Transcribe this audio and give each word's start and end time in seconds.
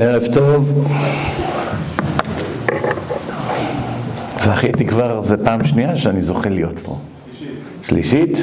ערב 0.00 0.22
טוב. 0.32 0.88
זכיתי 4.38 4.86
כבר, 4.86 5.22
זו 5.22 5.36
פעם 5.44 5.64
שנייה 5.64 5.96
שאני 5.96 6.22
זוכה 6.22 6.48
להיות 6.48 6.78
פה. 6.78 6.98
שלישית? 7.82 8.38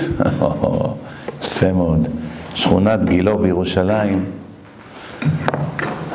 יפה 1.43 1.71
מאוד. 1.71 2.07
שכונת 2.55 3.05
גילו 3.05 3.37
בירושלים. 3.37 4.25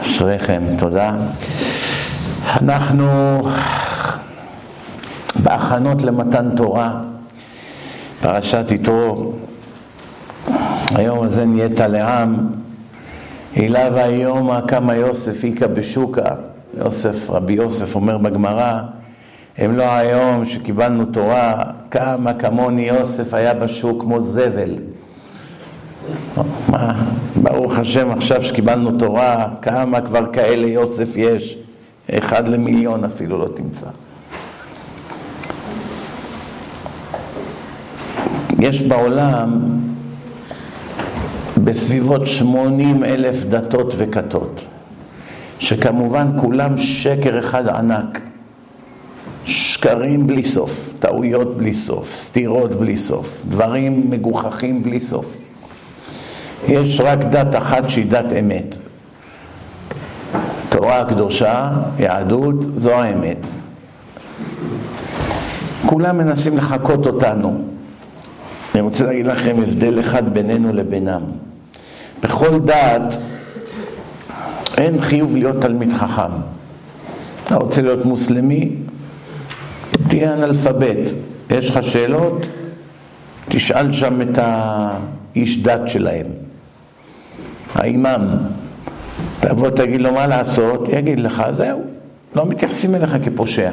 אשריכם, 0.02 0.62
תודה. 0.78 1.12
אנחנו 2.46 3.42
בהכנות 5.42 6.03
למתן 6.03 6.48
תורה, 6.56 7.00
פרשת 8.21 8.66
יתרו. 8.71 9.32
היום 10.94 11.22
הזה 11.22 11.44
נהיית 11.44 11.80
לעם. 11.80 12.65
הילה 13.56 13.88
והיומא 13.94 14.60
כמה 14.68 14.94
יוסף 14.94 15.44
איכא 15.44 15.66
בשוקא, 15.66 16.34
יוסף, 16.78 17.30
רבי 17.30 17.52
יוסף 17.52 17.95
אומר 17.95 18.19
בגמרא, 18.19 18.80
הם 19.59 19.77
לא 19.77 19.84
היום 19.84 20.47
שקיבלנו 20.47 21.06
תורה, 21.06 21.64
כמה 21.91 22.34
כמוני 22.34 22.83
יוסף 22.83 23.34
היה 23.34 23.55
בשוק 23.55 24.02
כמו 24.02 24.20
זבל. 24.20 24.74
מה, 26.69 27.05
ברוך 27.37 27.78
השם 27.78 28.11
עכשיו 28.11 28.45
שקיבלנו 28.45 28.92
תורה, 28.98 29.48
כמה 29.62 30.00
כבר 30.00 30.33
כאלה 30.33 30.66
יוסף 30.66 31.16
יש, 31.16 31.59
אחד 32.11 32.48
למיליון 32.48 33.05
אפילו 33.05 33.38
לא 33.38 33.48
תמצא. 33.56 33.86
יש 38.59 38.80
בעולם 38.83 39.61
בסביבות 41.66 42.27
80 42.27 43.05
אלף 43.05 43.45
דתות 43.45 43.95
וכתות, 43.97 44.65
שכמובן 45.59 46.27
כולם 46.37 46.79
שקר 46.79 47.39
אחד 47.39 47.69
ענק. 47.69 48.20
שקרים 49.47 50.27
בלי 50.27 50.44
סוף, 50.44 50.94
טעויות 50.98 51.56
בלי 51.56 51.72
סוף, 51.72 52.14
סתירות 52.14 52.75
בלי 52.75 52.97
סוף, 52.97 53.42
דברים 53.48 54.11
מגוחכים 54.11 54.83
בלי 54.83 55.00
סוף. 55.00 55.37
יש 56.69 57.00
רק 57.00 57.19
דת 57.19 57.56
אחת 57.56 57.91
שהיא 57.91 58.06
דת 58.11 58.33
אמת. 58.41 58.77
תורה 60.69 61.00
הקדושה, 61.00 61.70
יהדות, 61.98 62.55
זו 62.75 62.92
האמת. 62.92 63.47
כולם 65.87 66.19
מנסים 66.19 66.56
לחקות 66.56 67.06
אותנו. 67.06 67.61
אני 68.75 68.83
רוצה 68.83 69.06
להגיד 69.06 69.27
לכם 69.27 69.56
הבדל 69.62 70.00
אחד 70.00 70.34
בינינו 70.34 70.72
לבינם. 70.72 71.22
בכל 72.27 72.58
דת 72.58 73.19
אין 74.77 75.00
חיוב 75.00 75.36
להיות 75.36 75.60
תלמיד 75.60 75.92
חכם. 75.92 76.32
אתה 77.44 77.56
רוצה 77.56 77.82
להיות 77.82 78.05
מוסלמי? 78.05 78.70
תהיה 80.08 80.34
אנאלפבית. 80.34 81.08
יש 81.50 81.70
לך 81.70 81.82
שאלות? 81.82 82.47
תשאל 83.48 83.92
שם 83.92 84.22
את 84.22 84.38
האיש 84.38 85.62
דת 85.62 85.80
שלהם. 85.86 86.27
האימאם. 87.74 88.20
תבוא 89.41 89.70
תגיד 89.70 90.00
לו 90.00 90.12
מה 90.12 90.27
לעשות, 90.27 90.88
יגיד 90.88 91.19
לך, 91.19 91.42
זהו. 91.50 91.80
לא 92.36 92.47
מתייחסים 92.47 92.94
אליך 92.94 93.16
כפושע. 93.24 93.72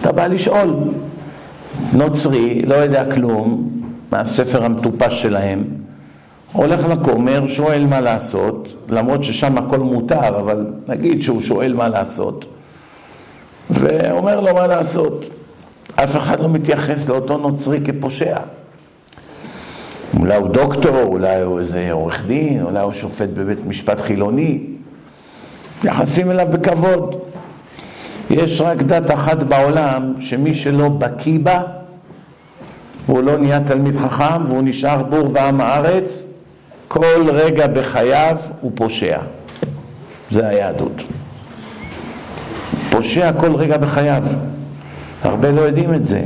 אתה 0.00 0.12
בא 0.12 0.26
לשאול. 0.26 0.74
נוצרי, 1.92 2.62
לא 2.62 2.74
יודע 2.74 3.10
כלום, 3.10 3.70
מהספר 4.12 4.64
המטופש 4.64 5.22
שלהם, 5.22 5.64
הולך 6.54 6.84
לכומר, 6.84 7.46
שואל 7.46 7.86
מה 7.86 8.00
לעשות, 8.00 8.76
למרות 8.88 9.24
ששם 9.24 9.58
הכל 9.58 9.78
מותר, 9.78 10.28
אבל 10.28 10.66
נגיד 10.88 11.22
שהוא 11.22 11.40
שואל 11.40 11.74
מה 11.74 11.88
לעשות, 11.88 12.44
ואומר 13.70 14.40
לו 14.40 14.54
מה 14.54 14.66
לעשות. 14.66 15.28
אף 15.94 16.16
אחד 16.16 16.40
לא 16.40 16.48
מתייחס 16.48 17.08
לאותו 17.08 17.36
נוצרי 17.36 17.80
כפושע. 17.84 18.36
אולי 20.18 20.36
הוא 20.36 20.48
דוקטור, 20.48 21.02
אולי 21.02 21.40
הוא 21.40 21.58
איזה 21.58 21.92
עורך 21.92 22.26
דין, 22.26 22.62
אולי 22.62 22.80
הוא 22.80 22.92
שופט 22.92 23.28
בבית 23.28 23.66
משפט 23.66 24.00
חילוני. 24.00 24.60
מתייחסים 25.78 26.30
אליו 26.30 26.46
בכבוד. 26.50 27.16
יש 28.30 28.60
רק 28.60 28.82
דת 28.82 29.10
אחת 29.10 29.42
בעולם 29.42 30.14
שמי 30.20 30.54
שלא 30.54 30.88
בקיא 30.88 31.38
בה, 31.42 31.62
והוא 33.06 33.22
לא 33.22 33.36
נהיה 33.36 33.60
תלמיד 33.60 33.96
חכם 33.96 34.44
והוא 34.46 34.62
נשאר 34.62 35.02
בור 35.02 35.28
ועם 35.32 35.60
הארץ, 35.60 36.26
כל 36.88 37.30
רגע 37.30 37.66
בחייו 37.66 38.36
הוא 38.60 38.72
פושע. 38.74 39.18
זה 40.30 40.48
היהדות. 40.48 41.02
פושע 42.90 43.32
כל 43.32 43.56
רגע 43.56 43.76
בחייו. 43.76 44.22
הרבה 45.22 45.50
לא 45.50 45.60
יודעים 45.60 45.94
את 45.94 46.04
זה. 46.04 46.22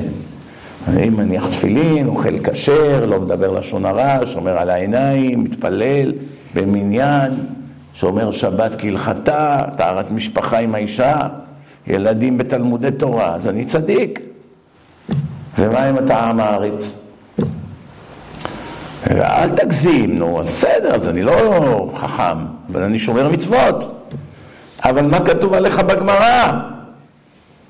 אני 0.88 1.10
מניח 1.10 1.46
תפילין, 1.46 2.08
אוכל 2.08 2.38
כשר, 2.38 3.06
לא 3.06 3.20
מדבר 3.20 3.50
לשון 3.50 3.86
הרע, 3.86 4.26
שומר 4.26 4.58
על 4.58 4.70
העיניים, 4.70 5.44
מתפלל 5.44 6.12
במניין, 6.54 7.30
שומר 7.94 8.30
שבת 8.30 8.72
כהלכתה, 8.78 9.62
טהרת 9.76 10.10
משפחה 10.10 10.58
עם 10.58 10.74
האישה, 10.74 11.16
ילדים 11.86 12.38
בתלמודי 12.38 12.90
תורה, 12.90 13.34
אז 13.34 13.48
אני 13.48 13.64
צדיק. 13.64 14.20
ומה 15.58 15.82
עם 15.82 16.40
הארץ? 16.40 17.07
אל 19.10 19.50
תגזים, 19.50 20.18
נו, 20.18 20.40
אז 20.40 20.50
בסדר, 20.50 20.94
אז 20.94 21.08
אני 21.08 21.22
לא 21.22 21.90
חכם, 21.96 22.38
אבל 22.72 22.82
אני 22.82 22.98
שומר 22.98 23.28
מצוות. 23.28 24.08
אבל 24.84 25.06
מה 25.06 25.20
כתוב 25.20 25.54
עליך 25.54 25.80
בגמרא? 25.80 26.52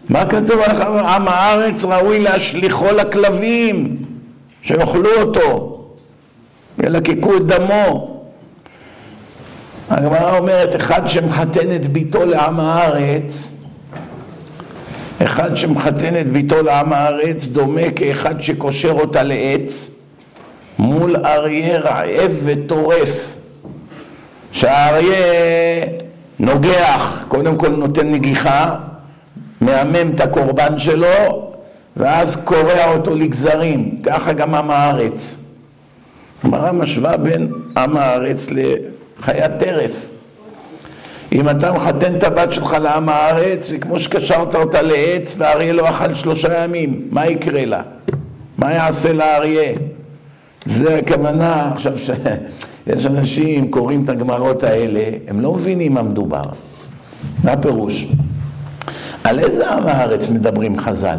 מה 0.08 0.26
כתוב 0.26 0.60
עליך? 0.60 0.80
עם 0.86 1.28
הארץ 1.28 1.84
ראוי 1.84 2.20
להשליכו 2.20 2.86
לכלבים, 2.86 3.96
שיאכלו 4.62 5.10
אותו, 5.22 5.78
ילקקו 6.84 7.36
את 7.36 7.46
דמו. 7.46 8.20
הגמרא 9.90 10.38
אומרת, 10.38 10.76
אחד 10.76 11.08
שמחתן 11.08 11.76
את 11.76 11.88
ביתו 11.88 12.26
לעם 12.26 12.60
הארץ, 12.60 13.50
אחד 15.22 15.56
שמחתן 15.56 16.20
את 16.20 16.32
ביתו 16.32 16.62
לעם 16.62 16.92
הארץ 16.92 17.46
דומה 17.46 17.90
כאחד 17.96 18.40
שקושר 18.40 18.92
אותה 18.92 19.22
לעץ 19.22 19.90
מול 20.78 21.16
אריה 21.16 21.78
רעב 21.78 22.32
וטורף 22.44 23.34
שהאריה 24.52 25.84
נוגח, 26.38 27.24
קודם 27.28 27.56
כל 27.56 27.68
נותן 27.68 28.12
נגיחה, 28.12 28.76
מהמם 29.60 30.12
את 30.14 30.20
הקורבן 30.20 30.78
שלו 30.78 31.48
ואז 31.96 32.36
קורע 32.44 32.92
אותו 32.94 33.14
לגזרים, 33.14 33.98
ככה 34.02 34.32
גם 34.32 34.54
עם 34.54 34.70
הארץ. 34.70 35.44
הגמרא 36.44 36.72
משווה 36.72 37.16
בין 37.16 37.52
עם 37.76 37.96
הארץ 37.96 38.46
לחיית 38.50 39.52
טרף. 39.58 40.10
אם 41.32 41.48
אתה 41.48 41.72
מחתן 41.72 42.14
את 42.14 42.24
הבת 42.24 42.52
שלך 42.52 42.72
לעם 42.72 43.08
הארץ, 43.08 43.68
זה 43.68 43.78
כמו 43.78 43.98
שקשרת 43.98 44.54
אותה 44.54 44.82
לעץ 44.82 45.34
והאריה 45.38 45.72
לא 45.72 45.90
אכל 45.90 46.14
שלושה 46.14 46.64
ימים, 46.64 47.08
מה 47.10 47.26
יקרה 47.26 47.64
לה? 47.64 47.82
מה 48.58 48.72
יעשה 48.72 49.12
לאריה? 49.12 49.72
זה 50.66 50.96
הכוונה, 50.96 51.70
עכשיו 51.72 51.92
שיש 51.98 53.06
אנשים 53.06 53.70
קוראים 53.70 54.04
את 54.04 54.08
הגמרות 54.08 54.62
האלה, 54.62 55.04
הם 55.28 55.40
לא 55.40 55.54
מבינים 55.54 55.94
מה 55.94 56.02
מדובר. 56.02 56.44
מה 57.44 57.52
הפירוש? 57.52 58.06
על 59.24 59.38
איזה 59.38 59.70
עם 59.70 59.86
הארץ 59.86 60.30
מדברים 60.30 60.78
חז"ל? 60.78 61.18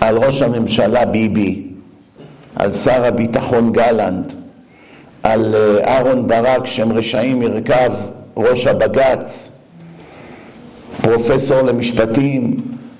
על 0.00 0.16
ראש 0.16 0.42
הממשלה 0.42 1.04
ביבי, 1.04 1.66
על 2.56 2.72
שר 2.72 3.04
הביטחון 3.04 3.72
גלנט, 3.72 4.32
על 5.22 5.54
אה, 5.54 5.94
אהרון 5.94 6.28
ברק 6.28 6.66
שהם 6.66 6.92
רשעים 6.92 7.42
ירכב 7.42 7.92
ראש 8.36 8.66
הבג"ץ, 8.66 9.52
פרופסור 11.02 11.62
למשפטים, 11.62 12.56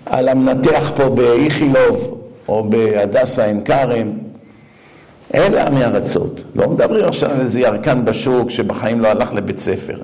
על 0.06 0.28
המנתח 0.28 0.92
פה 0.96 1.08
באיכילוב 1.08 2.20
או 2.48 2.70
בהדסה 2.70 3.44
עין 3.44 3.60
כרם. 3.64 4.27
אלה 5.34 5.66
עמי 5.66 5.84
ארצות. 5.84 6.44
לא 6.54 6.68
מדברים 6.68 7.04
עכשיו 7.04 7.30
על 7.30 7.40
איזה 7.40 7.60
ירקן 7.60 8.04
בשוק 8.04 8.50
שבחיים 8.50 9.00
לא 9.00 9.08
הלך 9.08 9.32
לבית 9.32 9.58
ספר. 9.58 9.98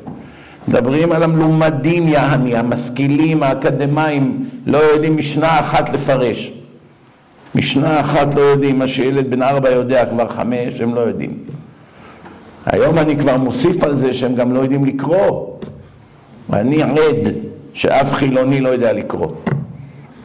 מדברים 0.69 1.12
על 1.12 1.23
המלומדים 1.23 2.09
יעני, 2.09 2.56
המשכילים, 2.56 3.43
האקדמאים, 3.43 4.49
לא 4.67 4.79
יודעים 4.79 5.17
משנה 5.17 5.61
אחת 5.61 5.93
לפרש. 5.93 6.53
משנה 7.55 8.00
אחת 8.00 8.35
לא 8.35 8.41
יודעים, 8.41 8.79
מה 8.79 8.88
שילד 8.88 9.31
בן 9.31 9.43
ארבע 9.43 9.71
יודע 9.71 10.06
כבר 10.06 10.29
חמש, 10.29 10.81
הם 10.81 10.94
לא 10.94 11.00
יודעים. 11.00 11.38
היום 12.67 12.99
אני 12.99 13.17
כבר 13.17 13.37
מוסיף 13.37 13.85
על 13.85 13.97
זה 13.97 14.15
שהם 14.15 14.35
גם 14.35 14.55
לא 14.55 14.61
יודעים 14.61 14.85
לקרוא. 14.85 15.47
ואני 16.50 16.82
עד 16.82 17.29
שאף 17.75 18.15
חילוני 18.15 18.61
לא 18.61 18.69
יודע 18.69 18.93
לקרוא. 18.93 19.29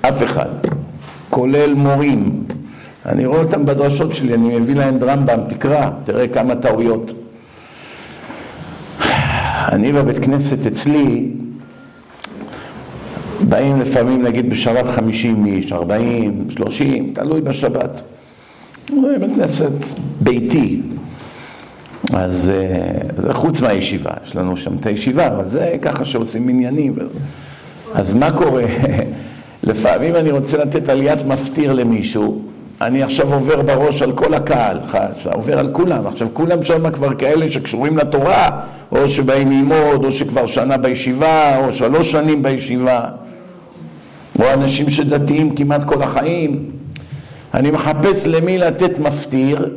אף 0.02 0.24
אחד. 0.24 0.50
כולל 1.30 1.74
מורים. 1.74 2.44
אני 3.10 3.26
רואה 3.26 3.40
אותם 3.40 3.66
בדרשות 3.66 4.16
שלי, 4.16 4.34
אני 4.34 4.60
מביא 4.60 4.76
להם 4.76 4.98
רמב"ם, 5.04 5.40
תקרא, 5.50 5.90
תראה 6.04 6.28
כמה 6.28 6.56
טעויות. 6.56 7.14
אני 9.72 9.94
בבית 9.94 10.26
כנסת 10.26 10.66
אצלי, 10.66 11.30
באים 13.50 13.80
לפעמים 13.80 14.24
נגיד 14.24 14.50
בשבת 14.50 14.86
50 14.86 15.46
איש, 15.46 15.72
40, 15.72 16.48
30, 16.50 17.14
תלוי 17.14 17.42
בשבת. 17.42 18.02
בית 19.20 19.36
כנסת 19.36 19.72
ביתי. 20.22 20.82
אז 22.14 22.52
זה 23.18 23.34
חוץ 23.34 23.62
מהישיבה, 23.62 24.12
יש 24.26 24.36
לנו 24.36 24.58
שם 24.58 24.76
את 24.76 24.86
הישיבה, 24.86 25.28
אבל 25.28 25.48
זה 25.48 25.76
ככה 25.82 26.06
שעושים 26.06 26.48
מניינים. 26.48 26.96
אז 27.94 28.14
מה 28.14 28.32
קורה? 28.32 28.64
לפעמים 29.64 30.16
אני 30.16 30.32
רוצה 30.32 30.58
לתת 30.58 30.90
עליית 30.90 31.26
מפטיר 31.26 31.74
למישהו, 31.74 32.42
אני 32.82 33.04
עכשיו 33.04 33.34
עובר 33.34 33.62
בראש 33.62 34.02
על 34.02 34.12
כל 34.12 34.34
הקהל, 34.34 34.80
עובר 35.34 35.60
על 35.60 35.70
כולם. 35.72 36.08
עכשיו 36.08 36.28
כולם 36.34 36.64
שם 36.64 36.92
כבר 36.92 37.16
כאלה 37.16 37.52
שקשורים 37.52 37.98
לתורה, 37.98 38.62
או 38.92 39.08
שבאים 39.10 39.52
ללמוד, 39.52 40.06
או 40.06 40.12
שכבר 40.12 40.46
שנה 40.46 40.78
בישיבה, 40.78 41.66
או 41.66 41.72
שלוש 41.72 42.12
שנים 42.12 42.44
בישיבה, 42.44 43.02
או 44.40 44.54
אנשים 44.54 44.90
שדתיים 44.90 45.56
כמעט 45.56 45.84
כל 45.84 46.04
החיים. 46.04 46.72
אני 47.54 47.72
מחפש 47.72 48.28
למי 48.28 48.58
לתת 48.58 49.00
מפטיר, 49.00 49.76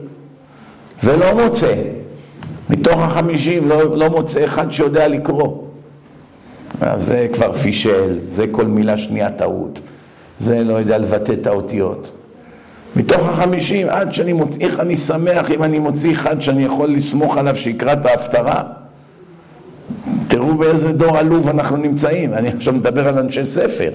ולא 1.04 1.44
מוצא. 1.44 1.74
מתוך 2.70 3.00
החמישים 3.00 3.68
לא, 3.68 3.96
לא 3.96 4.10
מוצא 4.10 4.44
אחד 4.44 4.70
שיודע 4.70 5.08
לקרוא. 5.08 5.62
אז 6.80 7.04
זה 7.04 7.26
כבר 7.32 7.52
פישל, 7.52 8.18
זה 8.18 8.46
כל 8.50 8.64
מילה 8.64 8.98
שנייה 8.98 9.30
טעות, 9.30 9.80
זה 10.40 10.64
לא 10.64 10.74
יודע 10.74 10.98
לבטא 10.98 11.32
את 11.32 11.46
האותיות. 11.46 12.21
מתוך 12.96 13.28
החמישים, 13.28 13.88
עד 13.88 14.14
שאני 14.14 14.32
מוציא, 14.32 14.66
איך 14.66 14.80
אני 14.80 14.96
שמח 14.96 15.50
אם 15.50 15.62
אני 15.62 15.78
מוציא 15.78 16.12
אחד 16.12 16.42
שאני 16.42 16.64
יכול 16.64 16.90
לסמוך 16.90 17.36
עליו 17.38 17.56
שיקרא 17.56 17.92
את 17.92 18.06
ההפטרה. 18.06 18.62
תראו 20.28 20.54
באיזה 20.54 20.92
דור 20.92 21.18
עלוב 21.18 21.48
אנחנו 21.48 21.76
נמצאים. 21.76 22.34
אני 22.34 22.48
עכשיו 22.48 22.72
מדבר 22.72 23.08
על 23.08 23.18
אנשי 23.18 23.46
ספר, 23.46 23.90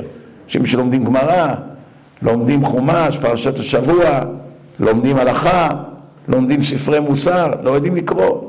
אנשים 0.45 0.65
שלומדים 0.65 1.05
גמרא, 1.05 1.53
לומדים 2.21 2.65
חומש, 2.65 3.17
פרשת 3.17 3.59
השבוע, 3.59 4.21
לומדים 4.79 5.17
הלכה, 5.17 5.69
לומדים 6.27 6.61
ספרי 6.61 6.99
מוסר, 6.99 7.51
לא 7.63 7.71
יודעים 7.71 7.95
לקרוא. 7.95 8.41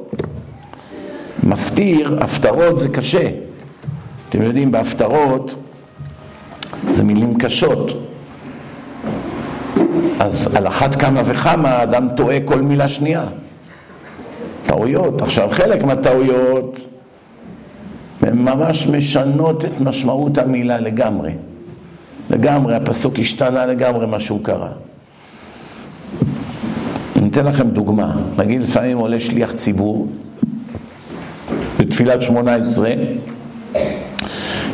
מפטיר, 1.42 2.18
הפטרות 2.20 2.78
זה 2.78 2.88
קשה. 2.88 3.30
אתם 4.28 4.42
יודעים, 4.42 4.72
בהפטרות 4.72 5.54
זה 6.94 7.04
מילים 7.04 7.38
קשות. 7.38 7.92
אז 10.20 10.56
על 10.56 10.66
אחת 10.66 10.94
כמה 10.94 11.22
וכמה 11.24 11.68
האדם 11.68 12.08
טועה 12.16 12.36
כל 12.44 12.60
מילה 12.60 12.88
שנייה. 12.88 13.24
טעויות. 14.66 15.22
עכשיו, 15.22 15.48
חלק 15.52 15.84
מהטעויות 15.84 16.80
הן 18.22 18.38
ממש 18.38 18.86
משנות 18.86 19.64
את 19.64 19.80
משמעות 19.80 20.38
המילה 20.38 20.80
לגמרי. 20.80 21.32
לגמרי, 22.30 22.74
הפסוק 22.74 23.18
השתנה 23.18 23.66
לגמרי 23.66 24.06
מה 24.06 24.20
שהוא 24.20 24.44
קרא. 24.44 24.68
אני 27.16 27.28
אתן 27.28 27.46
לכם 27.46 27.68
דוגמה. 27.68 28.16
נגיד 28.38 28.60
לפעמים 28.62 28.98
עולה 28.98 29.20
שליח 29.20 29.52
ציבור 29.52 30.08
בתפילת 31.78 32.22
שמונה 32.22 32.54
עשרה, 32.54 32.92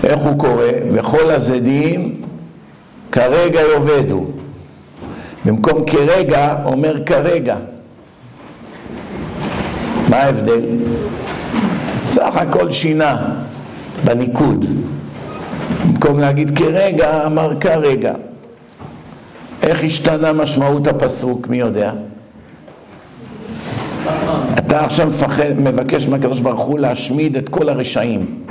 איך 0.04 0.18
הוא 0.18 0.38
קורא? 0.38 0.64
וכל 0.92 1.30
הזדים 1.30 2.20
כרגע 3.12 3.60
יאבדו. 3.60 4.24
במקום 5.44 5.84
כרגע 5.84 6.54
אומר 6.64 7.04
כרגע. 7.06 7.56
מה 10.08 10.16
ההבדל? 10.16 10.60
סך 12.08 12.36
הכל 12.36 12.70
שינה 12.70 13.16
בניקוד. 14.04 14.64
במקום 15.88 16.18
להגיד 16.18 16.58
כרגע, 16.58 17.26
אמר 17.26 17.60
כרגע. 17.60 18.14
איך 19.62 19.84
השתנה 19.84 20.32
משמעות 20.32 20.86
הפסוק? 20.86 21.48
מי 21.48 21.56
יודע? 21.56 21.92
אתה 24.58 24.84
עכשיו 24.84 25.06
מפחד, 25.06 25.50
מבקש 25.56 26.08
מהקדוש 26.08 26.40
ברוך 26.40 26.62
הוא 26.62 26.78
להשמיד 26.78 27.36
את 27.36 27.48
כל 27.48 27.68
הרשעים. 27.68 28.43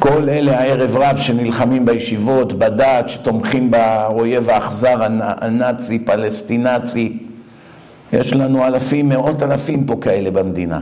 כל 0.00 0.28
אלה 0.28 0.60
הערב 0.60 0.96
רב 0.96 1.16
שנלחמים 1.16 1.84
בישיבות, 1.86 2.52
בדת, 2.52 3.08
שתומכים 3.08 3.70
באויב 3.70 4.50
האכזר 4.50 4.98
הנאצי, 5.18 5.98
פלסטינצי. 5.98 7.18
יש 8.12 8.32
לנו 8.32 8.66
אלפים, 8.66 9.08
מאות 9.08 9.42
אלפים 9.42 9.84
פה 9.84 9.96
כאלה 10.00 10.30
במדינה. 10.30 10.80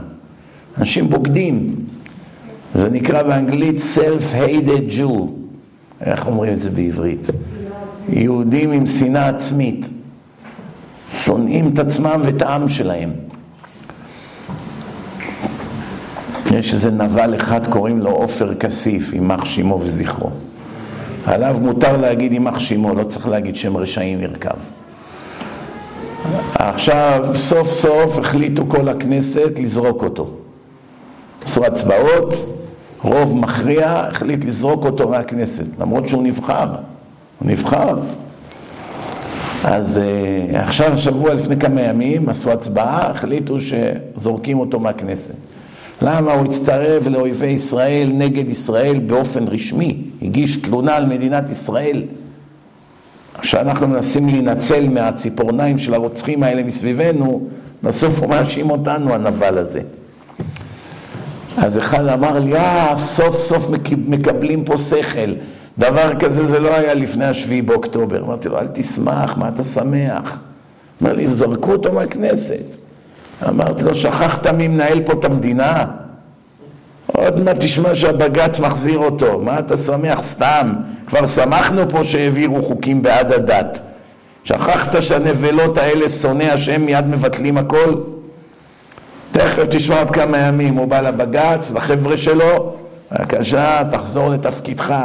אנשים 0.77 1.09
בוגדים. 1.09 1.75
זה 2.75 2.89
נקרא 2.89 3.23
באנגלית 3.23 3.81
Self-Hated 3.95 4.99
Jew. 4.99 5.29
איך 6.01 6.27
אומרים 6.27 6.53
את 6.53 6.61
זה 6.61 6.69
בעברית? 6.69 7.27
יהודים 8.09 8.71
עם 8.71 8.85
שנאה 8.85 9.29
עצמית. 9.29 9.89
שונאים 11.11 11.67
את 11.73 11.79
עצמם 11.79 12.21
ואת 12.23 12.41
העם 12.41 12.69
שלהם. 12.69 13.09
יש 16.55 16.73
איזה 16.73 16.91
נבל 16.91 17.35
אחד, 17.35 17.67
קוראים 17.67 17.99
לו 17.99 18.09
עופר 18.09 18.55
כסיף, 18.55 19.13
יימח 19.13 19.45
שמו 19.45 19.79
וזכרו. 19.83 20.29
עליו 21.25 21.57
מותר 21.61 21.97
להגיד 21.97 22.31
יימח 22.31 22.59
שמו, 22.59 22.95
לא 22.95 23.03
צריך 23.03 23.27
להגיד 23.27 23.55
שם 23.55 23.77
רשעים 23.77 24.21
ירכב. 24.21 24.57
עכשיו, 26.55 27.25
סוף 27.35 27.71
סוף 27.71 28.17
החליטו 28.17 28.63
כל 28.67 28.89
הכנסת 28.89 29.51
לזרוק 29.59 30.03
אותו. 30.03 30.29
עשו 31.45 31.65
הצבעות, 31.65 32.33
רוב 33.01 33.35
מכריע 33.35 33.89
החליט 33.91 34.45
לזרוק 34.45 34.85
אותו 34.85 35.09
מהכנסת, 35.09 35.65
למרות 35.79 36.09
שהוא 36.09 36.23
נבחר. 36.23 36.67
הוא 37.39 37.49
נבחר. 37.49 37.99
אז 39.63 40.01
uh, 40.53 40.57
עכשיו, 40.57 40.97
שבוע 40.97 41.33
לפני 41.33 41.59
כמה 41.59 41.81
ימים, 41.81 42.29
עשו 42.29 42.51
הצבעה, 42.51 43.09
החליטו 43.09 43.57
שזורקים 43.59 44.59
אותו 44.59 44.79
מהכנסת. 44.79 45.48
למה 46.01 46.33
הוא 46.33 46.45
הצטרף 46.45 47.07
לאויבי 47.07 47.47
ישראל 47.47 48.11
נגד 48.13 48.49
ישראל 48.49 48.99
באופן 48.99 49.47
רשמי, 49.47 49.97
הגיש 50.21 50.57
תלונה 50.57 50.95
על 50.95 51.05
מדינת 51.05 51.49
ישראל. 51.49 52.03
כשאנחנו 53.41 53.87
מנסים 53.87 54.29
להינצל 54.29 54.89
מהציפורניים 54.89 55.77
של 55.77 55.93
הרוצחים 55.93 56.43
האלה 56.43 56.63
מסביבנו, 56.63 57.47
בסוף 57.83 58.19
הוא 58.19 58.29
מאשים 58.29 58.69
אותנו, 58.69 59.13
הנבל 59.13 59.57
הזה. 59.57 59.81
אז 61.57 61.77
אחד 61.77 62.07
אמר 62.07 62.39
לי, 62.39 62.55
אה, 62.55 62.93
סוף 62.97 63.39
סוף 63.39 63.69
מקבלים 63.89 64.63
פה 64.63 64.77
שכל. 64.77 65.33
דבר 65.77 66.19
כזה 66.19 66.47
זה 66.47 66.59
לא 66.59 66.75
היה 66.75 66.93
לפני 66.93 67.25
השביעי 67.25 67.61
באוקטובר. 67.61 68.23
אמרתי 68.23 68.49
לו, 68.49 68.59
אל 68.59 68.67
תשמח, 68.73 69.37
מה 69.37 69.49
אתה 69.49 69.63
שמח? 69.63 70.37
אמר 71.01 71.13
לי, 71.13 71.27
זרקו 71.27 71.71
אותו 71.71 71.93
מהכנסת. 71.93 72.78
אמרתי 73.47 73.83
לו, 73.83 73.95
שכחת 73.95 74.47
מי 74.47 74.67
מנהל 74.67 75.01
פה 75.01 75.13
את 75.13 75.25
המדינה? 75.25 75.85
עוד 77.07 77.41
מעט 77.41 77.57
תשמע 77.59 77.95
שהבג"ץ 77.95 78.59
מחזיר 78.59 78.97
אותו, 78.97 79.39
מה 79.39 79.59
אתה 79.59 79.77
שמח 79.77 80.23
סתם? 80.23 80.73
כבר 81.07 81.27
שמחנו 81.27 81.89
פה 81.89 82.03
שהעבירו 82.03 82.63
חוקים 82.63 83.01
בעד 83.01 83.33
הדת. 83.33 83.79
שכחת 84.43 85.01
שהנבלות 85.01 85.77
האלה, 85.77 86.09
שונאי 86.09 86.49
השם, 86.49 86.81
מיד 86.81 87.07
מבטלים 87.07 87.57
הכל? 87.57 87.95
תכף 89.31 89.63
תשמע 89.69 89.99
עוד 89.99 90.11
כמה 90.11 90.37
ימים, 90.37 90.73
הוא 90.73 90.87
בא 90.87 91.01
לבג"ץ, 91.01 91.71
לחבר'ה 91.71 92.17
שלו, 92.17 92.73
בבקשה, 93.11 93.81
תחזור 93.91 94.29
לתפקידך. 94.29 94.95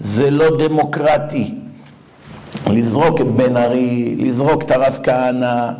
זה 0.00 0.30
לא 0.30 0.58
דמוקרטי. 0.58 1.54
לזרוק 2.66 3.20
את 3.20 3.26
בן 3.26 3.56
ארי, 3.56 4.14
לזרוק 4.18 4.62
את 4.62 4.70
הרב 4.70 4.98
כהנא, 5.02 5.70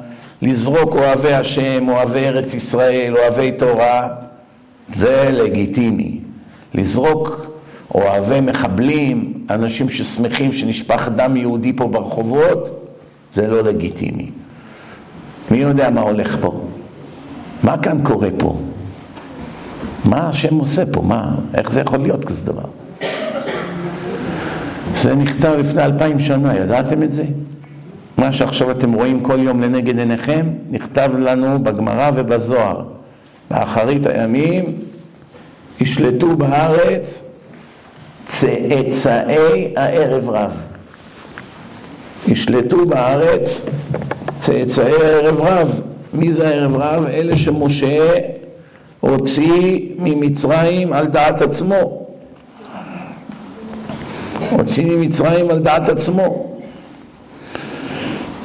לזרוק 0.42 0.94
אוהבי 0.94 1.32
השם, 1.32 1.88
אוהבי 1.88 2.18
ארץ 2.18 2.54
ישראל, 2.54 3.16
אוהבי 3.16 3.52
תורה, 3.52 4.08
זה 4.88 5.30
לגיטימי. 5.32 6.18
לזרוק 6.74 7.46
אוהבי 7.94 8.40
מחבלים, 8.40 9.32
אנשים 9.50 9.90
ששמחים 9.90 10.52
שנשפך 10.52 11.08
דם 11.16 11.36
יהודי 11.36 11.72
פה 11.72 11.86
ברחובות, 11.86 12.88
זה 13.34 13.46
לא 13.46 13.62
לגיטימי. 13.62 14.30
מי 15.50 15.58
יודע 15.58 15.90
מה 15.90 16.00
הולך 16.00 16.36
פה? 16.40 16.60
מה 17.62 17.78
כאן 17.78 18.04
קורה 18.04 18.28
פה? 18.38 18.58
מה 20.04 20.28
השם 20.28 20.54
עושה 20.54 20.82
פה? 20.92 21.02
מה? 21.02 21.34
איך 21.54 21.70
זה 21.70 21.80
יכול 21.80 21.98
להיות 21.98 22.24
כזה 22.24 22.44
דבר? 22.46 22.68
זה 24.96 25.14
נכתב 25.14 25.54
לפני 25.58 25.84
אלפיים 25.84 26.20
שנה, 26.20 26.56
ידעתם 26.56 27.02
את 27.02 27.12
זה? 27.12 27.24
מה 28.16 28.32
שעכשיו 28.32 28.70
אתם 28.70 28.92
רואים 28.92 29.20
כל 29.20 29.38
יום 29.42 29.62
לנגד 29.62 29.98
עיניכם, 29.98 30.46
נכתב 30.70 31.10
לנו 31.18 31.58
בגמרא 31.62 32.10
ובזוהר. 32.14 32.82
באחרית 33.50 34.06
הימים 34.06 34.64
ישלטו 35.80 36.36
בארץ 36.36 37.24
צאצאי 38.26 39.72
הערב 39.76 40.30
רב. 40.30 40.52
ישלטו 42.28 42.86
בארץ 42.86 43.66
צאצאי 44.38 44.92
הערב 44.92 45.40
רב. 45.40 45.80
מי 46.14 46.32
זה 46.32 46.48
הערב 46.48 46.76
רב? 46.76 47.06
אלה 47.06 47.36
שמשה 47.36 48.12
הוציא 49.00 49.80
ממצרים 49.98 50.92
על 50.92 51.06
דעת 51.06 51.42
עצמו. 51.42 52.06
הוציא 54.50 54.96
ממצרים 54.96 55.50
על 55.50 55.58
דעת 55.58 55.88
עצמו. 55.88 56.51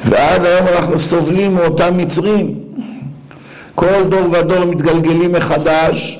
ועד 0.04 0.44
היום 0.44 0.66
אנחנו 0.68 0.98
סובלים 0.98 1.54
מאותם 1.54 1.96
מצרים. 1.96 2.54
כל 3.74 4.04
דור 4.08 4.32
ודור 4.32 4.64
מתגלגלים 4.64 5.32
מחדש 5.32 6.18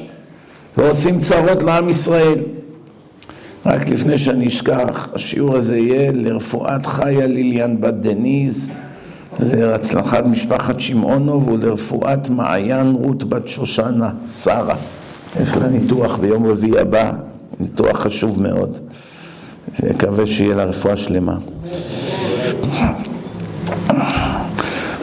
ועושים 0.77 1.21
צרות 1.21 1.63
לעם 1.63 1.89
ישראל. 1.89 2.39
רק 3.67 3.89
לפני 3.89 4.19
שאני 4.19 4.47
אשכח, 4.47 5.09
השיעור 5.15 5.57
הזה 5.57 5.79
יהיה 5.79 6.13
לרפואת 6.13 6.87
חיה 6.87 7.27
ליליאן 7.27 7.81
בת 7.81 7.95
דניז, 7.95 8.71
להצלחת 9.41 10.27
משפחת 10.27 10.81
שמעונוב 10.81 11.49
ולרפואת 11.49 12.29
מעיין 12.29 12.95
רות 12.95 13.25
בת 13.25 13.49
שושנה, 13.49 14.11
שרה. 14.29 14.77
יש 15.43 15.49
לה 15.53 15.69
ניתוח 15.69 16.17
ביום 16.17 16.47
רביעי 16.47 16.79
הבא, 16.79 17.13
ניתוח 17.61 18.01
חשוב 18.01 18.43
מאוד. 18.43 18.79
מקווה 19.91 20.27
שיהיה 20.27 20.55
לה 20.55 20.65
רפואה 20.65 20.97
שלמה. 20.97 21.37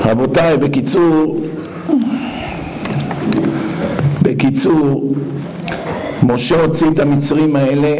רבותיי, 0.06 0.58
בקיצור, 0.58 1.40
בקיצור, 4.22 5.14
משה 6.24 6.62
הוציא 6.62 6.88
את 6.88 7.00
המצרים 7.00 7.56
האלה 7.56 7.98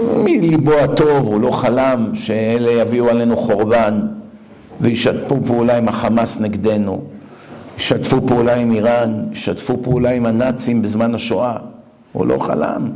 מליבו 0.00 0.72
הטוב, 0.72 1.26
הוא 1.26 1.40
לא 1.40 1.50
חלם 1.50 2.10
שאלה 2.14 2.70
יביאו 2.70 3.08
עלינו 3.08 3.36
חורבן 3.36 4.00
וישתפו 4.80 5.36
פעולה 5.46 5.78
עם 5.78 5.88
החמאס 5.88 6.40
נגדנו, 6.40 7.02
ישתפו 7.78 8.26
פעולה 8.26 8.54
עם 8.54 8.72
איראן, 8.72 9.24
ישתפו 9.32 9.82
פעולה 9.82 10.10
עם 10.10 10.26
הנאצים 10.26 10.82
בזמן 10.82 11.14
השואה, 11.14 11.56
הוא 12.12 12.26
לא 12.26 12.38
חלם. 12.38 12.90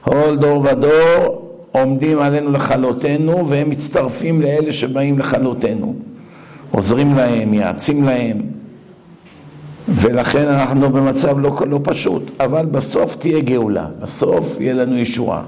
כל 0.00 0.36
דור 0.36 0.66
ודור 0.70 1.50
עומדים 1.72 2.18
עלינו 2.18 2.52
לכלותנו 2.52 3.48
והם 3.48 3.70
מצטרפים 3.70 4.42
לאלה 4.42 4.72
שבאים 4.72 5.18
לכלותנו. 5.18 5.94
עוזרים 6.74 7.14
להם, 7.14 7.50
מייעצים 7.50 8.04
להם, 8.04 8.38
ולכן 9.88 10.48
אנחנו 10.48 10.90
במצב 10.90 11.38
לא, 11.38 11.56
לא 11.66 11.80
פשוט, 11.82 12.30
אבל 12.40 12.66
בסוף 12.66 13.16
תהיה 13.16 13.40
גאולה, 13.40 13.86
בסוף 14.00 14.60
יהיה 14.60 14.74
לנו 14.74 14.98
ישועה. 14.98 15.42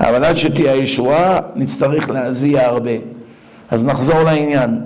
אבל 0.00 0.24
עד 0.24 0.36
שתהיה 0.36 0.72
הישועה 0.72 1.38
נצטרך 1.56 2.10
להזיע 2.10 2.66
הרבה. 2.66 2.90
אז 3.70 3.84
נחזור 3.84 4.22
לעניין. 4.22 4.80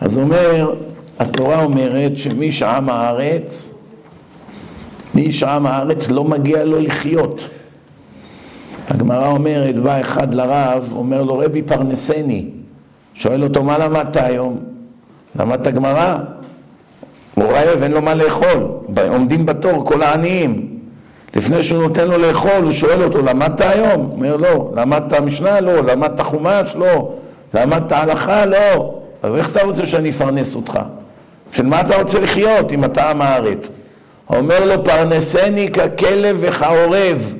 אז 0.00 0.18
אומר, 0.18 0.74
התורה 1.18 1.64
אומרת 1.64 2.18
שמי 2.18 2.52
שעם 2.52 2.88
הארץ, 2.88 3.74
מי 5.14 5.32
שעם 5.32 5.66
הארץ 5.66 6.10
לא 6.10 6.24
מגיע 6.24 6.64
לו 6.64 6.80
לחיות. 6.80 7.48
הגמרא 8.88 9.28
אומרת, 9.28 9.78
בא 9.78 10.00
אחד 10.00 10.34
לרב, 10.34 10.92
אומר 10.96 11.22
לו, 11.22 11.38
רבי 11.38 11.62
פרנסני. 11.62 12.44
שואל 13.14 13.44
אותו, 13.44 13.64
מה 13.64 13.78
למדת 13.78 14.16
היום? 14.16 14.77
למדת 15.36 15.66
גמרא? 15.74 16.16
הוא 17.34 17.44
רעב, 17.44 17.82
אין 17.82 17.92
לו 17.92 18.02
מה 18.02 18.14
לאכול. 18.14 18.68
עומדים 19.08 19.46
בתור 19.46 19.84
כל 19.84 20.02
העניים. 20.02 20.68
לפני 21.36 21.62
שהוא 21.62 21.82
נותן 21.82 22.08
לו 22.08 22.18
לאכול, 22.18 22.62
הוא 22.62 22.72
שואל 22.72 23.02
אותו, 23.02 23.22
למדת 23.22 23.60
היום? 23.60 24.10
אומר, 24.12 24.36
לא. 24.36 24.70
למדת 24.76 25.12
משנה? 25.12 25.60
לא. 25.60 25.82
למדת 25.82 26.20
חומש? 26.20 26.76
לא. 26.76 27.12
למדת 27.54 27.92
הלכה? 27.92 28.46
לא. 28.46 28.94
אז 29.22 29.34
איך 29.34 29.50
אתה 29.50 29.62
רוצה 29.62 29.86
שאני 29.86 30.10
אפרנס 30.10 30.56
אותך? 30.56 30.78
של 31.52 31.66
מה 31.66 31.80
אתה 31.80 31.96
רוצה 31.96 32.20
לחיות 32.20 32.72
אם 32.72 32.84
אתה 32.84 33.10
עם 33.10 33.22
הארץ? 33.22 33.72
אומר 34.30 34.64
לו, 34.64 34.84
פרנסני 34.84 35.68
ככלב 35.72 36.36
וכעורב. 36.40 37.32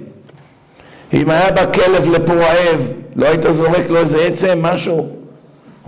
אם 1.12 1.30
היה 1.30 1.50
בא 1.50 1.72
כלב 1.72 2.08
לפה 2.08 2.32
רעב, 2.32 2.92
לא 3.16 3.26
היית 3.26 3.44
זורק 3.48 3.90
לו 3.90 3.96
איזה 3.96 4.18
עצם, 4.18 4.58
משהו? 4.62 5.17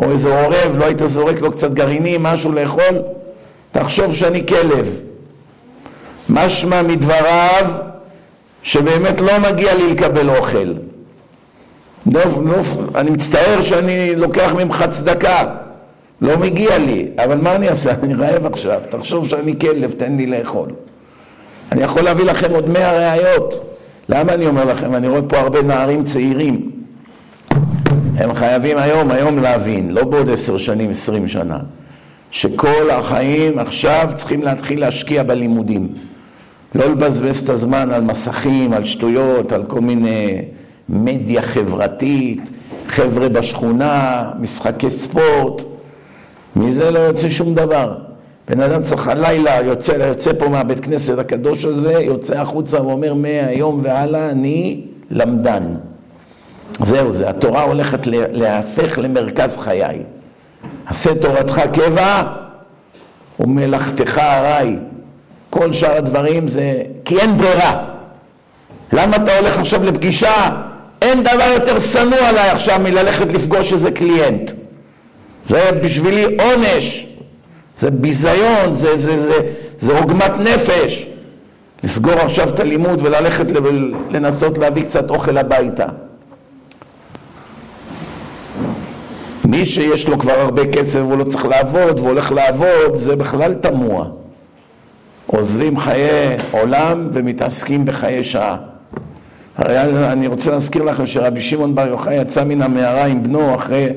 או 0.02 0.11
איזה 0.11 0.40
עורב, 0.40 0.76
לא 0.78 0.85
היית 0.85 0.99
זורק 1.04 1.40
לו 1.40 1.52
קצת 1.52 1.73
גרעינים, 1.73 2.23
משהו 2.23 2.52
לאכול? 2.52 2.99
תחשוב 3.71 4.14
שאני 4.14 4.47
כלב. 4.47 5.00
משמע 6.28 6.83
מדבריו 6.83 7.66
שבאמת 8.62 9.21
לא 9.21 9.38
מגיע 9.38 9.75
לי 9.75 9.92
לקבל 9.92 10.30
אוכל. 10.30 10.75
נוף, 12.07 12.38
נוף, 12.38 12.76
אני 12.95 13.11
מצטער 13.11 13.62
שאני 13.62 14.16
לוקח 14.16 14.54
ממך 14.54 14.85
צדקה, 14.90 15.45
לא 16.21 16.37
מגיע 16.38 16.78
לי, 16.78 17.09
אבל 17.25 17.38
מה 17.38 17.54
אני 17.54 17.69
אעשה? 17.69 17.90
אני 18.02 18.14
רעב 18.14 18.47
עכשיו, 18.47 18.80
תחשוב 18.88 19.28
שאני 19.28 19.59
כלב, 19.59 19.92
תן 19.92 20.16
לי 20.16 20.26
לאכול. 20.26 20.69
אני 21.73 21.83
יכול 21.83 22.02
להביא 22.02 22.25
לכם 22.25 22.54
עוד 22.54 22.69
מאה 22.69 22.92
ראיות. 22.92 23.76
למה 24.09 24.35
אני 24.35 24.47
אומר 24.47 24.64
לכם? 24.64 24.95
אני 24.95 25.09
רואה 25.09 25.23
פה 25.23 25.38
הרבה 25.38 25.62
נערים 25.62 26.04
צעירים. 26.04 26.71
הם 28.21 28.35
חייבים 28.35 28.79
היום, 28.79 29.11
היום 29.11 29.39
להבין, 29.39 29.91
לא 29.91 30.05
בעוד 30.05 30.31
עשר 30.31 30.59
שנים, 30.59 30.91
עשרים 30.91 31.29
שנה, 31.29 31.59
שכל 32.31 32.91
החיים 32.91 33.59
עכשיו 33.59 34.11
צריכים 34.15 34.43
להתחיל 34.43 34.81
להשקיע 34.81 35.23
בלימודים. 35.23 35.89
לא 36.75 36.85
לבזבז 36.91 37.43
את 37.45 37.50
הזמן 37.50 37.91
על 37.91 38.03
מסכים, 38.03 38.73
על 38.73 38.85
שטויות, 38.85 39.53
על 39.53 39.65
כל 39.65 39.81
מיני 39.81 40.43
מדיה 40.89 41.43
חברתית, 41.43 42.41
חבר'ה 42.89 43.29
בשכונה, 43.29 44.25
משחקי 44.41 44.91
ספורט. 44.91 45.62
מזה 46.57 46.91
לא 46.91 46.99
יוצא 46.99 47.29
שום 47.29 47.55
דבר. 47.55 47.97
בן 48.49 48.61
אדם 48.61 48.83
צריך 48.83 49.09
הלילה, 49.09 49.61
יוצא, 49.65 49.93
יוצא 49.93 50.33
פה 50.39 50.49
מהבית 50.49 50.81
כנסת 50.81 51.19
הקדוש 51.19 51.65
הזה, 51.65 51.93
יוצא 51.93 52.41
החוצה 52.41 52.83
ואומר 52.83 53.15
מהיום 53.15 53.81
והלאה 53.83 54.31
אני 54.31 54.81
למדן. 55.11 55.75
זהו 56.79 57.12
זה, 57.12 57.31
התורה 57.31 57.62
הולכת 57.62 58.07
להפך 58.07 58.99
למרכז 59.03 59.57
חיי. 59.57 60.03
עשה 60.87 61.15
תורתך 61.15 61.61
קבע 61.73 62.23
ומלאכתך 63.41 64.19
ארעי. 64.19 64.77
כל 65.50 65.73
שאר 65.73 65.97
הדברים 65.97 66.49
זה 66.49 66.83
כי 67.05 67.19
אין 67.19 67.39
ברירה. 67.39 67.85
למה 68.93 69.17
אתה 69.17 69.39
הולך 69.39 69.59
עכשיו 69.59 69.85
לפגישה? 69.85 70.49
אין 71.03 71.23
דבר 71.25 71.50
יותר 71.55 71.79
שנוא 71.79 72.19
עליי 72.19 72.50
עכשיו 72.50 72.81
מללכת 72.83 73.33
לפגוש 73.33 73.73
איזה 73.73 73.91
קליינט. 73.91 74.50
זה 75.45 75.71
בשבילי 75.83 76.37
עונש, 76.39 77.07
זה 77.77 77.91
ביזיון, 77.91 78.73
זה, 78.73 78.99
זה, 78.99 79.19
זה, 79.19 79.35
זה 79.79 79.99
עוגמת 79.99 80.39
נפש. 80.39 81.07
לסגור 81.85 82.12
עכשיו 82.12 82.49
את 82.49 82.61
הלימוד 82.61 83.03
וללכת 83.03 83.47
לנסות 84.11 84.59
להביא 84.59 84.85
קצת 84.85 85.11
אוכל 85.11 85.39
הביתה. 85.39 85.87
מי 89.50 89.66
שיש 89.66 90.09
לו 90.09 90.19
כבר 90.19 90.33
הרבה 90.33 90.66
כסף 90.66 90.99
והוא 90.99 91.19
לא 91.19 91.25
צריך 91.25 91.45
לעבוד 91.45 92.00
והולך 92.00 92.33
לעבוד, 92.33 92.95
זה 92.95 93.16
בכלל 93.16 93.54
תמוה. 93.54 94.07
עוזבים 95.26 95.78
חיי 95.78 96.37
עולם 96.50 97.09
ומתעסקים 97.12 97.85
בחיי 97.85 98.25
שעה. 98.25 98.57
הרי 99.57 99.80
אני 100.12 100.26
רוצה 100.26 100.50
להזכיר 100.50 100.83
לכם 100.83 101.07
שרבי 101.07 101.40
שמעון 101.40 101.75
בר 101.75 101.87
יוחאי 101.87 102.14
יצא 102.14 102.45
מן 102.45 102.62
המערה 102.62 103.04
עם 103.04 103.23
בנו 103.23 103.54
אחרי 103.54 103.88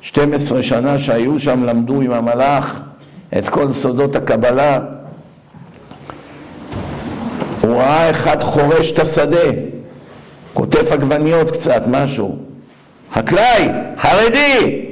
12 0.00 0.62
שנה 0.62 0.98
שהיו 0.98 1.38
שם, 1.38 1.64
למדו 1.64 2.00
עם 2.00 2.12
המלאך 2.12 2.80
את 3.38 3.48
כל 3.48 3.72
סודות 3.72 4.16
הקבלה. 4.16 4.78
הוא 7.60 7.76
ראה 7.76 8.10
אחד 8.10 8.42
חורש 8.42 8.92
את 8.92 8.98
השדה, 8.98 9.50
כותב 10.54 10.92
עגבניות 10.92 11.50
קצת, 11.50 11.82
משהו. 11.90 12.36
חקלאי, 13.12 13.68
חרדי, 13.98 14.91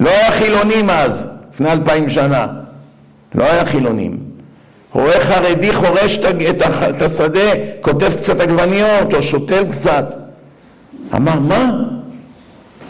לא 0.00 0.10
היה 0.10 0.30
חילונים 0.30 0.90
אז, 0.90 1.28
לפני 1.54 1.72
אלפיים 1.72 2.08
שנה. 2.08 2.46
לא 3.34 3.44
היה 3.44 3.64
חילונים. 3.64 4.18
רואה 4.92 5.20
חרדי 5.20 5.72
חורש 5.72 6.18
את 6.88 7.02
השדה, 7.02 7.50
כותב 7.80 8.12
קצת 8.16 8.40
עגבניות 8.40 9.14
או 9.14 9.22
שותל 9.22 9.64
קצת. 9.70 10.14
אמר, 11.14 11.40
מה? 11.40 11.82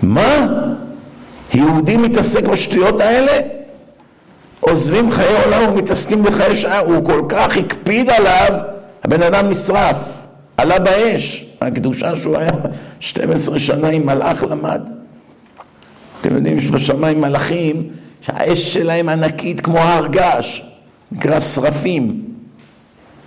מה? 0.02 0.46
יהודי 1.54 1.96
מתעסק 1.96 2.44
בשטויות 2.44 3.00
האלה? 3.00 3.40
עוזבים 4.60 5.12
חיי 5.12 5.44
עולם 5.44 5.72
ומתעסקים 5.72 6.22
בחיי 6.22 6.56
שעה, 6.56 6.78
הוא 6.78 7.04
כל 7.04 7.22
כך 7.28 7.56
הקפיד 7.56 8.10
עליו, 8.10 8.58
הבן 9.04 9.22
אדם 9.22 9.48
נשרף, 9.48 9.96
עלה 10.56 10.78
באש, 10.78 11.46
הקדושה 11.60 12.16
שהוא 12.16 12.36
היה 12.36 12.50
12 13.00 13.58
שנה 13.58 13.88
עם 13.88 14.06
מלאך 14.06 14.42
למד. 14.42 14.90
אתם 16.26 16.34
יודעים 16.34 16.60
שבשמיים 16.60 17.20
מלאכים, 17.20 17.88
שהאש 18.20 18.74
שלהם 18.74 19.08
ענקית 19.08 19.60
כמו 19.60 19.78
הר 19.78 20.06
געש, 20.06 20.62
נקרא 21.12 21.40
שרפים. 21.40 22.22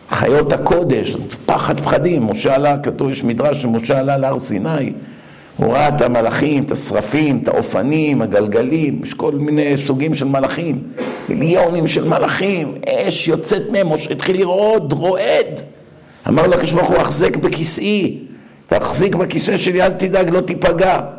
חיות 0.10 0.54
הקודש, 0.54 1.16
פחד 1.46 1.80
פחדים, 1.80 2.24
משה 2.24 2.56
עלה, 2.56 2.78
כתוב, 2.78 3.10
יש 3.10 3.24
מדרש 3.24 3.62
שמשה 3.62 4.00
עלה 4.00 4.18
להר 4.18 4.40
סיני, 4.40 4.94
הוא 5.58 5.74
ראה 5.74 5.88
את 5.88 6.02
המלאכים, 6.02 6.64
את 6.64 6.72
השרפים, 6.72 7.40
את 7.44 7.48
האופנים, 7.48 8.22
הגלגלים, 8.22 9.02
יש 9.04 9.14
כל 9.14 9.32
מיני 9.32 9.78
סוגים 9.78 10.16
של 10.16 10.26
מלאכים. 10.26 10.84
מיליונים 11.30 11.88
של 11.88 12.08
מלאכים, 12.08 12.76
אש 12.90 13.28
יוצאת 13.28 13.72
מהם, 13.72 13.94
משה 13.94 14.12
התחיל 14.12 14.40
לרעוד, 14.40 14.94
רועד. 14.94 15.60
אמר 16.28 16.48
לו 16.48 16.54
הקדוש 16.54 16.72
ברוך 16.72 16.90
הוא, 16.90 16.98
החזק 16.98 17.36
בכיסאי, 17.36 18.18
תחזיק 18.68 19.16
בכיסא 19.16 19.58
שלי, 19.58 19.82
אל 19.82 19.90
תדאג, 19.90 20.30
לא 20.30 20.42
תיפגע. 20.42 21.17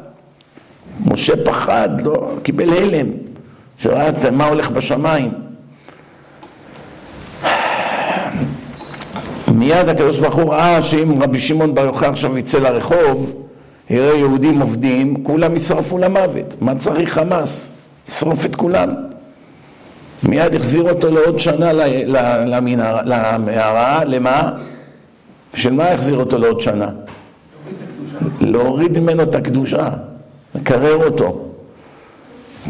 משה 1.06 1.32
פחד, 1.44 1.88
לא, 2.04 2.30
קיבל 2.42 2.72
הלם, 2.72 3.06
שראה 3.78 4.10
מה 4.32 4.44
הולך 4.44 4.70
בשמיים. 4.70 5.30
מיד 9.54 9.88
הקדוש 9.88 10.18
ברוך 10.18 10.34
הוא 10.34 10.52
ראה 10.52 10.82
שאם 10.82 11.22
רבי 11.22 11.40
שמעון 11.40 11.74
בר 11.74 11.84
יוחאי 11.84 12.08
עכשיו 12.08 12.38
יצא 12.38 12.58
לרחוב, 12.58 13.34
יראה 13.90 14.16
יהודים 14.16 14.60
עובדים, 14.60 15.24
כולם 15.24 15.56
ישרפו 15.56 15.98
למוות. 15.98 16.54
מה 16.60 16.74
צריך 16.74 17.14
חמאס? 17.14 17.72
ישרוף 18.08 18.46
את 18.46 18.56
כולם. 18.56 18.94
מיד 20.22 20.54
החזיר 20.54 20.90
אותו 20.90 21.10
לעוד 21.10 21.40
שנה 21.40 21.72
למערה, 22.46 24.04
למה? 24.04 24.52
בשביל 25.54 25.74
מה 25.74 25.88
החזיר 25.88 26.16
אותו 26.16 26.38
לעוד 26.38 26.60
שנה? 26.60 26.88
להוריד 28.40 28.98
ממנו 28.98 29.22
את 29.22 29.34
הקדושה, 29.34 29.88
לקרר 30.54 31.04
אותו. 31.04 31.44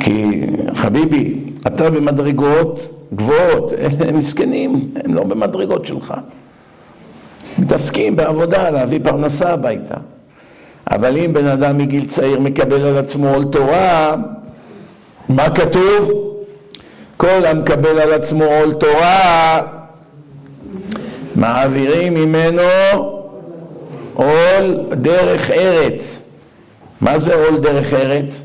כי 0.00 0.40
חביבי, 0.74 1.34
אתה 1.66 1.90
במדרגות 1.90 3.04
גבוהות, 3.14 3.72
הם 4.00 4.18
מסכנים, 4.18 4.90
הם 5.04 5.14
לא 5.14 5.24
במדרגות 5.24 5.86
שלך. 5.86 6.14
מתעסקים 7.58 8.16
בעבודה, 8.16 8.70
להביא 8.70 9.00
פרנסה 9.04 9.52
הביתה. 9.52 9.94
אבל 10.90 11.16
אם 11.16 11.32
בן 11.32 11.46
אדם 11.46 11.78
מגיל 11.78 12.06
צעיר 12.06 12.40
מקבל 12.40 12.84
על 12.84 12.96
עצמו 12.96 13.28
עול 13.28 13.44
תורה, 13.44 14.14
מה 15.28 15.50
כתוב? 15.50 16.10
כל 17.16 17.44
המקבל 17.44 17.98
על 17.98 18.12
עצמו 18.12 18.44
עול 18.44 18.72
תורה, 18.72 19.60
מעבירים 21.34 22.14
ממנו 22.14 22.62
עול 24.14 24.80
דרך 24.90 25.50
ארץ. 25.50 26.27
מה 27.00 27.18
זה 27.18 27.34
עול 27.34 27.60
דרך 27.60 27.92
ארץ? 27.92 28.44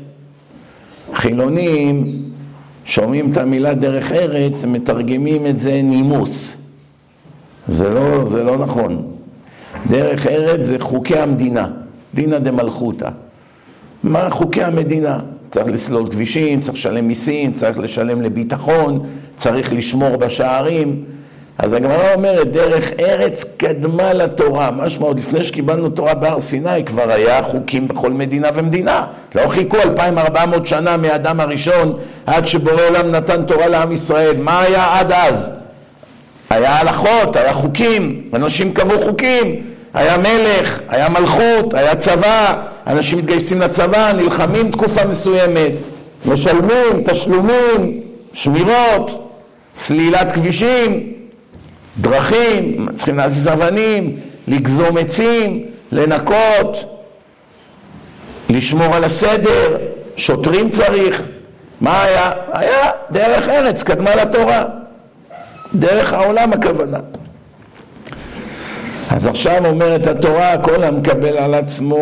חילונים 1.14 2.12
שומעים 2.84 3.32
את 3.32 3.36
המילה 3.36 3.74
דרך 3.74 4.12
ארץ, 4.12 4.64
מתרגמים 4.64 5.46
את 5.46 5.58
זה 5.58 5.80
נימוס. 5.82 6.56
זה 7.68 7.90
לא, 7.90 8.28
זה 8.28 8.42
לא 8.42 8.58
נכון. 8.58 9.02
דרך 9.90 10.26
ארץ 10.26 10.66
זה 10.66 10.78
חוקי 10.78 11.18
המדינה, 11.18 11.68
דינא 12.14 12.38
דמלכותא. 12.38 13.08
מה 14.02 14.30
חוקי 14.30 14.62
המדינה? 14.62 15.20
צריך 15.50 15.66
לסלול 15.66 16.10
כבישים, 16.10 16.60
צריך 16.60 16.74
לשלם 16.74 17.08
מיסים, 17.08 17.52
צריך 17.52 17.78
לשלם 17.78 18.22
לביטחון, 18.22 19.06
צריך 19.36 19.72
לשמור 19.72 20.16
בשערים. 20.16 21.04
אז 21.58 21.72
הגמרא 21.72 22.14
אומרת, 22.14 22.52
דרך 22.52 22.92
ארץ 23.00 23.44
קדמה 23.56 24.12
לתורה. 24.12 24.70
משמע, 24.70 25.06
עוד 25.06 25.18
לפני 25.18 25.44
שקיבלנו 25.44 25.88
תורה 25.88 26.14
בהר 26.14 26.40
סיני, 26.40 26.84
כבר 26.86 27.10
היה 27.12 27.42
חוקים 27.42 27.88
בכל 27.88 28.12
מדינה 28.12 28.48
ומדינה. 28.54 29.06
לא 29.34 29.48
חיכו 29.48 29.76
2,400 29.76 30.66
שנה 30.66 30.96
מאדם 30.96 31.40
הראשון 31.40 31.98
עד 32.26 32.46
שבורא 32.46 32.82
עולם 32.88 33.10
נתן 33.10 33.44
תורה 33.44 33.68
לעם 33.68 33.92
ישראל. 33.92 34.36
מה 34.36 34.60
היה 34.60 34.98
עד 34.98 35.12
אז? 35.12 35.50
היה 36.50 36.76
הלכות, 36.76 37.36
היה 37.36 37.54
חוקים, 37.54 38.22
אנשים 38.34 38.72
קבעו 38.72 38.98
חוקים, 38.98 39.62
היה 39.94 40.16
מלך, 40.18 40.80
היה 40.88 41.08
מלכות, 41.08 41.74
היה 41.74 41.94
צבא, 41.96 42.54
אנשים 42.86 43.18
מתגייסים 43.18 43.60
לצבא, 43.60 44.12
נלחמים 44.12 44.70
תקופה 44.70 45.06
מסוימת, 45.06 45.72
משלמים, 46.26 47.04
תשלומים, 47.04 48.00
שמירות, 48.32 49.30
סלילת 49.74 50.32
כבישים, 50.32 51.12
דרכים, 52.00 52.86
צריכים 52.96 53.16
להזיז 53.16 53.48
אבנים, 53.48 54.16
לגזום 54.48 54.98
עצים, 54.98 55.64
לנקות, 55.92 57.00
לשמור 58.50 58.94
על 58.94 59.04
הסדר, 59.04 59.76
שוטרים 60.16 60.70
צריך. 60.70 61.22
מה 61.80 62.02
היה? 62.02 62.30
היה 62.52 62.90
דרך 63.10 63.48
ארץ, 63.48 63.82
קדמה 63.82 64.16
לתורה. 64.16 64.64
דרך 65.74 66.12
העולם 66.12 66.52
הכוונה. 66.52 66.98
אז 69.10 69.26
עכשיו 69.26 69.66
אומרת 69.66 70.06
התורה, 70.06 70.58
כל 70.58 70.84
המקבל 70.84 71.38
על 71.38 71.54
עצמו 71.54 71.96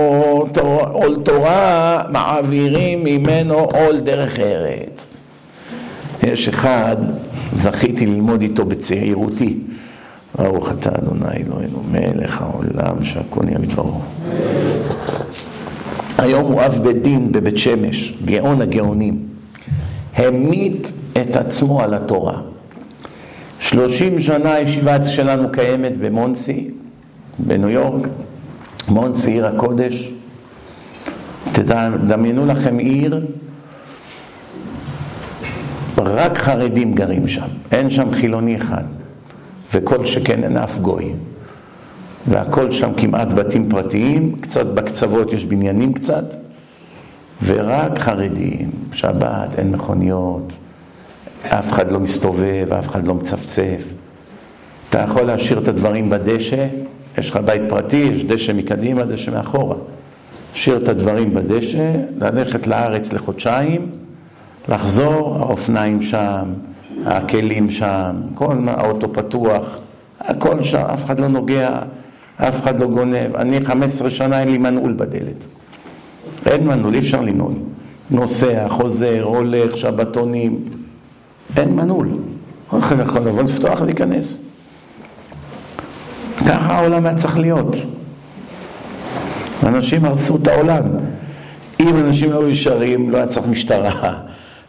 עול 0.93 1.21
תורה, 1.25 2.03
מעבירים 2.09 3.05
ממנו 3.05 3.55
עול 3.55 4.01
דרך 4.01 4.39
ארץ. 4.39 5.17
יש 6.23 6.49
אחד, 6.49 6.97
זכיתי 7.53 8.07
ללמוד 8.07 8.43
איתו 8.43 8.65
בצעירותי, 8.65 9.57
ברוך 10.39 10.73
אתה 10.73 10.91
אדוני 10.99 11.37
אלוהינו 11.47 11.83
מלך 11.93 12.43
העולם 12.43 13.05
שהכל 13.05 13.45
נהיה 13.45 13.59
לדברו. 13.59 14.01
היום 16.19 16.53
הוא 16.53 16.63
אב 16.63 16.79
בית 16.83 17.03
דין 17.03 17.33
בבית 17.33 17.59
שמש, 17.59 18.15
גאון 18.25 18.63
הגאונים. 18.63 19.27
המית 20.17 20.93
את 21.13 21.37
עצמו 21.37 21.83
על 21.83 21.95
התורה. 21.95 22.41
שלושים 23.61 24.21
שנה 24.21 24.55
הישיבה 24.55 25.05
שלנו 25.05 25.53
קיימת 25.53 25.97
במונסי, 25.97 26.71
בניו 27.39 27.69
יורק, 27.69 28.09
מונסי 28.89 29.31
עיר 29.31 29.47
הקודש. 29.47 30.13
תדמיינו 31.53 32.47
לכם 32.47 32.79
עיר, 32.79 33.27
רק 35.99 36.39
חרדים 36.39 36.95
גרים 36.95 37.29
שם, 37.29 37.47
אין 37.73 37.91
שם 37.91 38.15
חילוני 38.15 38.57
אחד, 38.57 38.85
וכל 39.75 40.07
שכן 40.07 40.45
אין 40.45 40.57
אף 40.57 40.79
גוי. 40.79 41.13
והכל 42.29 42.71
שם 42.71 42.93
כמעט 42.97 43.29
בתים 43.29 43.69
פרטיים, 43.69 44.37
קצת 44.41 44.67
בקצוות 44.67 45.33
יש 45.33 45.45
בניינים 45.45 45.93
קצת, 45.93 46.25
ורק 47.45 47.99
חרדים, 47.99 48.71
שבת, 48.93 49.59
אין 49.59 49.71
מכוניות, 49.71 50.53
אף 51.47 51.73
אחד 51.73 51.91
לא 51.91 52.01
מסתובב, 52.01 52.67
אף 52.79 52.89
אחד 52.89 53.05
לא 53.05 53.15
מצפצף. 53.15 53.85
אתה 54.91 54.99
יכול 54.99 55.23
להשאיר 55.23 55.59
את 55.59 55.69
הדברים 55.69 56.11
בדשא, 56.11 56.67
יש 57.19 57.31
לך 57.31 57.37
בית 57.37 57.63
פרטי, 57.69 57.97
יש 57.97 58.25
דשא 58.25 58.53
מקדימה, 58.53 59.05
דשא 59.05 59.31
מאחורה. 59.31 59.77
להשאיר 60.53 60.77
את 60.77 60.89
הדברים 60.89 61.35
בדשא, 61.35 61.93
ללכת 62.21 62.67
לארץ 62.67 63.13
לחודשיים, 63.13 63.91
לחזור, 64.69 65.37
האופניים 65.41 66.03
שם, 66.03 66.45
הכלים 67.07 67.71
שם, 67.71 68.17
כל 68.35 68.57
האוטו 68.67 69.13
פתוח, 69.13 69.67
הכל 70.21 70.63
שם, 70.63 70.79
אף 70.95 71.05
אחד 71.05 71.21
לא 71.21 71.29
נוגע, 71.29 71.79
אף 72.37 72.63
אחד 72.63 72.81
לא 72.81 72.87
גונב. 72.87 73.37
אני 73.37 73.65
15 73.65 74.11
שנה 74.11 74.41
אין 74.41 74.49
לי 74.49 74.59
מנעול 74.59 74.93
בדלת. 74.93 75.45
אין 76.47 76.67
מנעול, 76.67 76.95
אי 76.95 76.99
אפשר 76.99 77.21
לנעול. 77.21 77.53
נוסע, 78.11 78.69
חוזר, 78.69 79.23
הולך, 79.23 79.77
שבתונים, 79.77 80.65
אין 81.57 81.77
מנעול. 81.77 82.09
כל 82.69 82.79
יכול 83.03 83.21
לבוא 83.21 83.43
לפתוח 83.43 83.81
ולהיכנס. 83.81 84.43
ככה 86.49 86.73
העולם 86.73 87.07
היה 87.07 87.15
צריך 87.15 87.39
להיות. 87.39 87.77
אנשים 89.67 90.05
הרסו 90.05 90.37
את 90.37 90.49
העולם. 90.49 90.83
אם 91.81 91.97
אנשים 91.97 92.31
היו 92.31 92.49
ישרים, 92.49 93.11
לא 93.11 93.17
היה 93.17 93.27
צריך 93.27 93.47
משטרה, 93.47 94.15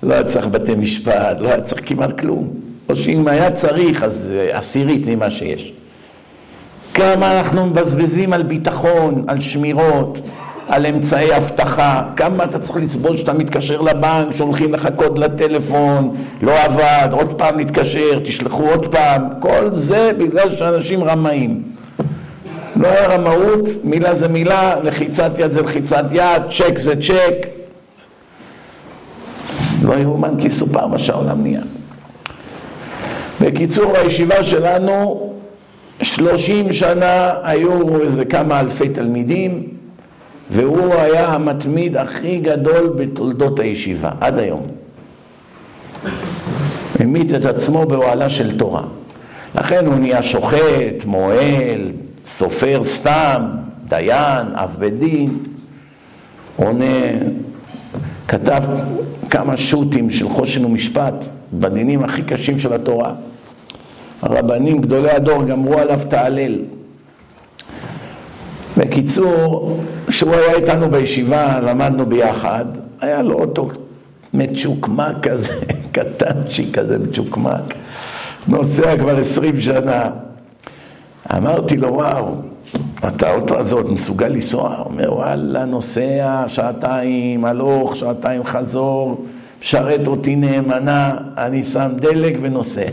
לא 0.04 0.14
היה 0.14 0.24
צריך 0.24 0.48
בתי 0.48 0.76
משפט, 0.76 1.38
לא 1.40 1.48
היה 1.48 1.62
צריך 1.62 1.82
כמעט 1.86 2.20
כלום. 2.20 2.50
או 2.90 2.96
שאם 2.96 3.28
היה 3.28 3.52
צריך, 3.52 4.04
אז 4.04 4.34
עשירית 4.52 5.08
ממה 5.08 5.32
שיש. 5.32 5.74
כמה 6.94 7.40
אנחנו 7.40 7.66
מבזבזים 7.66 8.34
על 8.34 8.44
ביטחון, 8.44 9.24
על 9.28 9.42
שמירות, 9.42 10.20
על 10.68 10.86
אמצעי 10.86 11.38
אבטחה, 11.38 12.02
כמה 12.16 12.44
אתה 12.44 12.60
צריך 12.60 12.78
לסבול 12.78 13.18
שאתה 13.18 13.34
מתקשר 13.34 13.82
לבנק, 13.82 14.36
שולחים 14.36 14.74
לך 14.74 14.90
קוד 14.96 15.18
לטלפון, 15.18 16.16
לא 16.42 16.64
עבד, 16.64 17.08
עוד 17.12 17.34
פעם 17.34 17.60
נתקשר, 17.60 18.20
תשלחו 18.26 18.64
עוד 18.70 18.86
פעם, 18.86 19.22
כל 19.40 19.70
זה 19.72 20.12
בגלל 20.18 20.52
שאנשים 20.52 21.04
רמאים. 21.04 21.64
לא 22.76 22.88
היה 22.88 23.08
רמאות, 23.08 23.70
מילה 23.84 24.16
זה 24.16 24.28
מילה, 24.28 24.76
לחיצת 24.84 25.32
יד 25.38 25.52
זה 25.52 25.62
לחיצת 25.62 26.06
יד, 26.12 26.42
צ'ק 26.58 26.78
זה 26.78 27.02
צ'ק. 27.02 27.63
לא 29.84 29.94
יאומן 29.94 30.34
כי 30.38 30.50
סופר 30.50 30.88
מה 30.88 31.00
שהעולם 31.00 31.42
נהיה. 31.42 31.62
בקיצור, 33.42 33.98
הישיבה 33.98 34.44
שלנו, 34.44 35.30
שלושים 36.02 36.74
שנה 36.74 37.34
היו 37.44 38.02
איזה 38.02 38.26
כמה 38.26 38.60
אלפי 38.60 38.90
תלמידים, 38.90 39.68
והוא 40.52 40.94
היה 40.94 41.26
המתמיד 41.26 41.98
הכי 41.98 42.38
גדול 42.38 42.94
בתולדות 42.98 43.60
הישיבה, 43.60 44.12
עד 44.22 44.40
היום. 44.40 44.68
המית 47.00 47.34
את 47.34 47.46
עצמו 47.46 47.86
באוהלה 47.86 48.30
של 48.30 48.58
תורה. 48.58 48.84
לכן 49.56 49.86
הוא 49.86 49.96
נהיה 49.96 50.24
שוחט, 50.24 51.06
מוהל, 51.06 51.92
סופר 52.28 52.84
סתם, 52.84 53.42
דיין, 53.88 54.46
אב 54.54 54.76
בית 54.80 55.00
דין, 55.00 55.38
עונה, 56.56 57.06
כתב 58.28 58.64
כמה 59.30 59.58
שו"תים 59.58 60.10
של 60.10 60.30
חושן 60.30 60.66
ומשפט 60.66 61.26
בדינים 61.54 62.04
הכי 62.04 62.22
קשים 62.22 62.60
של 62.60 62.74
התורה. 62.74 63.14
הרבנים, 64.22 64.82
גדולי 64.82 65.10
הדור, 65.12 65.44
גמרו 65.44 65.80
עליו 65.80 66.00
את 66.08 66.14
ההלל. 66.14 66.56
בקיצור, 68.78 69.80
כשהוא 70.08 70.36
היה 70.36 70.54
איתנו 70.54 70.90
בישיבה, 70.90 71.60
למדנו 71.60 72.06
ביחד, 72.06 72.66
היה 73.02 73.22
לו 73.22 73.40
אוטו 73.40 73.70
מצ'וקמק 74.34 75.28
כזה, 75.28 75.54
קטנצ'י 75.96 76.72
כזה 76.74 76.98
מצ'וקמק, 77.00 77.74
נוסע 78.48 78.98
כבר 78.98 79.18
עשרים 79.18 79.60
שנה. 79.60 80.10
אמרתי 81.36 81.78
לו, 81.78 81.94
וואו, 81.94 82.36
אתה 83.08 83.30
האוטו 83.30 83.60
הזה 83.60 83.76
עוד 83.76 83.92
מסוגל 83.92 84.28
לנסוע? 84.28 84.84
אומר, 84.86 85.14
וואלה, 85.14 85.66
נוסע 85.66 86.44
שעתיים 86.48 87.46
הלוך, 87.46 87.96
שעתיים 87.96 88.44
חזור, 88.44 89.26
משרת 89.62 90.08
אותי 90.08 90.36
נאמנה, 90.36 91.18
אני 91.38 91.64
שם 91.64 91.92
דלק 91.96 92.38
ונוסע. 92.42 92.90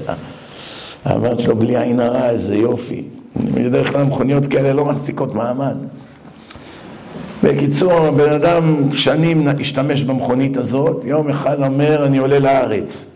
אמרתי 1.07 1.47
לו, 1.47 1.57
בלי 1.57 1.77
עין 1.77 2.01
הרע, 2.01 2.31
איזה 2.31 2.57
יופי. 2.57 3.03
בדרך 3.37 3.93
כלל 3.93 4.05
מכוניות 4.05 4.47
כאלה 4.47 4.73
לא 4.73 4.85
מחזיקות 4.85 5.35
מעמד. 5.35 5.77
בקיצור, 7.45 7.93
הבן 7.93 8.33
אדם 8.33 8.95
שנים 8.95 9.49
השתמש 9.61 10.03
במכונית 10.03 10.57
הזאת, 10.57 11.03
יום 11.05 11.29
אחד 11.31 11.63
אומר, 11.63 12.07
אני 12.07 12.19
עולה 12.19 12.39
לארץ. 12.39 13.07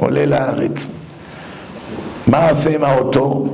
עולה 0.00 0.26
לארץ. 0.26 0.92
מה 2.26 2.50
עושה 2.50 2.74
עם 2.74 2.84
האוטו? 2.84 3.46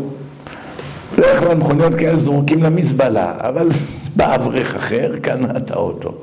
בדרך 1.23 1.39
כלל 1.39 1.55
מכוניות 1.55 1.95
כאלה 1.95 2.17
זורקים 2.17 2.63
למזבלה, 2.63 3.35
אבל 3.39 3.69
בא 4.17 4.35
אברך 4.35 4.77
אחר, 4.77 5.13
קנה 5.23 5.49
את 5.57 5.71
האוטו. 5.71 6.15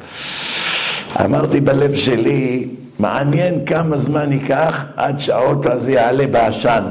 אמרתי 1.25 1.59
בלב 1.62 1.95
שלי, 1.95 2.67
מעניין 2.99 3.65
כמה 3.65 3.97
זמן 3.97 4.31
ייקח 4.31 4.85
עד 4.95 5.19
שהאוטו 5.19 5.71
הזה 5.71 5.91
יעלה 5.91 6.27
בעשן. 6.27 6.83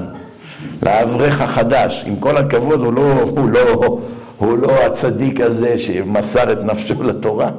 לאברך 0.83 1.41
החדש, 1.41 2.05
עם 2.07 2.17
כל 2.17 2.37
הכבוד, 2.37 2.81
הוא 2.81 2.93
לא, 2.93 3.13
הוא 3.13 3.49
לא, 3.49 3.99
הוא 4.39 4.59
לא 4.59 4.87
הצדיק 4.87 5.41
הזה 5.41 5.79
שמסר 5.79 6.53
את 6.53 6.65
נפשו 6.65 7.03
לתורה. 7.03 7.51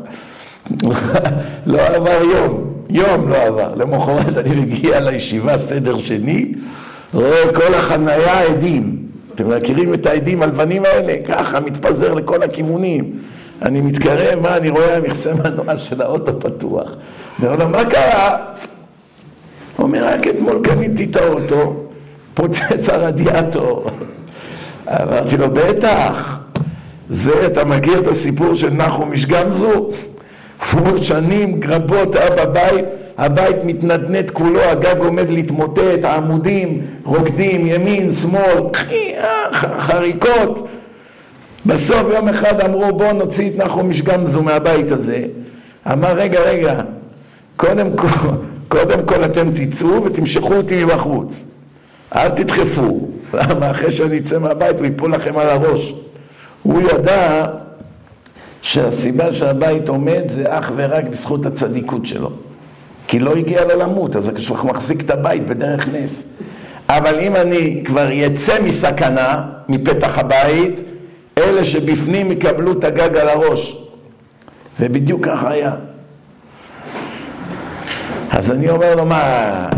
לא 1.65 1.81
עבר 1.81 2.21
יום, 2.33 2.73
יום 2.89 3.29
לא 3.29 3.37
עבר. 3.37 3.75
למחרת 3.75 4.37
אני 4.37 4.55
מגיע 4.55 4.99
לישיבה, 4.99 5.57
סדר 5.57 5.97
שני, 5.97 6.51
רואה 7.13 7.53
כל 7.53 7.73
החנייה 7.73 8.41
עדים. 8.41 9.08
אתם 9.41 9.49
מכירים 9.49 9.93
את 9.93 10.05
העדים 10.05 10.43
הלבנים 10.43 10.85
האלה? 10.85 11.15
ככה, 11.27 11.59
מתפזר 11.59 12.13
לכל 12.13 12.43
הכיוונים. 12.43 13.11
אני 13.61 13.81
מתקרב, 13.81 14.39
מה 14.39 14.57
אני 14.57 14.69
רואה? 14.69 14.99
מכסה 14.99 15.33
מנוע 15.33 15.77
של 15.77 16.01
האוטו 16.01 16.39
פתוח. 16.39 16.87
אני 17.39 17.47
אומר 17.47 17.63
לו, 17.63 17.69
מה 17.69 17.85
קרה? 17.85 18.37
הוא 19.75 19.85
אומר, 19.85 20.05
רק 20.05 20.27
אתמול 20.27 20.59
קניתי 20.63 21.07
את 21.11 21.15
האוטו, 21.15 21.83
פוצץ 22.33 22.89
הרדיאטור. 22.89 23.85
אמרתי 24.87 25.37
לו, 25.37 25.51
בטח, 25.51 26.39
זה, 27.09 27.45
אתה 27.45 27.65
מכיר 27.65 27.99
את 27.99 28.07
הסיפור 28.07 28.53
של 28.53 28.69
נחום 28.69 29.11
איש 29.11 29.25
גמזו? 29.25 29.89
שנים 31.01 31.59
רבות 31.67 32.15
היה 32.15 32.45
בבית, 32.45 32.85
הבית 33.19 33.55
מתנדנד 33.63 34.31
כולו, 34.31 34.61
הגג 34.61 34.97
עומד 34.97 35.29
להתמוטט, 35.29 36.03
העמודים 36.03 36.81
רוקדים 37.03 37.67
ימין, 37.67 38.11
שמאל, 38.11 38.63
חריקות. 39.79 40.67
בסוף 41.65 42.07
יום 42.13 42.29
אחד 42.29 42.59
אמרו 42.59 42.93
בואו 42.97 43.13
נוציא 43.13 43.49
את 43.49 43.57
נחום 43.57 43.89
איש 43.89 44.01
גמזו 44.01 44.43
מהבית 44.43 44.91
הזה. 44.91 45.25
אמר 45.91 46.11
רגע 46.11 46.39
רגע, 46.39 46.81
קודם 47.55 47.95
כל, 47.95 48.07
קודם 48.77 49.05
כל 49.05 49.25
אתם 49.25 49.47
תצאו 49.51 50.03
ותמשכו 50.03 50.53
אותי 50.53 50.85
מבחוץ. 50.85 51.45
אל 52.15 52.29
תדחפו, 52.29 53.07
למה 53.33 53.71
אחרי 53.71 53.91
שאני 53.91 54.17
אצא 54.17 54.39
מהבית 54.39 54.79
הוא 54.79 54.85
ייפול 54.85 55.13
לכם 55.13 55.37
על 55.37 55.49
הראש. 55.49 55.95
הוא 56.63 56.81
ידע 56.81 57.45
שהסיבה 58.61 59.31
שהבית 59.31 59.89
עומד 59.89 60.23
זה 60.27 60.43
אך 60.47 60.71
ורק 60.75 61.05
בזכות 61.05 61.45
הצדיקות 61.45 62.05
שלו. 62.05 62.31
כי 63.09 63.19
לא 63.19 63.35
הגיע 63.35 63.65
לו 63.65 63.79
למות, 63.79 64.15
אז 64.15 64.31
הוא 64.47 64.57
מחזיק 64.63 65.01
את 65.01 65.09
הבית 65.09 65.47
בדרך 65.47 65.87
נס. 65.87 66.25
אבל 66.89 67.19
אם 67.19 67.35
אני 67.35 67.81
כבר 67.85 68.11
יצא 68.11 68.61
מסכנה, 68.63 69.41
מפתח 69.69 70.17
הבית, 70.17 70.81
אלה 71.37 71.63
שבפנים 71.63 72.31
יקבלו 72.31 72.71
את 72.71 72.83
הגג 72.83 73.17
על 73.17 73.29
הראש. 73.29 73.77
ובדיוק 74.79 75.25
ככה 75.25 75.51
היה. 75.51 75.71
אז 78.31 78.51
אני 78.51 78.69
אומר 78.69 78.95
לו, 78.95 79.05
מה, 79.05 79.21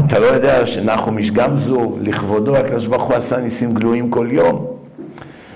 אתה 0.07 0.19
לא 0.19 0.25
יודע 0.25 0.65
שנחום 0.65 1.17
איש 1.17 1.31
גמזו, 1.31 1.97
לכבודו 2.01 2.57
הקדוש 2.57 2.85
ברוך 2.85 3.03
הוא 3.03 3.15
עשה 3.15 3.37
ניסים 3.37 3.73
גלויים 3.73 4.09
כל 4.09 4.27
יום? 4.31 4.65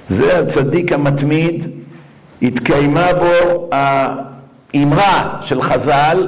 זה 0.08 0.40
הצדיק 0.40 0.92
המתמיד, 0.92 1.64
התקיימה 2.42 3.08
בו 3.14 3.70
האמרה 3.72 5.38
של 5.42 5.62
חז"ל, 5.62 6.28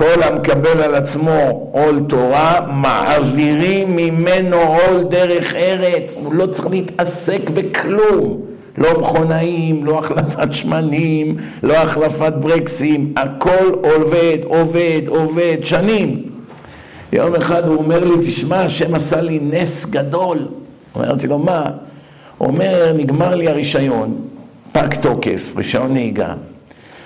כל 0.00 0.22
המקבל 0.22 0.82
על 0.82 0.94
עצמו 0.94 1.68
עול 1.72 2.00
תורה, 2.08 2.66
מעבירים 2.72 3.96
ממנו 3.96 4.56
עול 4.56 5.04
דרך 5.10 5.54
ארץ, 5.54 6.16
הוא 6.22 6.34
לא 6.34 6.46
צריך 6.46 6.70
להתעסק 6.70 7.50
בכלום. 7.54 8.40
לא 8.78 9.00
מכונאים, 9.00 9.84
לא 9.84 9.98
החלפת 9.98 10.52
שמנים, 10.52 11.36
לא 11.62 11.74
החלפת 11.76 12.32
ברקסים, 12.40 13.12
הכל 13.16 13.74
עובד, 13.82 14.38
עובד, 14.44 15.02
עובד, 15.08 15.56
שנים. 15.62 16.22
יום 17.12 17.34
אחד 17.34 17.66
הוא 17.66 17.76
אומר 17.76 18.04
לי, 18.04 18.14
תשמע, 18.26 18.60
השם 18.60 18.94
עשה 18.94 19.20
לי 19.20 19.38
נס 19.42 19.86
גדול. 19.86 20.38
אמרתי 20.96 21.26
לו, 21.26 21.38
מה? 21.38 21.64
הוא 22.38 22.48
אומר, 22.48 22.92
נגמר 22.96 23.34
לי 23.34 23.48
הרישיון, 23.48 24.16
פג 24.72 24.94
תוקף, 24.94 25.52
רישיון 25.56 25.92
נהיגה. 25.92 26.34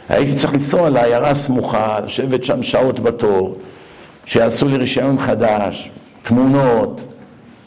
הייתי 0.08 0.34
צריך 0.34 0.52
לנסוע 0.52 0.90
לעיירה 0.90 1.30
הסמוכה, 1.30 2.00
לשבת 2.04 2.44
שם 2.44 2.62
שעות 2.62 3.00
בתור, 3.00 3.56
שיעשו 4.26 4.68
לי 4.68 4.76
רישיון 4.76 5.18
חדש, 5.18 5.90
תמונות, 6.22 7.04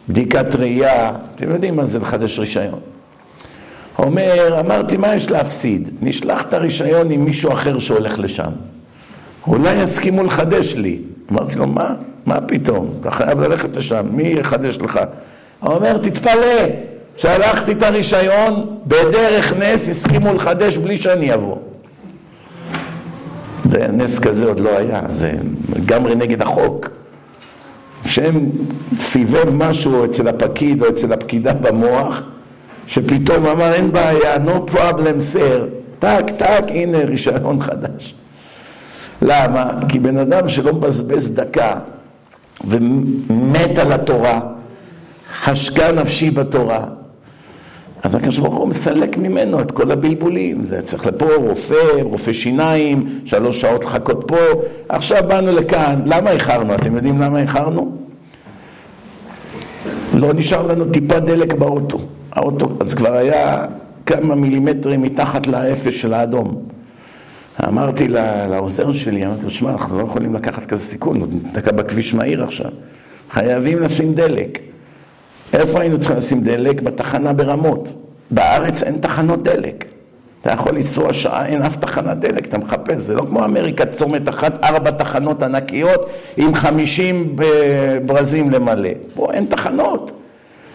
בדיקת 0.09 0.55
ראייה, 0.55 1.11
אתם 1.35 1.49
יודעים 1.49 1.75
מה 1.75 1.85
זה 1.85 1.99
לחדש 1.99 2.39
רישיון. 2.39 2.79
אומר, 3.99 4.59
אמרתי, 4.59 4.97
מה 4.97 5.15
יש 5.15 5.31
להפסיד? 5.31 5.89
נשלח 6.01 6.41
את 6.41 6.53
הרישיון 6.53 7.11
עם 7.11 7.25
מישהו 7.25 7.51
אחר 7.51 7.79
שהולך 7.79 8.19
לשם. 8.19 8.51
אולי 9.47 9.83
יסכימו 9.83 10.23
לחדש 10.23 10.75
לי. 10.75 10.99
אמרתי 11.31 11.55
לו, 11.55 11.67
מה? 11.67 11.95
מה 12.25 12.41
פתאום? 12.41 12.93
אתה 13.01 13.11
חייב 13.11 13.39
ללכת 13.39 13.69
לשם, 13.75 14.05
מי 14.11 14.23
יחדש 14.23 14.77
לך? 14.77 14.99
הוא 15.59 15.73
אומר, 15.73 15.97
תתפלא, 15.97 16.65
שלחתי 17.17 17.71
את 17.71 17.83
הרישיון, 17.83 18.77
בדרך 18.87 19.53
נס 19.53 19.89
הסכימו 19.89 20.33
לחדש 20.33 20.77
בלי 20.77 20.97
שאני 20.97 21.33
אבוא. 21.33 21.57
זה 23.69 23.87
נס 23.93 24.19
כזה 24.19 24.45
עוד 24.45 24.59
לא 24.59 24.77
היה, 24.77 25.01
זה 25.07 25.31
לגמרי 25.75 26.15
נגד 26.15 26.41
החוק. 26.41 26.89
שם 28.05 28.39
סיבב 28.99 29.55
משהו 29.55 30.05
אצל 30.05 30.27
הפקיד 30.27 30.83
או 30.83 30.89
אצל 30.89 31.13
הפקידה 31.13 31.53
במוח, 31.53 32.21
שפתאום 32.87 33.45
אמר 33.45 33.73
אין 33.73 33.91
בעיה, 33.91 34.35
no 34.35 34.71
problem 34.71 35.33
sir, 35.33 35.65
טק 35.99 36.23
טק, 36.37 36.63
הנה 36.69 36.97
רישיון 36.97 37.61
חדש. 37.61 38.15
למה? 39.21 39.69
כי 39.89 39.99
בן 39.99 40.17
אדם 40.17 40.49
שלא 40.49 40.73
מבזבז 40.73 41.33
דקה 41.33 41.75
ומת 42.67 43.77
על 43.77 43.91
התורה, 43.91 44.39
חשקה 45.35 45.91
נפשי 45.91 46.31
בתורה, 46.31 46.85
אז 48.07 48.15
הקדוש 48.15 48.39
ברוך 48.39 48.55
הוא 48.55 48.67
מסלק 48.67 49.17
ממנו 49.17 49.61
את 49.61 49.71
כל 49.71 49.91
הבלבולים, 49.91 50.65
זה 50.65 50.81
צריך 50.81 51.05
לפה 51.05 51.25
רופא, 51.35 52.01
רופא 52.01 52.33
שיניים, 52.33 53.19
שלוש 53.25 53.61
שעות 53.61 53.85
לחכות 53.85 54.23
פה, 54.27 54.35
עכשיו 54.89 55.23
באנו 55.27 55.51
לכאן, 55.51 56.01
למה 56.05 56.31
איחרנו? 56.31 56.75
אתם 56.75 56.95
יודעים 56.95 57.21
למה 57.21 57.39
איחרנו? 57.39 57.97
לא 60.13 60.33
נשאר 60.33 60.67
לנו 60.67 60.85
טיפה 60.85 61.19
דלק 61.19 61.53
באוטו. 61.53 61.99
האוטו, 62.31 62.69
אז 62.79 62.93
כבר 62.93 63.13
היה 63.13 63.65
כמה 64.05 64.35
מילימטרים 64.35 65.01
מתחת 65.01 65.47
לאפס 65.47 65.93
של 65.93 66.13
האדום. 66.13 66.61
אמרתי 67.67 68.07
לעוזר 68.49 68.93
שלי, 68.93 69.25
אמרתי 69.25 69.43
לו, 69.43 69.49
שמע, 69.49 69.71
אנחנו 69.71 69.97
לא 69.97 70.03
יכולים 70.03 70.35
לקחת 70.35 70.65
כזה 70.65 70.83
סיכון, 70.83 71.21
דקה 71.53 71.71
בכביש 71.71 72.13
מהיר 72.13 72.43
עכשיו. 72.43 72.71
חייבים 73.31 73.79
לשים 73.79 74.13
דלק. 74.13 74.59
איפה 75.53 75.79
היינו 75.79 75.99
צריכים 75.99 76.17
לשים 76.17 76.43
דלק? 76.43 76.81
בתחנה 76.81 77.33
ברמות. 77.33 77.93
בארץ 78.31 78.83
אין 78.83 78.97
תחנות 78.97 79.43
דלק. 79.43 79.85
אתה 80.41 80.51
יכול 80.51 80.75
לנסוע 80.75 81.13
שעה, 81.13 81.45
אין 81.45 81.61
אף 81.61 81.75
תחנת 81.75 82.19
דלק, 82.19 82.45
אתה 82.45 82.57
מחפש, 82.57 82.95
זה 82.95 83.15
לא 83.15 83.21
כמו 83.21 83.45
אמריקה, 83.45 83.85
צומת 83.85 84.29
אחת, 84.29 84.63
ארבע 84.63 84.91
תחנות 84.91 85.43
ענקיות 85.43 86.09
עם 86.37 86.55
חמישים 86.55 87.35
ברזים 88.05 88.51
למלא. 88.51 88.89
פה 89.15 89.31
אין 89.33 89.45
תחנות. 89.45 90.11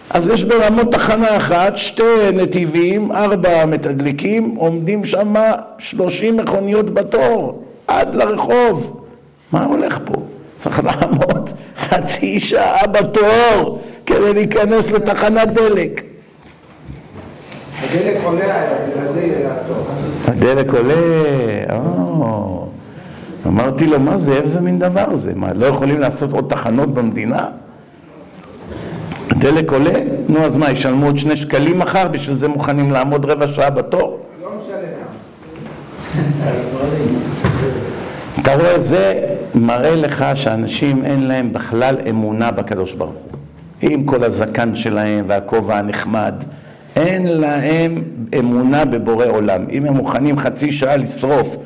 אז 0.09 0.27
יש 0.27 0.43
ברמות 0.43 0.91
תחנה 0.91 1.37
אחת, 1.37 1.77
שתי 1.77 2.31
נתיבים, 2.33 3.11
ארבע 3.11 3.65
מתדלקים, 3.65 4.55
עומדים 4.55 5.05
שם 5.05 5.33
שלושים 5.79 6.37
מכוניות 6.37 6.89
בתור, 6.89 7.63
עד 7.87 8.15
לרחוב. 8.15 9.05
מה 9.51 9.65
הולך 9.65 9.99
פה? 10.05 10.13
צריך 10.57 10.81
לעמוד 10.83 11.49
חצי 11.79 12.39
שעה 12.39 12.87
בתור 12.87 13.79
כדי 14.05 14.33
להיכנס 14.33 14.91
לתחנת 14.91 15.53
דלק. 15.53 16.03
הדלק 17.83 18.23
עולה. 18.23 18.63
הדלק 20.27 20.73
עולה, 20.73 20.93
או, 21.75 22.67
אמרתי 23.47 23.87
לו, 23.87 23.99
מה 23.99 24.17
זה, 24.17 24.33
איזה 24.33 24.61
מין 24.61 24.79
דבר 24.79 25.15
זה? 25.15 25.31
מה, 25.35 25.53
לא 25.53 25.65
יכולים 25.65 25.99
לעשות 25.99 26.33
עוד 26.33 26.45
תחנות 26.49 26.93
במדינה? 26.93 27.45
הדלק 29.29 29.71
עולה? 29.71 29.93
נו, 30.29 30.39
אז 30.39 30.57
מה, 30.57 30.71
ישלמו 30.71 31.05
עוד 31.05 31.17
שני 31.17 31.37
שקלים 31.37 31.79
מחר? 31.79 32.07
בשביל 32.07 32.35
זה 32.35 32.47
מוכנים 32.47 32.91
לעמוד 32.91 33.25
רבע 33.25 33.47
שעה 33.47 33.69
בתור? 33.69 34.19
לא 34.43 34.49
משלם. 34.57 34.77
אתה 38.41 38.55
רואה, 38.55 38.79
זה 38.79 39.32
מראה 39.55 39.95
לך 39.95 40.25
שאנשים 40.35 41.05
אין 41.05 41.27
להם 41.27 41.53
בכלל 41.53 41.95
אמונה 42.09 42.51
בקדוש 42.51 42.93
ברוך 42.93 43.11
הוא. 43.11 43.39
עם 43.81 44.03
כל 44.03 44.23
הזקן 44.23 44.75
שלהם 44.75 45.25
והכובע 45.27 45.77
הנחמד, 45.77 46.33
אין 46.95 47.27
להם 47.27 48.03
אמונה 48.39 48.85
בבורא 48.85 49.25
עולם. 49.25 49.65
אם 49.71 49.85
הם 49.85 49.93
מוכנים 49.93 50.37
חצי 50.39 50.71
שעה 50.71 50.97
לשרוף 50.97 51.57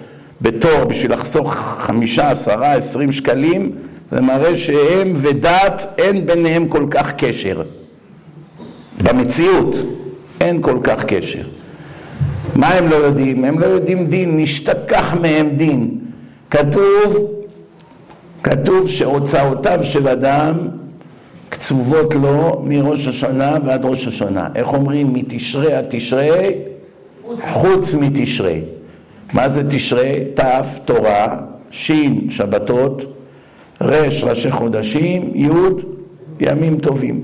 בתור 0.41 0.83
בשביל 0.83 1.13
לחסוך 1.13 1.53
חמישה, 1.79 2.31
עשרה, 2.31 2.73
עשרים 2.73 3.11
שקלים, 3.11 3.71
זה 4.11 4.21
מראה 4.21 4.57
שהם 4.57 5.11
ודת 5.15 5.87
אין 5.97 6.25
ביניהם 6.25 6.67
כל 6.67 6.85
כך 6.89 7.13
קשר. 7.15 7.61
במציאות 9.03 9.75
אין 10.41 10.61
כל 10.61 10.77
כך 10.83 11.05
קשר. 11.05 11.43
מה 12.55 12.67
הם 12.67 12.87
לא 12.87 12.95
יודעים? 12.95 13.43
הם 13.43 13.59
לא 13.59 13.65
יודעים 13.65 14.07
דין, 14.07 14.37
נשתכח 14.39 15.15
מהם 15.21 15.49
דין. 15.49 15.97
כתוב, 16.49 17.36
כתוב 18.49 18.89
שהוצאותיו 18.89 19.79
של 19.83 20.07
אדם 20.07 20.53
קצובות 21.49 22.15
לו 22.15 22.61
מראש 22.65 23.07
השנה 23.07 23.57
ועד 23.65 23.85
ראש 23.85 24.07
השנה. 24.07 24.47
איך 24.55 24.73
אומרים? 24.73 25.13
מתשרי 25.13 25.73
עד 25.73 25.85
תשרי, 25.89 26.51
חוץ 27.49 27.93
מתשרי. 27.93 28.61
מה 29.33 29.49
זה 29.49 29.71
תשרי? 29.71 30.23
ת' 30.35 30.41
תורה, 30.85 31.37
ש' 31.71 31.91
שבתות, 32.29 33.05
ר' 33.81 34.07
ראשי 34.23 34.51
חודשים, 34.51 35.31
י' 35.35 35.47
ימים 36.39 36.77
טובים. 36.79 37.21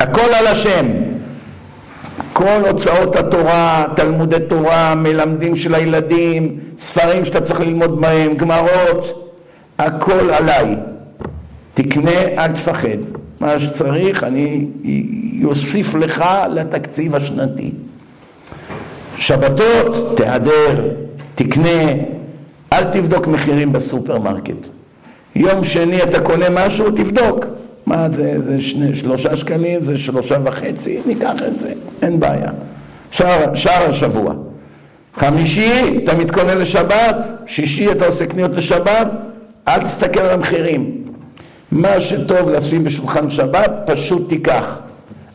הכל 0.00 0.34
על 0.34 0.46
השם. 0.46 0.86
כל 2.32 2.60
הוצאות 2.68 3.16
התורה, 3.16 3.86
תלמודי 3.96 4.36
תורה, 4.48 4.94
מלמדים 4.94 5.56
של 5.56 5.74
הילדים, 5.74 6.58
ספרים 6.78 7.24
שאתה 7.24 7.40
צריך 7.40 7.60
ללמוד 7.60 8.00
בהם, 8.00 8.34
גמרות, 8.34 9.31
הכל 9.78 10.30
עליי. 10.30 10.76
תקנה, 11.74 12.20
אל 12.38 12.52
תפחד. 12.52 12.98
מה 13.40 13.60
שצריך, 13.60 14.24
אני 14.24 14.66
אוסיף 15.44 15.94
לך 15.94 16.24
לתקציב 16.50 17.14
השנתי. 17.14 17.72
שבתות, 19.16 20.16
תהדר, 20.16 20.88
תקנה, 21.34 21.92
אל 22.72 22.84
תבדוק 22.84 23.26
מחירים 23.26 23.72
בסופרמרקט. 23.72 24.68
יום 25.34 25.64
שני 25.64 26.02
אתה 26.02 26.20
קונה 26.20 26.46
משהו, 26.50 26.90
תבדוק. 26.90 27.46
מה 27.86 28.08
זה, 28.10 28.34
זה 28.38 28.60
שני, 28.60 28.94
שלושה 28.94 29.36
שקלים, 29.36 29.82
זה 29.82 29.96
שלושה 29.96 30.38
וחצי, 30.44 31.00
ניקח 31.06 31.34
את 31.48 31.58
זה, 31.58 31.72
אין 32.02 32.20
בעיה. 32.20 32.50
שער, 33.10 33.54
שער 33.54 33.90
השבוע. 33.90 34.34
חמישי, 35.14 36.00
אתה 36.04 36.14
מתכונן 36.14 36.58
לשבת, 36.58 37.16
שישי 37.46 37.92
אתה 37.92 38.06
עושה 38.06 38.26
קניות 38.26 38.50
לשבת, 38.54 39.06
אל 39.68 39.82
תסתכל 39.82 40.20
על 40.20 40.30
המחירים. 40.30 41.02
מה 41.72 42.00
שטוב 42.00 42.50
לשים 42.50 42.84
בשולחן 42.84 43.30
שבת, 43.30 43.70
פשוט 43.86 44.28
תיקח. 44.28 44.78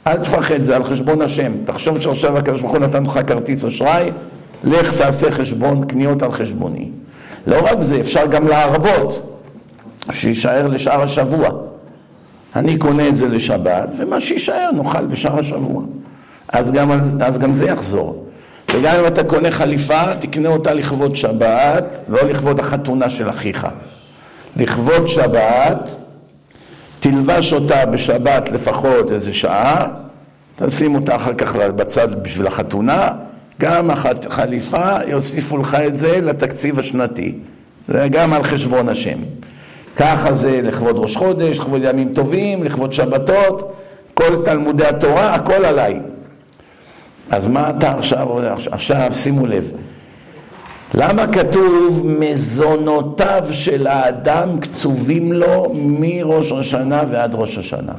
אל 0.08 0.18
תפחד, 0.18 0.62
זה 0.62 0.76
על 0.76 0.84
חשבון 0.84 1.22
השם. 1.22 1.52
תחשוב 1.66 2.00
שעכשיו 2.00 2.38
הקדוש 2.38 2.62
ברוך 2.62 2.72
הוא 2.74 2.80
נתן 2.80 3.04
לך 3.04 3.20
כרטיס 3.28 3.66
אשראי, 3.66 4.12
לך 4.64 4.94
תעשה 4.94 5.32
חשבון 5.32 5.86
קניות 5.86 6.24
על 6.24 6.32
חשבוני. 6.32 6.90
לא 7.48 7.66
רק 7.72 7.82
זה, 7.82 8.00
אפשר 8.00 8.26
גם 8.26 8.48
להרבות, 8.48 9.40
שיישאר 10.12 10.68
לשאר 10.68 11.02
השבוע. 11.02 11.50
אני 12.56 12.78
קונה 12.78 13.08
את 13.08 13.16
זה 13.16 13.28
לשבת, 13.28 13.90
ומה 13.98 14.22
שיישאר 14.22 14.70
נאכל 14.74 15.06
בשאר 15.06 15.40
השבוע. 15.40 15.84
אז 16.50 16.72
גם, 16.72 16.92
אז 17.22 17.38
גם 17.38 17.54
זה 17.54 17.66
יחזור. 17.66 18.26
וגם 18.76 18.96
אם 19.00 19.08
אתה 19.08 19.24
קונה 19.24 19.52
חליפה, 19.52 20.16
תקנה 20.20 20.50
אותה 20.50 20.74
לכבוד 20.74 21.16
שבת, 21.16 21.84
לא 22.08 22.22
לכבוד 22.22 22.60
החתונה 22.60 23.10
של 23.10 23.30
אחיך. 23.30 23.68
לכבוד 24.60 25.08
שבת, 25.08 25.96
תלבש 27.00 27.54
אותה 27.54 27.86
בשבת 27.86 28.50
לפחות 28.52 29.12
איזה 29.12 29.34
שעה, 29.34 29.88
תשים 30.56 30.96
אותה 30.96 31.16
אחר 31.16 31.34
כך 31.34 31.56
בצד 31.56 32.24
בשביל 32.24 32.48
החתונה, 32.48 33.10
גם 33.60 33.90
החליפה 33.92 34.96
יוסיפו 35.08 35.58
לך 35.58 35.78
את 35.88 36.00
זה 36.00 36.22
לתקציב 36.22 36.80
השנתי, 36.80 37.34
זה 37.88 38.08
גם 38.12 38.34
על 38.34 38.44
חשבון 38.44 38.90
השם. 38.90 39.18
ככה 39.96 40.34
זה 40.34 40.62
לכבוד 40.64 40.98
ראש 40.98 41.16
חודש, 41.16 41.60
לכבוד 41.60 41.82
ימים 41.84 42.14
טובים, 42.14 42.64
לכבוד 42.64 42.94
שבתות, 42.94 43.74
כל 44.14 44.46
תלמודי 44.46 44.86
התורה, 44.86 45.34
הכל 45.34 45.66
עליי. 45.66 46.00
אז 47.30 47.48
מה 47.48 47.70
אתה 47.70 47.92
עכשיו, 47.92 48.28
עכשיו 48.72 49.12
שימו 49.14 49.48
לב, 49.48 49.72
למה 50.94 51.28
כתוב 51.28 52.08
מזונותיו 52.20 53.44
של 53.52 53.88
האדם 53.88 54.60
קצובים 54.60 55.34
לו 55.34 55.74
מראש 55.76 56.52
השנה 56.52 57.04
ועד 57.12 57.36
ראש 57.36 57.58
השנה? 57.58 57.94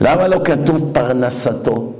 למה 0.00 0.28
לא 0.28 0.40
כתוב 0.44 0.90
פרנסתו? 0.92 1.92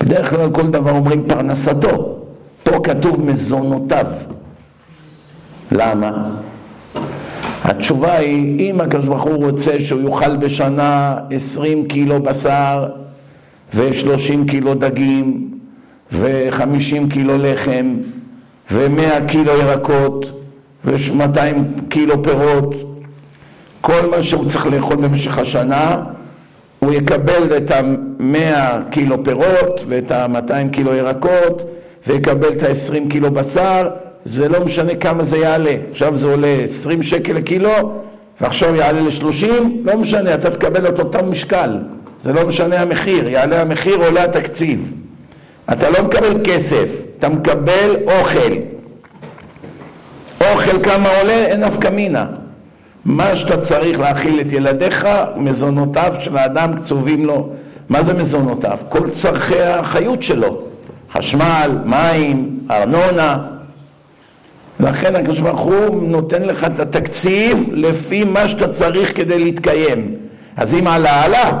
בדרך 0.00 0.30
כלל 0.30 0.50
כל 0.50 0.66
דבר 0.66 0.90
אומרים 0.90 1.24
פרנסתו, 1.28 2.18
פה 2.62 2.80
כתוב 2.82 3.20
מזונותיו. 3.20 4.06
למה? 5.72 6.30
התשובה 7.64 8.16
היא, 8.16 8.70
אם 8.70 8.80
הקדוש 8.80 9.06
ברוך 9.06 9.22
הוא 9.22 9.50
רוצה 9.50 9.80
שהוא 9.80 10.00
יאכל 10.00 10.36
בשנה 10.36 11.16
20 11.30 11.88
קילו 11.88 12.22
בשר 12.22 12.88
ו-30 13.74 14.50
קילו 14.50 14.74
דגים 14.74 15.50
ו-50 16.12 17.12
קילו 17.12 17.38
לחם 17.38 17.96
ו-100 18.70 19.26
קילו 19.28 19.52
ירקות 19.52 20.32
ו-200 20.84 21.38
קילו 21.88 22.22
פירות, 22.22 22.74
כל 23.80 24.06
מה 24.10 24.22
שהוא 24.22 24.48
צריך 24.48 24.66
לאכול 24.66 24.96
במשך 24.96 25.38
השנה, 25.38 25.96
הוא 26.78 26.92
יקבל 26.92 27.56
את 27.56 27.70
ה-100 27.70 28.90
קילו 28.90 29.24
פירות 29.24 29.84
ואת 29.88 30.10
ה-200 30.10 30.72
קילו 30.72 30.94
ירקות 30.94 31.62
ויקבל 32.06 32.48
את 32.48 32.62
ה-20 32.62 33.10
קילו 33.10 33.30
בשר, 33.30 33.88
זה 34.24 34.48
לא 34.48 34.64
משנה 34.64 34.94
כמה 34.94 35.24
זה 35.24 35.38
יעלה. 35.38 35.76
עכשיו 35.90 36.16
זה 36.16 36.26
עולה 36.26 36.56
20 36.62 37.02
שקל 37.02 37.32
לקילו 37.32 37.70
ועכשיו 38.40 38.74
יעלה 38.74 39.00
ל-30, 39.00 39.46
לא 39.84 39.96
משנה, 39.96 40.34
אתה 40.34 40.50
תקבל 40.50 40.88
את 40.88 40.98
אותו 40.98 41.18
משקל. 41.22 41.78
זה 42.22 42.32
לא 42.32 42.46
משנה 42.46 42.80
המחיר, 42.80 43.28
יעלה 43.28 43.62
המחיר, 43.62 43.96
עולה 43.96 44.24
התקציב. 44.24 44.92
אתה 45.72 45.90
לא 45.90 46.02
מקבל 46.02 46.40
כסף, 46.44 47.00
אתה 47.18 47.28
מקבל 47.28 47.96
אוכל. 48.06 48.52
אוכל 50.40 50.82
כמה 50.82 51.08
עולה? 51.18 51.46
אין 51.46 51.64
אף 51.64 51.84
מינה. 51.92 52.26
מה 53.04 53.36
שאתה 53.36 53.60
צריך 53.60 54.00
להאכיל 54.00 54.40
את 54.40 54.52
ילדיך, 54.52 55.08
מזונותיו 55.36 56.14
של 56.20 56.36
האדם 56.36 56.76
קצובים 56.76 57.26
לו. 57.26 57.48
מה 57.88 58.02
זה 58.02 58.14
מזונותיו? 58.14 58.78
כל 58.88 59.10
צרכי 59.10 59.62
החיות 59.62 60.22
שלו. 60.22 60.62
חשמל, 61.12 61.78
מים, 61.84 62.58
ארנונה. 62.70 63.46
לכן 64.80 65.16
הקדוש 65.16 65.40
ברוך 65.40 65.60
הוא 65.60 66.02
נותן 66.02 66.42
לך 66.42 66.64
את 66.64 66.80
התקציב 66.80 67.68
לפי 67.72 68.24
מה 68.24 68.48
שאתה 68.48 68.68
צריך 68.68 69.16
כדי 69.16 69.44
להתקיים. 69.44 70.14
אז 70.56 70.74
אם 70.74 70.86
עלה, 70.86 71.22
עלה. 71.22 71.52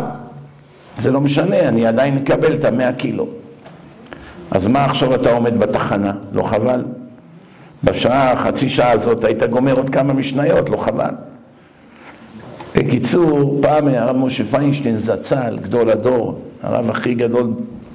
זה 0.98 1.10
לא 1.10 1.20
משנה, 1.20 1.60
אני 1.60 1.86
עדיין 1.86 2.16
אקבל 2.16 2.54
את 2.54 2.64
המאה 2.64 2.92
קילו. 2.92 3.28
אז 4.50 4.66
מה 4.66 4.84
עכשיו 4.84 5.14
אתה 5.14 5.32
עומד 5.32 5.58
בתחנה? 5.58 6.12
לא 6.32 6.42
חבל? 6.42 6.84
בשעה, 7.84 8.36
חצי 8.36 8.68
שעה 8.70 8.90
הזאת 8.90 9.24
היית 9.24 9.42
גומר 9.42 9.72
עוד 9.72 9.90
כמה 9.90 10.12
משניות, 10.12 10.68
לא 10.68 10.76
חבל. 10.76 11.14
בקיצור, 12.76 13.58
פעם 13.62 13.88
הרב 13.88 14.16
משה 14.16 14.44
פיינשטיין 14.44 14.96
זצ"ל, 14.96 15.58
גדול 15.62 15.90
הדור, 15.90 16.40
הרב 16.62 16.90
הכי 16.90 17.14
גדול 17.14 17.50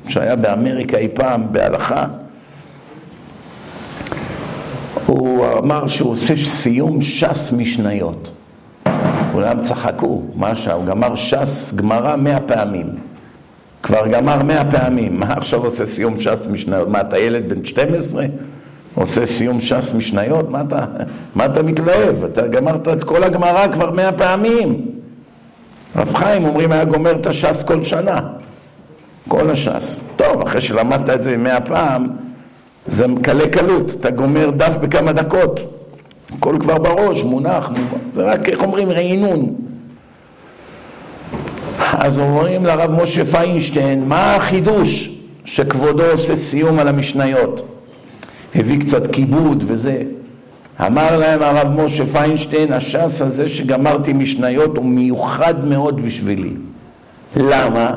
שהיה 0.10 0.36
באמריקה 0.36 0.98
אי 0.98 1.08
פעם 1.14 1.48
בהלכה, 1.52 2.06
הוא 5.06 5.46
אמר 5.58 5.88
שהוא 5.88 6.12
עושה 6.12 6.38
סיום 6.38 7.02
ש"ס 7.02 7.54
משניות. 7.58 8.32
כולם 9.32 9.62
צחקו, 9.62 10.22
מה 10.36 10.56
שעה, 10.56 10.74
הוא 10.74 10.86
גמר 10.86 11.16
ש"ס 11.16 11.74
גמרא 11.76 12.16
מאה 12.16 12.40
פעמים. 12.40 13.11
כבר 13.84 14.08
גמר 14.08 14.44
מאה 14.44 14.72
פעמים, 14.72 15.20
מה 15.20 15.34
עכשיו 15.34 15.66
עושה 15.66 15.86
סיום 15.86 16.20
ש"ס 16.20 16.48
משניות? 16.52 16.88
מה, 16.88 17.02
אתה 17.02 17.20
ילד 17.20 17.50
בן 17.50 17.66
12? 17.66 18.26
עושה 18.96 19.28
סיום 19.28 19.60
ש"ס 19.60 19.94
משניות? 19.94 20.50
מה 20.50 20.62
אתה, 20.62 20.86
מה 21.36 21.46
אתה 21.46 21.64
מתלהב? 21.64 22.24
אתה 22.24 22.48
גמרת 22.48 22.88
את 22.88 23.04
כל 23.04 23.24
הגמרא 23.24 23.68
כבר 23.68 23.92
מאה 23.92 24.12
פעמים. 24.12 24.86
רב 25.96 26.16
חיים 26.16 26.46
אומרים 26.46 26.72
היה 26.72 26.86
גומר 26.86 27.12
את 27.12 27.26
הש"ס 27.26 27.64
כל 27.64 27.84
שנה. 27.84 28.20
כל 29.28 29.50
הש"ס. 29.50 30.02
טוב, 30.16 30.42
אחרי 30.42 30.62
שלמדת 30.62 31.10
את 31.10 31.24
זה 31.24 31.38
מאה 31.38 31.62
פעם, 31.62 32.08
זה 32.86 33.06
קלה 33.22 33.50
קלות, 33.50 33.92
אתה 34.00 34.10
גומר 34.10 34.50
דף 34.50 34.78
בכמה 34.82 35.14
דקות. 35.14 35.60
הכל 36.38 36.56
כבר 36.60 36.78
בראש, 36.78 37.24
מונח, 37.24 37.70
מובן. 37.70 37.98
זה 38.14 38.22
רק, 38.22 38.50
איך 38.50 38.64
אומרים, 38.64 38.92
רעינון. 38.92 39.56
אז 41.94 42.20
אומרים 42.20 42.66
לרב 42.66 43.04
משה 43.04 43.26
פיינשטיין, 43.26 44.04
מה 44.08 44.36
החידוש 44.36 45.18
שכבודו 45.46 46.04
עושה 46.04 46.36
סיום 46.36 46.80
על 46.80 46.88
המשניות? 46.88 47.68
הביא 48.56 48.80
קצת 48.80 49.12
כיבוד 49.12 49.64
וזה. 49.68 50.04
אמר 50.86 51.18
להם 51.18 51.44
הרב 51.44 51.68
משה 51.82 52.06
פיינשטיין, 52.06 52.74
הש"ס 52.74 53.22
הזה 53.22 53.48
שגמרתי 53.48 54.14
משניות 54.14 54.78
הוא 54.78 54.86
מיוחד 54.86 55.66
מאוד 55.66 56.06
בשבילי. 56.06 56.54
למה? 57.36 57.94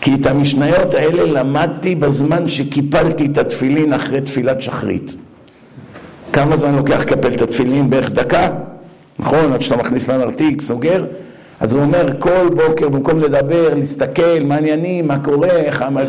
כי 0.00 0.14
את 0.14 0.26
המשניות 0.26 0.94
האלה 0.94 1.24
למדתי 1.24 1.94
בזמן 1.94 2.48
שקיפלתי 2.48 3.26
את 3.26 3.38
התפילין 3.38 3.92
אחרי 3.92 4.20
תפילת 4.20 4.62
שחרית. 4.62 5.16
כמה 6.32 6.56
זמן 6.56 6.74
לוקח 6.74 7.00
לקפל 7.00 7.32
את 7.34 7.42
התפילין? 7.42 7.90
בערך 7.90 8.10
דקה, 8.10 8.48
נכון? 9.18 9.52
עד 9.52 9.62
שאתה 9.62 9.76
מכניס 9.76 10.10
לנרתיק, 10.10 10.60
סוגר. 10.60 11.04
אז 11.64 11.74
הוא 11.74 11.82
אומר 11.82 12.06
כל 12.18 12.48
בוקר 12.54 12.88
במקום 12.88 13.20
לדבר, 13.20 13.74
להסתכל, 13.74 14.42
מה 14.44 14.56
עניינים, 14.56 15.08
מה 15.08 15.18
קורה, 15.18 15.48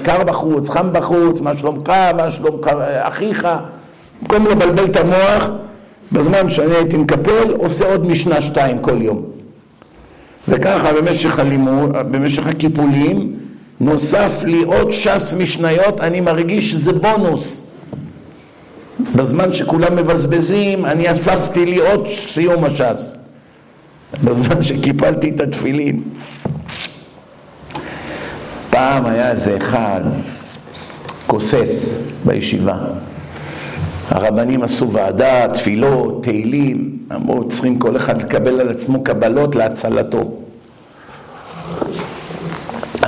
קר 0.04 0.24
בחוץ, 0.24 0.70
חם 0.70 0.94
בחוץ, 0.94 1.42
מה 1.42 1.58
שלומך, 1.58 1.90
מה 2.18 2.32
שלום 2.32 2.62
אחיך, 3.02 3.48
במקום 4.22 4.48
לבלבל 4.48 4.86
את 4.86 4.96
המוח, 4.96 5.52
בזמן 6.12 6.50
שאני 6.50 6.74
הייתי 6.76 6.98
מקפל, 6.98 7.54
עושה 7.58 7.86
עוד 7.86 8.08
משנה 8.08 8.42
שתיים 8.42 8.80
כל 8.80 9.02
יום. 9.02 9.24
וככה 10.48 10.94
במשך 10.94 11.40
הלימוד, 11.40 11.92
במשך 12.12 12.48
הקיפולים, 12.48 13.34
נוסף 13.80 14.44
לי 14.44 14.64
עוד 14.64 14.92
ש"ס 14.92 15.34
משניות, 15.40 16.00
אני 16.00 16.22
מרגיש 16.22 16.72
שזה 16.72 16.94
בונוס. 16.94 17.68
בזמן 19.16 19.54
שכולם 19.54 19.96
מבזבזים, 19.96 20.86
אני 20.86 21.12
אספתי 21.12 21.66
לי 21.66 21.78
עוד 21.78 22.08
סיום 22.08 22.64
הש"ס. 22.64 23.15
בזמן 24.24 24.64
שקיפלתי 24.64 25.30
את 25.30 25.40
התפילין. 25.40 26.04
פעם 28.70 29.06
היה 29.06 29.32
איזה 29.32 29.58
אחד, 29.58 30.02
כוסס 31.28 32.00
בישיבה. 32.26 32.78
הרבנים 34.10 34.64
עשו 34.64 34.92
ועדה, 34.92 35.48
תפילות, 35.54 36.24
תהילים, 36.24 36.98
אמרו 37.16 37.48
צריכים 37.48 37.80
כל 37.80 37.98
אחד 37.98 38.22
לקבל 38.22 38.60
על 38.60 38.70
עצמו 38.70 39.04
קבלות 39.04 39.56
להצלתו. 39.56 40.32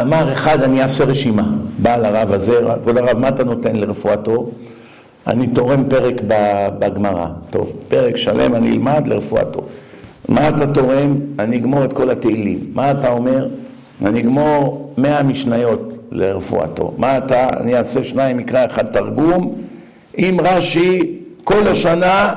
אמר 0.01 0.33
אחד, 0.33 0.61
אני 0.63 0.83
אעשה 0.83 1.03
רשימה. 1.03 1.43
בא 1.79 1.97
לרב 1.97 2.33
הזה, 2.33 2.59
כבוד 2.81 2.97
הרב, 2.97 3.17
מה 3.17 3.29
אתה 3.29 3.43
נותן 3.43 3.75
לרפואתו? 3.75 4.49
אני 5.27 5.47
תורם 5.47 5.89
פרק 5.89 6.21
בגמרא. 6.79 7.27
טוב, 7.49 7.71
פרק 7.87 8.17
שלם 8.17 8.55
אני 8.55 8.71
אלמד 8.71 9.07
לרפואתו. 9.07 9.61
מה 10.27 10.49
אתה 10.49 10.67
תורם? 10.67 11.15
אני 11.39 11.57
אגמור 11.57 11.85
את 11.85 11.93
כל 11.93 12.09
התהילים. 12.09 12.71
מה 12.73 12.91
אתה 12.91 13.09
אומר? 13.11 13.47
אני 14.05 14.19
אגמור 14.19 14.93
מאה 14.97 15.23
משניות 15.23 15.93
לרפואתו. 16.11 16.93
מה 16.97 17.17
אתה? 17.17 17.49
אני 17.59 17.77
אעשה 17.77 18.03
שניים 18.03 18.37
מקרא 18.37 18.65
אחד 18.65 18.85
תרגום. 18.85 19.55
עם 20.17 20.41
רש"י 20.41 21.19
כל 21.43 21.67
השנה 21.67 22.33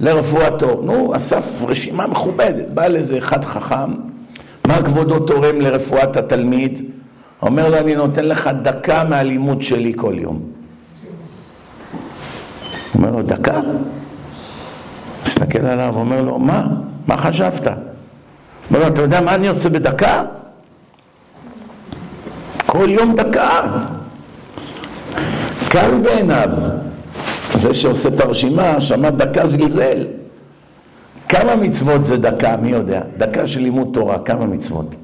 לרפואתו. 0.00 0.80
נו, 0.82 1.16
אסף 1.16 1.62
רשימה 1.68 2.06
מכובדת. 2.06 2.70
בא 2.74 2.86
לזה 2.86 3.18
אחד 3.18 3.44
חכם, 3.44 3.94
מה 4.66 4.82
כבודו 4.82 5.18
תורם 5.18 5.60
לרפואת 5.60 6.16
התלמיד? 6.16 6.82
אומר 7.42 7.68
לו, 7.68 7.78
אני 7.78 7.94
נותן 7.94 8.24
לך 8.24 8.50
דקה 8.62 9.04
מהלימוד 9.04 9.62
שלי 9.62 9.92
כל 9.96 10.14
יום. 10.18 10.40
אומר 12.94 13.10
לו, 13.10 13.22
דקה? 13.22 13.60
מסתכל 15.26 15.66
עליו, 15.66 15.94
אומר 15.96 16.22
לו, 16.22 16.38
מה? 16.38 16.66
מה 17.06 17.16
חשבת? 17.16 17.66
אומר 18.70 18.80
לו, 18.80 18.86
אתה 18.86 19.02
יודע 19.02 19.20
מה 19.20 19.34
אני 19.34 19.48
עושה 19.48 19.68
בדקה? 19.68 20.22
כל 22.66 22.90
יום 22.90 23.16
דקה. 23.16 23.62
קל 25.68 25.98
בעיניו. 26.02 26.48
זה 27.54 27.74
שעושה 27.74 28.08
את 28.08 28.20
הרשימה, 28.20 28.80
שמע 28.80 29.10
דקה 29.10 29.46
זלזל. 29.46 30.06
כמה 31.28 31.56
מצוות 31.56 32.04
זה 32.04 32.16
דקה? 32.16 32.56
מי 32.56 32.70
יודע? 32.70 33.02
דקה 33.16 33.46
של 33.46 33.60
לימוד 33.60 33.88
תורה, 33.92 34.18
כמה 34.18 34.46
מצוות? 34.46 34.94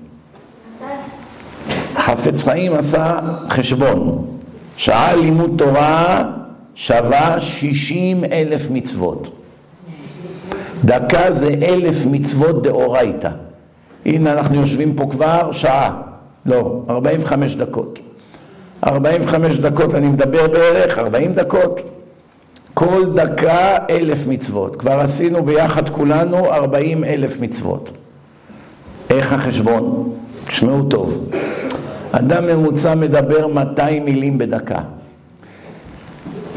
חפץ 1.96 2.44
חיים 2.44 2.74
עשה 2.74 3.18
חשבון. 3.48 4.26
שעה 4.76 5.16
לימוד 5.16 5.54
תורה 5.58 6.24
שווה 6.74 7.40
שישים 7.40 8.24
אלף 8.24 8.70
מצוות. 8.70 9.37
דקה 10.84 11.32
זה 11.32 11.48
אלף 11.48 12.06
מצוות 12.06 12.62
דאורייתא. 12.62 13.30
הנה 14.06 14.32
אנחנו 14.32 14.60
יושבים 14.60 14.94
פה 14.94 15.06
כבר 15.10 15.52
שעה, 15.52 16.02
לא, 16.46 16.82
ארבעים 16.90 17.20
וחמש 17.22 17.56
דקות. 17.56 17.98
ארבעים 18.86 19.20
וחמש 19.24 19.58
דקות 19.58 19.94
אני 19.94 20.08
מדבר 20.08 20.48
בערך, 20.48 20.98
ארבעים 20.98 21.34
דקות. 21.34 21.80
כל 22.74 23.04
דקה 23.14 23.76
אלף 23.90 24.26
מצוות. 24.26 24.76
כבר 24.76 25.00
עשינו 25.00 25.44
ביחד 25.44 25.88
כולנו 25.88 26.52
ארבעים 26.52 27.04
אלף 27.04 27.40
מצוות. 27.40 27.92
איך 29.10 29.32
החשבון? 29.32 30.12
תשמעו 30.46 30.82
טוב. 30.82 31.30
אדם 32.12 32.46
ממוצע 32.46 32.94
מדבר 32.94 33.46
200 33.46 34.04
מילים 34.04 34.38
בדקה. 34.38 34.80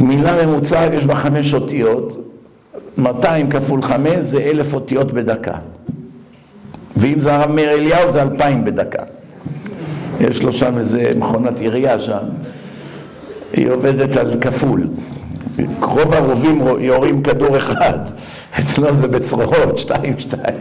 מילה 0.02 0.46
ממוצעת 0.46 0.94
יש 0.94 1.06
בה 1.06 1.16
חמש 1.16 1.54
אותיות, 1.54 2.18
200 2.98 3.50
כפול 3.50 3.82
חמש 3.82 4.18
זה 4.18 4.40
אלף 4.40 4.74
אותיות 4.74 5.12
בדקה. 5.12 5.54
ואם 6.98 7.20
זה 7.20 7.36
הרב 7.36 7.52
מאיר 7.52 7.72
אליהו 7.72 8.12
זה 8.12 8.22
אלפיים 8.22 8.66
בדקה. 8.66 9.04
יש 10.20 10.44
לו 10.44 10.52
שם 10.52 10.78
איזה 10.78 11.12
מכונת 11.16 11.60
עירייה 11.60 12.00
שם, 12.00 12.24
היא 13.54 13.70
עובדת 13.70 14.18
על 14.18 14.40
כפול. 14.42 14.88
רוב 15.82 16.14
הרובים 16.14 16.62
יורים 16.80 17.24
כדור 17.24 17.58
אחד, 17.58 18.00
אצלו 18.60 18.96
זה 18.96 19.08
בצרורות, 19.08 19.78
שתיים, 19.78 20.20
שתיים. 20.20 20.58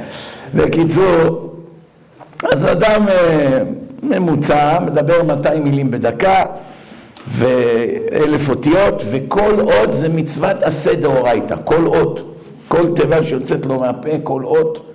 בקיצור, 0.55 1.55
אז 2.53 2.65
אדם 2.65 3.09
אה, 3.09 3.63
ממוצע 4.03 4.79
מדבר 4.81 5.23
200 5.23 5.65
מילים 5.65 5.91
בדקה 5.91 6.45
ואלף 7.31 8.49
אותיות, 8.49 9.03
וכל 9.11 9.61
אות 9.61 9.93
זה 9.93 10.09
מצוות 10.09 10.63
עשה 10.63 10.95
דאורייתא, 10.95 11.55
כל 11.65 11.87
אות, 11.87 12.37
כל 12.69 12.95
תיבה 12.95 13.25
שיוצאת 13.25 13.67
לו 13.67 13.81
מהפה, 13.81 14.09
כל 14.23 14.45
אות 14.45 14.93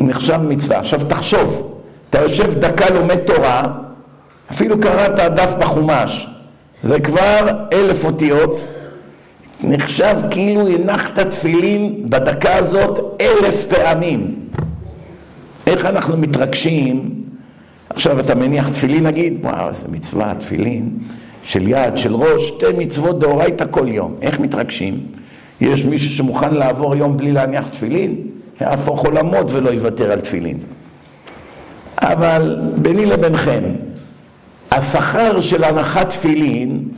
נחשב 0.00 0.38
מצווה. 0.42 0.78
עכשיו 0.78 1.00
תחשוב, 1.08 1.78
אתה 2.10 2.20
יושב 2.22 2.54
דקה 2.60 2.90
לומד 2.90 3.16
תורה, 3.16 3.72
אפילו 4.50 4.80
קראת 4.80 5.34
דף 5.34 5.54
בחומש, 5.58 6.26
זה 6.82 7.00
כבר 7.00 7.48
אלף 7.72 8.04
אותיות, 8.04 8.64
נחשב 9.64 10.16
כאילו 10.30 10.68
הנחת 10.68 11.18
תפילין 11.18 12.10
בדקה 12.10 12.56
הזאת 12.56 13.16
אלף 13.20 13.64
פעמים. 13.64 14.34
איך 15.66 15.84
אנחנו 15.84 16.16
מתרגשים? 16.16 17.10
עכשיו 17.90 18.20
אתה 18.20 18.34
מניח 18.34 18.68
תפילין 18.68 19.06
נגיד, 19.06 19.38
וואו 19.42 19.68
איזה 19.68 19.88
מצווה, 19.88 20.34
תפילין 20.38 20.90
של 21.48 21.68
יד, 21.68 21.98
של 21.98 22.14
ראש, 22.14 22.48
שתי 22.48 22.66
מצוות 22.78 23.18
דאורייתא 23.18 23.64
כל 23.70 23.88
יום. 23.88 24.14
איך 24.22 24.40
מתרגשים? 24.40 25.00
יש 25.60 25.84
מישהו 25.84 26.10
שמוכן 26.10 26.54
לעבור 26.54 26.96
יום 26.96 27.16
בלי 27.16 27.32
להניח 27.32 27.68
תפילין? 27.68 28.16
יהפוך 28.60 29.04
עולמות 29.04 29.52
ולא 29.52 29.70
יוותר 29.70 30.12
על 30.12 30.20
תפילין. 30.20 30.58
אבל 31.98 32.60
ביני 32.76 33.06
לבינכם, 33.06 33.62
השכר 34.70 35.40
של 35.40 35.64
הנחת 35.64 36.10
תפילין 36.10 36.88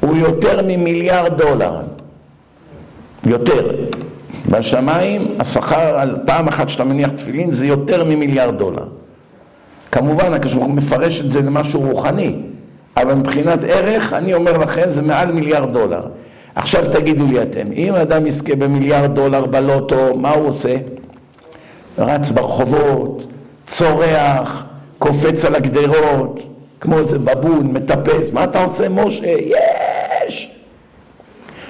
הוא 0.00 0.16
יותר 0.16 0.60
ממיליארד 0.62 1.38
דולר. 1.38 1.80
יותר. 3.26 3.70
בשמיים 4.50 5.28
השכר 5.38 5.98
על 5.98 6.16
פעם 6.26 6.48
אחת 6.48 6.68
שאתה 6.68 6.84
מניח 6.84 7.10
תפילין 7.10 7.50
זה 7.50 7.66
יותר 7.66 8.04
ממיליארד 8.04 8.58
דולר. 8.58 8.84
כמובן, 9.92 10.32
הקדוש 10.32 10.54
מפרש 10.54 11.20
את 11.20 11.30
זה 11.30 11.42
למשהו 11.42 11.80
רוחני, 11.80 12.36
אבל 12.96 13.14
מבחינת 13.14 13.58
ערך, 13.68 14.12
אני 14.12 14.34
אומר 14.34 14.58
לכם, 14.58 14.90
זה 14.90 15.02
מעל 15.02 15.32
מיליארד 15.32 15.72
דולר. 15.72 16.02
עכשיו 16.54 16.84
תגידו 16.92 17.26
לי 17.26 17.42
אתם, 17.42 17.72
אם 17.72 17.94
אדם 17.94 18.26
יזכה 18.26 18.54
במיליארד 18.54 19.14
דולר 19.14 19.46
בלוטו, 19.46 20.14
מה 20.16 20.30
הוא 20.30 20.48
עושה? 20.48 20.76
רץ 21.98 22.30
ברחובות, 22.30 23.26
צורח, 23.66 24.64
קופץ 24.98 25.44
על 25.44 25.54
הגדרות, 25.54 26.40
כמו 26.80 26.98
איזה 26.98 27.18
בבון, 27.18 27.66
מטפס. 27.72 28.32
מה 28.32 28.44
אתה 28.44 28.64
עושה, 28.64 28.88
משה? 28.88 29.26
יש! 29.26 30.52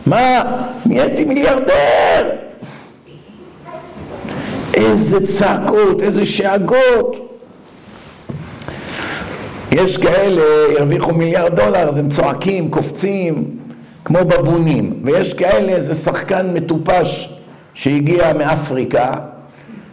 מה? 0.06 0.42
נהייתי 0.86 1.24
מיליארדר! 1.24 2.30
איזה 4.74 5.26
צעקות, 5.26 6.02
איזה 6.02 6.26
שאגות. 6.26 7.29
יש 9.72 9.98
כאלה, 9.98 10.42
הרוויחו 10.78 11.12
מיליארד 11.12 11.54
דולר, 11.56 11.88
אז 11.88 11.98
הם 11.98 12.08
צועקים, 12.08 12.70
קופצים, 12.70 13.44
כמו 14.04 14.18
בבונים. 14.18 15.00
ויש 15.04 15.34
כאלה, 15.34 15.72
איזה 15.72 15.94
שחקן 15.94 16.54
מטופש 16.54 17.34
שהגיע 17.74 18.32
מאפריקה, 18.32 19.12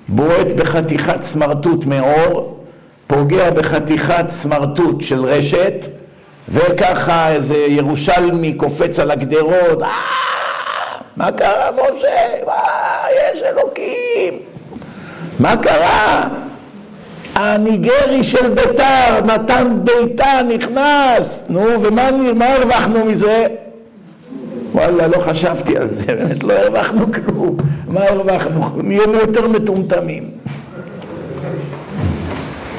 בועט 0.07 0.47
בחתיכת 0.55 1.23
סמרטוט 1.23 1.85
מאור, 1.85 2.63
פוגע 3.07 3.51
בחתיכת 3.51 4.25
סמרטוט 4.29 5.01
של 5.01 5.25
רשת, 5.25 5.85
וככה 6.49 7.31
איזה 7.31 7.57
ירושלמי 7.57 8.53
קופץ 8.53 8.99
על 8.99 9.11
הגדרות, 9.11 9.81
אה, 9.81 9.87
מה 11.17 11.31
קרה 11.31 11.69
משה? 11.71 12.45
מה, 12.45 12.53
יש 13.11 13.43
אלוקים. 13.43 14.39
מה 15.39 15.57
קרה? 15.57 16.27
הניגרי 17.37 18.23
של 18.23 18.49
ביתר, 18.49 19.25
מתן 19.25 19.79
ביתה 19.83 20.41
נכנס, 20.55 21.43
נו, 21.49 21.61
ומה 21.81 22.45
הרווחנו 22.45 23.05
מזה? 23.05 23.47
וואלה, 24.71 25.07
לא 25.07 25.17
חשבתי 25.19 25.77
על 25.77 25.87
זה, 25.87 26.05
באמת 26.05 26.43
לא 26.43 26.53
הרווחנו 26.53 27.05
כלום. 27.13 27.57
מה 27.87 28.03
הרווחנו? 28.03 28.81
נהיינו 28.83 29.13
יותר 29.13 29.47
מטומטמים. 29.47 30.29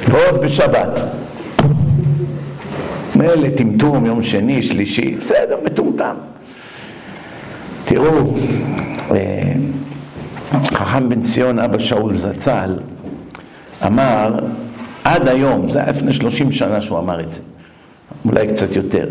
ועוד 0.08 0.40
בשבת. 0.40 1.00
מילא 3.16 3.48
טמטום, 3.56 4.06
יום 4.06 4.22
שני, 4.22 4.62
שלישי, 4.62 5.16
בסדר, 5.20 5.56
מטומטם. 5.64 6.14
תראו, 7.84 8.34
אה, 9.10 9.52
חכם 10.64 11.08
בן 11.08 11.20
ציון, 11.20 11.58
אבא 11.58 11.78
שאול 11.78 12.12
זצ"ל, 12.12 12.76
אמר, 13.86 14.38
עד 15.04 15.28
היום, 15.28 15.68
זה 15.70 15.78
היה 15.78 15.90
לפני 15.90 16.12
שלושים 16.12 16.52
שנה 16.52 16.82
שהוא 16.82 16.98
אמר 16.98 17.20
את 17.20 17.32
זה, 17.32 17.40
אולי 18.24 18.46
קצת 18.46 18.76
יותר, 18.76 19.06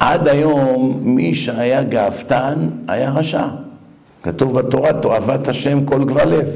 עד 0.00 0.28
היום 0.28 1.00
מי 1.02 1.34
שהיה 1.34 1.82
גאוותן 1.82 2.68
היה 2.88 3.10
רשע. 3.10 3.46
כתוב 4.22 4.58
בתורה, 4.58 4.92
תועבת 4.92 5.48
השם 5.48 5.84
כל 5.84 6.04
גבל 6.04 6.28
לב. 6.28 6.46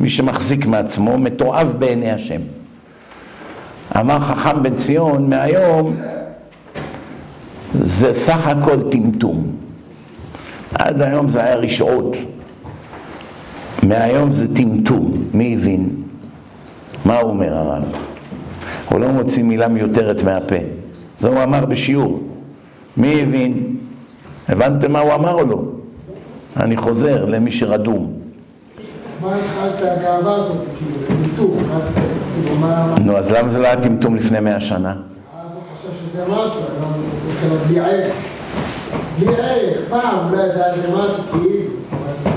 מי 0.00 0.10
שמחזיק 0.10 0.66
מעצמו 0.66 1.18
מתועב 1.18 1.74
בעיני 1.78 2.10
השם. 2.10 2.40
אמר 4.00 4.20
חכם 4.20 4.62
בן 4.62 4.74
ציון, 4.74 5.30
מהיום 5.30 5.96
זה 7.80 8.14
סך 8.14 8.46
הכל 8.46 8.90
טמטום. 8.90 9.56
עד 10.74 11.02
היום 11.02 11.28
זה 11.28 11.44
היה 11.44 11.56
רשעות. 11.56 12.16
מהיום 13.82 14.32
זה 14.32 14.56
טמטום. 14.56 15.24
מי 15.34 15.54
הבין? 15.54 15.90
מה 17.08 17.18
הוא 17.18 17.30
אומר 17.30 17.54
הרב? 17.54 17.84
הוא 18.90 19.00
לא 19.00 19.08
מוציא 19.08 19.44
מילה 19.44 19.68
מיותרת 19.68 20.24
מהפה. 20.24 20.56
זה 21.18 21.28
הוא 21.28 21.42
אמר 21.42 21.64
בשיעור. 21.64 22.20
מי 22.96 23.22
הבין? 23.22 23.76
הבנתם 24.48 24.92
מה 24.92 25.00
הוא 25.00 25.14
אמר 25.14 25.32
או 25.32 25.46
לא? 25.46 25.62
אני 26.56 26.76
חוזר 26.76 27.24
למי 27.24 27.52
שרדום. 27.52 28.12
מה 29.22 29.34
התחלת 29.34 29.90
הגאווה 29.98 30.34
הזאת, 30.34 30.56
כאילו, 30.78 31.06
טמטום, 31.06 31.58
כאילו. 32.44 33.04
נו, 33.04 33.16
אז 33.16 33.30
למה 33.30 33.48
זה 33.48 33.58
לא 33.58 33.66
היה 33.66 33.82
טמטום 33.82 34.16
לפני 34.16 34.40
מאה 34.40 34.60
שנה? 34.60 34.90
אז 34.90 34.96
הוא 35.54 35.62
חושב 35.76 35.88
שזה 36.10 36.22
משהו, 36.24 36.60
היום 36.80 37.58
זה 37.58 37.68
בלי 37.68 37.80
ערך. 37.80 38.14
בלי 39.18 39.34
ערך, 39.36 39.78
פעם 39.88 40.32
אולי 40.32 40.48
זה 40.48 40.64
היה 40.64 40.74
איזה 40.74 40.88
משהו 40.88 41.22
כאילו, 41.30 41.70
אבל 41.92 42.32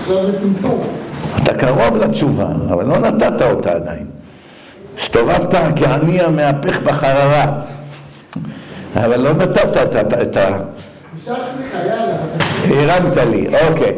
עכשיו 0.00 0.26
זה 0.26 0.38
טמטום. 0.40 0.80
אתה 1.42 1.54
קרוב 1.54 1.96
לתשובה, 1.96 2.46
אבל 2.70 2.86
לא 2.86 2.98
נתת 2.98 3.42
אותה 3.42 3.72
עדיין. 3.72 4.11
הסתובבת 4.98 5.54
כעני 5.76 6.20
המהפך 6.20 6.82
בחררה, 6.82 7.46
אבל 8.96 9.20
לא 9.20 9.32
נתת 9.32 9.76
את 10.22 10.36
ה... 10.36 10.48
הרמת 12.68 13.16
לי, 13.16 13.46
אוקיי. 13.68 13.92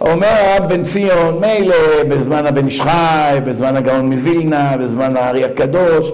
אומר 0.00 0.28
הרב 0.28 0.68
בן 0.68 0.82
ציון, 0.82 1.40
מילא 1.40 1.76
בזמן 2.08 2.46
הבן 2.46 2.66
איש 2.66 2.80
חי, 2.80 3.38
בזמן 3.44 3.76
הגאון 3.76 4.12
מווילנה, 4.12 4.76
בזמן 4.76 5.16
הארי 5.16 5.44
הקדוש, 5.44 6.10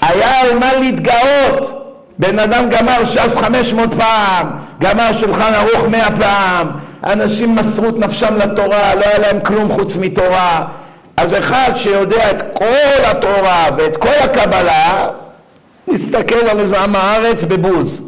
היה 0.00 0.40
על 0.40 0.58
מה 0.58 0.74
להתגאות. 0.80 1.78
בן 2.18 2.38
אדם 2.38 2.68
גמר 2.70 3.04
ש"ס 3.04 3.36
500 3.36 3.94
פעם, 3.94 4.50
גמר 4.80 5.12
שולחן 5.12 5.52
ערוך 5.54 5.88
100 5.88 6.16
פעם, 6.16 6.66
אנשים 7.04 7.56
מסרו 7.56 7.88
את 7.88 7.98
נפשם 7.98 8.36
לתורה, 8.36 8.94
לא 8.94 9.04
היה 9.04 9.18
להם 9.18 9.40
כלום 9.40 9.68
חוץ 9.68 9.96
מתורה. 9.96 10.64
אז 11.22 11.34
אחד 11.38 11.72
שיודע 11.74 12.30
את 12.30 12.42
כל 12.52 13.04
התורה 13.10 13.66
ואת 13.76 13.96
כל 13.96 14.14
הקבלה, 14.24 15.08
מסתכל 15.88 16.48
על 16.50 16.60
איזה 16.60 16.80
עם 16.80 16.96
הארץ 16.96 17.44
בבוז. 17.44 18.02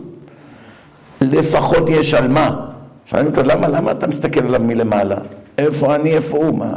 לפחות 1.21 1.89
יש 1.89 2.15
על 2.15 2.29
מה. 2.29 2.51
שואלים 3.07 3.27
אותו, 3.27 3.43
למה, 3.43 3.69
למה 3.69 3.91
אתה 3.91 4.07
מסתכל 4.07 4.41
עליו 4.41 4.61
מלמעלה? 4.61 5.17
איפה 5.59 5.95
אני, 5.95 6.15
איפה 6.15 6.37
הוא, 6.37 6.59
מה? 6.59 6.73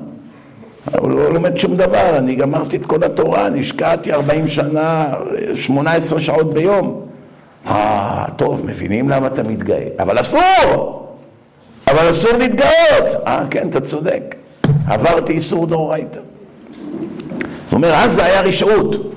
הוא 0.97 1.09
לא 1.09 1.33
לומד 1.33 1.57
שום 1.57 1.77
דבר, 1.77 2.17
אני 2.17 2.35
גמרתי 2.35 2.75
את 2.75 2.85
כל 2.85 3.03
התורה, 3.03 3.47
אני 3.47 3.59
השקעתי 3.59 4.13
40 4.13 4.47
שנה, 4.47 5.13
18 5.55 6.21
שעות 6.21 6.53
ביום. 6.53 7.01
אה, 7.67 8.25
טוב, 8.35 8.65
מבינים 8.65 9.09
למה 9.09 9.27
אתה 9.27 9.43
מתגאה, 9.43 9.87
אבל 9.99 10.19
אסור! 10.19 11.07
אבל 11.87 12.09
אסור 12.09 12.31
להתגאות! 12.31 13.05
אה, 13.27 13.43
כן, 13.49 13.69
אתה 13.69 13.81
צודק, 13.81 14.35
עברתי 14.87 15.33
איסור 15.33 15.67
דאורייתא. 15.67 16.19
זאת 17.65 17.73
אומרת, 17.73 17.93
אז 17.95 18.13
זה 18.13 18.25
היה 18.25 18.41
רשעות, 18.41 19.13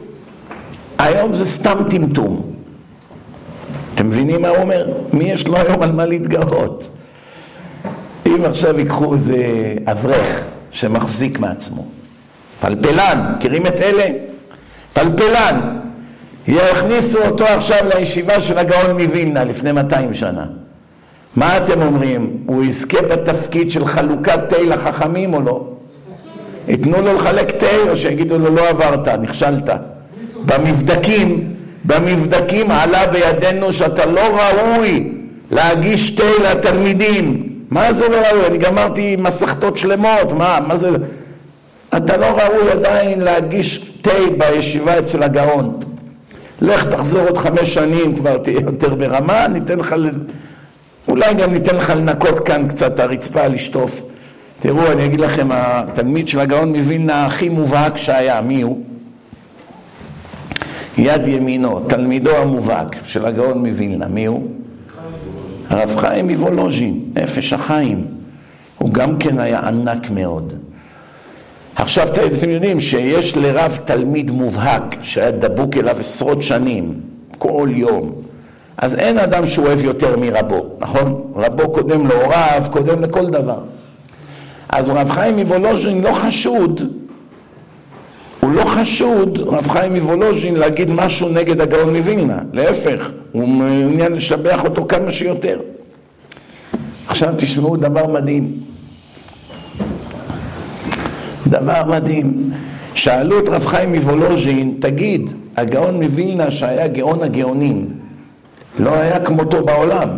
היום 0.98 1.34
זה 1.34 1.46
סתם 1.46 1.78
טמטום. 1.90 2.42
אתם 3.94 4.08
מבינים 4.08 4.42
מה 4.42 4.48
הוא 4.48 4.56
אומר? 4.56 4.86
מי 5.12 5.24
יש 5.24 5.46
לו 5.46 5.56
היום 5.56 5.82
על 5.82 5.92
מה 5.92 6.06
להתגאות? 6.06 6.88
אם 8.26 8.44
עכשיו 8.44 8.78
ייקחו 8.78 9.14
איזה 9.14 9.36
אברך 9.86 10.44
שמחזיק 10.70 11.38
מעצמו, 11.38 11.84
פלפלן, 12.60 13.34
מכירים 13.36 13.66
את 13.66 13.74
אלה? 13.74 14.06
פלפלן, 14.92 15.78
יכניסו 16.48 17.18
אותו 17.18 17.44
עכשיו 17.44 17.78
לישיבה 17.94 18.40
של 18.40 18.58
הגאון 18.58 19.02
מווילנה 19.02 19.44
לפני 19.44 19.72
200 19.72 20.14
שנה. 20.14 20.46
מה 21.36 21.56
אתם 21.56 21.82
אומרים? 21.82 22.36
הוא 22.46 22.64
יזכה 22.64 23.02
בתפקיד 23.02 23.70
של 23.70 23.86
חלוקת 23.86 24.38
תה 24.48 24.62
לחכמים 24.62 25.34
או 25.34 25.40
לא? 25.40 25.64
ייתנו 26.68 27.02
לו 27.02 27.14
לחלק 27.14 27.50
תה 27.50 27.90
או 27.90 27.96
שיגידו 27.96 28.38
לו 28.38 28.54
לא 28.54 28.68
עברת, 28.68 29.08
נכשלת. 29.08 29.70
במבדקים, 30.46 31.52
במבדקים 31.84 32.70
עלה 32.70 33.06
בידינו 33.06 33.72
שאתה 33.72 34.06
לא 34.06 34.20
ראוי 34.20 35.12
להגיש 35.50 36.10
תה 36.10 36.24
לתלמידים. 36.50 37.46
מה 37.70 37.92
זה 37.92 38.08
לא 38.08 38.16
ראוי? 38.16 38.46
אני 38.46 38.58
גמרתי 38.58 39.16
מסכתות 39.16 39.78
שלמות, 39.78 40.32
מה, 40.32 40.58
מה 40.68 40.76
זה? 40.76 40.90
אתה 41.96 42.16
לא 42.16 42.26
ראוי 42.26 42.70
עדיין 42.72 43.20
להגיש 43.20 43.78
תה 44.02 44.10
בישיבה 44.38 44.98
אצל 44.98 45.22
הגאון. 45.22 45.80
לך 46.62 46.84
תחזור 46.84 47.20
עוד 47.26 47.38
חמש 47.38 47.74
שנים, 47.74 48.16
כבר 48.16 48.38
תהיה 48.38 48.60
יותר 48.60 48.94
ברמה, 48.94 49.48
ניתן 49.48 49.78
לך, 49.78 49.94
אולי 51.10 51.34
גם 51.34 51.52
ניתן 51.52 51.76
לך 51.76 51.90
לנקות 51.90 52.46
כאן 52.46 52.68
קצת 52.68 52.98
הרצפה, 52.98 53.46
לשטוף. 53.46 54.02
תראו, 54.60 54.92
אני 54.92 55.04
אגיד 55.04 55.20
לכם, 55.20 55.48
התלמיד 55.52 56.28
של 56.28 56.40
הגאון 56.40 56.76
מווילנה 56.76 57.26
הכי 57.26 57.48
מובהק 57.48 57.96
שהיה, 57.96 58.40
מי 58.40 58.62
הוא? 58.62 58.80
יד 60.98 61.28
ימינו, 61.28 61.80
תלמידו 61.80 62.36
המובהק 62.36 62.96
של 63.04 63.26
הגאון 63.26 63.66
מווילנה, 63.66 64.08
מי 64.08 64.26
הוא? 64.26 64.46
הרב 65.68 65.96
חיים 65.96 66.28
מוולוז'ין, 66.28 67.00
נפש 67.14 67.52
החיים. 67.52 68.06
הוא 68.78 68.90
גם 68.90 69.18
כן 69.18 69.38
היה 69.38 69.60
ענק 69.60 70.10
מאוד. 70.10 70.52
עכשיו 71.74 72.08
אתם 72.08 72.50
יודעים 72.50 72.80
שיש 72.80 73.36
לרב 73.36 73.78
תלמיד 73.84 74.30
מובהק 74.30 74.96
שהיה 75.02 75.30
דבוק 75.30 75.76
אליו 75.76 75.96
עשרות 76.00 76.42
שנים, 76.42 77.00
כל 77.38 77.68
יום. 77.72 78.29
אז 78.80 78.94
אין 78.94 79.18
אדם 79.18 79.46
שהוא 79.46 79.66
אוהב 79.66 79.84
יותר 79.84 80.16
מרבו, 80.16 80.66
נכון? 80.78 81.22
רבו 81.34 81.72
קודם 81.72 82.06
לו, 82.06 82.14
רב 82.28 82.68
קודם 82.70 83.02
לכל 83.02 83.26
דבר. 83.26 83.58
אז 84.68 84.90
רב 84.90 85.10
חיים 85.10 85.36
מוולוז'ין 85.36 86.00
לא 86.00 86.12
חשוד, 86.12 86.92
הוא 88.40 88.52
לא 88.52 88.64
חשוד, 88.64 89.38
רב 89.46 89.68
חיים 89.68 89.94
מוולוז'ין, 89.94 90.56
להגיד 90.56 90.90
משהו 90.92 91.28
נגד 91.28 91.60
הגאון 91.60 91.96
מווילנה, 91.96 92.38
להפך, 92.52 93.10
הוא 93.32 93.48
מעוניין 93.48 94.12
לשבח 94.12 94.64
אותו 94.64 94.86
כמה 94.88 95.12
שיותר. 95.12 95.60
עכשיו 97.08 97.34
תשמעו 97.36 97.76
דבר 97.76 98.06
מדהים. 98.06 98.50
דבר 101.46 101.82
מדהים. 101.86 102.50
שאלו 102.94 103.38
את 103.38 103.48
רב 103.48 103.66
חיים 103.66 103.92
מוולוז'ין, 103.92 104.74
תגיד, 104.80 105.30
הגאון 105.56 106.02
מווילנה 106.02 106.50
שהיה 106.50 106.88
גאון 106.88 107.22
הגאונים, 107.22 107.99
לא 108.80 108.94
היה 108.94 109.20
כמותו 109.20 109.64
בעולם. 109.64 110.08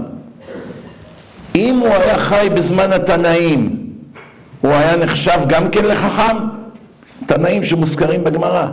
אם 1.55 1.79
הוא 1.79 1.89
היה 1.89 2.19
חי 2.19 2.49
בזמן 2.55 2.93
התנאים, 2.93 3.77
הוא 4.61 4.73
היה 4.73 4.97
נחשב 4.97 5.39
גם 5.49 5.69
כן 5.69 5.85
לחכם? 5.85 6.37
תנאים 7.27 7.63
שמוזכרים 7.63 8.25
בגמרא. 8.25 8.67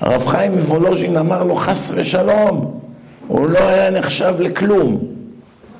הרב 0.00 0.26
חיים 0.26 0.58
מוולוז'ין 0.58 1.16
אמר 1.16 1.44
לו 1.44 1.56
חס 1.56 1.92
ושלום, 1.94 2.80
הוא 3.26 3.48
לא 3.48 3.68
היה 3.68 3.90
נחשב 3.90 4.34
לכלום 4.38 4.98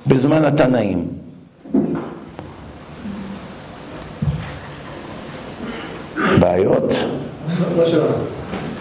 בזמן 0.07 0.45
התנאים. 0.45 1.09
בעיות? 6.41 6.95
לא 7.77 7.87
שלנו. 7.87 8.07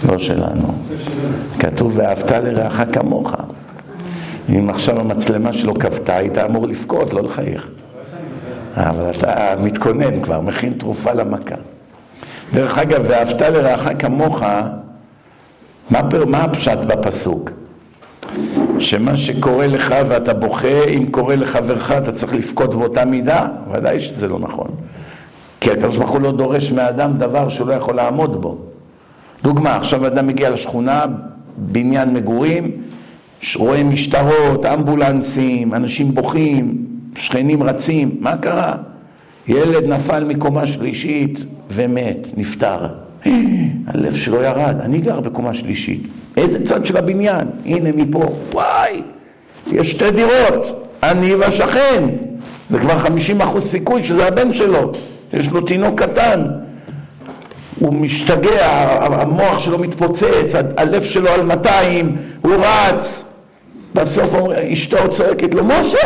לא 0.07 0.17
שלנו. 0.17 0.73
כתוב 1.59 1.93
ואהבת 1.95 2.31
לרעך 2.31 2.81
כמוך. 2.93 3.35
אם 4.49 4.69
עכשיו 4.69 4.99
המצלמה 4.99 5.53
שלו 5.53 5.73
כבתה, 5.73 6.15
היית 6.15 6.37
אמור 6.37 6.67
לבכות, 6.67 7.13
לא 7.13 7.23
לחייך. 7.23 7.69
אבל 8.75 9.09
אתה 9.09 9.55
מתכונן 9.59 10.21
כבר, 10.21 10.41
מכין 10.41 10.73
תרופה 10.73 11.13
למכה. 11.13 11.55
דרך 12.53 12.77
אגב, 12.77 13.05
ואהבת 13.09 13.41
לרעך 13.41 13.87
כמוך, 13.99 14.43
מה, 15.89 16.01
מה 16.27 16.37
הפשט 16.37 16.77
בפסוק? 16.87 17.51
שמה 18.79 19.17
שקורה 19.17 19.67
לך 19.67 19.95
ואתה 20.07 20.33
בוכה, 20.33 20.83
אם 20.83 21.05
קורה 21.11 21.35
לחברך 21.35 21.91
אתה 21.91 22.11
צריך 22.11 22.33
לבכות 22.33 22.75
באותה 22.75 23.05
מידה? 23.05 23.47
ודאי 23.71 23.99
שזה 23.99 24.27
לא 24.27 24.39
נכון. 24.39 24.67
כי 25.61 25.71
הקדוש 25.71 25.97
ברוך 25.97 26.09
הוא 26.09 26.21
לא 26.21 26.31
דורש 26.31 26.71
מהאדם 26.71 27.17
דבר 27.17 27.49
שהוא 27.49 27.67
לא 27.67 27.73
יכול 27.73 27.95
לעמוד 27.95 28.41
בו. 28.41 28.57
דוגמה, 29.43 29.75
עכשיו 29.75 30.07
אדם 30.07 30.27
מגיע 30.27 30.49
לשכונה, 30.49 31.05
בניין 31.57 32.13
מגורים, 32.13 32.71
רואה 33.55 33.83
משטרות, 33.83 34.65
אמבולנסים, 34.65 35.73
אנשים 35.73 36.15
בוכים, 36.15 36.85
שכנים 37.17 37.63
רצים, 37.63 38.17
מה 38.19 38.37
קרה? 38.37 38.75
ילד 39.47 39.83
נפל 39.83 40.23
מקומה 40.23 40.67
שלישית 40.67 41.39
ומת, 41.71 42.27
נפטר. 42.37 42.87
הלב 43.87 44.15
שלו 44.15 44.41
ירד, 44.41 44.75
אני 44.81 45.01
גר 45.01 45.19
בקומה 45.19 45.53
שלישית. 45.53 46.03
איזה 46.37 46.65
צד 46.65 46.85
של 46.85 46.97
הבניין? 46.97 47.47
הנה 47.65 47.91
מפה, 47.91 48.23
וואי, 48.53 49.01
יש 49.71 49.91
שתי 49.91 50.11
דירות, 50.11 50.87
אני 51.03 51.35
והשכן. 51.35 52.09
זה 52.69 52.79
כבר 52.79 52.99
50 52.99 53.41
אחוז 53.41 53.63
סיכוי 53.63 54.03
שזה 54.03 54.27
הבן 54.27 54.53
שלו, 54.53 54.91
יש 55.33 55.49
לו 55.49 55.61
תינוק 55.61 56.01
קטן. 56.01 56.45
הוא 57.79 57.93
משתגע, 57.93 58.67
המוח 59.01 59.59
שלו 59.59 59.77
מתפוצץ, 59.77 60.55
הלב 60.77 61.03
שלו 61.03 61.29
על 61.29 61.41
200, 61.41 62.17
הוא 62.41 62.53
רץ. 62.53 63.28
בסוף 63.93 64.35
אשתו 64.73 65.09
צועקת 65.09 65.53
לו, 65.53 65.63
משה, 65.63 65.97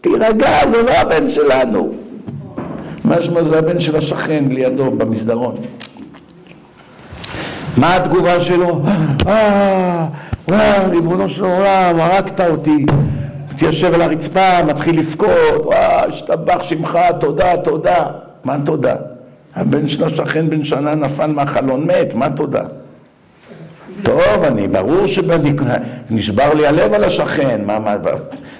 תירגע, 0.00 0.68
זה 0.70 0.82
לא 0.82 0.90
הבן 0.90 1.30
שלנו. 1.30 1.92
משמע 3.04 3.42
זה 3.42 3.58
הבן 3.58 3.80
של 3.80 3.96
השכן 3.96 4.44
לידו 4.50 4.90
במסדרון. 4.90 5.54
מה 7.76 7.96
התגובה 7.96 8.40
שלו? 8.40 8.80
אה, 9.26 10.06
וואו, 10.48 10.90
ריבונו 10.90 11.28
של 11.28 11.44
עולם, 11.44 12.00
הרגת 12.00 12.40
אותי. 12.40 12.86
מתיישב 13.54 13.94
על 13.94 14.02
הרצפה, 14.02 14.62
מתחיל 14.66 14.98
לבכות, 14.98 15.64
וואו, 15.64 16.08
השתבח 16.08 16.62
שמך, 16.62 16.98
תודה, 17.20 17.56
תודה. 17.56 18.04
מה 18.44 18.56
תודה? 18.64 18.94
הבן 19.56 19.88
של 19.88 20.04
השכן 20.04 20.50
בן 20.50 20.64
שנה 20.64 20.94
נפל 20.94 21.26
מהחלון, 21.26 21.86
מת, 21.86 22.14
מה 22.14 22.30
תודה? 22.30 22.62
טוב, 24.02 24.44
אני, 24.44 24.68
ברור 24.68 25.06
שנשבר 25.06 26.54
לי 26.54 26.66
הלב 26.66 26.94
על 26.94 27.04
השכן, 27.04 27.60
מה, 27.66 27.78
מה, 27.78 27.96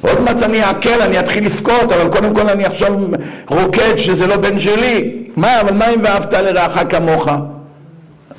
עוד 0.01 0.21
מעט 0.21 0.43
אני 0.43 0.63
אעכל, 0.63 1.03
אני 1.03 1.21
אתחיל 1.21 1.45
לבכות, 1.45 1.93
אבל 1.93 2.11
קודם 2.11 2.35
כל 2.35 2.49
אני 2.49 2.65
עכשיו 2.65 2.99
רוקד 3.49 3.97
שזה 3.97 4.27
לא 4.27 4.37
בן 4.37 4.61
שלי. 4.61 5.27
מה, 5.37 5.61
אבל 5.61 5.75
מה 5.75 5.89
אם 5.89 6.01
ואהבת 6.03 6.33
לרעך 6.33 6.79
כמוך? 6.89 7.29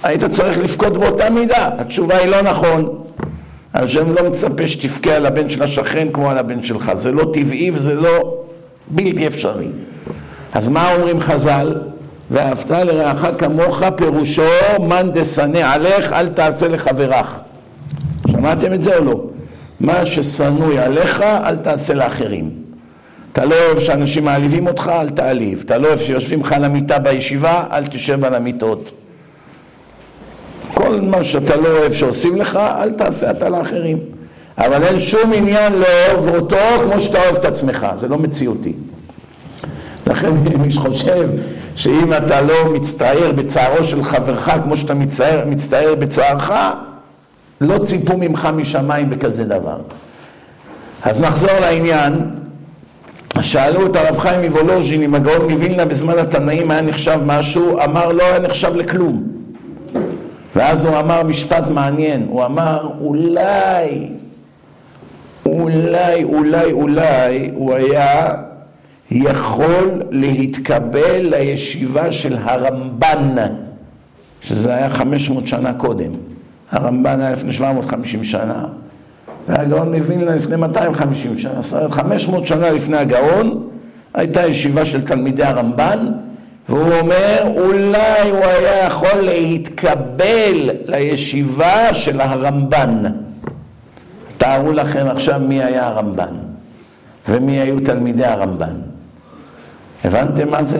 היית 0.04 0.24
צריך 0.24 0.58
לבכות 0.58 0.98
באותה 0.98 1.30
מידה. 1.30 1.70
התשובה 1.78 2.18
היא 2.18 2.28
לא 2.28 2.42
נכון. 2.42 3.04
השם 3.74 4.14
לא 4.14 4.30
מצפה 4.30 4.68
שתבכה 4.68 5.16
על 5.16 5.26
הבן 5.26 5.50
של 5.50 5.64
השכן 5.64 6.08
כמו 6.14 6.32
על 6.32 6.38
הבן 6.38 6.64
שלך. 6.64 6.92
זה 6.96 7.12
לא 7.12 7.32
טבעי 7.34 7.72
וזה 7.72 7.94
לא 7.94 8.34
בלתי 8.88 9.28
אפשרי. 9.28 9.68
אז 10.54 10.68
מה 10.68 10.94
אומרים 10.94 11.20
חז"ל? 11.20 11.76
ואהבת 12.32 12.72
לרעך 12.72 13.26
כמוך 13.38 13.84
פירושו 13.96 14.44
מאן 14.80 15.12
דשנא 15.12 15.58
עליך 15.58 16.14
אל 16.14 16.30
תעשה 16.30 16.68
לחברך. 16.68 17.40
שמעתם 18.32 18.74
את 18.74 18.84
זה 18.84 18.98
או 18.98 19.06
לא? 19.06 19.24
מה 19.80 20.06
ששנואי 20.06 20.80
עליך 20.80 21.22
אל 21.22 21.56
תעשה 21.56 21.94
לאחרים. 21.94 22.50
אתה 23.34 23.46
לא 23.46 23.56
אוהב 23.56 23.80
שאנשים 23.80 24.26
מעליבים 24.26 24.68
אותך, 24.68 24.92
אל 24.94 25.10
תעליב. 25.10 25.64
אתה 25.66 25.78
לא 25.78 25.88
אוהב 25.88 26.00
שיושבים 26.00 26.42
לך 26.42 26.52
על 26.52 26.64
המיטה 26.64 27.00
בישיבה, 27.00 27.64
אל 27.72 27.86
תשב 27.86 28.26
על 28.26 28.36
המיטות. 28.36 28.92
כל 30.74 31.02
מה 31.02 31.24
שאתה 31.24 31.56
לא 31.56 31.68
אוהב 31.68 31.94
שעושים 31.94 32.38
לך, 32.38 32.56
אל 32.56 32.92
תעשה 32.92 33.32
אתה 33.32 33.50
לאחרים. 33.50 33.98
אבל 34.58 34.84
אין 34.84 35.00
שום 35.00 35.34
עניין 35.34 35.74
לאהוב 35.74 36.30
אותו 36.30 36.58
כמו 36.84 37.00
שאתה 37.00 37.24
אוהב 37.24 37.36
את 37.36 37.46
עצמך, 37.46 37.88
זה 38.00 38.08
לא 38.08 38.18
מציאותי. 38.18 38.74
לכן 40.08 40.32
מי 40.62 40.72
שחושב 40.72 41.30
שאם 41.78 42.14
אתה 42.14 42.42
לא 42.42 42.72
מצטער 42.74 43.32
בצערו 43.36 43.84
של 43.84 44.04
חברך 44.04 44.50
כמו 44.64 44.78
שאתה 44.78 44.94
מצטער, 44.94 45.44
מצטער 45.46 45.96
בצערך, 45.96 46.52
לא 47.62 47.78
ציפו 47.78 48.18
ממך 48.18 48.48
משמיים 48.54 49.10
בכזה 49.10 49.46
דבר. 49.46 49.78
אז 51.04 51.22
נחזור 51.22 51.60
לעניין. 51.62 52.30
שאלו 53.42 53.86
את 53.86 53.96
הרב 53.96 54.20
חיים 54.20 54.42
מוולוז'ין 54.42 55.04
אם 55.04 55.16
הגאון 55.16 55.52
מווילנה 55.52 55.86
בזמן 55.86 56.18
התנאים 56.18 56.72
היה 56.72 56.82
נחשב 56.82 57.20
משהו, 57.26 57.84
אמר 57.84 58.12
לא 58.12 58.24
היה 58.24 58.40
נחשב 58.40 58.76
לכלום. 58.76 59.24
ואז 60.56 60.86
הוא 60.86 61.00
אמר 61.00 61.24
משפט 61.24 61.70
מעניין, 61.70 62.26
הוא 62.30 62.46
אמר 62.46 62.90
אולי, 63.02 64.08
אולי, 65.46 66.24
אולי, 66.24 66.72
אולי 66.72 67.52
הוא 67.56 67.74
היה 67.74 68.34
יכול 69.12 70.02
להתקבל 70.12 71.22
לישיבה 71.22 72.12
של 72.12 72.38
הרמב"ן, 72.44 73.36
שזה 74.42 74.76
היה 74.76 74.90
500 74.90 75.48
שנה 75.48 75.74
קודם. 75.74 76.12
הרמב"ן 76.72 77.22
היה 77.22 77.32
לפני 77.32 77.54
750 77.54 78.24
שנה, 78.24 78.66
והגאון 79.48 79.96
מווילנה 79.96 80.36
לפני 80.36 80.56
250 80.56 81.38
שנה. 81.38 81.62
זאת 81.62 81.74
אומרת, 81.74 81.92
500 81.92 82.48
שנה 82.48 82.72
לפני 82.72 82.98
הגאון 82.98 83.68
הייתה 84.14 84.46
ישיבה 84.46 84.86
של 84.86 85.06
תלמידי 85.06 85.44
הרמב"ן, 85.44 86.12
והוא 86.70 86.94
אומר, 87.00 87.52
אולי 87.56 88.30
הוא 88.30 88.46
היה 88.46 88.86
יכול 88.86 89.22
להתקבל 89.22 90.70
לישיבה 90.86 91.94
של 91.94 92.22
הרמב"ן. 92.22 93.04
תארו 94.38 94.72
לכם 94.72 95.06
עכשיו 95.10 95.42
מי 95.48 95.64
היה 95.64 95.88
הרמב"ן, 95.88 96.36
ומי 97.30 97.60
היו 97.60 97.80
תלמידי 97.80 98.26
הרמב"ן. 98.26 98.76
הבנתם 100.04 100.50
מה 100.50 100.64
זה? 100.64 100.80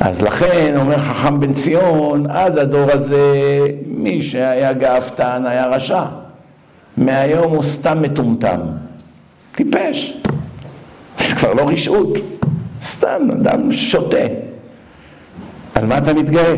אז 0.00 0.22
לכן 0.22 0.74
אומר 0.76 0.98
חכם 0.98 1.40
בן 1.40 1.52
ציון, 1.52 2.30
עד 2.30 2.58
הדור 2.58 2.92
הזה 2.92 3.60
מי 3.86 4.22
שהיה 4.22 4.72
גאוותן 4.72 5.44
היה 5.46 5.66
רשע. 5.66 6.02
מהיום 6.96 7.52
הוא 7.52 7.62
סתם 7.62 8.02
מטומטם. 8.02 8.60
טיפש. 9.54 10.16
זה 11.18 11.34
כבר 11.34 11.54
לא 11.54 11.68
רשעות. 11.68 12.18
סתם 12.82 13.28
אדם 13.32 13.72
שותה. 13.72 14.16
על 15.74 15.86
מה 15.86 15.98
אתה 15.98 16.14
מתגאה? 16.14 16.54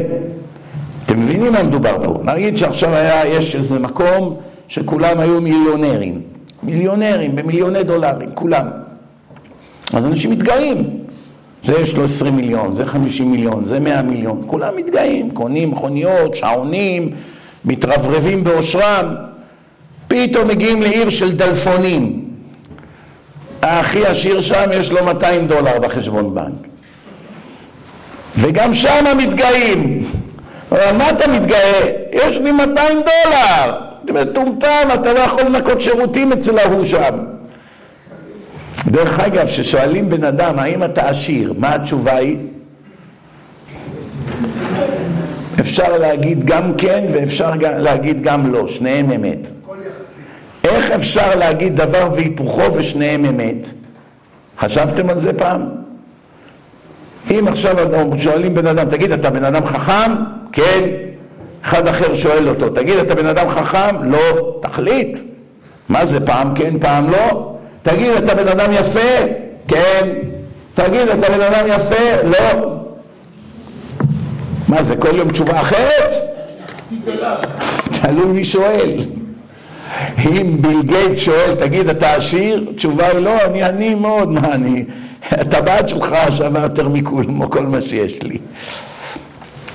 אתם 1.05 1.21
מבינים 1.21 1.53
מה 1.53 1.63
מדובר 1.63 2.05
פה? 2.05 2.23
נגיד 2.25 2.57
שעכשיו 2.57 2.95
היה, 2.95 3.27
יש 3.27 3.57
איזה 3.57 3.79
מקום 3.79 4.37
שכולם 4.69 5.21
היו 5.21 5.41
מיליונרים. 5.41 6.21
מיליונרים, 6.63 7.37
במיליוני 7.37 7.83
דולרים, 7.85 8.31
כולם. 8.35 8.67
אז 9.93 10.05
אנשים 10.07 10.31
מתגאים. 10.31 10.91
זה 11.65 11.75
יש 11.81 11.95
לו 11.95 12.05
20 12.05 12.37
מיליון, 12.37 12.75
זה 12.75 12.85
50 12.87 13.31
מיליון, 13.31 13.65
זה 13.65 13.81
100 13.81 14.03
מיליון. 14.03 14.43
כולם 14.47 14.77
מתגאים, 14.77 15.31
קונים 15.31 15.71
מכוניות, 15.71 16.37
שעונים, 16.37 17.11
מתרברבים 17.65 18.45
באושרם. 18.45 19.15
פתאום 20.09 20.49
מגיעים 20.49 20.83
לעיר 20.83 21.11
של 21.11 21.37
דלפונים. 21.37 22.25
הכי 23.63 24.07
עשיר 24.07 24.41
שם 24.41 24.71
יש 24.73 24.93
לו 24.93 25.05
200 25.05 25.47
דולר 25.47 25.79
בחשבון 25.79 26.35
בנק. 26.35 26.69
וגם 28.37 28.75
שם 28.75 29.05
מתגאים. 29.19 30.05
מה 30.71 31.11
אתה 31.11 31.29
מתגאה? 31.33 31.91
יש 32.13 32.39
לי 32.39 32.53
200 32.53 32.99
דולר. 32.99 33.75
מטומטם, 34.15 34.89
אתה 34.95 35.13
לא 35.13 35.19
יכול 35.19 35.43
לנקות 35.43 35.81
שירותים 35.81 36.33
אצל 36.33 36.59
ההוא 36.59 36.85
שם. 36.85 37.38
דרך 38.87 39.21
אגב, 39.21 39.47
כששואלים 39.47 40.11
בן 40.11 40.25
אדם, 40.25 40.59
האם 40.59 40.85
אתה 40.85 41.09
עשיר, 41.09 41.55
מה 41.59 41.75
התשובה 41.75 42.17
היא? 42.17 42.37
אפשר 45.61 45.99
להגיד 45.99 46.45
גם 46.45 46.73
כן 46.79 47.05
ואפשר 47.13 47.51
להגיד 47.61 48.23
גם 48.23 48.53
לא, 48.53 48.67
שניהם 48.67 49.13
אמת. 49.13 49.49
איך 50.65 50.91
אפשר 50.91 51.35
להגיד 51.35 51.77
דבר 51.77 52.11
והיפוכו 52.15 52.75
ושניהם 52.75 53.25
אמת? 53.25 53.69
חשבתם 54.59 55.11
על 55.11 55.19
זה 55.19 55.39
פעם? 55.39 55.63
אם 57.31 57.49
עכשיו 57.49 57.77
שואלים 58.19 58.55
בן 58.55 58.67
אדם, 58.67 58.89
תגיד, 58.91 59.13
אתה 59.13 59.31
בן 59.31 59.45
אדם 59.45 59.67
חכם? 59.67 60.13
כן. 60.53 60.85
אחד 61.65 61.89
אחר 61.89 62.15
שואל 62.15 62.49
אותו, 62.49 62.69
תגיד, 62.69 62.99
אתה 62.99 63.15
בן 63.15 63.27
אדם 63.27 63.49
חכם? 63.49 64.05
לא. 64.05 64.59
תחליט. 64.63 65.19
מה 65.89 66.05
זה 66.07 66.27
פעם 66.27 66.55
כן, 66.55 66.79
פעם 66.79 67.11
לא? 67.11 67.58
תגיד, 67.91 68.11
אתה 68.11 68.35
בן 68.35 68.49
אדם 68.49 68.73
יפה? 68.73 69.25
כן. 69.69 70.09
תגיד, 70.75 71.09
אתה 71.09 71.33
בן 71.33 71.41
אדם 71.41 71.67
יפה? 71.69 72.23
לא. 72.25 72.75
מה 74.69 74.83
זה, 74.83 74.97
כל 74.97 75.17
יום 75.17 75.29
תשובה 75.29 75.61
אחרת? 75.61 76.13
תלוי 78.03 78.27
מי 78.27 78.45
שואל. 78.45 79.01
אם 80.19 80.57
ביל 80.61 80.83
גייט 80.83 81.17
שואל, 81.17 81.55
תגיד, 81.55 81.89
אתה 81.89 82.15
עשיר? 82.15 82.73
תשובה 82.77 83.07
היא 83.07 83.19
לא, 83.19 83.45
אני 83.45 83.63
עני 83.63 83.95
מאוד, 83.95 84.29
מה 84.29 84.55
אני? 84.55 84.85
הטבעת 85.31 85.89
שלך 85.89 86.15
שווה 86.37 86.63
יותר 86.63 86.89
מכולם, 86.89 87.47
כל 87.47 87.67
מה 87.67 87.81
שיש 87.81 88.23
לי. 88.23 88.39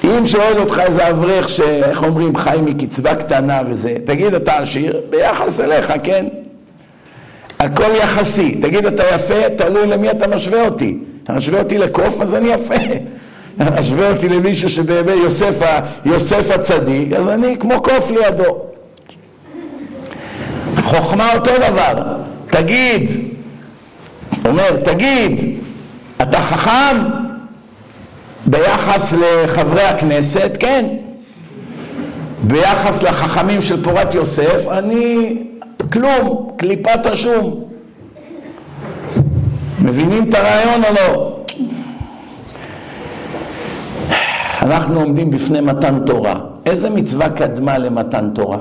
אם 0.04 0.26
שואל 0.26 0.58
אותך 0.58 0.80
איזה 0.80 1.10
אברך 1.10 1.50
שאיך 1.50 2.04
אומרים, 2.04 2.36
חי 2.36 2.58
מקצבה 2.62 3.16
קטנה 3.16 3.62
וזה, 3.70 3.96
תגיד, 4.06 4.34
אתה 4.34 4.58
עשיר? 4.58 5.02
ביחס 5.10 5.60
אליך, 5.60 5.94
כן? 6.04 6.26
הכל 7.64 7.96
יחסי. 8.04 8.56
תגיד, 8.62 8.86
אתה 8.86 9.04
יפה? 9.16 9.50
תלוי 9.58 9.88
למי 9.88 10.12
אתה 10.12 10.28
משווה 10.28 10.66
אותי. 10.66 10.98
אתה 11.24 11.34
משווה 11.34 11.60
אותי 11.60 11.78
לקוף, 11.78 12.22
אז 12.22 12.36
אני 12.36 12.50
יפה. 12.50 12.76
משווה 13.80 14.10
אותי 14.10 14.30
למישהו 14.30 14.70
שבאמת 14.70 15.16
יוסף, 15.24 15.60
יוסף 16.06 16.52
הצדיק, 16.52 17.14
אז 17.14 17.28
אני 17.28 17.56
כמו 17.60 17.82
קוף 17.82 18.12
לידו. 18.12 18.58
חוכמה 20.84 21.34
אותו 21.34 21.52
דבר. 21.58 22.04
תגיד, 22.48 23.10
אומר, 24.46 24.72
תגיד, 24.84 25.60
אתה 26.22 26.42
חכם? 26.42 26.98
ביחס 28.46 29.14
לחברי 29.14 29.84
הכנסת, 29.84 30.58
כן. 30.60 30.86
ביחס 32.44 33.04
לחכמים 33.04 33.62
של 33.62 33.84
פורת 33.84 34.14
יוסף, 34.14 34.68
אני 34.72 35.36
כלום, 35.92 36.52
קליפת 36.58 37.06
השום. 37.06 37.64
מבינים 39.80 40.30
את 40.30 40.34
הרעיון 40.36 40.84
או 40.84 40.94
לא? 40.94 41.40
אנחנו 44.62 45.00
עומדים 45.00 45.32
בפני 45.32 45.62
מתן 45.62 46.00
תורה. 46.06 46.36
איזה 46.66 46.90
מצווה 46.90 47.30
קדמה 47.30 47.78
למתן 47.78 48.30
תורה? 48.36 48.58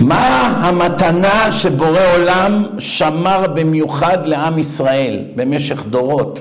מה 0.00 0.46
המתנה 0.62 1.52
שבורא 1.52 2.00
עולם 2.14 2.64
שמר 2.78 3.46
במיוחד 3.54 4.26
לעם 4.26 4.58
ישראל 4.58 5.18
במשך 5.36 5.82
דורות? 5.86 6.40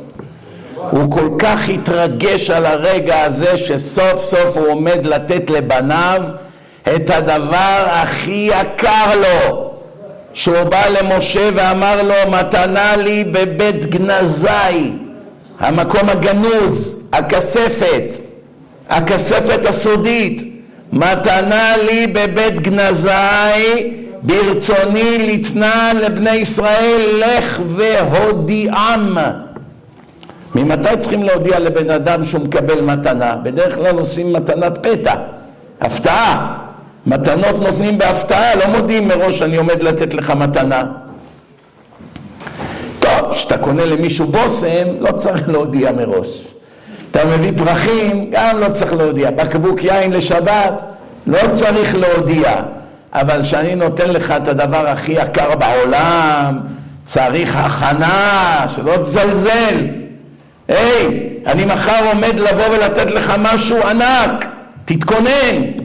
הוא 0.89 1.11
כל 1.11 1.29
כך 1.39 1.69
התרגש 1.69 2.49
על 2.49 2.65
הרגע 2.65 3.21
הזה 3.21 3.57
שסוף 3.57 4.17
סוף 4.17 4.57
הוא 4.57 4.67
עומד 4.67 5.05
לתת 5.05 5.49
לבניו 5.49 6.21
את 6.83 7.09
הדבר 7.09 7.85
הכי 7.89 8.49
יקר 8.51 9.15
לו 9.15 9.71
שהוא 10.33 10.63
בא 10.63 10.87
למשה 10.87 11.49
ואמר 11.53 12.03
לו 12.03 12.31
מתנה 12.31 12.95
לי 12.95 13.23
בבית 13.23 13.85
גנזי 13.85 14.91
המקום 15.59 16.09
הגנוז, 16.09 16.99
הכספת, 17.13 18.15
הכספת 18.89 19.65
הסודית 19.65 20.63
מתנה 20.93 21.73
לי 21.77 22.07
בבית 22.07 22.59
גנזי, 22.59 23.91
ברצוני 24.21 25.17
לתנה 25.17 25.91
לבני 26.01 26.31
ישראל, 26.35 27.01
לך 27.19 27.61
והודיעם. 27.75 29.17
ממתי 30.55 30.97
צריכים 30.99 31.23
להודיע 31.23 31.59
לבן 31.59 31.89
אדם 31.89 32.23
שהוא 32.23 32.41
מקבל 32.41 32.81
מתנה? 32.81 33.35
בדרך 33.43 33.75
כלל 33.75 33.97
עושים 33.97 34.33
מתנת 34.33 34.77
פתע, 34.87 35.13
הפתעה. 35.81 36.57
מתנות 37.05 37.55
נותנים 37.59 37.97
בהפתעה, 37.97 38.55
לא 38.55 38.67
מודיעים 38.67 39.07
מראש 39.07 39.41
אני 39.41 39.57
עומד 39.57 39.83
לתת 39.83 40.13
לך 40.13 40.29
מתנה. 40.29 40.83
טוב, 42.99 43.31
כשאתה 43.33 43.57
קונה 43.57 43.85
למישהו 43.85 44.25
בושם, 44.25 44.87
לא 44.99 45.11
צריך 45.11 45.49
להודיע 45.49 45.91
מראש. 45.91 46.41
אתה 47.11 47.25
מביא 47.25 47.51
פרחים, 47.57 48.27
גם 48.31 48.59
לא 48.59 48.69
צריך 48.69 48.93
להודיע. 48.93 49.31
בקבוק 49.31 49.83
יין 49.83 50.13
לשבת, 50.13 50.73
לא 51.27 51.39
צריך 51.53 51.95
להודיע. 51.95 52.51
אבל 53.13 53.41
כשאני 53.41 53.75
נותן 53.75 54.09
לך 54.09 54.31
את 54.31 54.47
הדבר 54.47 54.87
הכי 54.87 55.11
יקר 55.11 55.55
בעולם, 55.55 56.59
צריך 57.05 57.55
הכנה, 57.55 58.65
שלא 58.67 58.97
תזלזל. 59.03 59.87
היי, 60.67 61.29
אני 61.45 61.65
מחר 61.65 62.05
עומד 62.11 62.39
לבוא 62.39 62.65
ולתת 62.71 63.11
לך 63.11 63.33
משהו 63.39 63.77
ענק, 63.87 64.45
תתכונן. 64.85 65.80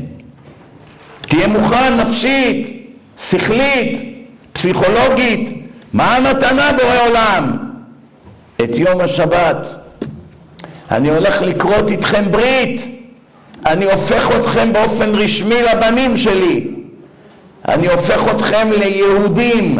תהיה 1.28 1.46
מוכן 1.46 1.96
נפשית, 1.96 2.88
שכלית, 3.18 3.98
פסיכולוגית. 4.52 5.62
מה 5.92 6.16
המתנה 6.16 6.70
בורא 6.82 7.08
עולם? 7.08 7.56
את 8.64 8.70
יום 8.74 9.00
השבת. 9.00 9.66
אני 10.90 11.10
הולך 11.10 11.42
לקרות 11.42 11.90
איתכם 11.90 12.24
ברית, 12.30 12.80
אני 13.66 13.84
הופך 13.84 14.36
אתכם 14.36 14.72
באופן 14.72 15.14
רשמי 15.14 15.54
לבנים 15.62 16.16
שלי, 16.16 16.66
אני 17.68 17.88
הופך 17.88 18.30
אתכם 18.30 18.68
ליהודים. 18.78 19.78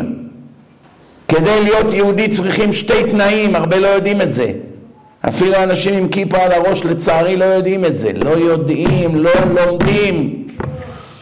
כדי 1.28 1.62
להיות 1.62 1.92
יהודי 1.92 2.28
צריכים 2.28 2.72
שתי 2.72 3.02
תנאים, 3.10 3.56
הרבה 3.56 3.76
לא 3.76 3.86
יודעים 3.86 4.20
את 4.20 4.32
זה. 4.32 4.52
אפילו 5.28 5.62
אנשים 5.62 5.94
עם 5.94 6.08
כיפה 6.08 6.38
על 6.38 6.52
הראש 6.52 6.84
לצערי 6.84 7.36
לא 7.36 7.44
יודעים 7.44 7.84
את 7.84 7.96
זה, 7.96 8.12
לא 8.12 8.30
יודעים, 8.30 9.16
לא 9.16 9.30
לומדים. 9.54 10.45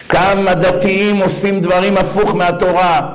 כמה 0.08 0.54
דתיים 0.54 1.16
עושים 1.16 1.60
דברים 1.60 1.96
הפוך 1.96 2.34
מהתורה. 2.34 3.10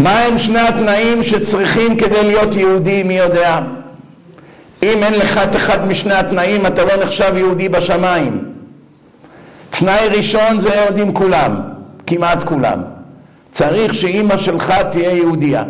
מה 0.00 0.18
הם 0.18 0.38
שני 0.38 0.60
התנאים 0.60 1.22
שצריכים 1.22 1.96
כדי 1.96 2.22
להיות 2.22 2.54
יהודי, 2.54 3.02
מי 3.02 3.18
יודע? 3.18 3.60
אם 4.82 5.02
אין 5.02 5.14
לך 5.14 5.38
את 5.38 5.56
אחד 5.56 5.88
משני 5.88 6.14
התנאים, 6.14 6.66
אתה 6.66 6.84
לא 6.84 7.04
נחשב 7.04 7.36
יהודי 7.36 7.68
בשמיים. 7.68 8.44
תנאי 9.70 10.08
ראשון 10.16 10.60
זה 10.60 10.74
יודעים 10.86 11.14
כולם, 11.14 11.60
כמעט 12.06 12.42
כולם. 12.42 12.82
צריך 13.52 13.94
שאימא 13.94 14.36
שלך 14.36 14.74
תהיה 14.90 15.10
יהודייה. 15.10 15.64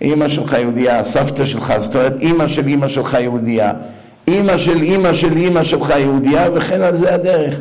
אימא 0.00 0.28
שלך 0.28 0.52
יהודייה, 0.52 1.02
סבתא 1.02 1.46
שלך, 1.46 1.74
זאת 1.80 1.96
אומרת 1.96 2.14
אימא 2.20 2.48
של 2.48 2.66
אימא 2.66 2.88
שלך 2.88 3.16
יהודייה, 3.20 3.72
אימא 4.28 4.56
של 4.56 4.82
אימא 4.82 5.12
של 5.12 5.36
אימא 5.36 5.64
שלך 5.64 5.92
יהודייה, 5.98 6.48
וכן 6.54 6.82
על 6.82 6.94
זה 6.94 7.14
הדרך. 7.14 7.54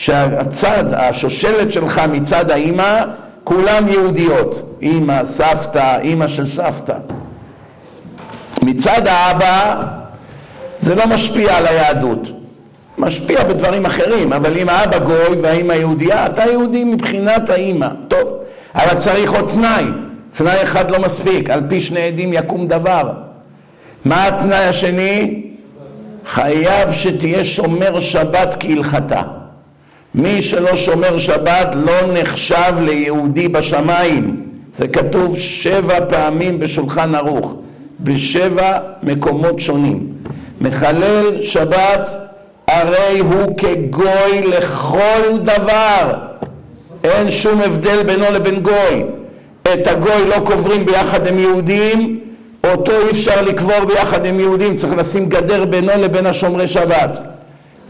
שהצד, 0.00 0.84
השושלת 0.92 1.72
שלך 1.72 2.00
מצד 2.12 2.50
האימא, 2.50 3.02
כולם 3.44 3.88
יהודיות. 3.88 4.76
אימא, 4.82 5.24
סבתא, 5.24 5.98
אימא 6.00 6.28
של 6.28 6.46
סבתא. 6.46 6.94
מצד 8.62 9.06
האבא, 9.06 9.82
זה 10.78 10.94
לא 10.94 11.06
משפיע 11.06 11.56
על 11.56 11.66
היהדות. 11.66 12.28
משפיע 12.98 13.44
בדברים 13.44 13.86
אחרים, 13.86 14.32
אבל 14.32 14.58
אם 14.58 14.68
האבא 14.68 14.98
גוי 14.98 15.40
והאימא 15.42 15.72
יהודייה, 15.72 16.26
אתה 16.26 16.42
יהודי 16.50 16.84
מבחינת 16.84 17.50
האימא. 17.50 17.88
טוב, 18.08 18.28
אבל 18.74 18.98
צריך 18.98 19.32
עוד 19.32 19.50
תנאי. 19.50 19.84
תנאי 20.36 20.62
אחד 20.62 20.90
לא 20.90 20.98
מספיק, 20.98 21.50
על 21.50 21.60
פי 21.68 21.82
שני 21.82 22.00
עדים 22.00 22.32
יקום 22.32 22.68
דבר. 22.68 23.12
מה 24.04 24.26
התנאי 24.26 24.66
השני? 24.66 25.42
חייב 26.26 26.92
שתהיה 26.92 27.44
שומר 27.44 28.00
שבת 28.00 28.56
כהלכתה. 28.60 29.22
מי 30.14 30.42
שלא 30.42 30.76
שומר 30.76 31.18
שבת 31.18 31.74
לא 31.74 32.12
נחשב 32.12 32.74
ליהודי 32.80 33.48
בשמיים. 33.48 34.42
זה 34.74 34.88
כתוב 34.88 35.38
שבע 35.38 36.06
פעמים 36.08 36.60
בשולחן 36.60 37.14
ערוך, 37.14 37.54
בשבע 38.00 38.78
מקומות 39.02 39.60
שונים. 39.60 40.06
מחלל 40.60 41.42
שבת 41.42 42.10
הרי 42.68 43.18
הוא 43.18 43.56
כגוי 43.56 44.42
לכל 44.46 45.38
דבר. 45.42 46.12
אין 47.04 47.30
שום 47.30 47.60
הבדל 47.60 48.02
בינו 48.02 48.24
לבין 48.32 48.60
גוי. 48.62 49.04
את 49.62 49.86
הגוי 49.86 50.26
לא 50.28 50.36
קוברים 50.44 50.86
ביחד 50.86 51.26
עם 51.26 51.38
יהודים, 51.38 52.20
אותו 52.64 52.92
אי 52.92 53.10
אפשר 53.10 53.42
לקבור 53.42 53.84
ביחד 53.88 54.26
עם 54.26 54.40
יהודים, 54.40 54.76
צריך 54.76 54.92
לשים 54.96 55.28
גדר 55.28 55.64
בינו 55.64 55.92
לבין 55.98 56.26
השומרי 56.26 56.68
שבת. 56.68 57.29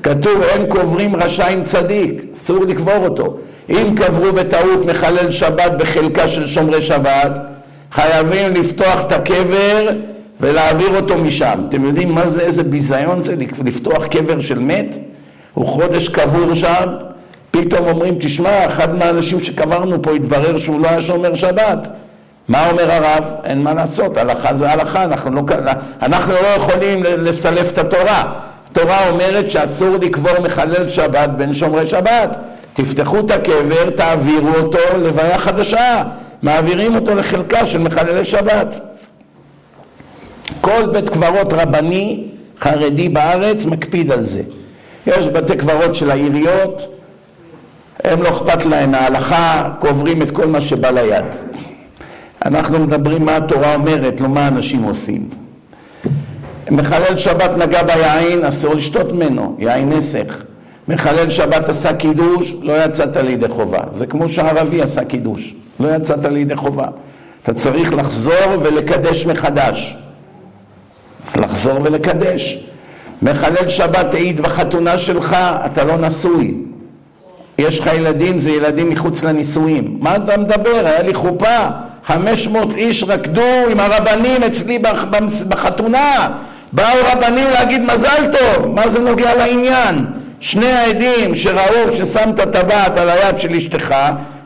כתוב 0.02 0.42
אין 0.42 0.66
קוברים 0.66 1.16
רשע 1.16 1.46
עם 1.46 1.64
צדיק, 1.64 2.24
אסור 2.36 2.64
לקבור 2.64 3.06
אותו. 3.06 3.36
אם 3.70 3.94
קברו 3.96 4.32
בטעות 4.32 4.86
מחלל 4.86 5.30
שבת 5.30 5.72
בחלקה 5.78 6.28
של 6.28 6.46
שומרי 6.46 6.82
שבת, 6.82 7.32
חייבים 7.92 8.54
לפתוח 8.54 9.00
את 9.06 9.12
הקבר 9.12 9.88
ולהעביר 10.40 10.96
אותו 10.96 11.18
משם. 11.18 11.60
אתם 11.68 11.84
יודעים 11.84 12.14
מה 12.14 12.26
זה, 12.26 12.40
איזה 12.40 12.62
ביזיון 12.62 13.20
זה 13.20 13.34
לפתוח 13.64 14.06
קבר 14.06 14.40
של 14.40 14.58
מת? 14.58 14.96
הוא 15.54 15.66
חודש 15.66 16.08
קבור 16.08 16.54
שם, 16.54 16.88
פתאום 17.50 17.88
אומרים, 17.88 18.16
תשמע, 18.20 18.66
אחד 18.66 18.94
מהאנשים 18.94 19.40
שקברנו 19.40 20.02
פה 20.02 20.12
התברר 20.12 20.56
שהוא 20.56 20.80
לא 20.80 20.88
היה 20.88 21.00
שומר 21.00 21.34
שבת. 21.34 21.88
מה 22.48 22.70
אומר 22.70 22.92
הרב? 22.92 23.24
אין 23.44 23.62
מה 23.62 23.74
לעשות, 23.74 24.16
הלכה 24.16 24.54
זה 24.54 24.70
הלכה, 24.70 25.04
אנחנו 25.04 25.30
לא, 25.30 25.42
אנחנו 26.02 26.32
לא 26.32 26.46
יכולים 26.56 27.02
לסלף 27.02 27.72
את 27.72 27.78
התורה. 27.78 28.32
התורה 28.72 29.10
אומרת 29.10 29.50
שאסור 29.50 29.96
לקבור 30.02 30.40
מחלל 30.42 30.88
שבת 30.88 31.28
בין 31.28 31.54
שומרי 31.54 31.86
שבת. 31.86 32.36
תפתחו 32.74 33.20
את 33.20 33.30
הקבר, 33.30 33.90
תעבירו 33.96 34.54
אותו 34.62 34.78
לוויה 34.98 35.38
חדשה, 35.38 36.02
מעבירים 36.42 36.94
אותו 36.94 37.14
לחלקה 37.14 37.66
של 37.66 37.78
מחללי 37.78 38.24
שבת. 38.24 38.80
כל 40.60 40.86
בית 40.92 41.08
קברות 41.08 41.52
רבני 41.52 42.24
חרדי 42.60 43.08
בארץ 43.08 43.64
מקפיד 43.64 44.12
על 44.12 44.22
זה. 44.22 44.42
יש 45.06 45.26
בתי 45.26 45.56
קברות 45.56 45.94
של 45.94 46.10
העיריות, 46.10 46.94
הם 48.04 48.22
לא 48.22 48.28
אכפת 48.28 48.66
להם 48.66 48.90
מההלכה, 48.90 49.70
קוברים 49.78 50.22
את 50.22 50.30
כל 50.30 50.46
מה 50.46 50.60
שבא 50.60 50.90
ליד. 50.90 51.24
אנחנו 52.44 52.78
מדברים 52.78 53.24
מה 53.24 53.36
התורה 53.36 53.74
אומרת, 53.74 54.20
לא 54.20 54.28
מה 54.28 54.48
אנשים 54.48 54.82
עושים. 54.82 55.28
מחלל 56.70 57.16
שבת 57.16 57.50
נגע 57.56 57.82
ביין, 57.82 58.44
אסור 58.44 58.74
לשתות 58.74 59.12
ממנו, 59.12 59.56
יין 59.58 59.88
נסך. 59.88 60.42
מחלל 60.88 61.30
שבת 61.30 61.68
עשה 61.68 61.94
קידוש, 61.94 62.54
לא 62.62 62.84
יצאת 62.84 63.16
לידי 63.16 63.48
חובה. 63.48 63.80
זה 63.92 64.06
כמו 64.06 64.28
שהערבי 64.28 64.82
עשה 64.82 65.04
קידוש, 65.04 65.54
לא 65.80 65.88
יצאת 65.94 66.24
לידי 66.24 66.56
חובה. 66.56 66.86
אתה 67.42 67.54
צריך 67.54 67.94
לחזור 67.94 68.58
ולקדש 68.62 69.26
מחדש. 69.26 69.96
לחזור 71.36 71.78
ולקדש. 71.82 72.66
מחלל 73.22 73.68
שבת 73.68 74.14
העיד 74.14 74.40
בחתונה 74.40 74.98
שלך, 74.98 75.36
אתה 75.66 75.84
לא 75.84 75.96
נשוי. 75.96 76.54
יש 77.58 77.80
לך 77.80 77.90
ילדים, 77.94 78.38
זה 78.38 78.50
ילדים 78.50 78.90
מחוץ 78.90 79.22
לנישואים. 79.24 79.96
מה 80.00 80.16
אתה 80.16 80.36
מדבר? 80.36 80.86
היה 80.86 81.02
לי 81.02 81.14
חופה, 81.14 81.66
500 82.04 82.68
איש 82.76 83.04
רקדו 83.04 83.50
עם 83.70 83.80
הרבנים 83.80 84.42
אצלי 84.42 84.78
בחתונה. 85.48 86.28
באו 86.72 86.98
רבנים 87.12 87.50
להגיד 87.50 87.80
מזל 87.80 88.32
טוב, 88.38 88.66
מה 88.66 88.88
זה 88.88 88.98
נוגע 88.98 89.34
לעניין? 89.34 90.06
שני 90.40 90.72
העדים 90.72 91.34
שראו 91.34 91.96
ששמת 91.96 92.40
טבעת 92.40 92.96
על 92.96 93.10
היד 93.10 93.40
של 93.40 93.54
אשתך, 93.54 93.94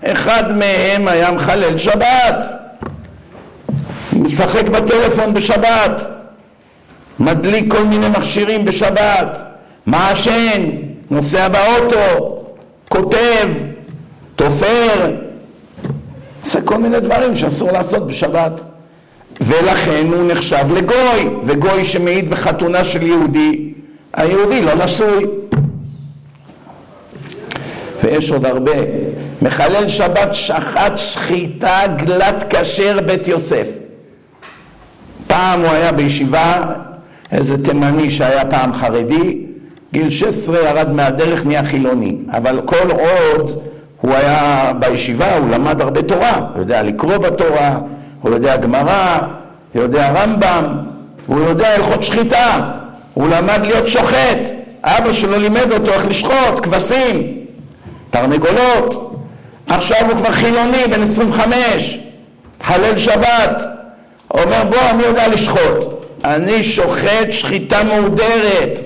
אחד 0.03 0.53
מהם 0.57 1.09
היה 1.09 1.31
מחלל 1.33 1.79
שבת. 1.79 2.45
משחק 4.13 4.69
בטלפון 4.69 5.35
בשבת, 5.35 6.09
מדליק 7.19 7.73
כל 7.73 7.85
מיני 7.85 8.09
מכשירים 8.09 8.65
בשבת, 8.65 9.39
מעשן, 9.87 10.63
נוסע 11.11 11.49
באוטו, 11.49 12.39
כותב, 12.89 13.49
תופר, 14.37 15.11
עושה 16.43 16.61
כל 16.61 16.77
מיני 16.79 17.01
דברים 17.01 17.37
שאסור 17.37 17.73
לעשות 17.73 18.07
בשבת. 18.07 18.61
ולכן 19.41 20.07
הוא 20.13 20.33
נחשב 20.33 20.73
לגוי, 20.77 21.29
וגוי 21.45 21.85
שמעיד 21.85 22.31
בחתונה 22.31 22.85
של 22.85 23.03
יהודי, 23.03 23.73
היהודי 24.15 24.63
לא 24.63 24.85
נשוי. 24.85 25.27
ויש 28.03 28.31
עוד 28.31 28.47
הרבה. 28.47 28.73
מחלל 29.43 29.89
שבת 29.89 30.35
שחט 30.35 30.93
שחיטה 30.97 31.81
גלת 31.97 32.55
כשר 32.55 32.99
בית 33.07 33.29
יוסף. 33.29 33.69
פעם 35.27 35.61
הוא 35.61 35.71
היה 35.71 35.93
בישיבה, 35.93 36.63
איזה 37.33 37.65
תימני 37.65 38.11
שהיה 38.11 38.45
פעם 38.45 38.75
חרדי, 38.75 39.47
גיל 39.93 40.11
16 40.11 40.59
ירד 40.59 40.93
מהדרך, 40.93 41.47
נהיה 41.47 41.65
חילוני. 41.65 42.17
אבל 42.31 42.61
כל 42.65 42.91
עוד 42.91 43.63
הוא 44.01 44.15
היה 44.15 44.73
בישיבה, 44.79 45.37
הוא 45.37 45.51
למד 45.51 45.81
הרבה 45.81 46.03
תורה. 46.03 46.37
הוא 46.53 46.61
יודע 46.61 46.83
לקרוא 46.83 47.17
בתורה, 47.17 47.79
הוא 48.25 48.31
יודע 48.35 48.57
גמרא, 48.57 49.19
יודע 49.75 50.13
רמב"ם, 50.13 50.65
הוא 51.27 51.41
יודע 51.41 51.69
הלכות 51.69 52.03
שחיטה. 52.03 52.71
הוא 53.15 53.29
למד 53.29 53.61
להיות 53.63 53.89
שוחט. 53.89 54.47
אבא 54.85 55.13
שלו 55.13 55.39
לימד 55.39 55.73
אותו 55.73 55.93
איך 55.93 56.07
לשחוט 56.07 56.61
כבשים, 56.63 57.39
תרנגולות. 58.11 59.17
עכשיו 59.69 59.99
הוא 60.09 60.17
כבר 60.17 60.31
חילוני, 60.31 60.85
בן 60.91 61.03
25, 61.03 61.99
חלל 62.63 62.97
שבת. 62.97 63.63
אומר 64.35 64.65
בוא, 64.71 64.91
אני 64.91 65.03
יודע 65.03 65.29
לשחוט. 65.29 66.05
אני 66.25 66.63
שוחט 66.63 67.31
שחיטה 67.31 67.83
מהודרת. 67.85 68.79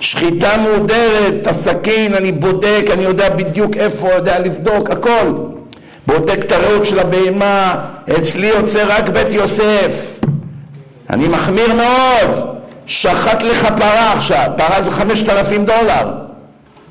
שחיטה 0.00 0.56
מהודרת, 0.56 1.46
הסכין, 1.46 2.14
אני 2.14 2.32
בודק, 2.32 2.84
אני 2.92 3.02
יודע 3.02 3.30
בדיוק 3.30 3.76
איפה, 3.76 4.12
יודע 4.12 4.38
לבדוק, 4.38 4.90
הכל. 4.90 5.49
בודק 6.10 6.38
את 6.38 6.52
הריאות 6.52 6.86
של 6.86 6.98
הבהמה, 6.98 7.74
אצלי 8.18 8.46
יוצא 8.46 8.84
רק 8.88 9.08
בית 9.08 9.32
יוסף. 9.32 10.20
אני 11.10 11.28
מחמיר 11.28 11.74
מאוד. 11.74 12.56
שחט 12.86 13.42
לך 13.42 13.66
פרה 13.76 14.12
עכשיו, 14.12 14.50
פרה 14.56 14.82
זה 14.82 14.90
חמשת 14.90 15.28
אלפים 15.28 15.64
דולר. 15.64 16.12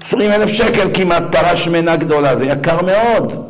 עשרים 0.06 0.32
אלף 0.32 0.50
שקל 0.50 0.90
כמעט 0.94 1.24
פרה 1.32 1.56
שמנה 1.56 1.96
גדולה, 1.96 2.38
זה 2.38 2.46
יקר 2.46 2.82
מאוד. 2.82 3.46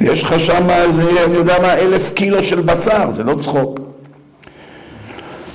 יש 0.00 0.22
לך 0.22 0.40
שם 0.40 0.70
איזה, 0.70 1.02
אני 1.24 1.34
יודע 1.34 1.58
מה, 1.62 1.74
אלף 1.74 2.12
קילו 2.12 2.44
של 2.44 2.60
בשר, 2.60 3.10
זה 3.10 3.24
לא 3.24 3.34
צחוק. 3.34 3.80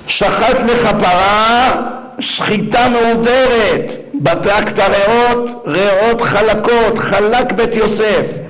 שחט 0.08 0.58
לך 0.66 0.90
פרה, 1.00 1.72
שחיטה 2.20 2.88
מהודרת, 2.90 3.92
בדק 4.16 4.70
את 4.70 4.80
הריאות, 4.80 5.64
ריאות 5.66 6.22
חלקות, 6.22 6.98
חלק 6.98 7.52
בית 7.52 7.76
יוסף. 7.76 8.47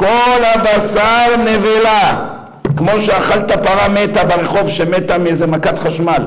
כל 0.00 0.42
הבשר 0.54 1.36
נבלה, 1.44 2.26
כמו 2.76 2.90
שאכלת 3.00 3.52
פרה 3.66 3.88
מתה 3.88 4.24
ברחוב 4.24 4.68
שמתה 4.68 5.18
מאיזה 5.18 5.46
מכת 5.46 5.78
חשמל. 5.78 6.22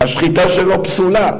השחיטה 0.00 0.48
שלו 0.48 0.82
פסולה. 0.82 1.30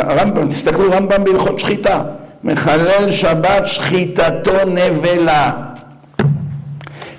רמב"ם, 0.00 0.48
תסתכלו 0.48 0.90
רמב"ם 0.92 1.24
בהלכות 1.24 1.60
שחיטה. 1.60 2.02
מחלל 2.44 3.10
שבת 3.10 3.66
שחיטתו 3.66 4.52
נבלה. 4.66 5.52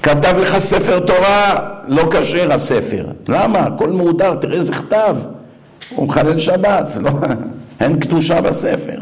כתב 0.03 0.35
לך 0.37 0.59
ספר 0.59 0.99
תורה, 0.99 1.55
לא 1.87 2.03
כשר 2.11 2.53
הספר. 2.53 3.05
למה? 3.27 3.59
הכל 3.59 3.89
מהודר, 3.89 4.35
תראה 4.35 4.57
איזה 4.57 4.73
כתב. 4.73 5.15
הוא 5.89 6.07
מחלל 6.07 6.39
שבת, 6.39 6.97
לא, 7.01 7.11
אין 7.81 7.99
קדושה 7.99 8.41
בספר. 8.41 9.01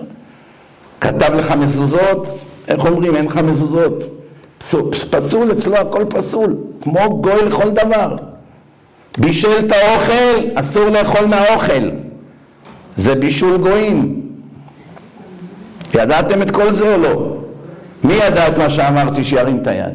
כתב 1.02 1.34
לך 1.34 1.52
מזוזות, 1.52 2.28
איך 2.68 2.86
אומרים, 2.86 3.16
אין 3.16 3.26
לך 3.26 3.38
מזוזות. 3.38 4.04
פסול 5.10 5.52
אצלו, 5.52 5.76
הכל 5.76 6.06
פסול, 6.10 6.56
כמו 6.82 7.22
גוי 7.22 7.46
לכל 7.46 7.70
דבר. 7.70 8.16
בישל 9.18 9.60
את 9.60 9.72
האוכל, 9.72 10.50
אסור 10.56 10.90
לאכול 10.90 11.26
מהאוכל. 11.26 11.90
זה 12.98 13.16
בישול 13.16 13.58
גויים. 13.58 14.22
ידעתם 15.94 16.42
את 16.42 16.52
כל 16.52 16.74
זה 16.74 16.96
או 16.96 17.02
לא? 17.02 17.38
מי 18.04 18.14
ידע 18.14 18.48
את 18.48 18.58
מה 18.58 18.70
שאמרתי 18.70 19.24
שירים 19.24 19.58
את 19.58 19.68
היד? 19.68 19.94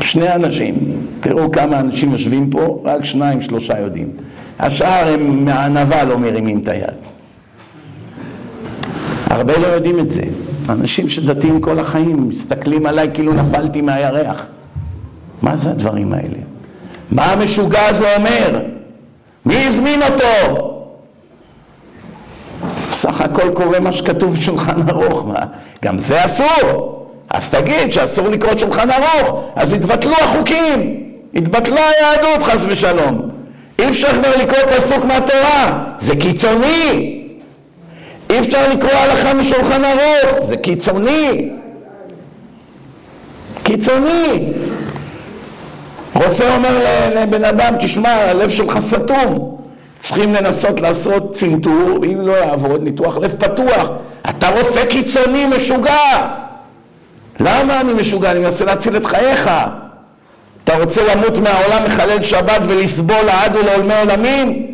שני 0.00 0.34
אנשים, 0.34 0.74
תראו 1.20 1.52
כמה 1.52 1.80
אנשים 1.80 2.12
יושבים 2.12 2.50
פה, 2.50 2.82
רק 2.84 3.04
שניים 3.04 3.40
שלושה 3.40 3.80
יודעים. 3.80 4.10
השאר 4.58 5.12
הם 5.12 5.44
מהענווה 5.44 6.04
לא 6.04 6.18
מרימים 6.18 6.58
את 6.58 6.68
היד. 6.68 6.94
הרבה 9.32 9.58
לא 9.58 9.66
יודעים 9.66 9.98
את 9.98 10.10
זה. 10.10 10.22
אנשים 10.68 11.08
שדתיים 11.08 11.60
כל 11.60 11.78
החיים, 11.78 12.28
מסתכלים 12.28 12.86
עליי 12.86 13.10
כאילו 13.14 13.32
נפלתי 13.32 13.80
מהירח. 13.80 14.46
מה 15.42 15.56
זה 15.56 15.70
הדברים 15.70 16.12
האלה? 16.12 16.38
מה 17.10 17.24
המשוגע 17.24 17.86
הזה 17.88 18.16
אומר? 18.16 18.60
מי 19.46 19.66
הזמין 19.66 20.00
אותו? 20.02 20.78
סך 22.90 23.20
הכל 23.20 23.50
קורא 23.54 23.78
מה 23.78 23.92
שכתוב 23.92 24.34
בשולחן 24.34 24.88
ערוך, 24.88 25.26
מה? 25.26 25.40
גם 25.84 25.98
זה 25.98 26.24
אסור. 26.24 27.06
אז 27.30 27.50
תגיד 27.50 27.92
שאסור 27.92 28.28
לקרוא 28.28 28.58
שולחן 28.58 28.88
ערוך, 28.90 29.44
אז 29.56 29.72
יתבטלו 29.72 30.14
החוקים, 30.14 31.04
יתבטלה 31.34 31.80
היהדות 31.88 32.42
חס 32.42 32.64
ושלום. 32.68 33.28
אי 33.78 33.88
אפשר 33.88 34.08
כבר 34.08 34.42
לקרוא 34.42 34.72
פסוק 34.76 35.04
מהתורה, 35.04 35.84
זה 35.98 36.16
קיצוני. 36.16 37.21
אי 38.32 38.38
אפשר 38.38 38.68
לקרוא 38.72 38.92
הלכה 38.92 39.34
משולחן 39.34 39.82
ערוך, 39.84 40.44
זה 40.44 40.56
קיצוני. 40.56 41.50
קיצוני. 43.62 44.52
רופא 46.14 46.54
אומר 46.56 46.84
לבן 47.14 47.44
אדם, 47.44 47.74
תשמע, 47.80 48.10
הלב 48.10 48.50
שלך 48.50 48.78
סתום, 48.78 49.58
צריכים 49.98 50.34
לנסות 50.34 50.80
לעשות 50.80 51.32
צנתור, 51.32 51.98
אם 52.04 52.20
לא 52.20 52.32
יעבוד, 52.32 52.82
ניתוח 52.82 53.16
לב 53.16 53.34
פתוח. 53.38 53.90
אתה 54.30 54.48
רופא 54.48 54.86
קיצוני, 54.86 55.46
משוגע. 55.46 56.28
למה 57.40 57.80
אני 57.80 57.92
משוגע? 57.92 58.30
אני 58.30 58.38
מנסה 58.38 58.64
להציל 58.64 58.96
את 58.96 59.06
חייך. 59.06 59.50
אתה 60.64 60.76
רוצה 60.76 61.14
למות 61.14 61.38
מהעולם, 61.38 61.84
מחלל 61.84 62.22
שבת 62.22 62.60
ולסבול 62.62 63.22
לעד 63.26 63.56
ולעולמי 63.56 63.94
עולמים? 63.94 64.71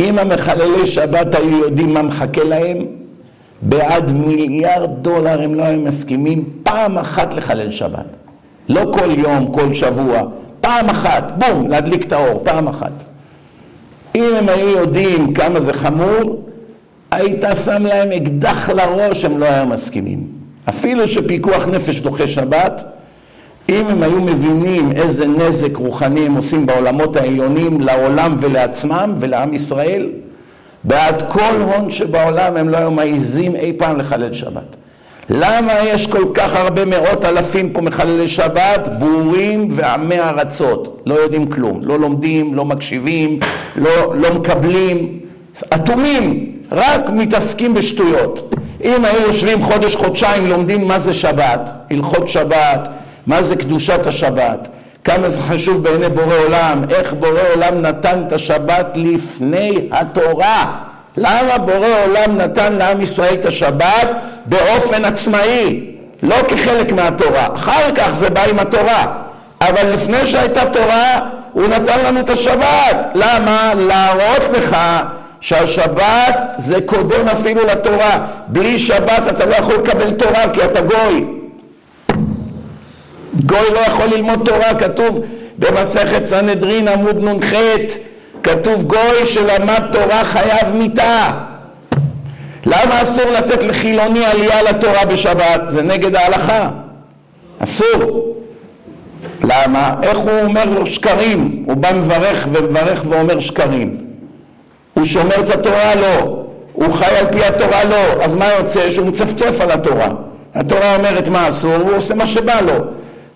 אם 0.00 0.18
המחללי 0.18 0.86
שבת 0.86 1.34
היו 1.34 1.58
יודעים 1.58 1.94
מה 1.94 2.02
מחכה 2.02 2.44
להם, 2.44 2.78
בעד 3.62 4.12
מיליארד 4.12 4.90
דולר 5.02 5.42
הם 5.42 5.54
לא 5.54 5.62
היו 5.62 5.80
מסכימים 5.80 6.44
פעם 6.62 6.98
אחת 6.98 7.34
לחלל 7.34 7.70
שבת. 7.70 8.06
לא 8.68 8.92
כל 8.98 9.10
יום, 9.18 9.52
כל 9.52 9.74
שבוע, 9.74 10.22
פעם 10.60 10.90
אחת, 10.90 11.32
בום, 11.38 11.68
להדליק 11.68 12.06
את 12.06 12.12
האור, 12.12 12.40
פעם 12.44 12.68
אחת. 12.68 12.92
אם 14.14 14.30
הם 14.38 14.48
היו 14.48 14.68
יודעים 14.68 15.34
כמה 15.34 15.60
זה 15.60 15.72
חמור, 15.72 16.44
היית 17.10 17.44
שם 17.64 17.86
להם 17.86 18.12
אקדח 18.12 18.70
לראש, 18.70 19.24
הם 19.24 19.38
לא 19.38 19.46
היו 19.46 19.66
מסכימים. 19.66 20.26
אפילו 20.68 21.08
שפיקוח 21.08 21.68
נפש 21.68 22.00
דוחה 22.00 22.28
שבת, 22.28 22.84
אם 23.68 23.86
הם 23.86 24.02
היו 24.02 24.20
מבינים 24.20 24.92
איזה 24.92 25.26
נזק 25.26 25.76
רוחני 25.76 26.26
הם 26.26 26.34
עושים 26.34 26.66
בעולמות 26.66 27.16
העליונים 27.16 27.80
לעולם 27.80 28.36
ולעצמם 28.40 29.14
ולעם 29.20 29.54
ישראל, 29.54 30.08
בעד 30.84 31.22
כל 31.32 31.62
הון 31.62 31.90
שבעולם 31.90 32.56
הם 32.56 32.68
לא 32.68 32.76
היו 32.76 32.90
מעיזים 32.90 33.56
אי 33.56 33.72
פעם 33.72 33.96
לחלל 33.96 34.32
שבת. 34.32 34.76
למה 35.30 35.72
יש 35.84 36.06
כל 36.06 36.24
כך 36.34 36.56
הרבה 36.56 36.84
מאות 36.84 37.24
אלפים 37.24 37.72
פה 37.72 37.80
מחללי 37.80 38.28
שבת? 38.28 38.88
בורים 38.98 39.68
ועמי 39.70 40.20
ארצות. 40.20 41.02
לא 41.06 41.14
יודעים 41.14 41.46
כלום. 41.50 41.80
לא 41.82 41.98
לומדים, 41.98 42.54
לא 42.54 42.64
מקשיבים, 42.64 43.38
לא, 43.76 44.14
לא 44.16 44.34
מקבלים. 44.34 45.18
אטומים, 45.74 46.52
רק 46.72 47.10
מתעסקים 47.10 47.74
בשטויות. 47.74 48.54
אם 48.84 49.04
היו 49.04 49.20
יושבים 49.26 49.62
חודש, 49.62 49.96
חודשיים, 49.96 50.46
לומדים 50.46 50.88
מה 50.88 50.98
זה 50.98 51.14
שבת, 51.14 51.70
הלכות 51.90 52.28
שבת, 52.28 52.88
מה 53.26 53.42
זה 53.42 53.56
קדושת 53.56 54.06
השבת, 54.06 54.68
כמה 55.04 55.30
זה 55.30 55.40
חשוב 55.40 55.82
בעיני 55.82 56.08
בורא 56.08 56.34
עולם, 56.46 56.84
איך 56.90 57.12
בורא 57.12 57.40
עולם 57.54 57.80
נתן 57.80 58.22
את 58.26 58.32
השבת 58.32 58.86
לפני 58.94 59.88
התורה. 59.92 60.64
למה 61.16 61.58
בורא 61.58 61.88
עולם 62.04 62.36
נתן 62.36 62.72
לעם 62.72 63.00
ישראל 63.00 63.34
את 63.34 63.46
השבת 63.46 64.08
באופן 64.46 65.04
עצמאי, 65.04 65.90
לא 66.22 66.36
כחלק 66.48 66.92
מהתורה. 66.92 67.46
אחר 67.54 67.94
כך 67.94 68.10
זה 68.14 68.30
בא 68.30 68.42
עם 68.50 68.58
התורה, 68.58 69.04
אבל 69.60 69.92
לפני 69.92 70.26
שהייתה 70.26 70.64
תורה 70.70 71.18
הוא 71.52 71.68
נתן 71.68 72.04
לנו 72.04 72.20
את 72.20 72.30
השבת. 72.30 72.96
למה? 73.14 73.72
להראות 73.76 74.42
לך 74.56 74.76
שהשבת 75.40 76.52
זה 76.56 76.78
קודם 76.86 77.28
אפילו 77.28 77.66
לתורה. 77.66 78.26
בלי 78.48 78.78
שבת 78.78 79.22
אתה 79.28 79.46
לא 79.46 79.54
יכול 79.54 79.74
לקבל 79.74 80.10
תורה 80.10 80.42
כי 80.52 80.64
אתה 80.64 80.80
גוי. 80.80 81.39
גוי 83.46 83.70
לא 83.74 83.78
יכול 83.78 84.06
ללמוד 84.06 84.40
תורה, 84.44 84.74
כתוב 84.74 85.20
במסכת 85.58 86.24
סנהדרין 86.24 86.88
עמוד 86.88 87.24
נ"ח, 87.24 87.52
כתוב 88.42 88.82
גוי 88.82 89.26
שלמד 89.26 89.82
תורה 89.92 90.24
חייב 90.24 90.74
מיתה. 90.74 91.30
למה 92.66 93.02
אסור 93.02 93.30
לתת 93.30 93.62
לחילוני 93.62 94.24
עלייה 94.26 94.62
לתורה 94.62 95.04
בשבת? 95.04 95.60
זה 95.68 95.82
נגד 95.82 96.16
ההלכה. 96.16 96.70
אסור. 97.58 98.36
למה? 99.44 99.94
איך 100.02 100.18
הוא 100.18 100.40
אומר 100.42 100.64
לו 100.64 100.86
שקרים? 100.86 101.64
הוא 101.66 101.76
בא 101.76 101.92
מברך 101.92 102.48
ומברך 102.52 103.04
ואומר 103.08 103.40
שקרים. 103.40 103.96
הוא 104.94 105.04
שומר 105.04 105.40
את 105.40 105.54
התורה? 105.54 105.94
לא. 105.94 106.42
הוא 106.72 106.94
חי 106.94 107.16
על 107.18 107.26
פי 107.32 107.44
התורה? 107.44 107.84
לא. 107.84 108.24
אז 108.24 108.34
מה 108.34 108.46
יוצא? 108.58 108.90
שהוא 108.90 109.06
מצפצף 109.06 109.60
על 109.60 109.70
התורה. 109.70 110.08
התורה 110.54 110.96
אומרת 110.96 111.28
מה 111.28 111.48
אסור, 111.48 111.74
הוא 111.74 111.96
עושה 111.96 112.14
מה 112.14 112.26
שבא 112.26 112.60
לו. 112.60 112.74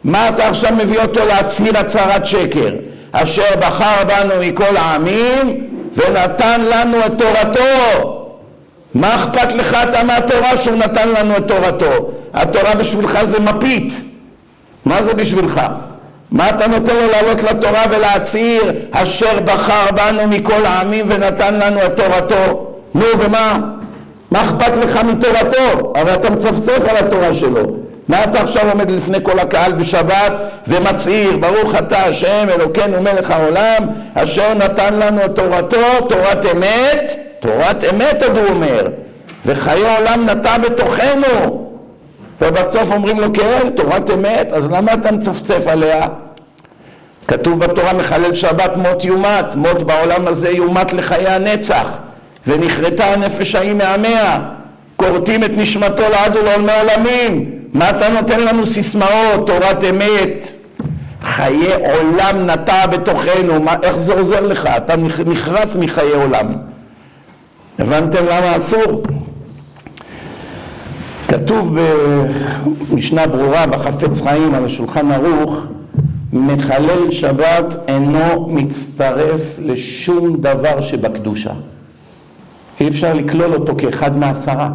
מה 0.04 0.28
אתה 0.28 0.48
עכשיו 0.48 0.70
מביא 0.76 1.00
אותו 1.00 1.20
להצהיר 1.26 1.78
הצהרת 1.78 2.26
שקר? 2.26 2.70
אשר 3.12 3.56
בחר 3.60 4.04
בנו 4.04 4.34
מכל 4.40 4.76
העמים 4.76 5.66
ונתן 5.94 6.60
לנו 6.60 6.98
את 7.06 7.12
תורתו. 7.18 8.20
מה 8.94 9.14
אכפת 9.14 9.52
לך 9.52 9.76
אתה 9.90 10.04
מהתורה 10.04 10.56
שהוא 10.56 10.76
נתן 10.76 11.08
לנו 11.08 11.36
את 11.36 11.48
תורתו? 11.48 12.10
התורה 12.34 12.74
בשבילך 12.74 13.18
זה 13.24 13.40
מפית. 13.40 13.92
מה 14.84 15.02
זה 15.02 15.14
בשבילך? 15.14 15.60
מה 16.30 16.48
אתה 16.50 16.66
נותן 16.66 16.94
לו 16.96 17.10
לעלות 17.10 17.42
לתורה 17.42 17.82
ולהצהיר 17.90 18.72
אשר 18.90 19.40
בחר 19.44 19.90
בנו 19.96 20.28
מכל 20.28 20.66
העמים 20.66 21.06
ונתן 21.08 21.54
לנו 21.54 21.86
את 21.86 21.96
תורתו? 21.96 22.70
נו 22.94 23.04
ומה? 23.18 23.58
מה 24.30 24.42
אכפת 24.42 24.72
לך 24.84 24.96
מתורתו? 24.96 25.92
הרי 25.94 26.14
אתה 26.14 26.30
מצפצף 26.30 26.88
על 26.88 26.96
התורה 26.96 27.34
שלו. 27.34 27.84
מה 28.08 28.24
אתה 28.24 28.40
עכשיו 28.40 28.70
עומד 28.70 28.90
לפני 28.90 29.18
כל 29.22 29.38
הקהל 29.38 29.72
בשבת 29.72 30.32
ומצהיר 30.66 31.36
ברוך 31.36 31.74
אתה 31.74 31.98
השם 31.98 32.46
אלוקינו 32.54 33.00
מלך 33.00 33.30
העולם 33.30 33.86
אשר 34.14 34.54
נתן 34.54 34.94
לנו 34.94 35.24
את 35.24 35.36
תורתו 35.36 36.00
תורת 36.08 36.44
אמת 36.52 37.12
תורת 37.40 37.84
אמת 37.84 38.22
עוד 38.22 38.38
הוא 38.38 38.48
אומר 38.48 38.86
וחיי 39.46 39.96
עולם 39.98 40.26
נטע 40.30 40.58
בתוכנו 40.58 41.70
ובסוף 42.40 42.90
אומרים 42.92 43.20
לו 43.20 43.32
כן 43.32 43.70
תורת 43.76 44.10
אמת 44.10 44.48
אז 44.52 44.70
למה 44.72 44.94
אתה 44.94 45.12
מצפצף 45.12 45.66
עליה? 45.66 46.06
כתוב 47.28 47.58
בתורה 47.58 47.92
מחלל 47.92 48.34
שבת 48.34 48.76
מות 48.76 49.04
יומת 49.04 49.54
מות 49.54 49.82
בעולם 49.82 50.26
הזה 50.26 50.48
יומת 50.50 50.92
לחיי 50.92 51.28
הנצח 51.28 51.86
ונכרתה 52.46 53.04
הנפש 53.04 53.54
ההיא 53.54 53.74
מעמיה 53.74 54.38
כורתים 54.96 55.44
את 55.44 55.50
נשמתו 55.52 56.02
לעד 56.10 56.36
ולעולמי 56.36 56.72
עולמים 56.72 57.53
מה 57.74 57.90
אתה 57.90 58.08
נותן 58.08 58.40
לנו 58.40 58.66
סיסמאות, 58.66 59.46
תורת 59.46 59.84
אמת, 59.90 60.52
חיי 61.22 61.72
עולם 61.74 62.46
נטע 62.46 62.86
בתוכנו, 62.86 63.60
מה, 63.60 63.74
איך 63.82 63.96
זה 63.96 64.14
עוזר 64.14 64.40
לך? 64.40 64.66
אתה 64.66 64.96
נחרט 65.26 65.76
מחיי 65.76 66.12
עולם. 66.12 66.46
הבנתם 67.78 68.24
למה 68.24 68.56
אסור? 68.56 69.02
כתוב 71.28 71.78
במשנה 72.90 73.26
ברורה 73.26 73.66
בחפץ 73.66 74.20
חיים 74.20 74.54
על 74.54 74.64
השולחן 74.64 75.10
ערוך 75.12 75.66
מחלל 76.32 77.10
שבת 77.10 77.74
אינו 77.88 78.48
מצטרף 78.50 79.58
לשום 79.58 80.36
דבר 80.36 80.80
שבקדושה. 80.80 81.52
אי 82.80 82.88
אפשר 82.88 83.14
לכלול 83.14 83.54
אותו 83.54 83.74
כאחד 83.78 84.16
מעשרה. 84.16 84.70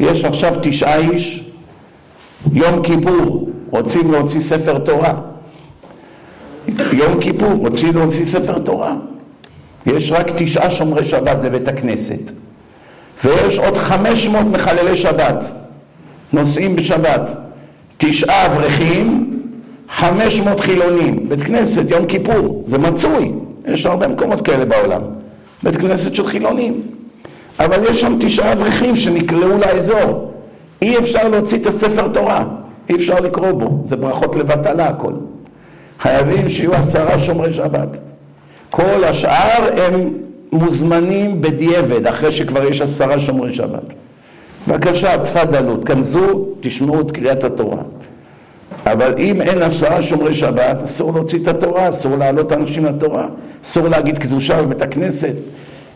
יש 0.00 0.24
עכשיו 0.24 0.54
תשעה 0.62 0.96
איש 0.96 1.49
יום 2.52 2.82
כיפור, 2.82 3.50
רוצים 3.70 4.12
להוציא 4.12 4.40
ספר 4.40 4.78
תורה. 4.78 5.14
יום 6.92 7.20
כיפור, 7.20 7.52
רוצים 7.52 7.96
להוציא 7.96 8.24
ספר 8.24 8.58
תורה. 8.58 8.94
יש 9.86 10.12
רק 10.12 10.26
תשעה 10.36 10.70
שומרי 10.70 11.04
שבת 11.04 11.36
בבית 11.36 11.68
הכנסת. 11.68 12.30
ויש 13.24 13.58
עוד 13.58 13.76
חמש 13.76 14.26
מאות 14.26 14.46
מחללי 14.46 14.96
שבת, 14.96 15.44
נוסעים 16.32 16.76
בשבת. 16.76 17.30
תשעה 17.98 18.46
אברכים, 18.46 19.40
חמש 19.88 20.40
מאות 20.40 20.60
חילונים. 20.60 21.28
בית 21.28 21.42
כנסת, 21.42 21.90
יום 21.90 22.06
כיפור, 22.06 22.64
זה 22.66 22.78
מצוי. 22.78 23.32
יש 23.66 23.86
הרבה 23.86 24.08
מקומות 24.08 24.46
כאלה 24.46 24.64
בעולם. 24.64 25.02
בית 25.62 25.76
כנסת 25.76 26.14
של 26.14 26.26
חילונים. 26.26 26.82
אבל 27.58 27.84
יש 27.90 28.00
שם 28.00 28.18
תשעה 28.20 28.52
אברכים 28.52 28.96
שנקלעו 28.96 29.58
לאזור. 29.58 30.29
אי 30.82 30.98
אפשר 30.98 31.28
להוציא 31.28 31.58
את 31.58 31.66
הספר 31.66 32.08
תורה, 32.08 32.44
אי 32.88 32.94
אפשר 32.94 33.20
לקרוא 33.20 33.52
בו, 33.52 33.84
זה 33.88 33.96
ברכות 33.96 34.36
לבטלה 34.36 34.86
הכל. 34.88 35.12
חייבים 36.00 36.48
שיהיו 36.48 36.74
עשרה 36.74 37.18
שומרי 37.18 37.52
שבת. 37.52 37.98
כל 38.70 39.04
השאר 39.04 39.82
הם 39.82 40.12
מוזמנים 40.52 41.40
בדיעבד, 41.40 42.06
אחרי 42.06 42.32
שכבר 42.32 42.64
יש 42.64 42.80
עשרה 42.80 43.18
שומרי 43.18 43.54
שבת. 43.54 43.94
בבקשה, 44.68 45.24
תפדלו, 45.24 45.76
תכנסו, 45.76 46.46
תשמעו 46.60 47.00
את 47.00 47.10
קריאת 47.10 47.44
התורה. 47.44 47.82
אבל 48.86 49.14
אם 49.18 49.42
אין 49.42 49.62
עשרה 49.62 50.02
שומרי 50.02 50.34
שבת, 50.34 50.82
אסור 50.84 51.12
להוציא 51.12 51.38
את 51.42 51.48
התורה, 51.48 51.88
אסור 51.88 52.16
להעלות 52.16 52.52
אנשים 52.52 52.84
לתורה, 52.84 53.26
אסור 53.64 53.88
להגיד 53.88 54.18
קדושה 54.18 54.62
בבית 54.62 54.82
הכנסת. 54.82 55.34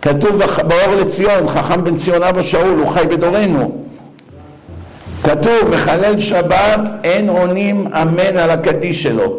כתוב 0.03 0.37
באור 0.69 0.95
לציון, 1.01 1.49
חכם 1.49 1.85
בן 1.85 1.97
ציון 1.97 2.23
אבא 2.23 2.43
שאול, 2.43 2.79
הוא 2.79 2.89
חי 2.89 3.05
בדורנו. 3.11 3.85
כתוב, 5.25 5.71
מחלל 5.71 6.21
שבת 6.21 6.81
אין 7.05 7.29
עונים 7.29 7.87
אמן 7.87 8.39
על 8.39 8.51
הקדיש 8.51 9.03
שלו. 9.03 9.39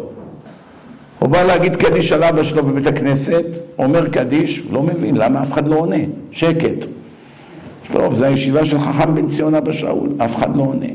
הוא 1.18 1.28
בא 1.28 1.42
להגיד 1.42 1.76
קדיש 1.76 2.12
על 2.12 2.24
אבא 2.24 2.42
שלו 2.42 2.62
בבית 2.62 2.86
הכנסת, 2.86 3.44
אומר 3.78 4.08
קדיש, 4.08 4.66
לא 4.70 4.82
מבין, 4.82 5.16
למה 5.16 5.42
אף 5.42 5.52
אחד 5.52 5.68
לא 5.68 5.76
עונה? 5.76 5.96
שקט. 6.30 6.86
טוב, 7.92 8.14
זו 8.14 8.24
הישיבה 8.24 8.66
של 8.66 8.80
חכם 8.80 9.14
בן 9.14 9.28
ציון 9.28 9.54
אבא 9.54 9.72
שאול, 9.72 10.08
אף 10.18 10.36
אחד 10.36 10.56
לא 10.56 10.62
עונה. 10.62 10.86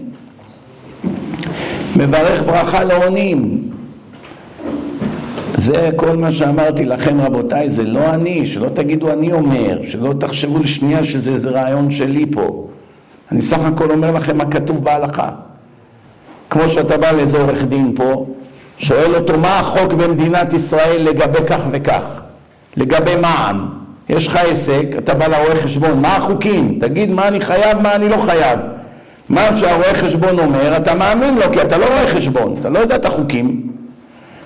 מברך 1.97 2.43
ברכה 2.45 2.83
לעונים. 2.83 3.61
זה 5.57 5.89
כל 5.95 6.17
מה 6.17 6.31
שאמרתי 6.31 6.85
לכם 6.85 7.21
רבותיי, 7.21 7.69
זה 7.69 7.83
לא 7.83 8.13
אני, 8.13 8.47
שלא 8.47 8.67
תגידו 8.73 9.11
אני 9.11 9.33
אומר, 9.33 9.79
שלא 9.87 10.13
תחשבו 10.19 10.59
לשנייה 10.59 11.03
שזה 11.03 11.31
איזה 11.31 11.49
רעיון 11.49 11.91
שלי 11.91 12.25
פה. 12.31 12.67
אני 13.31 13.41
סך 13.41 13.59
הכל 13.59 13.91
אומר 13.91 14.11
לכם 14.11 14.37
מה 14.37 14.45
כתוב 14.45 14.83
בהלכה. 14.83 15.29
כמו 16.49 16.69
שאתה 16.69 16.97
בא 16.97 17.11
לאיזה 17.11 17.41
עורך 17.41 17.63
דין 17.63 17.93
פה, 17.95 18.25
שואל 18.77 19.15
אותו 19.15 19.37
מה 19.37 19.59
החוק 19.59 19.93
במדינת 19.93 20.53
ישראל 20.53 21.01
לגבי 21.01 21.39
כך 21.47 21.61
וכך, 21.71 22.01
לגבי 22.77 23.15
מע"מ. 23.15 23.67
יש 24.09 24.27
לך 24.27 24.35
עסק, 24.35 24.85
אתה 24.97 25.13
בא 25.13 25.27
לרואה 25.27 25.55
חשבון, 25.55 26.01
מה 26.01 26.15
החוקים? 26.15 26.77
תגיד 26.81 27.11
מה 27.11 27.27
אני 27.27 27.41
חייב, 27.41 27.81
מה 27.81 27.95
אני 27.95 28.09
לא 28.09 28.17
חייב. 28.17 28.59
מה 29.29 29.57
שהרואה 29.57 29.93
חשבון 29.93 30.39
אומר, 30.39 30.77
אתה 30.77 30.95
מאמין 30.95 31.35
לו, 31.35 31.43
כי 31.51 31.61
אתה 31.61 31.77
לא 31.77 31.85
רואה 31.85 32.07
חשבון, 32.07 32.55
אתה 32.59 32.69
לא 32.69 32.79
יודע 32.79 32.95
את 32.95 33.05
החוקים. 33.05 33.71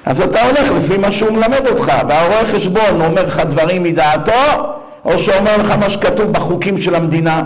אז 0.05 0.21
אתה 0.21 0.41
הולך 0.41 0.71
לפי 0.71 0.97
מה 0.97 1.11
שהוא 1.11 1.31
מלמד 1.31 1.67
אותך, 1.67 1.91
והרואה 2.09 2.45
חשבון 2.53 3.01
אומר 3.01 3.25
לך 3.25 3.39
דברים 3.39 3.83
מדעתו, 3.83 4.31
או 5.05 5.17
שאומר 5.17 5.57
לך 5.57 5.71
מה 5.71 5.89
שכתוב 5.89 6.31
בחוקים 6.31 6.81
של 6.81 6.95
המדינה. 6.95 7.43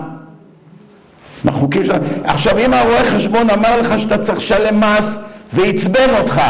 בחוקים 1.46 1.84
של... 1.84 1.92
עכשיו 2.24 2.58
אם 2.58 2.74
הרואה 2.74 3.06
חשבון 3.06 3.50
אמר 3.50 3.82
לך 3.82 4.00
שאתה 4.00 4.18
צריך 4.18 4.38
לשלם 4.38 4.80
מס 4.80 5.20
ועצבן 5.54 6.10
אותך, 6.20 6.42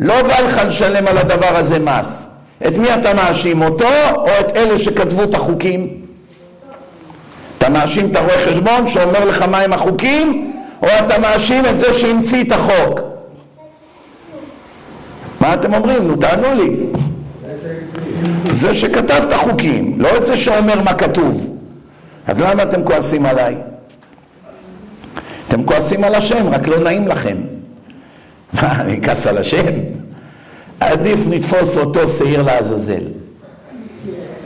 לא 0.00 0.22
בא 0.22 0.40
לך 0.40 0.60
לשלם 0.66 1.08
על 1.08 1.18
הדבר 1.18 1.56
הזה 1.56 1.78
מס. 1.78 2.28
את 2.66 2.76
מי 2.76 2.94
אתה 2.94 3.14
מאשים, 3.14 3.62
אותו 3.62 3.88
או 4.16 4.28
את 4.40 4.56
אלה 4.56 4.78
שכתבו 4.78 5.22
את 5.22 5.34
החוקים? 5.34 5.88
אתה 7.58 7.68
מאשים 7.68 8.10
את 8.10 8.16
הרואה 8.16 8.38
חשבון 8.38 8.88
שאומר 8.88 9.24
לך 9.24 9.42
מהם 9.42 9.72
החוקים, 9.72 10.52
או 10.82 10.88
אתה 10.88 11.18
מאשים 11.18 11.66
את 11.66 11.78
זה 11.78 11.94
שהמציא 11.94 12.44
את 12.44 12.52
החוק? 12.52 13.00
מה 15.40 15.54
אתם 15.54 15.74
אומרים? 15.74 16.08
נו 16.08 16.16
תענו 16.16 16.54
לי. 16.54 16.76
זה 18.50 18.74
שכתב 18.74 19.20
את 19.28 19.32
החוקים, 19.32 20.00
לא 20.00 20.16
את 20.16 20.26
זה 20.26 20.36
שאומר 20.36 20.82
מה 20.82 20.94
כתוב. 20.94 21.56
אז 22.26 22.40
למה 22.40 22.62
אתם 22.62 22.84
כועסים 22.84 23.26
עליי? 23.26 23.56
אתם 25.52 25.62
כועסים 25.62 26.04
על 26.04 26.14
השם, 26.14 26.48
רק 26.48 26.68
לא 26.68 26.78
נעים 26.78 27.08
לכם. 27.08 27.36
מה, 28.52 28.80
אני 28.80 28.98
אכעס 28.98 29.26
על 29.26 29.38
השם? 29.38 29.66
עדיף 30.80 31.20
נתפוס 31.28 31.76
אותו 31.76 32.08
שעיר 32.08 32.42
לעזאזל. 32.42 33.02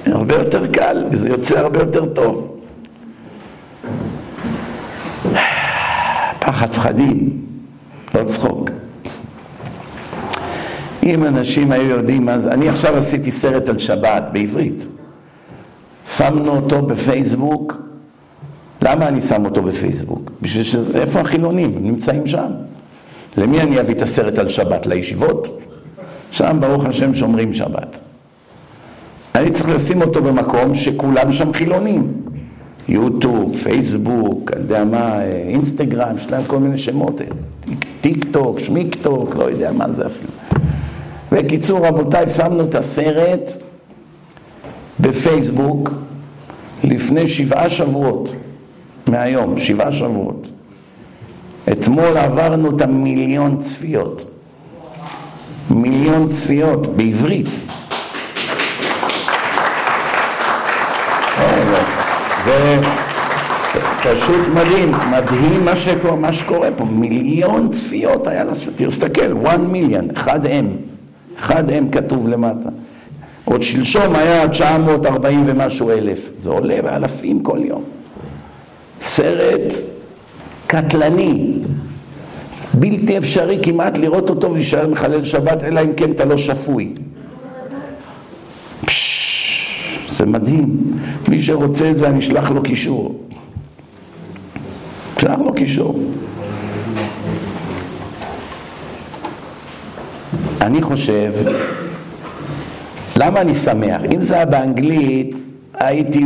הרבה 0.07 0.35
יותר 0.35 0.67
קל, 0.67 1.05
וזה 1.11 1.29
יוצא 1.29 1.59
הרבה 1.59 1.79
יותר 1.79 2.07
טוב. 2.07 2.59
פחד 6.39 6.75
פחדים, 6.75 7.45
לא 8.15 8.25
צחוק. 8.25 8.71
אם 11.03 11.25
אנשים 11.25 11.73
היו 11.73 11.91
יודעים 11.91 12.29
זה, 12.41 12.51
אני 12.51 12.69
עכשיו 12.69 12.97
עשיתי 12.97 13.31
סרט 13.31 13.69
על 13.69 13.79
שבת 13.79 14.23
בעברית. 14.33 14.87
שמנו 16.07 16.57
אותו 16.57 16.83
בפייסבוק. 16.83 17.87
למה 18.87 19.09
אני 19.09 19.21
שם 19.21 19.45
אותו 19.45 19.63
בפייסבוק? 19.63 20.31
בשביל 20.43 20.63
ש... 20.65 20.77
איפה 20.95 21.21
החילונים? 21.21 21.73
הם 21.77 21.87
נמצאים 21.87 22.27
שם. 22.27 22.47
למי 23.37 23.61
אני 23.61 23.81
אביא 23.81 23.95
את 23.95 24.03
הסרט 24.03 24.39
על 24.39 24.49
שבת? 24.49 24.87
לישיבות? 24.87 25.61
שם 26.31 26.57
ברוך 26.61 26.85
השם 26.85 27.15
שומרים 27.15 27.53
שבת. 27.53 27.99
אני 29.35 29.51
צריך 29.51 29.69
לשים 29.69 30.03
אותו 30.03 30.23
במקום 30.23 30.75
שכולם 30.75 31.33
שם 31.33 31.53
חילונים. 31.53 32.13
יוטיוב, 32.89 33.57
פייסבוק, 33.57 34.51
אני 34.53 34.63
יודע 34.63 34.85
מה, 34.85 35.23
אינסטגרם, 35.25 36.17
יש 36.17 36.31
להם 36.31 36.43
כל 36.47 36.59
מיני 36.59 36.79
שמות, 36.79 37.21
טיק 38.01 38.25
טוק, 38.31 38.59
שמיק 38.59 38.97
טוק, 39.03 39.37
לא 39.37 39.45
יודע 39.45 39.73
מה 39.73 39.93
זה 39.93 40.07
אפילו. 40.07 40.33
בקיצור, 41.33 41.87
רבותיי, 41.87 42.29
שמנו 42.29 42.65
את 42.65 42.75
הסרט 42.75 43.51
בפייסבוק 45.01 45.91
לפני 46.85 47.29
שבעה 47.29 47.71
שבועות 47.71 48.37
מהיום, 49.09 49.59
שבעה 49.59 49.93
שבועות. 49.93 50.51
אתמול 51.73 52.17
עברנו 52.17 52.77
את 52.77 52.83
המיליון 52.83 53.57
צפיות. 53.59 54.31
מיליון 55.71 56.29
צפיות 56.29 56.87
בעברית. 56.87 57.49
זה 62.45 62.81
פשוט 64.03 64.49
מדהים, 64.55 64.93
מדהים 65.11 65.65
מה 65.65 65.77
שקורה, 65.77 66.17
מה 66.17 66.33
שקורה 66.33 66.69
פה. 66.77 66.85
מיליון 66.85 67.71
צפיות 67.71 68.27
היה 68.27 68.45
לסרט, 68.45 68.75
תסתכל, 68.77 69.33
one 69.33 69.75
million, 69.75 70.21
אחד 70.21 70.47
M, 70.47 70.49
אחד 71.39 71.71
M 71.71 71.93
כתוב 71.93 72.29
למטה. 72.29 72.69
עוד 73.45 73.63
שלשום 73.63 74.17
היה 74.17 74.49
940 74.49 75.45
ומשהו 75.47 75.91
אלף, 75.91 76.31
זה 76.41 76.51
עולה 76.51 76.83
באלפים 76.83 77.43
כל 77.43 77.59
יום. 77.65 77.96
סרט 79.07 79.73
קטלני, 80.67 81.59
בלתי 82.75 83.19
אפשרי 83.19 83.59
כמעט 83.63 83.99
לראות 83.99 84.31
אותו 84.31 84.51
ולהישאר 84.51 84.89
מחלל 84.89 85.25
שבת, 85.25 85.63
אלא 85.63 85.81
אם 85.81 85.93
כן 85.97 86.11
אתה 86.11 86.25
לא 86.25 86.37
שפוי. 86.37 86.95
זה 90.13 90.27
מדהים. 90.27 90.77
מי 91.29 91.41
שרוצה 91.43 91.91
את 91.91 91.97
זה, 91.97 92.09
אני 92.09 92.19
אשלח 92.19 92.51
לו 92.51 92.63
קישור. 92.63 93.21
אשלח 95.17 95.39
לו 95.39 95.55
קישור. 95.55 96.03
אני 100.61 100.83
חושב, 100.83 101.33
למה 103.17 103.41
אני 103.41 103.55
שמח? 103.55 104.03
אם 104.15 104.23
זה 104.23 104.35
היה 104.35 104.45
באנגלית, 104.45 105.37
הייתי 105.75 106.25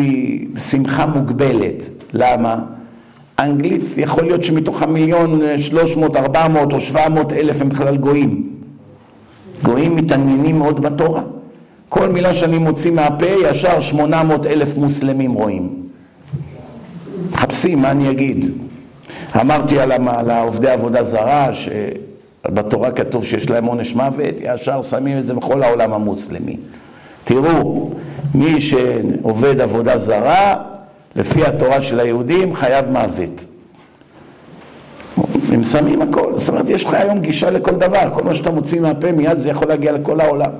שמחה 0.70 1.06
מוגבלת. 1.06 1.99
למה? 2.12 2.56
אנגלית 3.38 3.82
יכול 3.96 4.24
להיות 4.24 4.44
שמתוך 4.44 4.82
המיליון 4.82 5.40
שלוש 5.58 5.96
מאות, 5.96 6.16
ארבע 6.16 6.48
מאות 6.48 6.72
או 6.72 6.80
שבע 6.80 7.08
מאות 7.08 7.32
אלף 7.32 7.60
הם 7.60 7.68
בכלל 7.68 7.96
גויים. 7.96 8.50
גויים 9.62 9.96
מתעניינים 9.96 10.58
מאוד 10.58 10.80
בתורה. 10.80 11.22
כל 11.88 12.08
מילה 12.08 12.34
שאני 12.34 12.58
מוציא 12.58 12.90
מהפה, 12.92 13.26
ישר 13.26 13.80
שמונה 13.80 14.22
מאות 14.22 14.46
אלף 14.46 14.76
מוסלמים 14.76 15.32
רואים. 15.32 15.82
מחפשים, 17.30 17.82
מה 17.82 17.90
אני 17.90 18.10
אגיד? 18.10 18.44
אמרתי 19.40 19.80
על 19.80 20.30
העובדי 20.30 20.68
עבודה 20.68 21.02
זרה, 21.02 21.48
שבתורה 21.54 22.90
כתוב 22.90 23.24
שיש 23.24 23.50
להם 23.50 23.64
עונש 23.64 23.94
מוות, 23.94 24.34
ישר 24.40 24.82
שמים 24.82 25.18
את 25.18 25.26
זה 25.26 25.34
בכל 25.34 25.62
העולם 25.62 25.92
המוסלמי. 25.92 26.56
תראו, 27.24 27.90
מי 28.34 28.60
שעובד 28.60 29.60
עבודה 29.60 29.98
זרה, 29.98 30.54
לפי 31.16 31.44
התורה 31.44 31.82
של 31.82 32.00
היהודים, 32.00 32.54
חייב 32.54 32.84
מוות. 32.88 33.44
הם 35.52 35.64
שמים 35.64 36.02
הכל, 36.02 36.32
זאת 36.36 36.48
אומרת, 36.48 36.68
יש 36.68 36.84
לך 36.84 36.94
היום 36.94 37.18
גישה 37.18 37.50
לכל 37.50 37.74
דבר, 37.74 38.10
כל 38.14 38.22
מה 38.22 38.34
שאתה 38.34 38.50
מוציא 38.50 38.80
מהפה 38.80 39.12
מיד 39.12 39.38
זה 39.38 39.48
יכול 39.48 39.68
להגיע 39.68 39.92
לכל 39.92 40.20
העולם. 40.20 40.50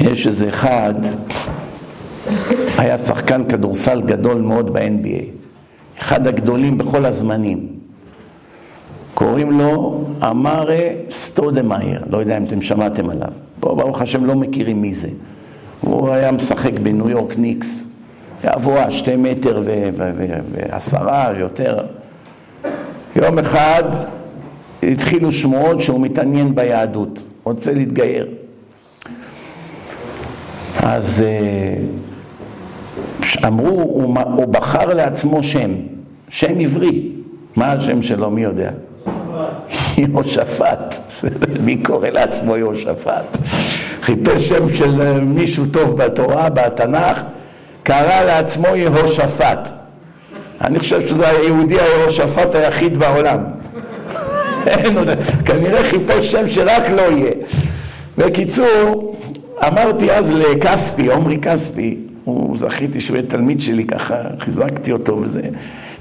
יש 0.00 0.26
איזה 0.26 0.48
אחד, 0.48 0.94
היה 2.78 2.98
שחקן 2.98 3.44
כדורסל 3.48 4.02
גדול 4.02 4.40
מאוד 4.40 4.72
ב-NBA, 4.72 5.24
אחד 6.00 6.26
הגדולים 6.26 6.78
בכל 6.78 7.04
הזמנים. 7.04 7.66
קוראים 9.14 9.58
לו 9.58 10.04
אמרה 10.22 10.78
סטודמאייר, 11.10 12.02
לא 12.10 12.18
יודע 12.18 12.36
אם 12.36 12.44
אתם 12.44 12.62
שמעתם 12.62 13.10
עליו. 13.10 13.32
פה 13.60 13.74
ברוך 13.74 14.00
השם 14.00 14.24
לא 14.24 14.34
מכירים 14.34 14.82
מי 14.82 14.94
זה. 14.94 15.08
הוא 15.80 16.10
היה 16.10 16.32
משחק 16.32 16.78
בניו 16.78 17.10
יורק 17.10 17.38
ניקס, 17.38 17.96
גבוה, 18.44 18.90
שתי 18.90 19.16
מטר 19.16 19.62
ועשרה, 20.52 21.32
יותר. 21.38 21.78
יום 23.16 23.38
אחד 23.38 23.82
התחילו 24.82 25.32
שמועות 25.32 25.80
שהוא 25.80 26.00
מתעניין 26.00 26.54
ביהדות, 26.54 27.22
רוצה 27.44 27.72
להתגייר. 27.74 28.26
אז 30.82 31.24
אה, 31.26 31.74
אמרו, 33.46 33.68
הוא, 33.68 34.18
הוא 34.18 34.46
בחר 34.46 34.94
לעצמו 34.94 35.42
שם, 35.42 35.70
שם 36.28 36.60
עברי. 36.60 37.10
מה 37.56 37.72
השם 37.72 38.02
שלו, 38.02 38.30
מי 38.30 38.42
יודע? 38.42 38.70
יהושפט. 39.98 40.94
מי 41.64 41.76
קורא 41.76 42.08
לעצמו 42.08 42.56
יהושפט? 42.56 43.36
חיפש 44.02 44.48
שם 44.48 44.72
של 44.72 45.00
אה, 45.00 45.20
מישהו 45.20 45.64
טוב 45.66 45.96
בתורה, 46.02 46.48
בתנ"ך, 46.50 47.20
קרא 47.82 48.24
לעצמו 48.24 48.76
יהושפט. 48.76 49.68
אני 50.60 50.78
חושב 50.78 51.08
שזה 51.08 51.28
היהודי 51.28 51.76
היהושפט 51.80 52.54
היחיד 52.54 52.96
בעולם. 52.96 53.38
אין 54.66 54.96
עוד, 54.98 55.08
כנראה 55.44 55.84
חיפש 55.84 56.32
שם 56.32 56.48
שרק 56.48 56.90
לא 56.90 57.02
יהיה. 57.02 57.32
בקיצור, 58.18 59.16
אמרתי 59.66 60.12
אז 60.12 60.32
לכספי, 60.32 61.12
עמרי 61.12 61.38
כספי, 61.38 61.96
הוא 62.24 62.58
זכיתי 62.58 63.00
שהוא 63.00 63.16
יהיה 63.16 63.26
תלמיד 63.26 63.60
שלי 63.60 63.84
ככה, 63.84 64.14
חיזקתי 64.38 64.92
אותו 64.92 65.18
וזה. 65.22 65.42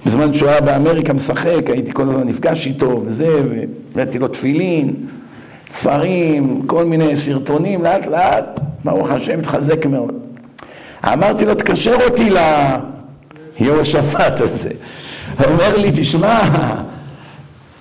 בזמן 0.05 0.33
שהוא 0.33 0.49
היה 0.49 0.61
באמריקה 0.61 1.13
משחק, 1.13 1.69
הייתי 1.69 1.93
כל 1.93 2.09
הזמן 2.09 2.27
נפגש 2.27 2.67
איתו 2.67 3.01
וזה, 3.05 3.41
והבאתי 3.95 4.19
לו 4.19 4.27
תפילין, 4.27 4.93
ספרים, 5.73 6.61
כל 6.67 6.85
מיני 6.85 7.17
סרטונים, 7.17 7.83
לאט 7.83 8.05
לאט, 8.07 8.59
ברוך 8.83 9.11
השם, 9.11 9.39
התחזק 9.39 9.85
מאוד. 9.85 10.13
אמרתי 11.05 11.45
לו, 11.45 11.55
תקשר 11.55 11.95
אותי 12.09 12.29
ליהושפט 13.59 14.41
הזה. 14.41 14.69
הוא 15.37 15.45
אומר 15.47 15.77
לי, 15.77 15.91
תשמע, 15.95 16.39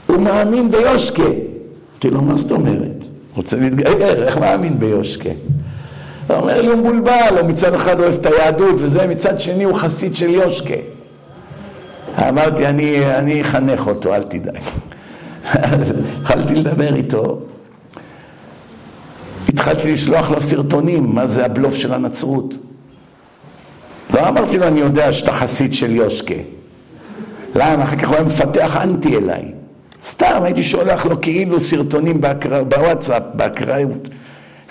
הוא 0.07 0.17
מאמין 0.17 0.71
ביושקה. 0.71 1.23
אמרתי 1.23 2.11
לו, 2.11 2.23
מה 2.23 2.37
זאת 2.37 2.53
אומרת? 2.53 3.05
רוצה 3.37 3.57
להתגייר, 3.57 4.25
איך 4.25 4.39
מאמין 4.39 4.79
ביושקה? 4.79 5.31
הוא 6.29 6.37
אומר 6.37 6.63
לי, 6.63 6.69
הוא 6.69 6.77
מבולבל, 6.77 7.39
הוא 7.41 7.49
מצד 7.49 7.75
אחד 7.75 8.01
אוהב 8.01 8.15
את 8.15 8.27
היהדות 8.27 8.75
וזה, 8.79 9.07
מצד 9.07 9.41
שני 9.41 9.65
הוא 9.65 9.75
חסיד 9.75 10.15
של 10.15 10.31
יושקה. 10.31 10.75
אמרתי, 12.29 12.67
אני, 12.67 13.17
אני 13.17 13.43
אחנך 13.43 13.87
אותו, 13.87 14.15
אל 14.15 14.23
תדאג. 14.23 14.61
התחלתי 16.21 16.55
לדבר 16.55 16.95
איתו, 16.95 17.41
התחלתי 19.49 19.93
לשלוח 19.93 20.31
לו 20.31 20.41
סרטונים, 20.41 21.15
מה 21.15 21.27
זה 21.27 21.45
הבלוף 21.45 21.75
של 21.75 21.95
הנצרות. 21.95 22.55
לא 24.15 24.29
אמרתי 24.29 24.59
לו, 24.59 24.67
אני 24.67 24.81
יודע 24.81 25.13
שאתה 25.13 25.33
חסיד 25.33 25.75
של 25.75 25.95
יושקה. 25.95 26.35
למה? 27.55 27.85
אחר 27.85 27.97
כך 27.97 28.09
הוא 28.09 28.17
היה 28.17 28.25
מפתח 28.25 28.77
אנטי 28.83 29.17
אליי. 29.17 29.53
סתם 30.05 30.41
הייתי 30.43 30.63
שולח 30.63 31.07
לו 31.07 31.21
כאילו 31.21 31.61
סרטונים 31.61 32.21
באקר... 32.21 32.65
בוואטסאפ, 32.65 33.23
באקראיות. 33.35 34.09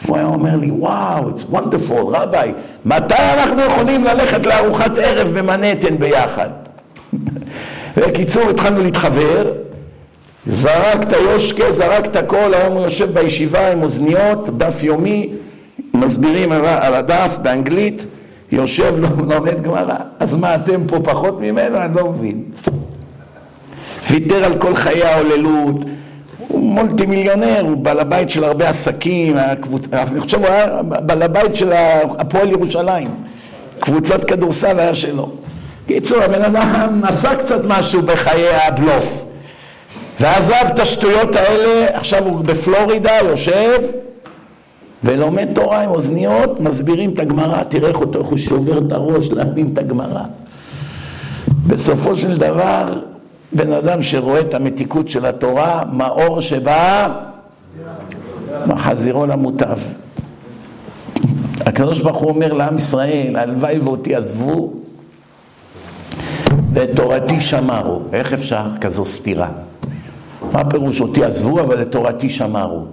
והוא 0.06 0.18
היה 0.18 0.26
אומר 0.26 0.56
לי, 0.56 0.72
וואו, 0.72 1.30
it's 1.30 1.54
wonderful, 1.54 2.02
רביי, 2.02 2.54
מתי 2.86 3.16
אנחנו 3.38 3.62
יכולים 3.62 4.04
ללכת 4.04 4.46
לארוחת 4.46 4.98
ערב 4.98 5.28
במנהטן 5.28 5.98
ביחד? 5.98 6.50
בקיצור, 7.98 8.50
התחלנו 8.50 8.84
להתחבר, 8.84 9.52
זרק 10.54 11.04
את 11.04 11.14
היושקה, 11.14 11.72
זרק 11.72 12.06
את 12.06 12.16
הכל, 12.16 12.54
היום 12.54 12.74
הוא 12.74 12.84
יושב 12.84 13.20
בישיבה 13.20 13.72
עם 13.72 13.84
אוזניות, 13.84 14.50
דף 14.58 14.84
יומי, 14.84 15.30
מסבירים 15.94 16.52
על 16.52 16.94
הדף 16.94 17.38
באנגלית, 17.42 18.06
יושב, 18.52 18.94
לומד 19.18 19.62
גמרא. 19.62 19.96
אז 20.20 20.34
מה, 20.34 20.56
אתם 20.56 20.88
פה 20.88 21.00
פחות 21.04 21.42
ממנו? 21.42 21.78
אני 21.78 21.96
לא 21.96 22.10
מבין. 22.10 22.44
ויתר 24.12 24.44
על 24.44 24.58
כל 24.58 24.76
חיי 24.76 25.04
ההוללות, 25.04 25.76
הוא 26.48 26.60
מולטי 26.60 27.06
מיליונר, 27.06 27.62
הוא 27.62 27.78
בעל 27.78 28.00
הבית 28.00 28.30
של 28.30 28.44
הרבה 28.44 28.70
עסקים. 28.70 29.38
אני 29.94 30.20
חושב 30.20 30.38
הוא 30.38 30.48
היה 30.48 30.82
בעל 30.84 31.22
הבית 31.22 31.56
של 31.56 31.72
הפועל 32.20 32.52
ירושלים, 32.52 33.10
קבוצת 33.80 34.24
כדורסל 34.24 34.80
היה 34.80 34.94
שלו. 34.94 35.30
קיצור, 35.88 36.24
הבן 36.24 36.42
אדם 36.42 37.02
עשה 37.04 37.36
קצת 37.36 37.62
משהו 37.66 38.02
בחיי 38.02 38.56
הבלוף 38.68 39.27
ועזב 40.20 40.66
את 40.74 40.80
השטויות 40.80 41.36
האלה, 41.36 41.88
עכשיו 41.98 42.24
הוא 42.26 42.42
בפלורידה, 42.42 43.18
יושב 43.24 43.82
ולומד 45.04 45.48
תורה 45.54 45.82
עם 45.84 45.90
אוזניות, 45.90 46.60
מסבירים 46.60 47.14
את 47.14 47.20
הגמרא, 47.20 47.64
תראה 47.64 47.90
איך 47.90 48.00
אותו, 48.00 48.20
איך 48.20 48.28
הוא 48.28 48.38
שובר 48.38 48.78
את 48.78 48.92
הראש 48.92 49.32
להבין 49.32 49.70
את 49.74 49.78
הגמרא. 49.78 50.24
בסופו 51.68 52.16
של 52.16 52.38
דבר, 52.38 53.02
בן 53.52 53.74
אדם 53.74 54.02
שרואה 54.02 54.40
את 54.40 54.54
המתיקות 54.54 55.10
של 55.10 55.26
התורה, 55.26 55.84
מאור 55.92 56.42
שבא, 56.42 57.08
מחזירו 58.68 59.26
למוטב. 59.26 59.78
הקדוש 61.66 62.02
ברוך 62.02 62.18
הוא 62.18 62.30
אומר 62.30 62.54
לעם 62.54 62.78
ישראל, 62.78 63.36
הלוואי 63.36 63.80
ואותי 63.80 64.16
עזבו 64.16 64.74
ואת 66.74 66.90
תורתי 66.96 67.42
שמרו. 67.42 68.02
איך 68.14 68.34
אפשר 68.34 68.66
כזו 68.82 69.06
סתירה? 69.06 69.48
מה 70.52 70.70
פירוש 70.70 71.02
אותי 71.02 71.24
עזבו 71.24 71.60
אבל 71.60 71.82
את 71.82 71.92
תורתי 71.92 72.30
שמרו? 72.30 72.86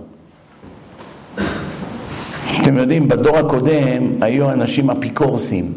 אתם 2.62 2.78
יודעים, 2.78 3.08
בדור 3.08 3.36
הקודם 3.36 4.02
היו 4.20 4.50
אנשים 4.50 4.90
אפיקורסים, 4.90 5.72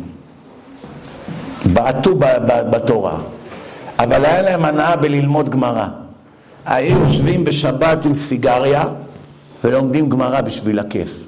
בעטו 1.73 2.15
בתורה, 2.71 3.17
אבל 3.99 4.25
היה 4.25 4.41
להם 4.41 4.65
הנאה 4.65 4.95
בללמוד 4.95 5.49
גמרא. 5.49 5.87
היו 6.65 6.97
יושבים 6.99 7.45
בשבת 7.45 8.05
עם 8.05 8.15
סיגריה 8.15 8.83
ולומדים 9.63 10.09
גמרא 10.09 10.41
בשביל 10.41 10.79
הכיף. 10.79 11.27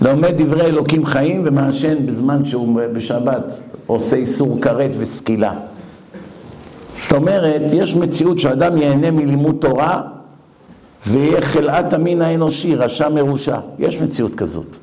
לומד 0.00 0.42
דברי 0.42 0.62
אלוקים 0.66 1.06
חיים 1.06 1.42
ומעשן 1.44 2.06
בזמן 2.06 2.44
שהוא 2.44 2.80
בשבת 2.92 3.60
עושה 3.86 4.16
איסור 4.16 4.60
כרת 4.60 4.90
וסקילה. 4.98 5.52
זאת 6.94 7.12
אומרת, 7.12 7.62
יש 7.72 7.96
מציאות 7.96 8.40
שאדם 8.40 8.76
ייהנה 8.76 9.10
מלימוד 9.10 9.56
תורה 9.60 10.02
ויהיה 11.06 11.42
חלאת 11.42 11.92
המין 11.92 12.22
האנושי, 12.22 12.74
רשע 12.74 13.08
מרושע. 13.08 13.58
יש 13.78 14.00
מציאות 14.00 14.34
כזאת. 14.34 14.76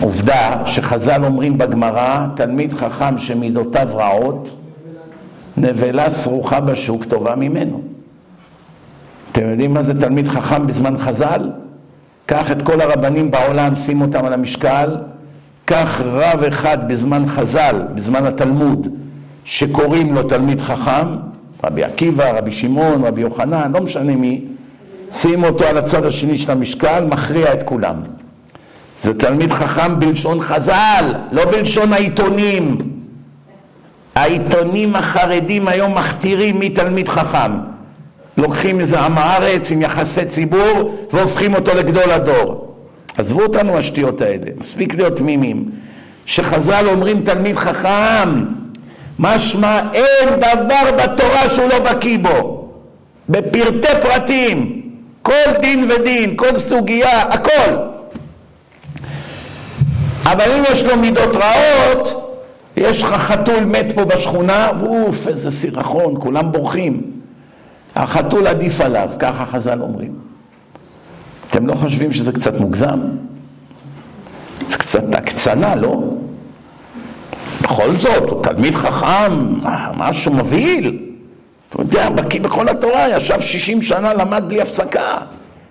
עובדה 0.00 0.62
שחז"ל 0.66 1.24
אומרים 1.24 1.58
בגמרא, 1.58 2.26
תלמיד 2.36 2.74
חכם 2.74 3.18
שמידותיו 3.18 3.88
רעות, 3.92 4.50
נבלה 5.56 6.10
סרוחה 6.10 6.60
בשוק 6.60 7.04
טובה 7.04 7.34
ממנו. 7.36 7.82
אתם 9.32 9.50
יודעים 9.50 9.74
מה 9.74 9.82
זה 9.82 10.00
תלמיד 10.00 10.28
חכם 10.28 10.66
בזמן 10.66 10.98
חז"ל? 10.98 11.50
קח 12.26 12.52
את 12.52 12.62
כל 12.62 12.80
הרבנים 12.80 13.30
בעולם, 13.30 13.76
שים 13.76 14.00
אותם 14.00 14.24
על 14.24 14.32
המשקל, 14.32 14.96
קח 15.64 16.00
רב 16.04 16.42
אחד 16.48 16.88
בזמן 16.88 17.28
חז"ל, 17.28 17.82
בזמן 17.94 18.26
התלמוד, 18.26 18.88
שקוראים 19.50 20.14
לו 20.14 20.22
תלמיד 20.22 20.60
חכם, 20.60 21.06
רבי 21.64 21.84
עקיבא, 21.84 22.38
רבי 22.38 22.52
שמעון, 22.52 23.04
רבי 23.04 23.20
יוחנן, 23.20 23.72
לא 23.74 23.80
משנה 23.80 24.16
מי, 24.16 24.40
שים 25.12 25.44
אותו 25.44 25.64
על 25.64 25.78
הצד 25.78 26.06
השני 26.06 26.38
של 26.38 26.50
המשקל, 26.50 27.04
מכריע 27.04 27.52
את 27.52 27.62
כולם. 27.62 27.94
זה 29.02 29.14
תלמיד 29.14 29.52
חכם 29.52 30.00
בלשון 30.00 30.42
חז"ל, 30.42 31.04
לא 31.32 31.44
בלשון 31.44 31.92
העיתונים. 31.92 32.78
העיתונים 34.14 34.96
החרדים 34.96 35.68
היום 35.68 35.94
מכתירים 35.94 36.58
מי 36.58 36.70
תלמיד 36.70 37.08
חכם. 37.08 37.52
לוקחים 38.36 38.80
איזה 38.80 39.00
עם 39.00 39.18
הארץ 39.18 39.70
עם 39.72 39.82
יחסי 39.82 40.24
ציבור 40.24 40.98
והופכים 41.12 41.54
אותו 41.54 41.74
לגדול 41.74 42.10
הדור. 42.10 42.74
עזבו 43.18 43.42
אותנו 43.42 43.78
השטויות 43.78 44.20
האלה, 44.20 44.46
מספיק 44.58 44.94
להיות 44.94 45.16
תמימים. 45.16 45.70
שחז"ל 46.26 46.86
אומרים 46.86 47.22
תלמיד 47.22 47.56
חכם, 47.56 48.59
משמע 49.20 49.80
אין 49.92 50.28
דבר 50.36 51.04
בתורה 51.04 51.48
שהוא 51.48 51.68
לא 51.68 51.78
בקיא 51.78 52.18
בו, 52.18 52.68
בפרטי 53.28 53.88
פרטים, 54.02 54.82
כל 55.22 55.50
דין 55.60 55.90
ודין, 55.90 56.36
כל 56.36 56.58
סוגיה, 56.58 57.22
הכל. 57.22 57.76
אבל 60.24 60.50
אם 60.50 60.62
יש 60.72 60.84
לו 60.84 60.96
מידות 60.96 61.36
רעות, 61.36 62.34
יש 62.76 63.02
לך 63.02 63.08
חתול 63.08 63.64
מת 63.64 63.86
פה 63.94 64.04
בשכונה, 64.04 64.68
אוף, 64.80 65.28
איזה 65.28 65.50
סירחון, 65.50 66.14
כולם 66.20 66.52
בורחים. 66.52 67.02
החתול 67.96 68.46
עדיף 68.46 68.80
עליו, 68.80 69.08
ככה 69.18 69.46
חז"ל 69.46 69.82
אומרים. 69.82 70.14
אתם 71.50 71.66
לא 71.66 71.74
חושבים 71.74 72.12
שזה 72.12 72.32
קצת 72.32 72.60
מוגזם? 72.60 73.00
זה 74.68 74.78
קצת 74.78 75.14
הקצנה, 75.14 75.74
לא? 75.74 76.02
בכל 77.62 77.96
זאת, 77.96 78.28
הוא 78.30 78.42
תלמיד 78.42 78.74
חכם, 78.74 79.32
משהו 79.96 80.32
מבהיל. 80.32 80.98
אתה 81.68 81.80
יודע, 81.82 82.10
בקיא 82.10 82.40
בכל 82.40 82.68
התורה, 82.68 83.08
ישב 83.08 83.40
60 83.40 83.82
שנה, 83.82 84.14
למד 84.14 84.44
בלי 84.48 84.60
הפסקה, 84.60 85.18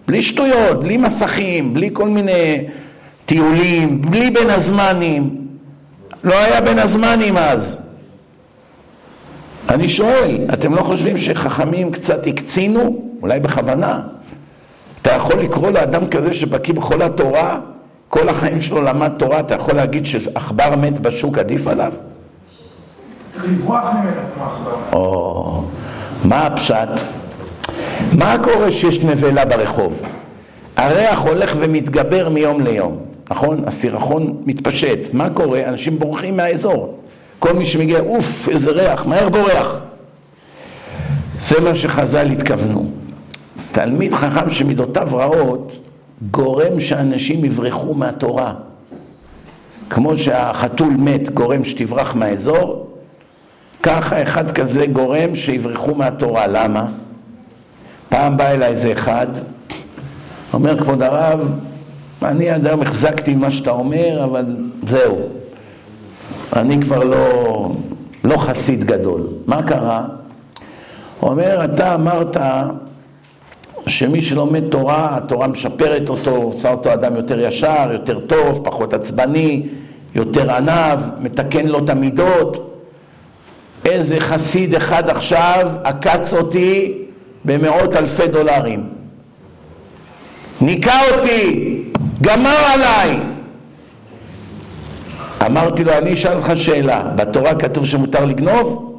בלי 0.07 0.21
שטויות, 0.21 0.79
בלי 0.79 0.97
מסכים, 0.97 1.73
בלי 1.73 1.89
כל 1.93 2.09
מיני 2.09 2.67
טיולים, 3.25 4.01
בלי 4.01 4.31
בין 4.31 4.49
הזמנים. 4.49 5.47
לא 6.23 6.33
היה 6.39 6.61
בין 6.61 6.79
הזמנים 6.79 7.37
אז. 7.37 7.81
אני 9.69 9.89
שואל, 9.89 10.37
אתם 10.53 10.75
לא 10.75 10.81
חושבים 10.81 11.17
שחכמים 11.17 11.91
קצת 11.91 12.27
הקצינו? 12.27 13.03
אולי 13.21 13.39
בכוונה. 13.39 14.01
אתה 15.01 15.11
יכול 15.11 15.39
לקרוא 15.39 15.71
לאדם 15.71 16.07
כזה 16.07 16.33
שבקיא 16.33 16.73
בכל 16.73 17.01
התורה, 17.01 17.59
כל 18.10 18.30
החיים 18.30 18.61
שלו 18.61 18.81
למד 18.81 19.11
תורה, 19.18 19.40
אתה 19.40 19.56
יכול 19.56 19.73
להגיד 19.76 20.06
שעכבר 20.06 20.76
מת 20.76 20.99
בשוק 20.99 21.38
עדיף 21.38 21.68
עליו? 21.68 21.94
צריך 23.31 23.45
לברוח 23.45 23.86
ממנו, 23.94 24.22
כמו 24.36 24.44
עכבר. 24.44 24.76
או, 24.94 25.64
מה 26.23 26.40
הפשט? 26.45 26.90
מה 28.18 28.36
קורה 28.44 28.72
שיש 28.72 29.03
נבלה 29.03 29.45
ברחוב? 29.45 30.02
הריח 30.77 31.19
הולך 31.19 31.56
ומתגבר 31.60 32.30
מיום 32.30 32.61
ליום, 32.61 32.98
נכון? 33.30 33.64
הסירחון 33.68 34.41
מתפשט. 34.45 35.14
מה 35.14 35.30
קורה? 35.30 35.61
אנשים 35.68 35.99
בורחים 35.99 36.38
מהאזור. 36.38 36.99
כל 37.40 37.53
מי 37.53 37.65
שמגיע, 37.65 37.99
אוף, 37.99 38.49
איזה 38.49 38.72
ריח, 38.72 39.06
מהר 39.06 39.30
בורח. 39.30 39.80
זה 41.40 41.61
מה 41.61 41.76
שחז"ל 41.76 42.30
התכוונו. 42.30 42.90
תלמיד 43.72 44.14
חכם 44.14 44.49
שמידותיו 44.49 45.07
רעות, 45.11 45.80
גורם 46.31 46.79
שאנשים 46.79 47.45
יברחו 47.45 47.93
מהתורה. 47.93 48.53
כמו 49.89 50.17
שהחתול 50.17 50.93
מת 50.97 51.29
גורם 51.29 51.63
שתברח 51.63 52.15
מהאזור, 52.15 52.89
ככה 53.83 54.21
אחד 54.21 54.51
כזה 54.51 54.85
גורם 54.85 55.35
שיברחו 55.35 55.95
מהתורה. 55.95 56.47
למה? 56.47 56.85
פעם 58.09 58.37
בא 58.37 58.47
אליי 58.47 58.69
איזה 58.69 58.91
אחד, 58.91 59.27
אומר 60.53 60.79
כבוד 60.79 61.01
הרב, 61.01 61.51
אני 62.23 62.49
עד 62.49 62.67
היום 62.67 62.81
החזקתי 62.81 63.35
מה 63.35 63.51
שאתה 63.51 63.71
אומר, 63.71 64.23
אבל 64.23 64.45
זהו. 64.87 65.17
אני 66.55 66.81
כבר 66.81 67.03
לא, 67.03 67.71
לא 68.23 68.37
חסיד 68.37 68.83
גדול. 68.83 69.27
מה 69.45 69.63
קרה? 69.63 70.05
אומר, 71.21 71.65
אתה 71.65 71.95
אמרת 71.95 72.37
שמי 73.89 74.21
שלומד 74.21 74.63
תורה, 74.69 75.17
התורה 75.17 75.47
משפרת 75.47 76.09
אותו, 76.09 76.31
עושה 76.31 76.71
אותו 76.71 76.93
אדם 76.93 77.15
יותר 77.15 77.39
ישר, 77.39 77.89
יותר 77.93 78.19
טוב, 78.19 78.61
פחות 78.65 78.93
עצבני, 78.93 79.67
יותר 80.15 80.51
ענב, 80.55 80.99
מתקן 81.19 81.65
לו 81.65 81.79
את 81.79 81.89
המידות. 81.89 82.75
איזה 83.85 84.19
חסיד 84.19 84.75
אחד 84.75 85.09
עכשיו 85.09 85.69
עקץ 85.83 86.33
אותי 86.33 86.93
במאות 87.45 87.95
אלפי 87.95 88.27
דולרים. 88.27 88.83
ניקה 90.61 90.99
אותי, 91.11 91.83
גמר 92.21 92.57
עליי. 92.73 93.19
אמרתי 95.45 95.83
לו, 95.83 95.93
אני 95.93 96.13
אשאל 96.13 96.37
אותך 96.37 96.51
שאלה, 96.55 97.03
בתורה 97.15 97.55
כתוב 97.55 97.85
שמותר 97.85 98.25
לגנוב? 98.25 98.95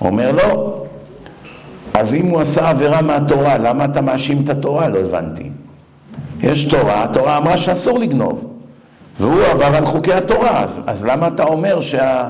אומר 0.00 0.32
לא. 0.32 0.85
אז 1.96 2.14
אם 2.14 2.26
הוא 2.26 2.40
עשה 2.40 2.70
עבירה 2.70 3.02
מהתורה, 3.02 3.58
למה 3.58 3.84
אתה 3.84 4.00
מאשים 4.00 4.42
את 4.44 4.48
התורה? 4.48 4.88
לא 4.88 4.98
הבנתי. 4.98 5.50
יש 6.40 6.64
תורה, 6.64 7.04
התורה 7.04 7.36
אמרה 7.36 7.58
שאסור 7.58 7.98
לגנוב, 7.98 8.54
והוא 9.20 9.42
עבר 9.44 9.76
על 9.76 9.86
חוקי 9.86 10.12
התורה, 10.12 10.64
אז, 10.64 10.80
אז 10.86 11.04
למה 11.04 11.28
אתה 11.28 11.44
אומר 11.44 11.80
שה, 11.80 12.28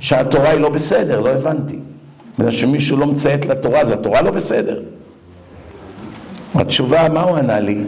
שהתורה 0.00 0.50
היא 0.50 0.60
לא 0.60 0.68
בסדר? 0.68 1.20
לא 1.20 1.28
הבנתי. 1.28 1.78
בגלל 2.38 2.50
שמישהו 2.50 2.96
לא 2.96 3.06
מציית 3.06 3.46
לתורה, 3.46 3.80
אז 3.80 3.90
התורה 3.90 4.22
לא 4.22 4.30
בסדר. 4.30 4.80
התשובה, 6.54 7.08
מה 7.08 7.22
הוא 7.22 7.36
ענה 7.36 7.60
לי? 7.60 7.84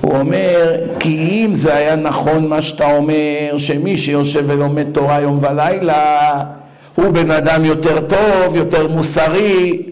הוא 0.00 0.18
אומר, 0.18 0.76
כי 0.98 1.44
אם 1.46 1.54
זה 1.54 1.74
היה 1.74 1.96
נכון 1.96 2.48
מה 2.48 2.62
שאתה 2.62 2.96
אומר, 2.96 3.54
שמי 3.56 3.98
שיושב 3.98 4.44
ולומד 4.46 4.86
תורה 4.92 5.20
יום 5.20 5.38
ולילה, 5.40 6.44
הוא 6.94 7.10
בן 7.10 7.30
אדם 7.30 7.64
יותר 7.64 8.00
טוב, 8.00 8.56
יותר 8.56 8.88
מוסרי, 8.88 9.82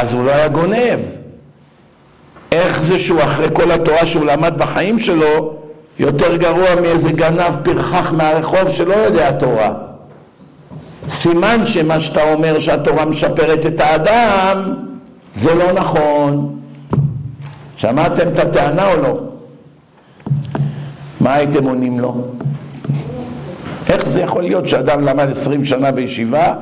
אז 0.00 0.14
הוא 0.14 0.24
לא 0.24 0.30
היה 0.30 0.48
גונב. 0.48 0.98
איך 2.52 2.82
זה 2.82 2.98
שהוא 2.98 3.20
אחרי 3.22 3.46
כל 3.52 3.70
התורה 3.70 4.06
שהוא 4.06 4.24
למד 4.24 4.54
בחיים 4.58 4.98
שלו, 4.98 5.54
יותר 5.98 6.36
גרוע 6.36 6.74
מאיזה 6.80 7.12
גנב 7.12 7.56
פרחח 7.62 8.12
מהרחוב 8.12 8.68
שלא 8.68 8.94
יודע 8.94 9.30
תורה. 9.32 9.74
סימן 11.08 11.66
שמה 11.66 12.00
שאתה 12.00 12.32
אומר 12.32 12.58
שהתורה 12.58 13.04
משפרת 13.04 13.66
את 13.66 13.80
האדם, 13.80 14.74
זה 15.34 15.54
לא 15.54 15.72
נכון. 15.72 16.58
שמעתם 17.76 18.28
את 18.28 18.38
הטענה 18.38 18.92
או 18.92 18.96
לא? 19.02 19.20
מה 21.20 21.34
הייתם 21.34 21.64
עונים 21.64 22.00
לו? 22.00 22.24
איך 23.88 24.08
זה 24.08 24.20
יכול 24.20 24.42
להיות 24.42 24.68
שאדם 24.68 25.04
למד 25.04 25.30
עשרים 25.30 25.64
שנה 25.64 25.90
בישיבה 25.90 26.54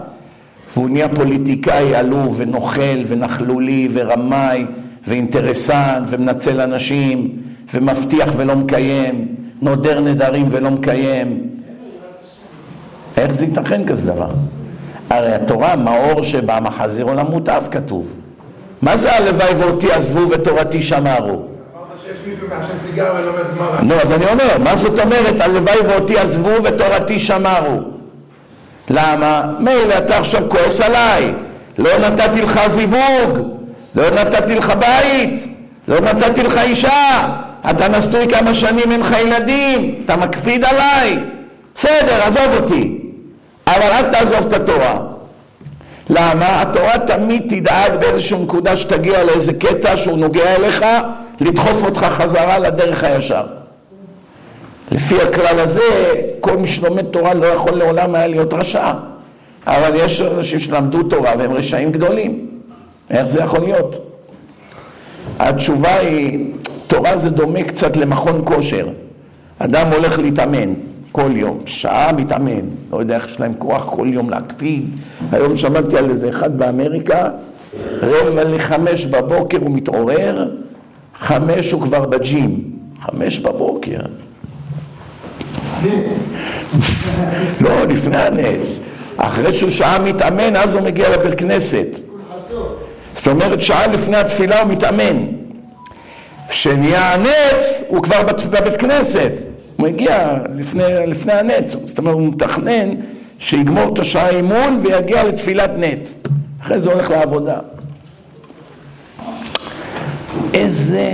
והוא 0.77 0.91
נהיה 0.91 1.09
פוליטיקאי 1.09 1.95
עלוב 1.95 2.35
ונוכל 2.37 3.03
ונכלולי 3.09 3.89
ורמאי 3.93 4.67
ואינטרסנט 5.07 6.09
ומנצל 6.09 6.61
אנשים 6.61 7.37
ומבטיח 7.75 8.29
ולא 8.37 8.57
מקיים, 8.57 9.27
נודר 9.63 10.01
נדרים 10.01 10.47
ולא 10.51 10.71
מקיים. 10.71 11.43
איך 13.17 13.33
זה 13.33 13.45
ייתכן 13.45 13.87
כזה 13.87 14.13
דבר? 14.13 14.31
הרי 15.11 15.35
התורה, 15.35 15.77
מאור 15.77 16.23
שבא 16.23 16.59
מחזיר 16.63 17.05
עולם 17.05 17.27
מוטב 17.27 17.63
כתוב. 17.71 18.13
מה 18.83 18.97
זה 18.97 19.13
הלוואי 19.13 19.55
ואותי 19.55 19.93
עזבו 19.93 20.31
ותורתי 20.31 20.83
שמרו? 20.83 21.43
לא, 23.89 23.95
אז 24.03 24.13
אני 24.13 24.25
אומר, 24.27 24.59
מה 24.65 24.77
זאת 24.77 24.99
אומרת 25.01 25.41
הלוואי 25.41 25.81
ואותי 25.89 26.19
עזבו 26.19 26.63
ותורתי 26.65 27.19
שמרו? 27.19 27.96
למה? 28.91 29.43
מילא 29.59 29.99
אתה 29.99 30.19
עכשיו 30.19 30.43
כועס 30.49 30.81
עליי, 30.81 31.33
לא 31.79 31.99
נתתי 31.99 32.43
לך 32.43 32.61
זיווג, 32.69 33.39
לא 33.95 34.11
נתתי 34.11 34.55
לך 34.55 34.73
בית, 34.79 35.47
לא 35.89 36.01
נתתי 36.01 36.43
לך 36.43 36.59
אישה, 36.59 37.29
אתה 37.71 37.89
נשוי 37.89 38.29
כמה 38.29 38.55
שנים, 38.55 38.93
אין 38.93 39.01
לך 39.01 39.15
ילדים, 39.21 39.95
אתה 40.05 40.17
מקפיד 40.17 40.65
עליי, 40.65 41.19
בסדר, 41.75 42.23
עזוב 42.23 42.63
אותי, 42.63 42.99
אבל 43.67 43.83
אל 43.83 44.03
תעזוב 44.13 44.47
את 44.47 44.53
התורה. 44.53 44.99
למה? 46.11 46.63
התורה 46.63 46.99
תמיד 46.99 47.43
תדאג 47.49 47.93
באיזושהי 48.01 48.43
נקודה 48.43 48.77
שתגיע 48.77 49.25
לאיזה 49.25 49.53
קטע 49.53 49.97
שהוא 49.97 50.19
נוגע 50.19 50.57
אליך, 50.57 50.85
לדחוף 51.41 51.85
אותך 51.85 52.01
חזרה 52.01 52.59
לדרך 52.59 53.05
הישר. 53.05 53.45
לפי 54.93 55.23
הכלל 55.23 55.59
הזה, 55.59 56.15
כל 56.41 56.57
מי 56.57 56.69
שלומד 56.69 57.05
תורה 57.05 57.35
לא 57.35 57.47
יכול 57.47 57.73
לעולם 57.73 58.15
היה 58.15 58.27
להיות 58.27 58.55
רשע. 58.55 58.93
אבל 59.67 59.91
יש 59.95 60.21
אנשים 60.21 60.59
שלמדו 60.59 61.03
תורה 61.03 61.33
והם 61.39 61.53
רשעים 61.53 61.93
גדולים. 61.93 62.47
איך 63.11 63.27
זה 63.27 63.41
יכול 63.41 63.61
להיות? 63.61 63.97
התשובה 65.39 65.95
היא, 65.95 66.47
תורה 66.87 67.17
זה 67.17 67.31
דומה 67.31 67.63
קצת 67.63 67.97
למכון 67.97 68.43
כושר. 68.45 68.89
אדם 69.59 69.87
הולך 69.93 70.19
להתאמן 70.19 70.75
כל 71.13 71.31
יום, 71.37 71.61
שעה 71.67 72.13
מתאמן, 72.13 72.61
לא 72.93 72.97
יודע 72.97 73.17
איך 73.17 73.27
יש 73.27 73.41
להם 73.41 73.55
כוח 73.59 73.85
כל 73.95 74.07
יום 74.11 74.31
להקפיד. 74.31 74.97
היום 75.33 75.57
שמעתי 75.57 75.99
על 75.99 76.11
איזה 76.11 76.29
אחד 76.29 76.59
באמריקה, 76.59 77.29
רבע 78.03 78.45
לחמש 78.45 79.05
בבוקר 79.05 79.59
הוא 79.61 79.71
מתעורר, 79.71 80.51
חמש 81.21 81.73
הוא 81.73 81.83
כבר 81.83 82.07
בג'ים, 82.07 82.61
חמש 83.03 83.39
בבוקר. 83.39 84.01
לא, 87.61 87.85
לפני 87.85 88.17
הנץ. 88.17 88.81
אחרי 89.17 89.53
שהוא 89.55 89.71
שעה 89.71 89.99
מתאמן, 89.99 90.57
אז 90.57 90.75
הוא 90.75 90.83
מגיע 90.83 91.09
לבית 91.11 91.39
כנסת. 91.39 91.99
זאת 93.15 93.29
אומרת, 93.29 93.63
שעה 93.63 93.87
לפני 93.87 94.17
התפילה 94.17 94.61
הוא 94.61 94.73
מתאמן. 94.73 95.27
כשנהיה 96.49 97.15
הנץ, 97.15 97.85
הוא 97.89 98.03
כבר 98.03 98.23
בבית 98.51 98.77
כנסת. 98.77 99.33
הוא 99.77 99.87
מגיע 99.89 100.37
לפני, 100.57 100.83
לפני 101.07 101.33
הנץ. 101.33 101.77
זאת 101.85 101.99
אומרת, 101.99 102.15
הוא 102.15 102.29
מתכנן 102.29 102.95
שיגמור 103.39 103.95
את 103.95 103.99
השעה 103.99 104.29
אימון 104.29 104.79
ויגיע 104.83 105.25
לתפילת 105.25 105.71
נץ. 105.77 106.23
אחרי 106.63 106.83
זה 106.83 106.93
הולך 106.93 107.11
לעבודה. 107.11 107.59
איזה 110.55 111.13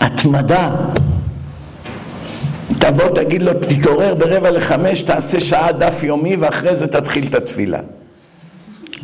התמדה. 0.00 0.70
תבוא, 2.86 3.08
תגיד 3.14 3.42
לו, 3.42 3.52
תתעורר 3.54 4.14
ברבע 4.14 4.50
לחמש, 4.50 5.02
תעשה 5.02 5.40
שעה 5.40 5.72
דף 5.72 6.02
יומי 6.02 6.36
ואחרי 6.36 6.76
זה 6.76 6.86
תתחיל 6.86 7.26
את 7.28 7.34
התפילה. 7.34 7.78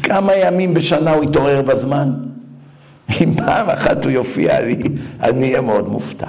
כמה 0.02 0.34
ימים 0.34 0.74
בשנה 0.74 1.12
הוא 1.12 1.24
יתעורר 1.24 1.62
בזמן? 1.62 2.12
אם 3.20 3.34
פעם 3.36 3.70
אחת 3.70 4.04
הוא 4.04 4.12
יופיע, 4.12 4.58
אני 5.22 5.48
אהיה 5.48 5.60
מאוד 5.60 5.88
מופתע. 5.88 6.26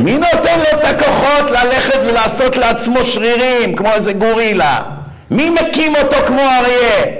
מי 0.00 0.18
נותן 0.18 0.58
לו 0.58 0.78
את 0.78 0.84
הכוחות 0.84 1.50
ללכת 1.50 1.98
ולעשות 2.02 2.56
לעצמו 2.56 3.04
שרירים 3.04 3.76
כמו 3.76 3.88
איזה 3.92 4.12
גורילה? 4.12 4.82
מי 5.30 5.50
מקים 5.50 5.92
אותו 5.96 6.16
כמו 6.26 6.40
אריה? 6.40 7.14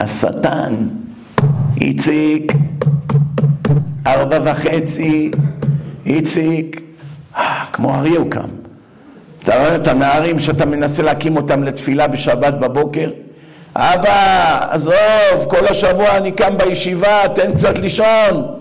השטן. 0.00 0.74
איציק, 1.80 2.52
ארבע 4.06 4.38
וחצי, 4.44 5.30
איציק, 6.06 6.80
כמו 7.72 7.94
אריה 7.94 8.18
הוא 8.18 8.30
קם. 8.30 8.48
אתה 9.42 9.58
רואה 9.58 9.76
את 9.76 9.88
הנערים 9.88 10.38
שאתה 10.38 10.64
מנסה 10.66 11.02
להקים 11.02 11.36
אותם 11.36 11.64
לתפילה 11.64 12.08
בשבת 12.08 12.54
בבוקר? 12.54 13.10
אבא, 13.76 14.66
עזוב, 14.70 15.46
כל 15.48 15.66
השבוע 15.66 16.16
אני 16.16 16.32
קם 16.32 16.58
בישיבה, 16.58 17.22
תן 17.34 17.52
קצת 17.52 17.78
לישון. 17.78 18.58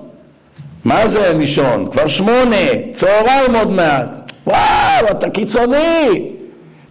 מה 0.84 1.08
זה 1.08 1.34
לישון? 1.34 1.88
כבר 1.92 2.08
שמונה, 2.08 2.56
צהריים 2.92 3.56
עוד 3.56 3.72
מעט. 3.72 4.32
וואו, 4.48 5.12
אתה 5.12 5.30
קיצוני. 5.30 6.32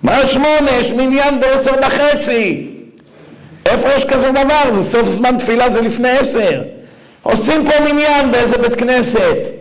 מה 0.03 0.27
שמונה? 0.27 0.71
יש 0.81 0.91
מניין 0.91 1.41
בעשר 1.41 1.73
וחצי. 1.87 2.71
איפה 3.67 3.89
יש 3.89 4.05
כזה 4.05 4.31
דבר? 4.31 4.73
זה 4.73 4.83
סוף 4.83 5.09
זמן 5.09 5.39
תפילה, 5.39 5.71
זה 5.71 5.81
לפני 5.81 6.11
עשר. 6.11 6.63
עושים 7.23 7.65
פה 7.65 7.93
מניין 7.93 8.33
באיזה 8.33 8.59
בית 8.59 8.75
כנסת. 8.75 9.60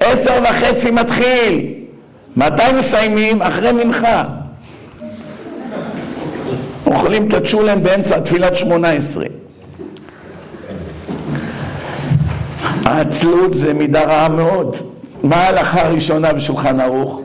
עשר 0.00 0.42
וחצי 0.42 0.90
מתחיל. 0.90 1.74
מתי 2.36 2.62
מסיימים? 2.78 3.42
אחרי 3.42 3.72
מנחה. 3.72 4.24
אוכלים 6.86 7.28
את 7.28 7.34
הצ'ולן 7.34 7.82
באמצע 7.82 8.20
תפילת 8.20 8.56
שמונה 8.56 8.90
עשרה. 8.90 9.26
העצלות 12.84 13.54
זה 13.54 13.74
מידה 13.74 14.02
רעה 14.04 14.28
מאוד. 14.28 14.76
מה 15.22 15.36
ההלכה 15.36 15.86
הראשונה 15.86 16.32
בשולחן 16.32 16.80
ערוך? 16.80 17.20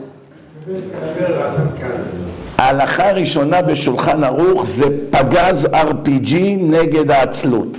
ההלכה 2.58 3.08
הראשונה 3.08 3.62
בשולחן 3.62 4.24
ערוך 4.24 4.66
זה 4.66 4.84
פגז 5.10 5.68
RPG 5.72 6.34
נגד 6.60 7.10
העצלות. 7.10 7.78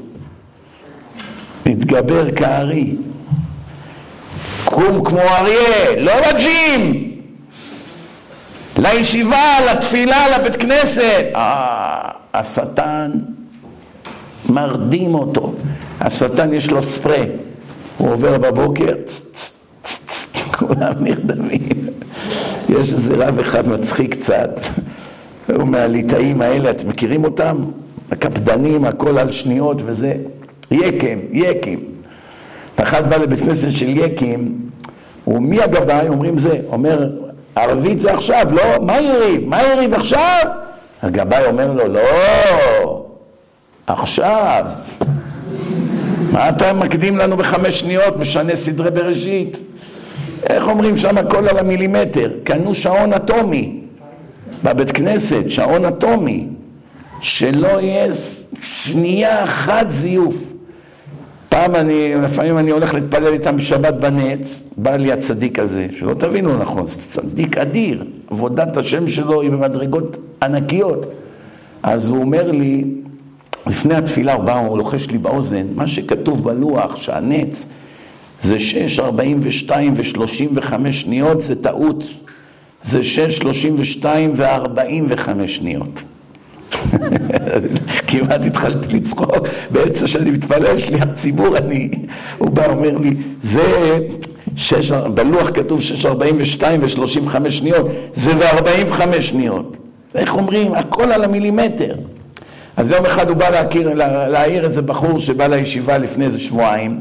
להתגבר 1.66 2.32
כארי. 2.32 2.96
קום 4.76 5.04
כמו 5.04 5.20
אריה, 5.20 5.96
לא 5.98 6.12
לג'ים, 6.30 7.12
לישיבה, 8.78 9.58
לתפילה, 9.72 10.38
לבית 10.38 10.56
כנסת. 10.56 11.26
אה, 11.36 12.10
השטן 12.34 13.12
מרדים 14.50 15.16
אותו. 15.16 15.54
השטן 16.02 16.54
יש 16.54 16.70
לו 16.70 16.84
ספרי. 16.84 17.24
הוא 17.98 18.12
עובר 18.12 18.38
בבוקר, 18.38 18.94
כולם 20.58 20.94
נרדמים. 21.00 21.70
יש 22.70 22.94
איזה 22.94 23.16
רב 23.16 23.40
אחד 23.40 23.68
מצחיק 23.68 24.16
קצת, 24.16 24.60
הוא 25.56 25.68
מהליטאים 25.68 26.42
האלה, 26.42 26.70
אתם 26.70 26.90
מכירים 26.90 27.24
אותם? 27.24 27.66
הקפדנים, 28.12 28.86
הכל 28.86 29.18
על 29.18 29.32
שניות 29.32 29.82
וזה. 29.86 30.14
יקם, 30.72 31.20
יקים. 31.32 31.80
אחד 32.76 33.10
בא 33.10 33.18
לבית 33.18 33.40
כנסת 33.40 33.72
של 33.72 33.90
יקים, 33.90 34.65
הוא 35.26 35.42
מי 35.42 35.62
הגבאי? 35.62 36.08
אומרים 36.08 36.38
זה. 36.38 36.60
אומר, 36.72 37.10
ערבית 37.56 38.00
זה 38.00 38.14
עכשיו, 38.14 38.46
לא, 38.52 38.86
מה 38.86 39.02
יריב? 39.02 39.48
מה 39.48 39.64
יריב 39.64 39.94
עכשיו? 39.94 40.42
הגבאי 41.02 41.46
אומר 41.46 41.74
לו, 41.74 41.88
לא, 41.88 43.06
עכשיו. 43.88 44.66
מה 46.32 46.50
אתה 46.50 46.74
מקדים 46.74 47.18
לנו 47.18 47.38
בחמש 47.38 47.80
שניות, 47.80 48.18
משנה 48.20 48.56
סדרי 48.56 48.92
בראשית? 48.92 49.58
איך 50.44 50.68
אומרים 50.68 50.98
שם 50.98 51.18
הכל 51.18 51.48
על 51.50 51.58
המילימטר? 51.58 52.32
קנו 52.44 52.76
שעון 52.76 53.14
אטומי 53.14 53.82
בבית 54.64 54.92
כנסת, 54.92 55.44
שעון 55.50 55.86
אטומי, 55.86 56.48
שלא 57.22 57.82
יהיה 57.82 58.14
שנייה 58.62 59.44
אחת 59.44 59.92
זיוף. 59.92 60.55
פעם 61.56 61.76
אני, 61.76 62.16
לפעמים 62.16 62.58
אני 62.58 62.72
הולך 62.72 62.94
להתפלל 62.94 63.34
איתם 63.34 63.58
בשבת 63.58 63.94
בנץ, 63.94 64.70
בא 64.78 64.96
לי 64.96 65.12
הצדיק 65.12 65.60
הזה, 65.60 65.88
שלא 66.00 66.14
תבינו 66.14 66.58
נכון, 66.58 66.88
זה 66.88 67.02
צדיק 67.02 67.58
אדיר, 67.58 68.04
עבודת 68.30 68.78
השם 68.78 69.10
שלו 69.10 69.42
היא 69.42 69.52
במדרגות 69.52 70.18
ענקיות. 70.44 71.06
אז 71.84 72.10
הוא 72.10 72.22
אומר 72.22 72.52
לי, 72.52 72.84
לפני 73.68 73.96
התפילה 73.96 74.34
הוא 74.34 74.44
בא, 74.44 74.60
הוא 74.60 74.78
לוחש 74.78 75.08
לי 75.08 75.18
באוזן, 75.18 75.68
מה 75.76 75.88
שכתוב 75.88 76.44
בלוח, 76.44 76.98
שהנץ 76.98 77.70
זה 78.42 78.60
6, 78.60 79.00
42 79.00 79.94
ו-35 79.96 80.92
שניות, 80.92 81.42
זה 81.42 81.64
טעות. 81.64 82.04
זה 82.84 83.04
6, 83.04 83.38
32 83.38 84.32
ו-45 84.36 85.48
שניות. 85.48 86.04
כמעט 88.08 88.46
התחלתי 88.46 88.94
לצחוק, 88.94 89.48
באמצע 89.72 90.08
שאני 90.08 90.32
מתפלל, 90.32 90.78
שליח 90.78 91.06
ציבור 91.16 91.58
אני, 91.58 91.90
הוא 92.38 92.50
בא 92.50 92.66
אומר 92.66 92.98
לי, 92.98 93.14
זה, 93.44 93.98
שש, 94.56 94.92
בלוח 94.92 95.50
כתוב 95.54 95.82
6.42 96.02 96.64
ו-35 96.82 97.50
שניות, 97.50 97.88
זה 98.14 98.32
ו-45 98.38 99.22
שניות. 99.22 99.78
איך 100.16 100.36
אומרים? 100.36 100.74
הכל 100.74 101.12
על 101.12 101.24
המילימטר. 101.24 101.94
אז 102.78 102.92
יום 102.92 103.06
אחד 103.06 103.30
הוא 103.30 103.38
בא 103.38 103.50
להכיר, 103.50 103.94
לה, 103.94 104.28
להעיר 104.28 104.66
איזה 104.66 104.82
בחור 104.82 105.20
שבא 105.20 105.48
לישיבה 105.48 105.98
לפני 105.98 106.26
איזה 106.26 106.40
שבועיים, 106.40 107.00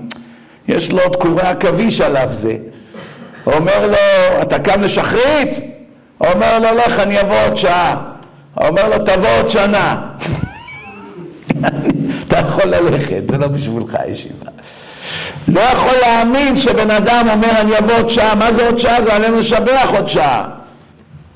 יש 0.68 0.90
לו 0.90 1.02
עוד 1.02 1.16
קורי 1.16 1.42
עכביש 1.42 2.00
עליו 2.00 2.28
זה. 2.30 2.56
הוא 3.44 3.54
אומר 3.54 3.86
לו, 3.86 3.96
אתה 4.42 4.58
קם 4.58 4.80
לשחרית? 4.80 5.60
הוא 6.18 6.28
אומר 6.28 6.58
לו, 6.58 6.78
לך, 6.78 7.00
אני 7.00 7.20
אבוא 7.20 7.36
עוד 7.46 7.56
שעה. 7.56 8.13
אומר 8.56 8.88
לו, 8.88 8.98
תבוא 8.98 9.28
עוד 9.40 9.50
שנה. 9.50 10.02
אתה 12.28 12.38
יכול 12.38 12.64
ללכת, 12.64 13.22
זה 13.30 13.38
לא 13.38 13.48
בשבילך 13.48 13.96
הישיבה. 13.98 14.50
לא 15.48 15.60
יכול 15.60 15.98
להאמין 16.00 16.56
שבן 16.56 16.90
אדם 16.90 17.26
אומר, 17.32 17.60
אני 17.60 17.78
אבוא 17.78 17.94
עוד 17.94 18.10
שעה, 18.10 18.34
מה 18.34 18.52
זה 18.52 18.66
עוד 18.66 18.78
שעה? 18.78 19.04
זה 19.04 19.14
עלינו 19.14 19.38
לשבח 19.38 19.88
עוד 19.96 20.08
שעה. 20.08 20.48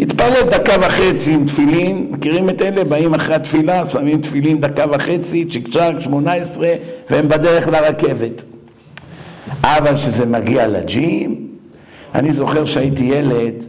התפלל 0.01 0.43
דקה 0.51 0.73
וחצי 0.81 1.35
עם 1.35 1.47
תפילין, 1.47 2.07
מכירים 2.11 2.51
את 2.51 2.63
אלה? 2.63 2.85
באים 2.85 3.15
אחרי 3.15 3.35
התפילה, 3.35 3.87
שמים 3.87 4.21
תפילין 4.21 4.61
דקה 4.61 4.85
וחצי, 4.91 5.45
צ'יק 5.45 5.69
צ'אק, 5.73 6.01
שמונה 6.01 6.33
עשרה, 6.33 6.73
והם 7.11 7.29
בדרך 7.29 7.69
לרכבת. 7.69 8.43
אבל 9.65 9.95
כשזה 9.95 10.27
מגיע 10.27 10.67
לג'ים, 10.67 11.47
אני 12.15 12.33
זוכר 12.33 12.65
שהייתי 12.65 13.05
ילד, 13.05 13.65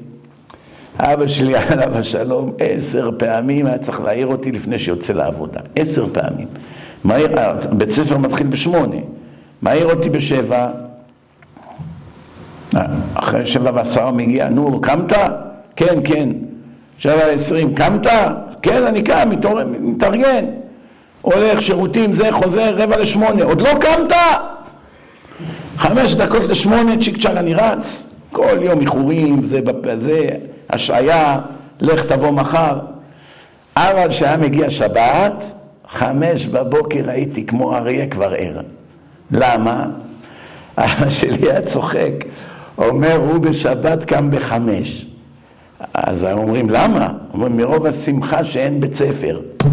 אבא 0.99 1.27
שלי 1.27 1.55
עליו 1.55 1.97
השלום 1.97 2.51
עשר 2.59 3.09
פעמים 3.17 3.65
היה 3.65 3.77
צריך 3.77 4.01
להעיר 4.01 4.27
אותי 4.27 4.51
לפני 4.51 4.79
שיוצא 4.79 5.13
לעבודה, 5.13 5.59
עשר 5.75 6.07
פעמים. 6.13 6.47
מהיר, 7.03 7.29
בית 7.71 7.91
ספר 7.91 8.17
מתחיל 8.17 8.47
בשמונה, 8.47 8.95
מעיר 9.61 9.85
אותי 9.85 10.09
בשבע, 10.09 10.67
אחרי 13.13 13.45
שבע 13.45 13.71
ועשרה 13.73 14.11
מגיע, 14.11 14.49
נו, 14.49 14.81
קמת? 14.81 15.13
כן, 15.75 15.99
כן. 16.03 16.29
שבע 16.97 17.15
ועשרים, 17.15 17.75
קמת? 17.75 18.07
כן, 18.61 18.83
אני 18.83 19.01
קם, 19.01 19.29
מתארגן. 19.79 20.45
הולך, 21.21 21.61
שירותים, 21.61 22.13
זה, 22.13 22.31
חוזר, 22.31 22.75
רבע 22.75 22.97
לשמונה, 22.97 23.43
עוד 23.43 23.61
לא 23.61 23.69
קמת? 23.79 24.13
חמש 25.77 26.13
דקות 26.13 26.49
לשמונה, 26.49 26.91
צ'יק 27.01 27.17
צ'אק 27.17 27.37
אני 27.37 27.53
רץ, 27.53 28.13
כל 28.31 28.57
יום 28.61 28.79
איחורים, 28.79 29.43
זה, 29.43 29.59
זה, 29.97 30.27
השעיה, 30.69 31.39
לך 31.81 32.05
תבוא 32.05 32.31
מחר. 32.31 32.79
אבל 33.75 34.09
כשהיה 34.09 34.37
מגיע 34.37 34.69
שבת, 34.69 35.43
חמש 35.87 36.45
בבוקר 36.45 37.09
הייתי 37.09 37.45
כמו 37.45 37.75
אריה 37.75 38.07
כבר 38.07 38.33
ער. 38.37 38.61
למה? 39.31 39.85
אבא 40.77 41.09
שלי 41.09 41.51
היה 41.51 41.61
צוחק, 41.61 42.13
אומר, 42.77 43.15
הוא 43.15 43.37
בשבת 43.37 44.03
קם 44.03 44.31
בחמש. 44.31 45.05
אז 45.93 46.23
אומרים, 46.23 46.69
למה? 46.69 47.13
אומרים, 47.33 47.57
מרוב 47.57 47.85
השמחה 47.85 48.45
שאין 48.45 48.81
בית 48.81 48.93
ספר. 48.93 49.39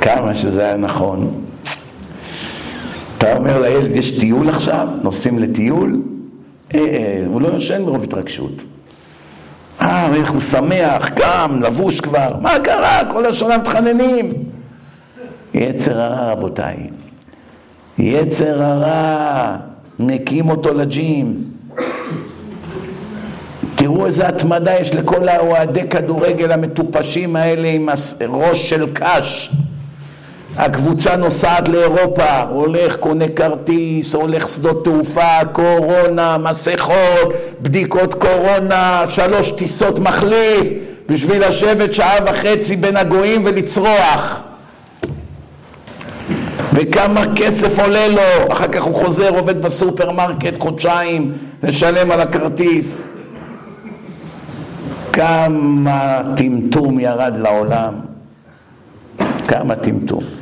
כמה 0.00 0.34
שזה 0.34 0.64
היה 0.64 0.76
נכון. 0.76 1.40
אתה 3.18 3.36
אומר 3.36 3.60
לילד, 3.60 3.96
יש 3.96 4.18
טיול 4.18 4.48
עכשיו? 4.48 4.88
נוסעים 5.02 5.38
לטיול? 5.38 6.00
אה, 6.74 7.22
הוא 7.26 7.40
לא 7.40 7.48
יושן 7.48 7.82
מרוב 7.82 8.02
התרגשות. 8.02 8.52
אה, 9.80 10.14
איך 10.14 10.30
הוא 10.30 10.40
שמח, 10.40 11.08
קם, 11.08 11.60
לבוש 11.62 12.00
כבר, 12.00 12.36
מה 12.40 12.58
קרה? 12.64 13.00
כל 13.12 13.26
השנה 13.26 13.58
מתחננים. 13.58 14.30
יצר 15.54 16.00
הרע, 16.00 16.32
רבותיי. 16.32 16.90
יצר 17.98 18.62
הרע, 18.62 19.56
נקים 19.98 20.50
אותו 20.50 20.74
לג'ים. 20.74 21.44
תראו 23.74 24.06
איזה 24.06 24.28
התמדה 24.28 24.80
יש 24.80 24.94
לכל 24.94 25.28
האוהדי 25.28 25.88
כדורגל 25.88 26.52
המטופשים 26.52 27.36
האלה 27.36 27.68
עם 27.68 27.88
ראש 28.28 28.70
של 28.70 28.86
קש. 28.94 29.52
הקבוצה 30.58 31.16
נוסעת 31.16 31.68
לאירופה, 31.68 32.40
הולך, 32.40 32.96
קונה 32.96 33.28
כרטיס, 33.28 34.14
הולך 34.14 34.48
שדות 34.48 34.84
תעופה, 34.84 35.44
קורונה, 35.52 36.38
מסכות, 36.38 37.32
בדיקות 37.62 38.14
קורונה, 38.14 39.04
שלוש 39.08 39.50
טיסות 39.50 39.98
מחליף, 39.98 40.66
בשביל 41.08 41.48
לשבת 41.48 41.94
שעה 41.94 42.16
וחצי 42.26 42.76
בין 42.76 42.96
הגויים 42.96 43.42
ולצרוח. 43.44 44.40
וכמה 46.72 47.24
כסף 47.36 47.78
עולה 47.78 48.08
לו, 48.08 48.52
אחר 48.52 48.68
כך 48.68 48.82
הוא 48.82 48.94
חוזר, 48.94 49.28
עובד 49.28 49.62
בסופרמרקט 49.62 50.60
חודשיים, 50.60 51.32
לשלם 51.62 52.10
על 52.10 52.20
הכרטיס. 52.20 53.08
כמה 55.12 56.22
טמטום 56.36 57.00
ירד 57.00 57.32
לעולם, 57.36 57.94
כמה 59.48 59.76
טמטום. 59.76 60.37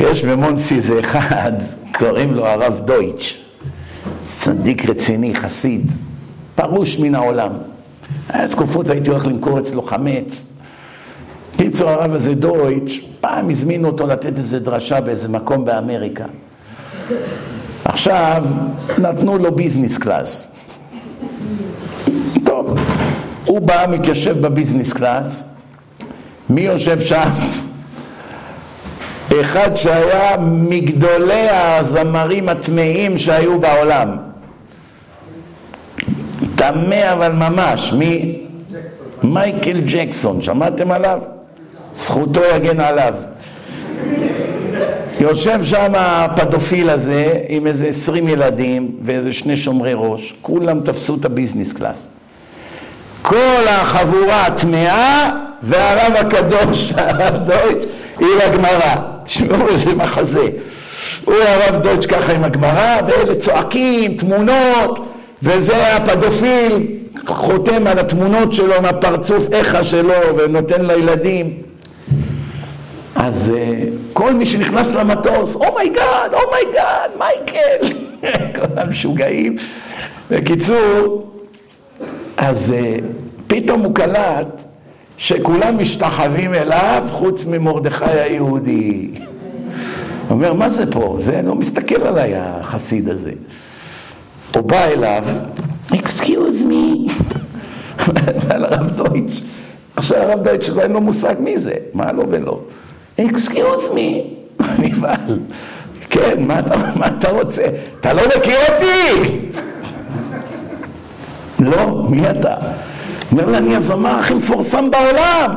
יש 0.00 0.24
במונסי 0.24 0.74
איזה 0.74 1.00
אחד, 1.00 1.52
קוראים 1.98 2.34
לו 2.34 2.46
הרב 2.46 2.80
דויטש, 2.84 3.42
צדיק 4.22 4.88
רציני, 4.88 5.34
חסיד, 5.34 5.92
פרוש 6.54 6.98
מן 6.98 7.14
העולם. 7.14 7.52
היה 8.28 8.48
תקופות 8.48 8.90
הייתי 8.90 9.10
הולך 9.10 9.26
למכור 9.26 9.58
אצלו 9.58 9.82
חמץ. 9.82 10.46
קיצור 11.56 11.90
הרב 11.90 12.14
הזה 12.14 12.34
דויטש, 12.34 13.00
פעם 13.20 13.50
הזמינו 13.50 13.88
אותו 13.88 14.06
לתת 14.06 14.38
איזה 14.38 14.58
דרשה 14.58 15.00
באיזה 15.00 15.28
מקום 15.28 15.64
באמריקה. 15.64 16.24
עכשיו 17.84 18.44
נתנו 18.98 19.38
לו 19.38 19.54
business 19.54 19.98
class. 19.98 20.48
טוב, 22.44 22.78
הוא 23.44 23.60
בא, 23.60 23.86
מתיישב 23.88 24.40
ב 24.40 24.46
business 24.46 24.92
class, 24.92 25.48
מי 26.50 26.60
יושב 26.60 27.00
שם? 27.00 27.30
אחד 29.40 29.74
שהיה 29.74 30.36
מגדולי 30.40 31.48
הזמרים 31.50 32.48
הטמאים 32.48 33.18
שהיו 33.18 33.60
בעולם. 33.60 34.16
טמא 36.56 37.12
אבל 37.12 37.32
ממש, 37.32 37.92
מי? 37.92 38.40
מייקל 39.22 39.80
ג'קסון, 39.86 40.42
שמעתם 40.42 40.90
עליו? 40.90 41.18
זכותו 41.94 42.40
יגן 42.54 42.80
עליו. 42.80 43.14
יושב 45.20 45.64
שם 45.64 45.92
הפדופיל 45.96 46.90
הזה 46.90 47.32
עם 47.48 47.66
איזה 47.66 47.86
עשרים 47.86 48.28
ילדים 48.28 48.96
ואיזה 49.02 49.32
שני 49.32 49.56
שומרי 49.56 49.92
ראש, 49.96 50.34
כולם 50.42 50.80
תפסו 50.80 51.14
את 51.14 51.24
ה 51.24 51.29
business 51.29 51.72
class. 51.72 52.10
כל 53.22 53.62
החבורה 53.68 54.46
טמאה 54.56 55.30
והרב 55.62 56.12
הקדוש, 56.16 56.92
הרב 56.96 57.34
דויטש, 57.44 57.84
עם 58.18 58.42
הגמרא. 58.42 59.15
תשמעו 59.26 59.68
איזה 59.68 59.94
מחזה. 59.94 60.48
הוא 61.24 61.34
הרב 61.34 61.82
דויטש 61.82 62.06
ככה 62.06 62.32
עם 62.32 62.44
הגמרא, 62.44 63.00
ואלה 63.06 63.34
צועקים, 63.34 64.16
תמונות, 64.16 64.98
וזה 65.42 65.96
הפדופיל, 65.96 66.86
חותם 67.26 67.86
על 67.86 67.98
התמונות 67.98 68.52
שלו 68.52 68.82
מהפרצוף 68.82 69.52
איכסה 69.52 69.84
שלו, 69.84 70.14
ונותן 70.36 70.86
לילדים. 70.86 71.62
אז 73.16 73.52
uh, 73.54 74.12
כל 74.12 74.32
מי 74.32 74.46
שנכנס 74.46 74.94
למטוס, 74.94 75.54
אומייגאד, 75.54 76.32
אומייגאד, 76.32 77.10
מייקל, 77.18 77.96
כל 78.56 78.78
המשוגעים. 78.78 79.56
בקיצור, 80.30 81.30
אז 82.36 82.74
uh, 82.74 83.02
פתאום 83.46 83.80
הוא 83.80 83.94
קלט 83.94 84.62
שכולם 85.18 85.82
משתחווים 85.82 86.54
אליו 86.54 87.04
חוץ 87.10 87.46
ממרדכי 87.46 88.04
היהודי. 88.04 89.10
הוא 89.14 90.30
אומר, 90.30 90.52
מה 90.52 90.70
זה 90.70 90.92
פה? 90.92 91.16
זה 91.20 91.42
לא 91.42 91.54
מסתכל 91.54 92.02
עליי 92.02 92.32
החסיד 92.36 93.08
הזה. 93.08 93.32
הוא 94.54 94.62
בא 94.62 94.84
אליו, 94.84 95.24
excuse 95.94 96.62
me, 96.62 97.06
על 98.50 98.64
הרב 98.64 98.90
דויטש. 98.90 99.42
עכשיו 99.96 100.18
הרב 100.18 100.42
דויטש 100.42 100.70
אין 100.70 100.92
לו 100.92 101.00
מושג 101.00 101.34
מי 101.40 101.58
זה, 101.58 101.74
מה 101.94 102.12
לו 102.12 102.28
ולא. 102.28 102.60
excuse 103.20 103.94
me, 103.94 104.34
נבהל. 104.78 105.38
כן, 106.10 106.42
מה 106.46 106.58
אתה, 106.58 106.74
מה 106.96 107.06
אתה 107.06 107.30
רוצה? 107.30 107.66
אתה 108.00 108.12
לא 108.12 108.22
מכיר 108.38 108.58
אותי? 108.68 109.30
לא, 111.70 112.06
מי 112.10 112.30
אתה? 112.30 112.56
אומר 113.32 113.50
לי, 113.50 113.58
אני 113.58 113.76
הזמר 113.76 114.18
הכי 114.18 114.34
מפורסם 114.34 114.90
בעולם. 114.90 115.56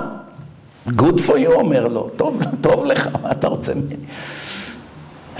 Good 0.88 1.20
for 1.28 1.34
you, 1.34 1.52
אומר 1.52 1.88
לו. 1.88 2.10
טוב, 2.18 2.42
טוב 2.62 2.86
לך, 2.86 3.10
מה 3.24 3.32
אתה 3.32 3.48
רוצה 3.48 3.74
ממני? 3.74 3.96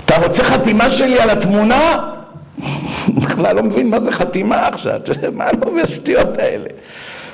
אתה 0.04 0.26
רוצה 0.26 0.44
חתימה 0.44 0.90
שלי 0.90 1.20
על 1.20 1.30
התמונה? 1.30 2.10
בכלל 3.08 3.56
לא 3.56 3.62
מבין 3.62 3.90
מה 3.90 4.00
זה 4.00 4.12
חתימה 4.12 4.66
עכשיו, 4.66 5.00
מה 5.32 5.44
לא 5.52 5.82
בשטויות 5.82 6.38
האלה. 6.38 6.68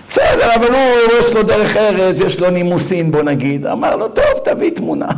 בסדר, 0.09 0.55
אבל 0.55 0.75
הוא, 0.75 1.19
יש 1.21 1.33
לו 1.35 1.43
דרך 1.43 1.77
ארץ, 1.77 2.21
יש 2.21 2.41
לו 2.41 2.51
נימוסין, 2.51 3.13
בוא 3.13 3.23
נגיד. 3.23 3.67
אמר 3.67 3.97
לו, 3.97 4.09
טוב, 4.09 4.25
תביא 4.45 4.71
תמונה. 4.71 5.09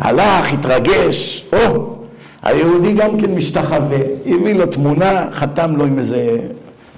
הלך, 0.00 0.52
התרגש, 0.52 1.44
או, 1.52 1.96
היהודי 2.42 2.92
גם 2.92 3.20
כן 3.20 3.34
משתחווה, 3.34 3.98
הביא 4.26 4.54
לו 4.54 4.66
תמונה, 4.66 5.24
חתם 5.32 5.76
לו 5.76 5.84
עם 5.84 5.98
איזה 5.98 6.38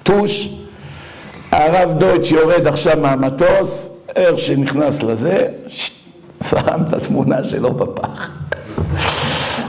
טוש. 0.02 0.54
הרב 1.52 1.98
דויטש 1.98 2.32
יורד 2.32 2.66
עכשיו 2.66 2.96
מהמטוס, 3.02 3.90
איך 4.16 4.38
שנכנס 4.38 5.02
לזה, 5.02 5.46
שם 6.48 6.82
את 6.88 6.92
התמונה 6.92 7.44
שלו 7.44 7.74
בפח. 7.74 8.30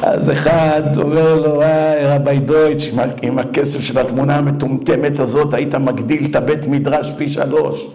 אז 0.04 0.32
אחד 0.32 0.82
אומר 0.98 1.36
לו, 1.36 1.56
וואי, 1.56 2.06
רבי 2.06 2.40
דויטש, 2.40 2.90
עם 3.22 3.40
הכסף 3.40 3.80
של 3.80 3.98
התמונה 3.98 4.36
המטומטמת 4.36 5.20
הזאת 5.20 5.54
היית 5.54 5.76
מגדיל 5.76 6.28
את 6.32 6.36
הבית 6.36 6.68
מדרש 6.68 7.14
פי 7.18 7.30
שלוש. 7.30 7.88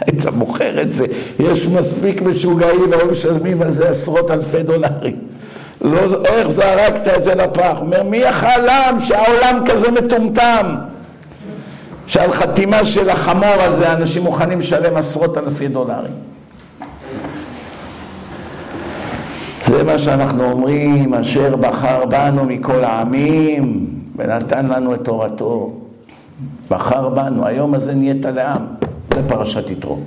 היית 0.00 0.26
מוכר 0.26 0.82
את 0.82 0.92
זה. 0.92 1.06
יש 1.38 1.66
מספיק 1.66 2.22
משוגעים, 2.22 2.92
לא 2.92 3.10
משלמים 3.12 3.62
על 3.62 3.70
זה 3.70 3.88
עשרות 3.88 4.30
אלפי 4.30 4.62
דולרים. 4.62 5.16
לא, 5.80 5.98
איך 6.24 6.48
זרקת 6.48 7.08
את 7.16 7.22
זה 7.24 7.34
לפח? 7.34 7.74
אומר, 7.80 8.02
מי 8.02 8.24
החלם 8.24 8.98
שהעולם 9.00 9.64
כזה 9.66 9.90
מטומטם? 9.90 10.74
שעל 12.08 12.32
חתימה 12.32 12.84
של 12.84 13.10
החמור 13.10 13.54
הזה 13.58 13.92
אנשים 13.92 14.22
מוכנים 14.22 14.58
לשלם 14.58 14.96
עשרות 14.96 15.38
אלפי 15.38 15.68
דולרים. 15.68 16.12
זה 19.64 19.84
מה 19.84 19.98
שאנחנו 19.98 20.50
אומרים, 20.50 21.14
אשר 21.14 21.56
בחר 21.56 22.06
בנו 22.06 22.44
מכל 22.44 22.84
העמים 22.84 23.86
ונתן 24.16 24.66
לנו 24.66 24.94
את 24.94 25.04
תורתו. 25.04 25.72
בחר 26.70 27.08
בנו, 27.08 27.46
היום 27.46 27.74
הזה 27.74 27.94
נהיית 27.94 28.24
לעם. 28.24 28.66
זה 29.14 29.20
פרשת 29.28 29.70
יתרו. 29.70 29.98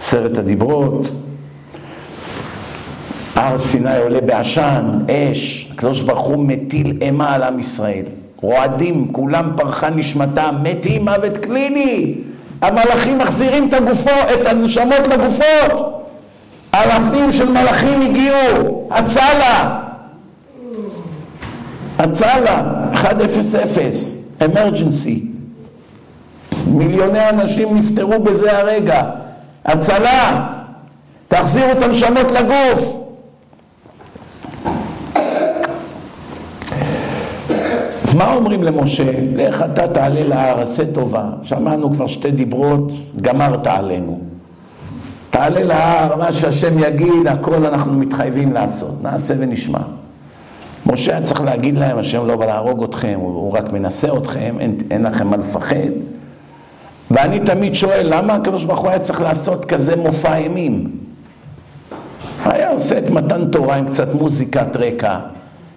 עשרת 0.00 0.38
הדיברות, 0.38 1.06
הר 3.34 3.58
סיני 3.58 3.98
עולה 3.98 4.20
בעשן, 4.20 4.98
אש, 5.10 5.70
הקדוש 5.72 6.00
ברוך 6.00 6.26
הוא 6.26 6.46
מטיל 6.46 6.98
אימה 7.00 7.34
על 7.34 7.42
עם 7.42 7.58
ישראל. 7.58 8.04
רועדים, 8.40 9.12
כולם 9.12 9.52
פרחה 9.56 9.90
נשמתם, 9.90 10.54
מתים 10.62 11.04
מוות 11.04 11.36
קליני. 11.36 12.14
המלאכים 12.62 13.18
מחזירים 13.18 13.68
את 13.68 13.74
הגופות, 13.74 14.28
את 14.40 14.46
הנשמות 14.46 15.08
לגופות. 15.08 16.04
אלפים 16.74 17.32
של 17.32 17.50
מלאכים 17.50 18.02
הגיעו, 18.02 18.88
הצלה. 18.90 19.80
הצלה, 21.98 22.62
100, 24.42 24.44
אמרג'נסי. 24.44 25.26
מיליוני 26.66 27.28
אנשים 27.28 27.76
נפטרו 27.76 28.18
בזה 28.18 28.58
הרגע. 28.58 29.02
הצלה, 29.64 30.46
תחזירו 31.28 31.72
את 31.72 31.82
הנשמות 31.82 32.32
לגוף. 32.32 32.99
מה 38.20 38.34
אומרים 38.34 38.62
למשה? 38.62 39.12
לך 39.36 39.64
אתה 39.72 39.88
תעלה 39.88 40.24
להר, 40.24 40.60
עשה 40.60 40.86
טובה. 40.92 41.30
שמענו 41.42 41.92
כבר 41.92 42.06
שתי 42.06 42.30
דיברות, 42.30 42.92
גמרת 43.20 43.66
עלינו. 43.66 44.20
תעלה 45.30 45.64
להר, 45.64 46.16
מה 46.16 46.32
שהשם 46.32 46.78
יגיד, 46.78 47.26
הכל 47.28 47.66
אנחנו 47.66 47.92
מתחייבים 47.92 48.52
לעשות. 48.52 49.02
נעשה 49.02 49.34
ונשמע. 49.38 49.78
משה 50.86 51.12
היה 51.12 51.22
צריך 51.22 51.40
להגיד 51.40 51.78
להם, 51.78 51.98
השם 51.98 52.26
לא 52.26 52.36
בא 52.36 52.46
להרוג 52.46 52.84
אתכם, 52.84 53.18
הוא 53.20 53.52
רק 53.52 53.72
מנסה 53.72 54.08
אתכם, 54.16 54.56
אין, 54.60 54.78
אין 54.90 55.02
לכם 55.02 55.26
מה 55.26 55.36
לפחד. 55.36 55.90
ואני 57.10 57.40
תמיד 57.40 57.74
שואל, 57.74 58.06
למה 58.10 58.34
הקדוש 58.34 58.64
ברוך 58.64 58.80
הוא 58.80 58.90
היה 58.90 58.98
צריך 58.98 59.20
לעשות 59.20 59.64
כזה 59.64 59.96
מופע 59.96 60.36
אימים? 60.36 60.90
היה 62.44 62.70
עושה 62.70 62.98
את 62.98 63.10
מתן 63.10 63.50
תורה 63.50 63.76
עם 63.76 63.86
קצת 63.86 64.14
מוזיקת 64.14 64.76
רקע, 64.76 65.18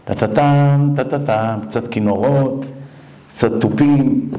טה-טה-טם, 0.06 0.90
טה-טה-טם, 0.96 1.60
קצת 1.68 1.88
כינורות, 1.88 2.66
קצת 3.36 3.52
תופים. 3.62 4.30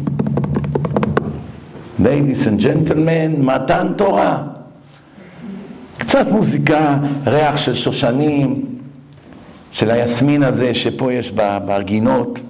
Ladies 2.01 2.47
and 2.47 2.63
gentlemen, 2.63 3.39
מתן 3.39 3.93
תורה. 3.97 4.43
קצת 5.99 6.31
מוזיקה, 6.31 6.97
ריח 7.27 7.57
של 7.57 7.75
שושנים, 7.75 8.65
של 9.73 9.91
היסמין 9.91 10.43
הזה 10.43 10.75
שפה 10.75 11.13
יש 11.13 11.33
בגינות, 11.37 12.43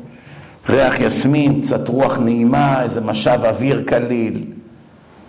ריח 0.68 1.00
יסמין, 1.00 1.60
קצת 1.62 1.88
רוח 1.88 2.18
נעימה, 2.18 2.82
איזה 2.82 3.00
משב 3.00 3.40
אוויר 3.44 3.82
קליל. 3.86 4.44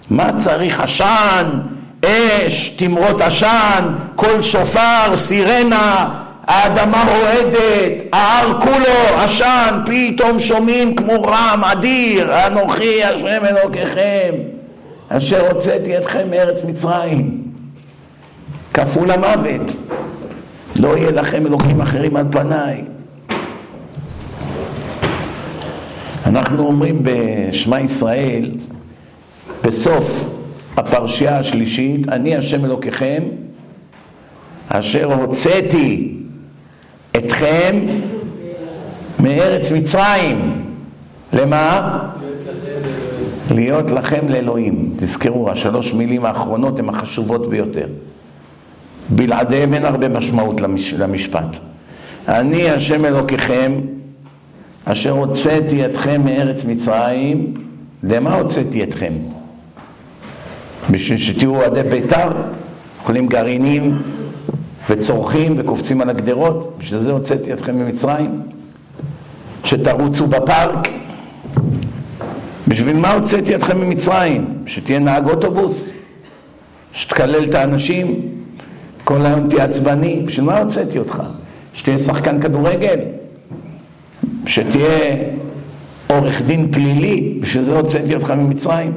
מה 0.09 0.31
צריך? 0.37 0.79
עשן, 0.79 1.59
אש, 2.05 2.69
תמרות 2.69 3.21
עשן, 3.21 3.85
קול 4.15 4.41
שופר, 4.41 5.15
סירנה, 5.15 6.24
האדמה 6.47 7.03
רועדת, 7.07 8.03
ההר 8.13 8.61
כולו 8.61 9.19
עשן, 9.23 9.79
פתאום 9.85 10.41
שומעים 10.41 10.95
כמו 10.95 11.23
רם 11.23 11.61
אדיר, 11.63 12.47
אנוכי 12.47 13.03
השם 13.03 13.45
אלוקיכם, 13.45 14.33
אשר 15.09 15.47
הוצאתי 15.51 15.97
אתכם 15.97 16.29
מארץ 16.29 16.63
מצרים. 16.63 17.41
כפול 18.73 19.11
המוות. 19.11 19.71
לא 20.79 20.97
יהיה 20.97 21.11
לכם 21.11 21.45
אלוקים 21.45 21.81
אחרים 21.81 22.15
על 22.15 22.25
פניי. 22.31 22.83
אנחנו 26.25 26.65
אומרים 26.65 26.99
בשמע 27.03 27.81
ישראל, 27.81 28.51
בסוף 29.63 30.29
הפרשייה 30.77 31.39
השלישית, 31.39 32.09
אני 32.09 32.35
השם 32.35 32.65
אלוקיכם, 32.65 33.23
אשר 34.69 35.13
הוצאתי 35.13 36.15
אתכם 37.17 37.85
מארץ 39.19 39.71
מצרים. 39.71 40.65
למה? 41.33 41.99
להיות 43.51 43.91
לכם 43.91 44.29
לאלוהים. 44.29 44.93
תזכרו, 44.99 45.49
השלוש 45.49 45.93
מילים 45.93 46.25
האחרונות 46.25 46.79
הן 46.79 46.89
החשובות 46.89 47.49
ביותר. 47.49 47.87
בלעדיהם 49.09 49.73
אין 49.73 49.85
הרבה 49.85 50.09
משמעות 50.09 50.61
למש... 50.61 50.93
למשפט. 50.93 51.57
אני 52.27 52.69
השם 52.69 53.05
אלוקיכם, 53.05 53.73
אשר 54.85 55.11
הוצאתי 55.11 55.85
אתכם 55.85 56.21
מארץ 56.25 56.65
מצרים, 56.65 57.53
למה 58.03 58.35
הוצאתי 58.35 58.83
אתכם? 58.83 59.13
בשביל 60.91 61.17
שתהיו 61.17 61.55
אוהדי 61.55 61.83
בית"ר, 61.83 62.31
אוכלים 62.99 63.27
גרעינים 63.27 63.97
וצורכים 64.89 65.55
וקופצים 65.57 66.01
על 66.01 66.09
הגדרות, 66.09 66.75
בשביל 66.79 66.99
זה 66.99 67.11
הוצאתי 67.11 67.53
אתכם 67.53 67.75
ממצרים? 67.75 68.41
שתרוצו 69.63 70.27
בפארק? 70.27 70.87
בשביל 72.67 72.97
מה 72.97 73.11
הוצאתי 73.11 73.55
אתכם 73.55 73.77
ממצרים? 73.81 74.45
שתהיה 74.65 74.99
נהג 74.99 75.29
אוטובוס? 75.29 75.89
שתקלל 76.93 77.43
את 77.43 77.53
האנשים? 77.53 78.21
כל 79.03 79.25
היום 79.25 79.49
תהיה 79.49 79.63
עצבני, 79.63 80.23
בשביל 80.25 80.45
מה 80.45 80.57
הוצאתי 80.57 80.99
אותך? 80.99 81.23
שתהיה 81.73 81.97
שחקן 81.97 82.41
כדורגל, 82.41 82.99
שתהיה 84.47 85.15
עורך 86.07 86.41
דין 86.41 86.71
פלילי, 86.71 87.37
בשביל 87.39 87.63
זה 87.63 87.77
הוצאתי 87.77 88.15
אותך 88.15 88.31
ממצרים. 88.31 88.91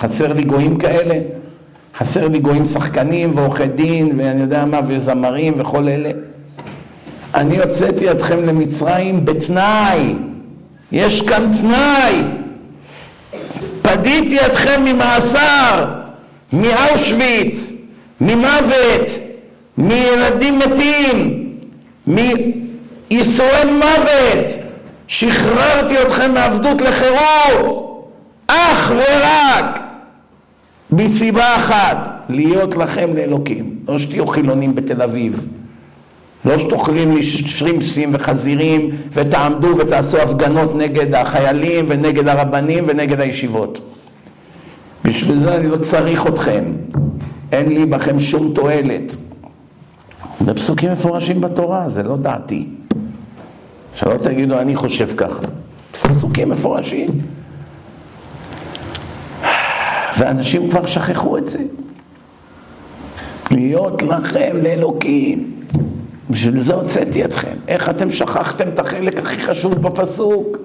חסר 0.00 0.32
לי 0.32 0.42
גויים 0.42 0.78
כאלה, 0.78 1.18
חסר 1.98 2.28
לי 2.28 2.38
גויים 2.38 2.66
שחקנים 2.66 3.38
ועורכי 3.38 3.66
דין 3.66 4.20
ואני 4.20 4.40
יודע 4.40 4.64
מה, 4.64 4.80
וזמרים 4.88 5.54
וכל 5.56 5.88
אלה. 5.88 6.10
אני 7.34 7.58
הוצאתי 7.62 8.10
אתכם 8.10 8.44
למצרים 8.44 9.24
בתנאי, 9.24 10.14
יש 10.92 11.22
כאן 11.22 11.50
תנאי. 11.60 12.22
פדיתי 13.82 14.46
אתכם 14.46 14.84
ממאסר, 14.84 15.84
מאושוויץ, 16.52 17.72
ממוות, 18.20 19.10
מילדים 19.78 20.58
מתים, 20.58 21.48
מייסורי 22.06 23.64
מוות. 23.78 24.50
שחררתי 25.08 26.02
אתכם 26.02 26.34
מעבדות 26.34 26.80
לחירות, 26.80 28.10
אך 28.46 28.92
ורק 28.96 29.83
מסיבה 30.96 31.56
אחת, 31.56 32.24
להיות 32.28 32.76
לכם 32.76 33.10
לאלוקים. 33.14 33.78
לא 33.88 33.98
שתהיו 33.98 34.26
חילונים 34.26 34.74
בתל 34.74 35.02
אביב. 35.02 35.46
לא 36.44 36.58
שתאכלים 36.58 37.14
לי 37.14 37.24
שרימפסים 37.24 38.10
וחזירים 38.12 38.90
ותעמדו 39.12 39.68
ותעשו 39.78 40.18
הפגנות 40.18 40.74
נגד 40.74 41.14
החיילים 41.14 41.84
ונגד 41.88 42.28
הרבנים 42.28 42.84
ונגד 42.86 43.20
הישיבות. 43.20 43.80
בשביל 45.04 45.38
זה 45.38 45.56
אני 45.56 45.68
לא 45.68 45.76
צריך 45.76 46.26
אתכם. 46.26 46.64
אין 47.52 47.68
לי 47.72 47.86
בכם 47.86 48.18
שום 48.18 48.52
תועלת. 48.54 49.16
זה 50.46 50.54
פסוקים 50.54 50.92
מפורשים 50.92 51.40
בתורה, 51.40 51.90
זה 51.90 52.02
לא 52.02 52.16
דעתי. 52.16 52.66
שלא 53.94 54.16
תגידו 54.16 54.58
אני 54.58 54.76
חושב 54.76 55.08
ככה. 55.16 55.46
פסוקים 55.92 56.48
מפורשים. 56.48 57.08
ואנשים 60.18 60.70
כבר 60.70 60.86
שכחו 60.86 61.38
את 61.38 61.46
זה. 61.46 61.58
להיות 63.50 64.02
לכם 64.02 64.56
לאלוקים. 64.62 65.54
בשביל 66.30 66.60
זה 66.60 66.74
הוצאתי 66.74 67.24
אתכם. 67.24 67.54
איך 67.68 67.88
אתם 67.88 68.10
שכחתם 68.10 68.68
את 68.68 68.78
החלק 68.78 69.18
הכי 69.18 69.42
חשוב 69.42 69.82
בפסוק? 69.82 70.58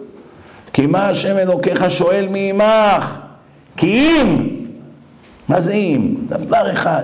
כי 0.74 0.86
מה 0.86 1.10
השם 1.10 1.38
אלוקיך 1.38 1.92
שואל 1.92 2.28
מי 2.32 2.50
עמך? 2.50 3.16
כי 3.78 3.88
אם, 3.88 4.48
מה 5.50 5.62
זה 5.62 5.74
אם? 5.74 6.16
דבר 6.26 6.72
אחד, 6.72 7.04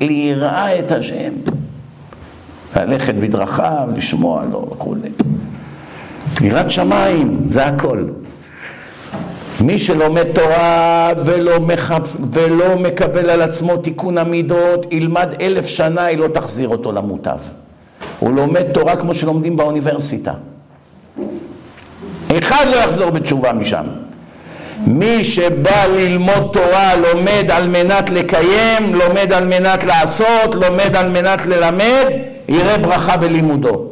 ליראה 0.00 0.78
את 0.78 0.90
השם. 0.90 1.32
ללכת 2.76 3.14
בדרכיו, 3.14 3.88
לשמוע 3.96 4.44
לו 4.44 4.66
וכולי. 4.72 5.08
יראת 6.40 6.70
שמיים, 6.70 7.40
זה 7.50 7.66
הכל. 7.66 8.04
מי 9.60 9.78
שלומד 9.78 10.24
תורה 10.32 11.12
ולא, 11.24 11.60
מח... 11.60 11.92
ולא 12.32 12.76
מקבל 12.78 13.30
על 13.30 13.42
עצמו 13.42 13.76
תיקון 13.76 14.18
המידות, 14.18 14.86
ילמד 14.90 15.28
אלף 15.40 15.66
שנה, 15.66 16.04
היא 16.04 16.18
לא 16.18 16.28
תחזיר 16.28 16.68
אותו 16.68 16.92
למוטב. 16.92 17.38
הוא 18.18 18.34
לומד 18.34 18.62
תורה 18.62 18.96
כמו 18.96 19.14
שלומדים 19.14 19.56
באוניברסיטה. 19.56 20.32
אחד 22.38 22.66
לא 22.70 22.76
יחזור 22.76 23.10
בתשובה 23.10 23.52
משם. 23.52 23.84
מי 24.86 25.24
שבא 25.24 25.86
ללמוד 25.96 26.50
תורה 26.52 26.96
לומד 26.96 27.50
על 27.50 27.68
מנת 27.68 28.10
לקיים, 28.10 28.94
לומד 28.94 29.32
על 29.32 29.44
מנת 29.44 29.84
לעשות, 29.84 30.54
לומד 30.54 30.96
על 30.96 31.08
מנת 31.08 31.46
ללמד, 31.46 32.06
יראה 32.48 32.78
ברכה 32.78 33.16
בלימודו. 33.16 33.89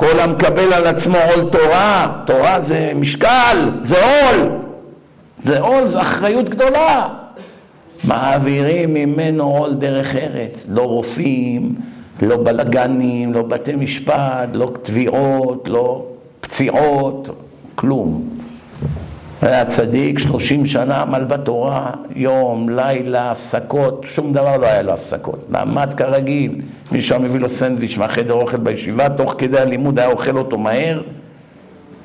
כל 0.00 0.20
המקבל 0.20 0.72
על 0.72 0.86
עצמו 0.86 1.16
עול 1.16 1.50
תורה, 1.50 2.22
תורה 2.26 2.60
זה 2.60 2.92
משקל, 2.94 3.70
זה 3.82 3.96
עול, 4.04 4.48
זה 5.38 5.60
עול, 5.60 5.88
זה 5.88 6.00
אחריות 6.00 6.48
גדולה. 6.48 7.08
מעבירים 8.04 8.94
ממנו 8.94 9.44
עול 9.44 9.74
דרך 9.74 10.16
ארץ, 10.16 10.66
לא 10.68 10.82
רופאים, 10.82 11.74
לא 12.22 12.36
בלגנים, 12.36 13.32
לא 13.32 13.42
בתי 13.42 13.74
משפט, 13.74 14.48
לא 14.52 14.72
תביעות, 14.82 15.68
לא 15.68 16.04
פציעות, 16.40 17.28
כלום. 17.74 18.28
היה 19.42 19.64
צדיק, 19.64 20.18
שלושים 20.18 20.66
שנה 20.66 21.02
עמל 21.02 21.24
בתורה, 21.24 21.90
יום, 22.14 22.68
לילה, 22.68 23.30
הפסקות, 23.30 24.06
שום 24.14 24.32
דבר 24.32 24.56
לא 24.56 24.66
היה 24.66 24.82
לו 24.82 24.92
הפסקות. 24.92 25.46
למד 25.50 25.94
כרגיל, 25.96 26.60
מישהו 26.92 27.20
מביא 27.20 27.40
לו 27.40 27.48
סנדוויץ' 27.48 27.96
מהחדר 27.96 28.32
אוכל 28.32 28.56
בישיבה, 28.56 29.08
תוך 29.08 29.34
כדי 29.38 29.58
הלימוד 29.58 29.98
היה 29.98 30.08
אוכל 30.08 30.38
אותו 30.38 30.58
מהר, 30.58 31.00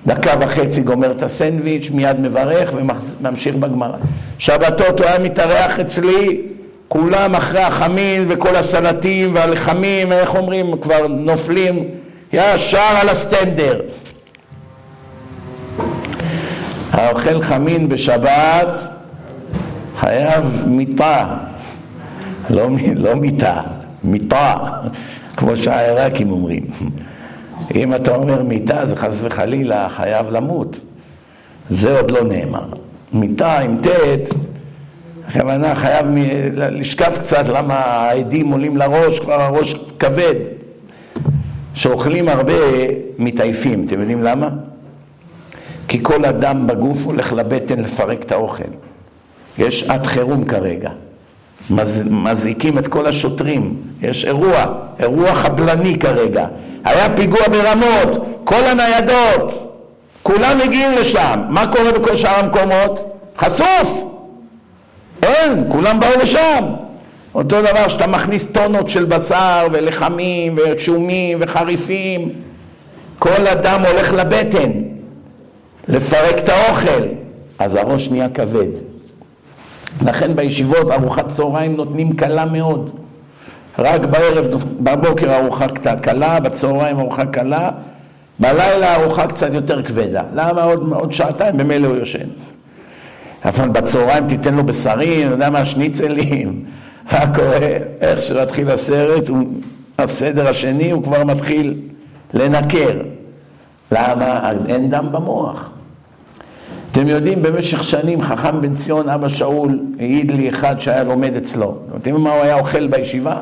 דקה 0.07 0.31
וחצי 0.39 0.81
גומר 0.81 1.11
את 1.11 1.21
הסנדוויץ', 1.21 1.89
מיד 1.91 2.19
מברך 2.19 2.73
וממשיך 2.75 3.55
בגמרא. 3.55 3.97
שבתות 4.37 4.99
הוא 4.99 5.07
היה 5.07 5.19
מתארח 5.19 5.79
אצלי, 5.79 6.41
כולם 6.87 7.35
אחרי 7.35 7.61
החמין 7.61 8.25
וכל 8.27 8.55
הסלטים 8.55 9.35
והלחמים, 9.35 10.11
איך 10.11 10.35
אומרים, 10.35 10.77
כבר 10.81 11.07
נופלים 11.07 11.83
ישר 12.33 12.79
על 13.01 13.09
הסטנדר. 13.09 13.79
האוכל 16.93 17.41
חמין 17.41 17.89
בשבת 17.89 18.81
חייב 19.97 20.45
מיטה, 20.67 21.37
לא, 22.49 22.67
לא 22.95 23.15
מיטה, 23.15 23.61
מיטה, 24.03 24.55
כמו 25.37 25.57
שהעיראקים 25.57 26.31
אומרים. 26.31 26.63
אם 27.75 27.95
אתה 27.95 28.15
אומר 28.15 28.43
מיטה 28.43 28.85
זה 28.85 28.95
חס 28.95 29.19
וחלילה 29.23 29.89
חייב 29.89 30.29
למות. 30.29 30.79
זה 31.69 31.99
עוד 31.99 32.11
לא 32.11 32.23
נאמר. 32.23 32.65
מיטה 33.13 33.59
עם 33.59 33.77
ט', 33.77 33.87
הכוונה 35.27 35.75
חייב 35.75 36.05
לשכב 36.53 37.11
קצת 37.19 37.47
למה 37.47 37.75
העדים 37.75 38.51
עולים 38.51 38.77
לראש, 38.77 39.19
כבר 39.19 39.41
הראש 39.41 39.73
כבד. 39.99 40.35
שאוכלים 41.73 42.29
הרבה 42.29 42.53
מתעייפים, 43.17 43.85
אתם 43.87 43.99
יודעים 43.99 44.23
למה? 44.23 44.49
כי 45.87 45.99
כל 46.03 46.25
אדם 46.25 46.67
בגוף 46.67 47.05
הולך 47.05 47.33
לבטן 47.33 47.79
לפרק 47.79 48.23
את 48.23 48.31
האוכל. 48.31 48.63
יש 49.57 49.79
שעת 49.79 50.05
חירום 50.05 50.45
כרגע. 50.45 50.89
מז, 51.69 52.03
מזעיקים 52.09 52.79
את 52.79 52.87
כל 52.87 53.07
השוטרים, 53.07 53.75
יש 54.01 54.25
אירוע, 54.25 54.65
אירוע 54.99 55.35
חבלני 55.35 55.99
כרגע. 55.99 56.47
היה 56.85 57.15
פיגוע 57.15 57.47
ברמות, 57.51 58.25
כל 58.43 58.63
הניידות, 58.63 59.73
כולם 60.23 60.57
מגיעים 60.65 60.91
לשם. 60.91 61.41
מה 61.49 61.67
קורה 61.67 61.91
בכל 61.91 62.15
שאר 62.15 62.39
המקומות? 62.39 63.19
חשוף. 63.37 64.03
אין, 65.23 65.65
כולם 65.69 65.99
באו 65.99 66.21
לשם. 66.21 66.63
אותו 67.35 67.61
דבר 67.61 67.87
שאתה 67.87 68.07
מכניס 68.07 68.51
טונות 68.51 68.89
של 68.89 69.05
בשר 69.05 69.67
ולחמים 69.71 70.57
ושומים 70.57 71.37
וחריפים, 71.41 72.29
כל 73.19 73.47
אדם 73.47 73.85
הולך 73.85 74.13
לבטן. 74.13 74.71
לפרק 75.87 76.39
את 76.39 76.49
האוכל, 76.49 77.03
אז 77.59 77.75
הראש 77.75 78.09
נהיה 78.09 78.29
כבד. 78.29 78.67
לכן 80.05 80.35
בישיבות 80.35 80.91
ארוחת 80.91 81.27
צהריים 81.27 81.75
נותנים 81.75 82.15
קלה 82.15 82.45
מאוד. 82.45 82.91
רק 83.79 84.01
בערב, 84.01 84.45
בבוקר 84.79 85.35
ארוחה 85.35 85.67
קלה, 86.01 86.39
בצהריים 86.39 86.99
ארוחה 86.99 87.25
קלה, 87.25 87.69
בלילה 88.39 88.95
ארוחה 88.95 89.27
קצת 89.27 89.53
יותר 89.53 89.83
כבדה. 89.83 90.23
למה 90.33 90.63
עוד, 90.63 90.93
עוד 90.93 91.11
שעתיים 91.11 91.57
במילא 91.57 91.87
הוא 91.87 91.95
יושן. 91.95 92.27
אבל 93.45 93.69
בצהריים 93.69 94.27
תיתן 94.27 94.55
לו 94.55 94.63
בשרים, 94.63 95.27
אתה 95.27 95.35
יודע 95.35 95.49
מה, 95.49 95.65
שניצלים, 95.65 96.65
מה 97.11 97.35
קורה, 97.35 97.77
איך 98.01 98.21
שמתחיל 98.21 98.69
הסרט, 98.69 99.27
הוא, 99.27 99.47
הסדר 99.99 100.47
השני 100.47 100.91
הוא 100.91 101.03
כבר 101.03 101.23
מתחיל 101.23 101.79
לנקר. 102.33 102.99
למה? 103.91 104.51
אין 104.67 104.89
דם 104.89 105.07
במוח. 105.11 105.69
אתם 106.91 107.07
יודעים, 107.07 107.41
במשך 107.41 107.83
שנים 107.83 108.21
חכם 108.21 108.61
בן 108.61 108.75
ציון, 108.75 109.09
אבא 109.09 109.27
שאול, 109.27 109.79
העיד 109.99 110.31
לי 110.31 110.49
אחד 110.49 110.79
שהיה 110.79 111.03
לומד 111.03 111.35
אצלו. 111.35 111.77
אתם 111.89 111.95
יודעים 111.95 112.15
מה 112.15 112.33
הוא 112.33 112.43
היה 112.43 112.59
אוכל 112.59 112.87
בישיבה? 112.87 113.35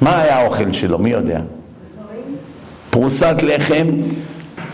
מה 0.00 0.22
היה 0.22 0.38
האוכל 0.38 0.72
שלו? 0.72 0.98
מי 0.98 1.10
יודע? 1.10 1.40
פרוסת 2.90 3.34
לחם 3.42 3.86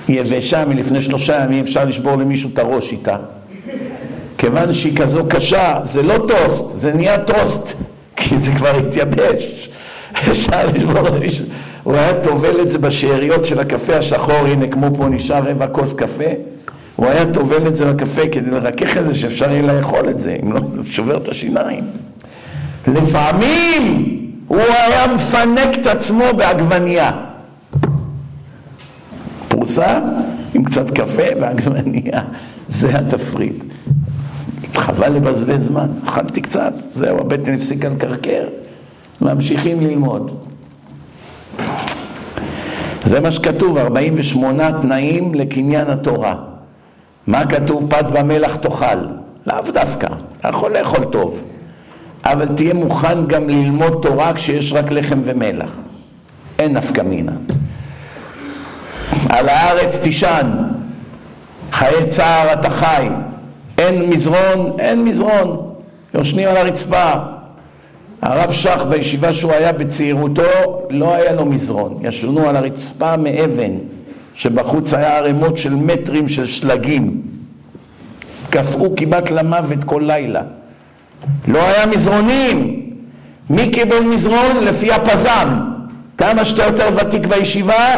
יבשה 0.09 0.65
מלפני 0.65 1.03
שלושה 1.03 1.45
ימים, 1.45 1.65
אפשר 1.65 1.85
לשבור 1.85 2.17
למישהו 2.17 2.51
את 2.53 2.59
הראש 2.59 2.93
איתה. 2.93 3.17
כיוון 4.39 4.73
שהיא 4.73 4.97
כזו 4.97 5.25
קשה, 5.29 5.81
זה 5.85 6.03
לא 6.03 6.19
טוסט, 6.29 6.77
זה 6.77 6.95
נהיה 6.95 7.19
טוסט, 7.19 7.77
כי 8.17 8.39
זה 8.39 8.53
כבר 8.53 8.77
התייבש. 8.77 9.69
אפשר 10.31 10.67
לשבור 10.67 11.01
למישהו. 11.01 11.45
הוא 11.91 11.99
היה 11.99 12.21
טובל 12.23 12.61
את 12.61 12.71
זה 12.71 12.79
בשאריות 12.79 13.47
של 13.47 13.61
הקפה 13.61 13.97
השחור, 13.97 14.47
הנה 14.47 14.67
כמו 14.67 14.87
פה 14.97 15.09
נשאר 15.09 15.49
רבע 15.49 15.67
כוס 15.67 15.93
קפה. 15.93 16.25
הוא 16.97 17.07
היה 17.07 17.33
טובל 17.33 17.67
את 17.67 17.77
זה 17.77 17.93
בקפה 17.93 18.23
כדי 18.33 18.51
לרכך 18.51 18.97
את 18.97 19.07
זה 19.07 19.15
שאפשר 19.15 19.51
יהיה 19.51 19.63
לאכול 19.63 20.09
את 20.11 20.21
זה, 20.21 20.37
אם 20.43 20.53
לא 20.53 20.61
זה 20.69 20.93
שובר 20.93 21.17
את 21.17 21.29
השיניים. 21.29 21.85
לפעמים 22.87 24.07
הוא 24.49 24.59
היה 24.59 25.15
מפנק 25.15 25.79
את 25.81 25.87
עצמו 25.87 26.25
בעגבנייה. 26.37 27.11
פרוסה 29.49 30.01
עם 30.55 30.65
קצת 30.65 30.91
קפה 30.91 31.23
ועגבנייה, 31.41 32.23
זה 32.79 32.99
התפריט. 32.99 33.65
חבל 34.75 35.09
לבזבז 35.09 35.67
זמן, 35.67 35.89
אכלתי 36.05 36.41
קצת, 36.41 36.73
זהו, 36.95 37.21
הבטן 37.21 37.55
הפסיקה 37.55 37.89
לקרקר, 37.89 38.45
ממשיכים 39.21 39.81
ללמוד. 39.81 40.50
זה 43.05 43.21
מה 43.21 43.33
שכתוב, 43.33 43.79
48 43.79 44.81
תנאים 44.83 45.35
לקניין 45.35 45.91
התורה. 45.91 46.35
מה 47.27 47.47
כתוב? 47.47 47.87
פת 47.91 48.05
במלח 48.13 48.57
תאכל. 48.57 48.97
לאו 49.47 49.73
דווקא, 49.73 50.07
אתה 50.41 50.49
יכול 50.49 50.79
לאכול 50.79 51.05
טוב, 51.05 51.45
אבל 52.25 52.47
תהיה 52.47 52.75
מוכן 52.75 53.27
גם 53.27 53.49
ללמוד 53.49 53.99
תורה 54.03 54.35
כשיש 54.35 54.73
רק 54.73 54.91
לחם 54.91 55.21
ומלח. 55.25 55.71
אין 56.59 56.73
נפקא 56.73 57.01
מינה. 57.01 57.33
על 59.29 59.49
הארץ 59.49 60.03
תישן, 60.03 60.51
חיי 61.73 62.07
צער 62.09 62.53
אתה 62.53 62.71
חי, 62.71 63.09
אין 63.79 64.11
מזרון, 64.11 64.77
אין 64.79 65.05
מזרון, 65.05 65.73
יושנים 66.15 66.49
על 66.49 66.57
הרצפה. 66.57 67.13
הרב 68.23 68.53
שך 68.53 68.83
בישיבה 68.89 69.33
שהוא 69.33 69.53
היה 69.53 69.73
בצעירותו, 69.73 70.43
לא 70.91 71.15
היה 71.15 71.33
לו 71.33 71.47
מזרון, 71.47 71.99
ישנו 72.03 72.49
על 72.49 72.57
הרצפה 72.57 73.17
מאבן, 73.17 73.73
שבחוץ 74.35 74.95
היה 74.95 75.19
ערימות 75.19 75.59
של 75.59 75.75
מטרים 75.75 76.29
של 76.29 76.47
שלגים. 76.47 77.23
קפאו 78.51 78.97
כמעט 78.97 79.31
למוות 79.31 79.85
כל 79.85 80.03
לילה. 80.07 80.43
לא 81.49 81.63
היה 81.63 81.87
מזרונים. 81.87 82.81
מי 83.51 83.71
קיבל 83.71 84.01
מזרון? 84.01 84.65
לפי 84.65 84.93
הפזם. 84.93 85.49
כמה 86.19 86.45
שאתה 86.45 86.65
יותר 86.65 86.89
ותיק 86.97 87.27
בישיבה, 87.27 87.97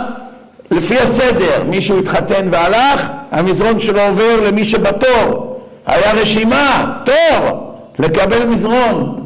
לפי 0.70 0.98
הסדר. 0.98 1.64
מישהו 1.68 1.98
התחתן 1.98 2.48
והלך, 2.50 3.10
המזרון 3.30 3.80
שלו 3.80 4.00
עובר 4.00 4.40
למי 4.46 4.64
שבתור. 4.64 5.60
היה 5.86 6.12
רשימה, 6.12 6.94
תור, 7.04 7.74
לקבל 7.98 8.46
מזרון. 8.46 9.21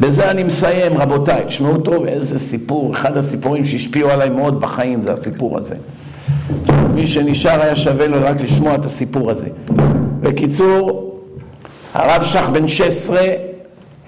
בזה 0.00 0.30
אני 0.30 0.42
מסיים, 0.44 0.98
רבותיי. 0.98 1.44
תשמעו 1.46 1.78
טוב 1.78 2.06
איזה 2.06 2.38
סיפור, 2.38 2.92
אחד 2.92 3.16
הסיפורים 3.16 3.64
שהשפיעו 3.64 4.10
עליי 4.10 4.30
מאוד 4.30 4.60
בחיים 4.60 5.02
זה 5.02 5.12
הסיפור 5.12 5.58
הזה. 5.58 5.74
מי 6.94 7.06
שנשאר 7.06 7.62
היה 7.62 7.76
שווה 7.76 8.06
לו 8.06 8.16
רק 8.22 8.40
לשמוע 8.40 8.74
את 8.74 8.84
הסיפור 8.84 9.30
הזה. 9.30 9.48
בקיצור, 10.20 11.14
הרב 11.94 12.24
שך 12.24 12.48
בן 12.52 12.68
16, 12.68 13.20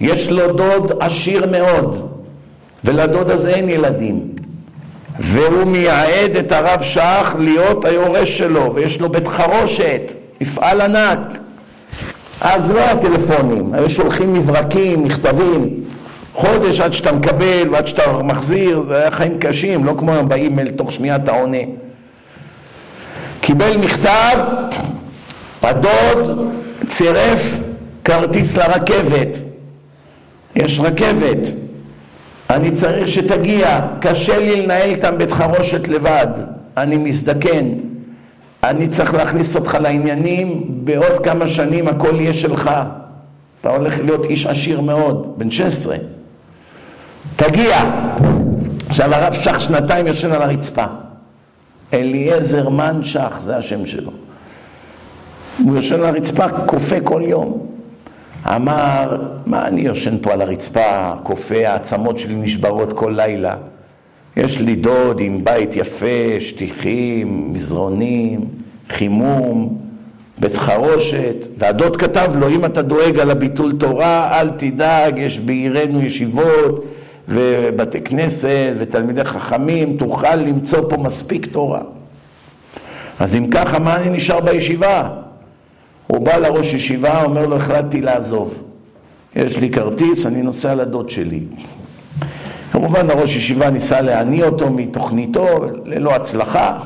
יש 0.01 0.31
לו 0.31 0.53
דוד 0.53 0.93
עשיר 1.01 1.51
מאוד, 1.51 2.11
ולדוד 2.85 3.31
הזה 3.31 3.51
אין 3.51 3.69
ילדים. 3.69 4.29
והוא 5.19 5.65
מייעד 5.65 6.37
את 6.39 6.53
הרב 6.53 6.83
שך 6.83 7.37
להיות 7.39 7.85
היורש 7.85 8.39
שלו, 8.39 8.75
ויש 8.75 9.01
לו 9.01 9.09
בית 9.09 9.29
חרושת, 9.29 10.12
מפעל 10.41 10.81
ענק. 10.81 11.39
אז 12.41 12.71
לא 12.71 12.79
היה 12.79 12.97
טלפונים, 12.97 13.75
היו 13.75 13.91
שולחים 13.91 14.33
מברקים, 14.33 15.05
מכתבים, 15.05 15.80
חודש 16.35 16.81
עד 16.81 16.93
שאתה 16.93 17.12
מקבל 17.12 17.69
ועד 17.70 17.86
שאתה 17.86 18.23
מחזיר, 18.23 18.82
זה 18.89 18.97
היה 18.97 19.11
חיים 19.11 19.39
קשים, 19.39 19.85
לא 19.85 19.94
כמו 19.98 20.12
היום 20.12 20.28
באימייל 20.28 20.70
תוך 20.70 20.93
שנייה 20.93 21.16
אתה 21.16 21.31
עונה. 21.31 21.59
קיבל 23.40 23.77
מכתב, 23.77 24.39
הדוד 25.62 26.52
צירף 26.89 27.61
כרטיס 28.05 28.57
לרכבת. 28.57 29.39
יש 30.57 30.81
רכבת, 30.81 31.48
אני 32.51 32.70
צריך 32.70 33.09
שתגיע, 33.09 33.81
קשה 34.01 34.39
לי 34.39 34.62
לנהל 34.62 34.90
איתם 34.90 35.19
בית 35.19 35.32
חרושת 35.32 35.89
לבד, 35.89 36.27
אני 36.77 36.97
מזדקן, 36.97 37.66
אני 38.65 38.89
צריך 38.89 39.15
להכניס 39.15 39.57
אותך 39.57 39.78
לעניינים, 39.81 40.65
בעוד 40.69 41.24
כמה 41.24 41.48
שנים 41.48 41.89
הכל 41.89 42.20
יהיה 42.20 42.35
שלך. 42.35 42.70
אתה 43.61 43.70
הולך 43.70 44.01
להיות 44.01 44.27
איש 44.27 44.47
עשיר 44.47 44.81
מאוד, 44.81 45.35
בן 45.36 45.51
16. 45.51 45.97
תגיע. 47.37 47.79
עכשיו 48.89 49.15
הרב 49.15 49.35
שך 49.35 49.61
שנתיים 49.61 50.07
יושן 50.07 50.33
על 50.33 50.43
הרצפה. 50.43 50.85
אליעזר 51.95 52.69
מן 52.69 53.01
שך, 53.03 53.39
זה 53.41 53.57
השם 53.57 53.87
שלו. 53.87 54.11
הוא 55.65 55.77
יושן 55.77 55.95
על 55.95 56.05
הרצפה, 56.05 56.49
כופה 56.49 57.01
כל 57.01 57.23
יום. 57.25 57.67
אמר, 58.47 59.23
מה 59.47 59.69
אני 59.69 59.81
יושן 59.81 60.19
פה 60.23 60.33
על 60.33 60.43
הרצפה, 60.43 61.13
כופה, 61.23 61.69
העצמות 61.69 62.19
שלי 62.19 62.35
נשברות 62.35 62.93
כל 62.93 63.13
לילה. 63.17 63.55
יש 64.37 64.59
לי 64.59 64.75
דוד 64.75 65.21
עם 65.21 65.45
בית 65.45 65.77
יפה, 65.77 66.41
שטיחים, 66.41 67.53
מזרונים, 67.53 68.45
חימום, 68.89 69.79
בית 70.39 70.57
חרושת, 70.57 71.47
והדוד 71.59 71.97
כתב 71.97 72.31
לו, 72.35 72.49
אם 72.49 72.65
אתה 72.65 72.83
דואג 72.83 73.19
על 73.19 73.31
הביטול 73.31 73.73
תורה, 73.79 74.41
אל 74.41 74.51
תדאג, 74.51 75.19
יש 75.19 75.39
בעירנו 75.39 76.03
ישיבות 76.03 76.85
ובתי 77.31 78.01
כנסת 78.01 78.73
ותלמידי 78.78 79.24
חכמים, 79.24 79.97
תוכל 79.97 80.36
למצוא 80.36 80.90
פה 80.90 80.97
מספיק 80.97 81.47
תורה. 81.47 81.81
אז 83.20 83.36
אם 83.36 83.47
ככה, 83.51 83.78
מה 83.78 83.97
אני 83.97 84.11
נשאר 84.11 84.40
בישיבה? 84.40 85.09
הוא 86.07 86.19
בא 86.19 86.36
לראש 86.36 86.74
ישיבה, 86.74 87.24
אומר 87.24 87.47
לו, 87.47 87.57
החלטתי 87.57 88.01
לעזוב. 88.01 88.62
יש 89.36 89.57
לי 89.57 89.70
כרטיס, 89.70 90.27
אני 90.27 90.43
נוסע 90.43 90.74
לדוד 90.74 91.11
שלי. 91.11 91.40
כמובן 92.73 93.11
הראש 93.11 93.36
ישיבה 93.36 93.70
ניסה 93.70 94.01
להניא 94.01 94.44
אותו 94.44 94.70
מתוכניתו, 94.70 95.65
ללא 95.85 96.15
הצלחה. 96.15 96.78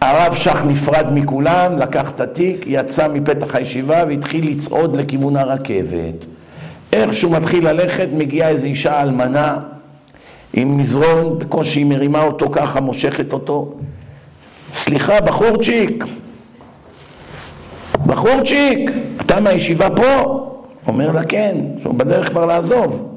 הרב 0.00 0.34
שך 0.34 0.62
נפרד 0.66 1.06
מכולם, 1.14 1.78
לקח 1.78 2.10
את 2.10 2.20
התיק, 2.20 2.64
יצא 2.66 3.08
מפתח 3.08 3.54
הישיבה 3.54 4.02
והתחיל 4.08 4.48
לצעוד 4.50 4.96
לכיוון 4.96 5.36
הרכבת. 5.36 6.26
איך 6.92 7.12
שהוא 7.12 7.32
מתחיל 7.32 7.68
ללכת, 7.68 8.08
מגיעה 8.12 8.48
איזו 8.48 8.66
אישה 8.66 9.02
אלמנה 9.02 9.58
עם 10.52 10.78
מזרון, 10.78 11.38
בקושי 11.38 11.80
היא 11.80 11.86
מרימה 11.86 12.22
אותו 12.22 12.50
ככה, 12.52 12.80
מושכת 12.80 13.32
אותו. 13.32 13.74
סליחה, 14.72 15.20
בחורצ'יק, 15.20 16.04
בחורצ'יק, 18.06 18.90
אתה 19.20 19.40
מהישיבה 19.40 19.90
פה? 19.90 20.42
אומר 20.86 21.12
לה 21.12 21.24
כן, 21.24 21.56
שהוא 21.82 21.94
בדרך 21.94 22.28
כבר 22.28 22.46
לעזוב. 22.46 23.16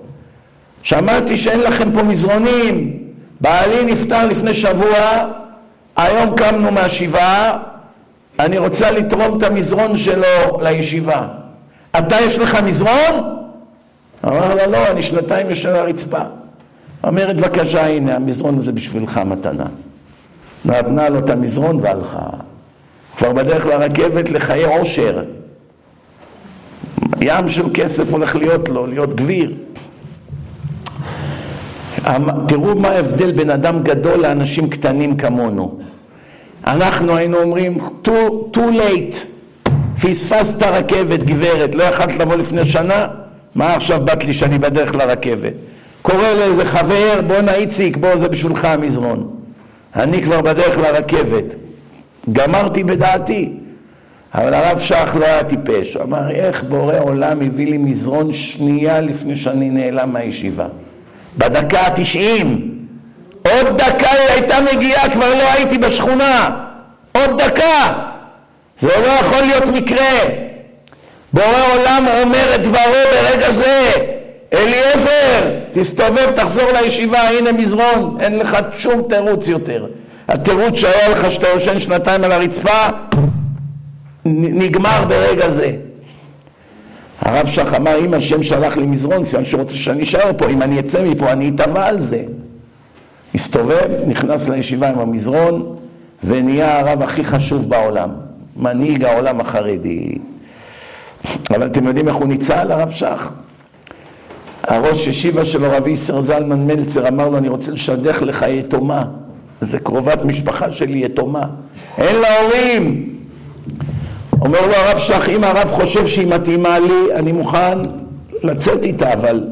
שמעתי 0.84 1.38
שאין 1.38 1.60
לכם 1.60 1.92
פה 1.92 2.04
מזרונים, 2.04 2.98
בעלי 3.42 3.92
נפטר 3.92 4.26
לפני 4.28 4.54
שבוע, 4.54 5.28
היום 5.98 6.36
קמנו 6.36 6.72
מהשבעה, 6.72 7.58
אני 8.40 8.58
רוצה 8.58 8.92
לתרום 8.92 9.38
את 9.38 9.44
המזרון 9.44 9.98
שלו 9.98 10.60
לישיבה. 10.62 11.28
אתה 12.00 12.16
יש 12.22 12.38
לך 12.38 12.58
מזרון? 12.66 13.39
אמר 14.26 14.56
לה, 14.56 14.68
לא, 14.68 14.92
אני 14.92 15.02
שנתיים 15.02 15.50
יושב 15.50 15.70
על 15.70 15.76
הרצפה. 15.76 16.22
אומרת, 17.04 17.36
בבקשה, 17.42 17.88
הנה, 17.88 18.16
המזרון 18.16 18.58
הזה 18.58 18.72
בשבילך 18.72 19.18
מתנה. 19.18 19.66
נתנה 20.66 21.10
לו 21.10 21.20
את 21.20 21.30
המזרון 21.30 21.80
והלכה. 21.82 22.30
כבר 23.18 23.34
בדרך 23.34 23.66
לרכבת 23.66 24.30
לחיי 24.30 24.64
עושר. 24.80 25.24
ים 27.22 27.50
של 27.50 27.66
כסף 27.74 28.14
הולך 28.14 28.36
להיות 28.36 28.70
לו, 28.70 28.88
להיות 28.88 29.16
גביר. 29.16 29.54
תראו 32.48 32.76
מה 32.76 32.88
ההבדל 32.88 33.32
בין 33.32 33.50
אדם 33.50 33.84
גדול 33.84 34.20
לאנשים 34.20 34.70
קטנים 34.70 35.18
כמונו. 35.18 35.80
אנחנו 36.68 37.16
היינו 37.16 37.38
אומרים, 37.38 37.78
too, 38.06 38.56
too 38.56 38.58
late, 38.58 39.16
פספסת 40.02 40.64
רכבת 40.64 41.20
גברת, 41.20 41.76
לא 41.76 41.84
יכלת 41.84 42.18
לבוא 42.18 42.36
לפני 42.36 42.66
שנה? 42.66 43.08
מה 43.60 43.74
עכשיו 43.74 44.02
באת 44.06 44.24
לי 44.26 44.34
שאני 44.34 44.58
בדרך 44.58 44.96
לרכבת? 44.96 45.54
קורא 46.02 46.32
לאיזה 46.32 46.66
חבר, 46.66 47.22
בואנה 47.28 47.54
איציק, 47.54 47.98
בוא 47.98 48.18
זה 48.18 48.28
בשבילך 48.28 48.66
המזרון. 48.66 49.30
אני 49.96 50.24
כבר 50.24 50.42
בדרך 50.42 50.78
לרכבת. 50.78 51.56
גמרתי 52.32 52.84
בדעתי. 52.84 53.54
אבל 54.34 54.54
הרב 54.54 54.80
שך 54.80 55.18
לא 55.20 55.26
היה 55.26 55.44
טיפש, 55.44 55.94
הוא 55.94 56.04
אמר, 56.04 56.32
איך 56.32 56.64
בורא 56.64 57.00
עולם 57.00 57.42
הביא 57.42 57.68
לי 57.68 57.78
מזרון 57.78 58.34
שנייה 58.34 59.02
לפני 59.02 59.36
שאני 59.36 59.70
נעלם 59.70 60.14
מהישיבה? 60.14 60.68
בדקה 61.38 61.88
התשעים. 61.88 62.72
עוד 63.46 63.68
דקה 63.78 64.10
היא 64.10 64.30
הייתה 64.30 64.56
מגיעה, 64.76 65.10
כבר 65.10 65.34
לא 65.34 65.44
הייתי 65.54 65.78
בשכונה. 65.78 66.50
עוד 67.12 67.42
דקה. 67.42 67.94
זה 68.80 68.92
לא 69.02 69.08
יכול 69.08 69.42
להיות 69.42 69.66
מקרה. 69.66 70.49
בורא 71.34 71.64
עולם 71.74 72.06
אומר 72.22 72.56
את 72.56 72.62
דברו 72.62 72.94
ברגע 73.12 73.52
זה. 73.52 73.92
אליעזר, 74.54 75.60
תסתובב, 75.72 76.32
תחזור 76.36 76.72
לישיבה, 76.82 77.20
הנה 77.20 77.52
מזרון, 77.52 78.18
אין 78.20 78.38
לך 78.38 78.58
שום 78.78 79.02
תירוץ 79.10 79.48
יותר. 79.48 79.86
התירוץ 80.28 80.76
שהיה 80.76 81.10
לך 81.10 81.32
שאתה 81.32 81.48
יושן 81.48 81.80
שנתיים 81.80 82.24
על 82.24 82.32
הרצפה, 82.32 82.88
נגמר 84.26 85.06
ברגע 85.08 85.50
זה. 85.50 85.72
הרב 87.22 87.48
שך 87.48 87.74
אמר, 87.74 88.00
אם 88.06 88.14
השם 88.14 88.44
שלח 88.44 88.78
לי 88.78 88.86
מזרון, 88.86 89.26
סימן 89.26 89.46
שרוצה 89.46 89.76
שאני 89.76 90.04
אשאר 90.04 90.32
פה, 90.38 90.50
אם 90.50 90.62
אני 90.62 90.80
אצא 90.80 91.04
מפה 91.06 91.32
אני 91.32 91.50
אתבע 91.50 91.86
על 91.86 92.00
זה. 92.00 92.24
הסתובב, 93.36 93.90
נכנס 94.08 94.50
לישיבה 94.50 94.90
עם 94.90 95.00
המזרון, 95.00 95.76
ונהיה 96.24 96.80
הרב 96.80 97.02
הכי 97.02 97.24
חשוב 97.24 97.70
בעולם, 97.70 98.10
מנהיג 98.58 99.04
העולם 99.04 99.42
החרדי. 99.42 100.18
אבל 101.56 101.68
אתם 101.68 101.88
יודעים 101.88 102.08
איך 102.08 102.16
הוא 102.16 102.28
ניצל, 102.28 102.72
הרב 102.72 102.90
שך? 102.90 103.30
הראש 104.64 105.08
ישיבה 105.08 105.46
שלו, 105.46 105.68
רב 105.72 105.86
איסר 105.86 106.22
זלמן 106.22 106.68
מלצר, 106.68 107.08
אמר 107.08 107.30
לו, 107.30 107.38
אני 107.38 107.48
רוצה 107.50 107.72
לשדך 107.72 108.22
לך 108.22 108.46
יתומה. 108.50 109.06
זה 109.62 109.80
קרובת 109.80 110.26
משפחה 110.26 110.72
שלי 110.72 111.06
יתומה. 111.06 111.44
אין 111.98 112.16
לה 112.16 112.42
הורים. 112.42 113.16
אומר 114.42 114.68
לו 114.68 114.74
הרב 114.74 114.98
שלך, 114.98 115.30
אם 115.30 115.44
הרב 115.44 115.68
חושב 115.72 116.08
שהיא 116.08 116.28
מתאימה 116.28 116.80
לי, 116.80 117.16
אני 117.16 117.32
מוכן 117.32 117.80
לצאת 118.44 118.86
איתה, 118.86 119.14
אבל 119.14 119.48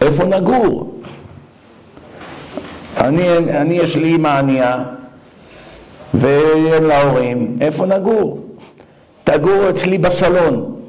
איפה 0.00 0.24
נגור? 0.24 1.00
אני, 2.96 3.36
אני 3.38 3.74
יש 3.74 3.96
לי 3.96 4.08
אימא 4.08 4.28
ענייה 4.28 4.84
ואין 6.14 6.82
לה 6.82 7.02
הורים, 7.02 7.56
איפה 7.60 7.86
נגור? 7.86 8.44
תגור 9.24 9.70
אצלי 9.70 9.98
בסלון. 9.98 10.79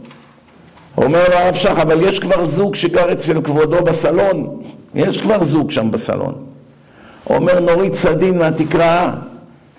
אומר 0.98 1.30
לו 1.30 1.36
הרב 1.36 1.54
שך, 1.54 1.80
אבל 1.82 2.02
יש 2.02 2.20
כבר 2.20 2.46
זוג 2.46 2.76
שגר 2.76 3.12
אצל 3.12 3.42
כבודו 3.42 3.84
בסלון, 3.84 4.62
יש 4.96 5.22
כבר 5.22 5.44
זוג 5.44 5.72
שם 5.72 5.92
בסלון. 5.92 6.34
אומר 7.30 7.60
נוריד 7.60 7.96
סדין 7.96 8.38
מהתקרה, 8.38 9.14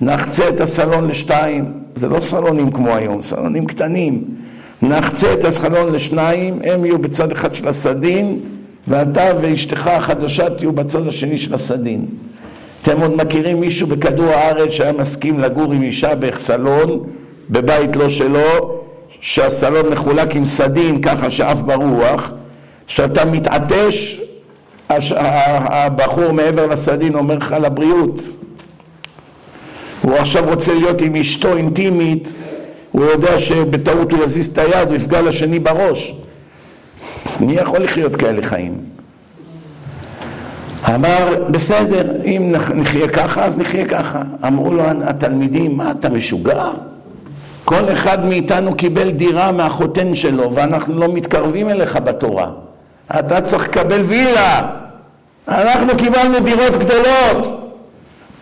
נחצה 0.01 0.48
את 0.48 0.60
הסלון 0.60 1.09
לשתיים, 1.09 1.72
זה 1.94 2.09
לא 2.09 2.20
סלונים 2.20 2.70
כמו 2.70 2.97
היום, 2.97 3.22
סלונים 3.22 3.66
קטנים. 3.66 4.24
נחצה 4.82 5.32
את 5.32 5.44
הסלון 5.44 5.93
לשניים, 5.93 6.60
הם 6.64 6.84
יהיו 6.84 6.98
בצד 6.98 7.32
אחד 7.32 7.55
של 7.55 7.68
הסדין, 7.68 8.40
ואתה 8.89 9.24
ואשתך 9.40 9.86
החדשה 9.86 10.51
תהיו 10.51 10.72
בצד 10.72 11.06
השני 11.06 11.39
של 11.39 11.55
הסדין. 11.55 12.06
אתם 12.82 13.01
עוד 13.01 13.16
מכירים 13.16 13.60
מישהו 13.60 13.86
בכדור 13.86 14.26
הארץ 14.26 14.70
שהיה 14.70 14.93
מסכים 14.93 15.40
לגור 15.40 15.72
עם 15.72 15.82
אישה 15.82 16.14
בסלון, 16.14 17.05
בבית 17.51 17.97
לא 17.97 18.09
שלו, 18.09 18.81
שהסלון 19.23 19.89
מחולק 19.93 20.35
עם 20.35 20.44
סדין 20.44 21.03
ככה 21.03 21.31
שעף 21.31 21.61
ברוח, 21.61 22.32
שאתה 22.86 23.24
מתעטש, 23.24 24.20
הבחור 24.90 26.32
מעבר 26.32 26.66
לסדין 26.66 27.15
אומר 27.15 27.36
לך 27.36 27.55
לבריאות. 27.62 28.20
הוא 30.03 30.15
עכשיו 30.15 30.44
רוצה 30.49 30.74
להיות 30.74 31.01
עם 31.01 31.16
אשתו 31.16 31.57
אינטימית, 31.57 32.35
הוא 32.93 33.05
יודע 33.05 33.39
שבטעות 33.39 34.12
הוא 34.12 34.24
יזיז 34.24 34.49
את 34.49 34.59
היד, 34.59 34.89
הוא 34.89 34.97
יפגע 34.97 35.23
לשני 35.23 35.59
בראש. 35.59 36.15
מי 37.40 37.53
יכול 37.53 37.78
לחיות 37.78 38.16
כאלה 38.16 38.43
חיים? 38.43 38.78
אמר, 40.94 41.44
בסדר, 41.51 42.12
אם 42.24 42.55
נחיה 42.74 43.09
ככה, 43.09 43.44
אז 43.44 43.59
נחיה 43.59 43.89
ככה. 43.89 44.23
אמרו 44.47 44.74
לו 44.74 44.82
התלמידים, 45.05 45.77
מה, 45.77 45.90
אתה 45.90 46.09
משוגע? 46.09 46.70
כל 47.73 47.93
אחד 47.93 48.24
מאיתנו 48.24 48.74
קיבל 48.74 49.11
דירה 49.11 49.53
מהחותן 49.53 50.15
שלו, 50.15 50.55
ואנחנו 50.55 50.99
לא 50.99 51.12
מתקרבים 51.15 51.70
אליך 51.70 51.97
בתורה. 51.97 52.51
אתה 53.19 53.40
צריך 53.40 53.69
לקבל 53.69 54.01
וילה. 54.01 54.61
אנחנו 55.49 55.97
קיבלנו 55.97 56.40
דירות 56.40 56.73
גדולות. 56.73 57.70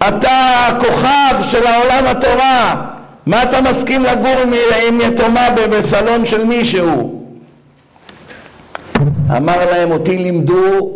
אתה 0.09 0.66
הכוכב 0.69 1.43
של 1.43 1.66
העולם 1.66 2.05
התורה. 2.07 2.86
מה 3.27 3.43
אתה 3.43 3.61
מסכים 3.61 4.02
לגור 4.02 4.35
עם, 4.89 5.01
יתומה 5.01 5.48
בסלון 5.70 6.27
של 6.27 6.44
מישהו? 6.44 7.24
אמר 9.36 9.70
להם, 9.70 9.90
אותי 9.90 10.19
לימדו, 10.19 10.90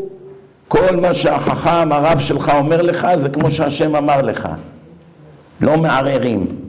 כל 0.69 0.97
מה 0.97 1.15
שהחכם, 1.15 1.93
הרב 1.93 2.19
שלך 2.21 2.53
אומר 2.55 2.83
לך, 2.83 3.09
זה 3.17 3.29
כמו 3.29 3.51
שהשם 3.51 3.97
אמר 3.97 4.23
לך. 4.23 4.49
לא 5.61 5.77
מערערים. 5.77 6.64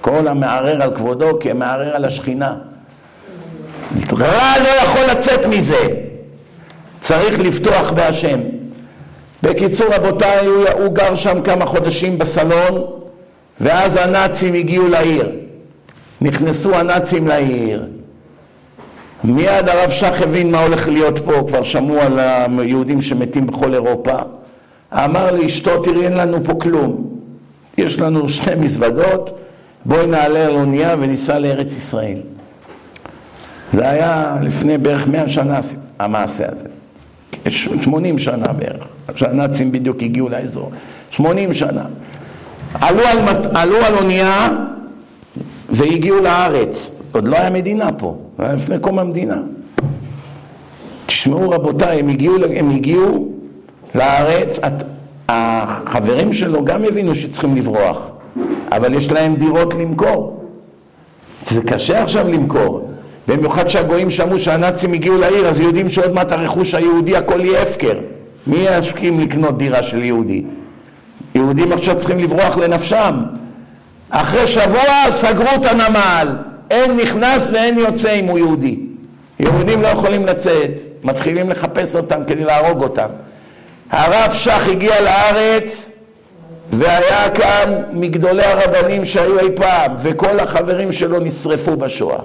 כל 0.00 0.28
המערער 0.28 0.82
על 0.82 0.94
כבודו 0.94 1.38
כמערער 1.40 1.96
על 1.96 2.04
השכינה. 2.04 2.54
רע 4.12 4.52
לא 4.62 4.68
יכול 4.68 5.02
לצאת 5.10 5.46
מזה. 5.46 5.88
צריך 7.00 7.40
לפתוח 7.40 7.90
בהשם. 7.90 8.40
בקיצור, 9.42 9.94
רבותיי, 9.94 10.46
הוא, 10.46 10.68
הוא 10.68 10.94
גר 10.94 11.14
שם 11.14 11.42
כמה 11.42 11.66
חודשים 11.66 12.18
בסלון, 12.18 12.84
ואז 13.60 13.96
הנאצים 13.96 14.54
הגיעו 14.54 14.88
לעיר. 14.88 15.28
נכנסו 16.20 16.74
הנאצים 16.74 17.28
לעיר. 17.28 17.86
מיד 19.24 19.68
הרב 19.68 19.90
שך 19.90 20.22
הבין 20.22 20.50
מה 20.50 20.58
הולך 20.62 20.88
להיות 20.88 21.18
פה, 21.18 21.32
כבר 21.48 21.62
שמעו 21.62 22.00
על 22.00 22.18
היהודים 22.58 23.00
שמתים 23.00 23.46
בכל 23.46 23.74
אירופה. 23.74 24.14
אמר 24.92 25.32
לאשתו, 25.32 25.82
תראי, 25.82 26.04
אין 26.04 26.12
לנו 26.12 26.44
פה 26.44 26.54
כלום. 26.54 27.06
יש 27.78 27.98
לנו 27.98 28.28
שתי 28.28 28.54
מזוודות, 28.54 29.38
בואי 29.84 30.06
נעלה 30.06 30.46
על 30.46 30.54
אונייה 30.54 30.96
וניסע 30.98 31.38
לארץ 31.38 31.76
ישראל. 31.76 32.18
זה 33.72 33.90
היה 33.90 34.36
לפני 34.42 34.78
בערך 34.78 35.08
מאה 35.08 35.28
שנה 35.28 35.60
המעשה 35.98 36.44
הזה. 36.48 36.68
80 37.82 38.18
שנה 38.18 38.52
בערך, 38.52 38.86
כשהנאצים 39.14 39.72
בדיוק 39.72 40.02
הגיעו 40.02 40.28
לאזור. 40.28 40.70
80 41.10 41.54
שנה. 41.54 41.84
עלו 42.74 43.02
על, 43.06 43.18
עלו 43.54 43.76
על 43.76 43.94
אונייה 43.94 44.48
והגיעו 45.68 46.20
לארץ. 46.20 47.00
עוד 47.12 47.24
לא 47.24 47.36
היה 47.36 47.50
מדינה 47.50 47.92
פה, 47.92 48.18
זה 48.38 48.44
היה 48.44 48.54
לפני 48.54 48.78
קום 48.78 48.98
המדינה. 48.98 49.36
תשמעו 51.06 51.50
רבותיי, 51.50 51.98
הם 51.98 52.08
הגיעו, 52.08 52.36
הם 52.56 52.70
הגיעו 52.70 53.32
לארץ, 53.94 54.58
החברים 55.28 56.32
שלו 56.32 56.64
גם 56.64 56.84
הבינו 56.84 57.14
שצריכים 57.14 57.56
לברוח, 57.56 57.98
אבל 58.72 58.94
יש 58.94 59.12
להם 59.12 59.36
דירות 59.36 59.74
למכור. 59.74 60.44
זה 61.46 61.60
קשה 61.62 62.02
עכשיו 62.02 62.28
למכור. 62.28 62.90
במיוחד 63.28 63.68
שהגויים 63.68 64.10
שמעו 64.10 64.38
שהנאצים 64.38 64.92
הגיעו 64.92 65.18
לעיר, 65.18 65.48
אז 65.48 65.60
יודעים 65.60 65.88
שעוד 65.88 66.12
מעט 66.12 66.32
הרכוש 66.32 66.74
היהודי 66.74 67.16
הכל 67.16 67.40
יהיה 67.40 67.62
הפקר. 67.62 67.98
מי 68.46 68.66
יסכים 68.78 69.20
לקנות 69.20 69.58
דירה 69.58 69.82
של 69.82 70.02
יהודי? 70.02 70.42
יהודים 71.34 71.72
עכשיו 71.72 71.98
צריכים 71.98 72.18
לברוח 72.18 72.58
לנפשם. 72.58 73.14
אחרי 74.10 74.46
שבוע 74.46 75.10
סגרו 75.10 75.54
את 75.54 75.64
הנמל, 75.64 76.28
אין 76.70 76.96
נכנס 76.96 77.50
ואין 77.52 77.78
יוצא 77.78 78.12
אם 78.20 78.24
הוא 78.24 78.38
יהודי. 78.38 78.80
יהודים 79.40 79.82
לא 79.82 79.88
יכולים 79.88 80.26
לצאת, 80.26 80.70
מתחילים 81.04 81.50
לחפש 81.50 81.96
אותם 81.96 82.20
כדי 82.26 82.44
להרוג 82.44 82.82
אותם. 82.82 83.08
הרב 83.90 84.32
שך 84.32 84.68
הגיע 84.68 85.00
לארץ 85.00 85.90
והיה 86.72 87.30
כאן 87.30 87.82
מגדולי 87.92 88.42
הרבנים 88.44 89.04
שהיו 89.04 89.38
אי 89.38 89.50
פעם, 89.54 89.92
וכל 90.02 90.40
החברים 90.40 90.92
שלו 90.92 91.18
נשרפו 91.20 91.76
בשואה. 91.76 92.18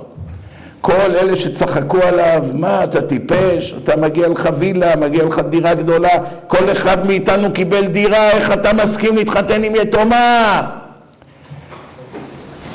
כל 0.82 0.94
אלה 0.94 1.36
שצחקו 1.36 1.98
עליו, 2.04 2.44
מה 2.54 2.84
אתה 2.84 3.02
טיפש, 3.02 3.76
אתה 3.84 3.96
מגיע 3.96 4.28
לך 4.28 4.50
וילה, 4.58 4.96
מגיע 4.96 5.24
לך 5.24 5.42
דירה 5.50 5.74
גדולה, 5.74 6.10
כל 6.48 6.72
אחד 6.72 7.06
מאיתנו 7.06 7.54
קיבל 7.54 7.88
דירה, 7.88 8.30
איך 8.30 8.52
אתה 8.52 8.74
מסכים 8.74 9.16
להתחתן 9.16 9.64
עם 9.64 9.76
יתומה? 9.76 10.62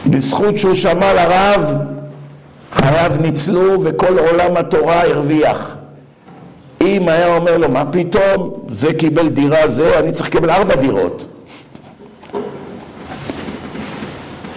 בזכות 0.06 0.58
שהוא 0.58 0.74
שמע 0.74 1.12
לרב, 1.12 1.76
חייו 2.72 3.12
ניצלו 3.20 3.82
וכל 3.84 4.18
עולם 4.18 4.56
התורה 4.56 5.02
הרוויח. 5.02 5.76
אם 6.80 7.08
היה 7.08 7.36
אומר 7.36 7.58
לו, 7.58 7.68
מה 7.68 7.84
פתאום, 7.92 8.64
זה 8.70 8.94
קיבל 8.94 9.28
דירה, 9.28 9.68
זה, 9.68 9.98
אני 9.98 10.12
צריך 10.12 10.28
לקבל 10.28 10.50
ארבע 10.50 10.74
דירות. 10.76 11.26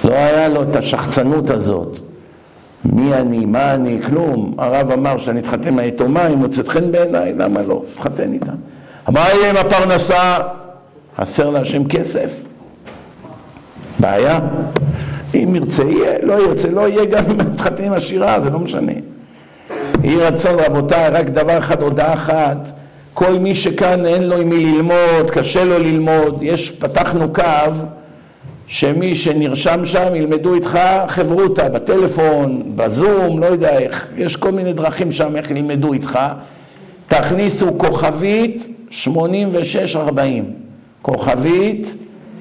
לא 0.04 0.14
היה 0.14 0.48
לו 0.48 0.64
את 0.64 0.76
השחצנות 0.76 1.50
הזאת. 1.50 2.00
מי 2.86 3.14
אני, 3.14 3.46
מה 3.46 3.74
אני, 3.74 4.00
כלום. 4.06 4.56
הרב 4.58 4.92
אמר 4.92 5.18
שאני 5.18 5.40
אתחתן 5.40 5.68
עם 5.68 5.80
היתומה, 5.80 6.26
היא 6.26 6.36
מוצאת 6.36 6.68
חן 6.68 6.92
בעיניי, 6.92 7.34
למה 7.38 7.62
לא? 7.62 7.84
אתחתן 7.96 8.34
איתה. 8.34 8.52
מה 9.10 9.20
יהיה 9.20 9.50
עם 9.50 9.58
הפרנסה? 9.58 10.38
חסר 11.18 11.50
להשם 11.50 11.88
כסף? 11.88 12.44
בעיה. 14.00 14.40
אם 15.36 15.56
ירצה 15.56 15.84
יהיה, 15.84 16.14
לא 16.24 16.34
ירצה 16.34 16.70
לא 16.70 16.88
יהיה, 16.88 17.06
גם 17.06 17.24
אם 17.32 17.42
אתחתן 17.42 17.84
עם 17.84 17.94
עשירה, 17.94 18.40
זה 18.40 18.50
לא 18.50 18.60
משנה. 18.60 18.92
יהי 20.04 20.18
רצון 20.18 20.60
רבותיי, 20.60 21.10
רק 21.10 21.30
דבר 21.30 21.58
אחד, 21.58 21.82
הודעה 21.82 22.14
אחת, 22.14 22.72
כל 23.14 23.34
מי 23.34 23.56
שכאן 23.56 24.06
אין 24.06 24.24
לו 24.24 24.38
עם 24.38 24.50
מי 24.50 24.66
ללמוד, 24.66 25.32
קשה 25.32 25.64
לו 25.64 25.80
ללמוד, 25.80 26.40
יש, 26.42 26.70
פתחנו 26.70 27.34
קו 27.34 27.72
שמי 28.68 29.16
שנרשם 29.16 29.86
שם 29.86 30.16
ילמדו 30.16 30.54
איתך 30.54 30.80
חברותה, 31.08 31.70
בטלפון, 31.70 32.64
בזום, 32.76 33.40
לא 33.40 33.46
יודע 33.46 33.78
איך, 33.78 34.08
יש 34.18 34.36
כל 34.36 34.52
מיני 34.52 34.74
דרכים 34.74 35.12
שם 35.12 35.36
איך 35.36 35.52
ילמדו 35.52 35.94
איתך. 35.94 36.20
תכניסו 37.08 37.78
כוכבית 37.78 38.68
8640, 38.90 40.46
כוכבית 41.02 41.96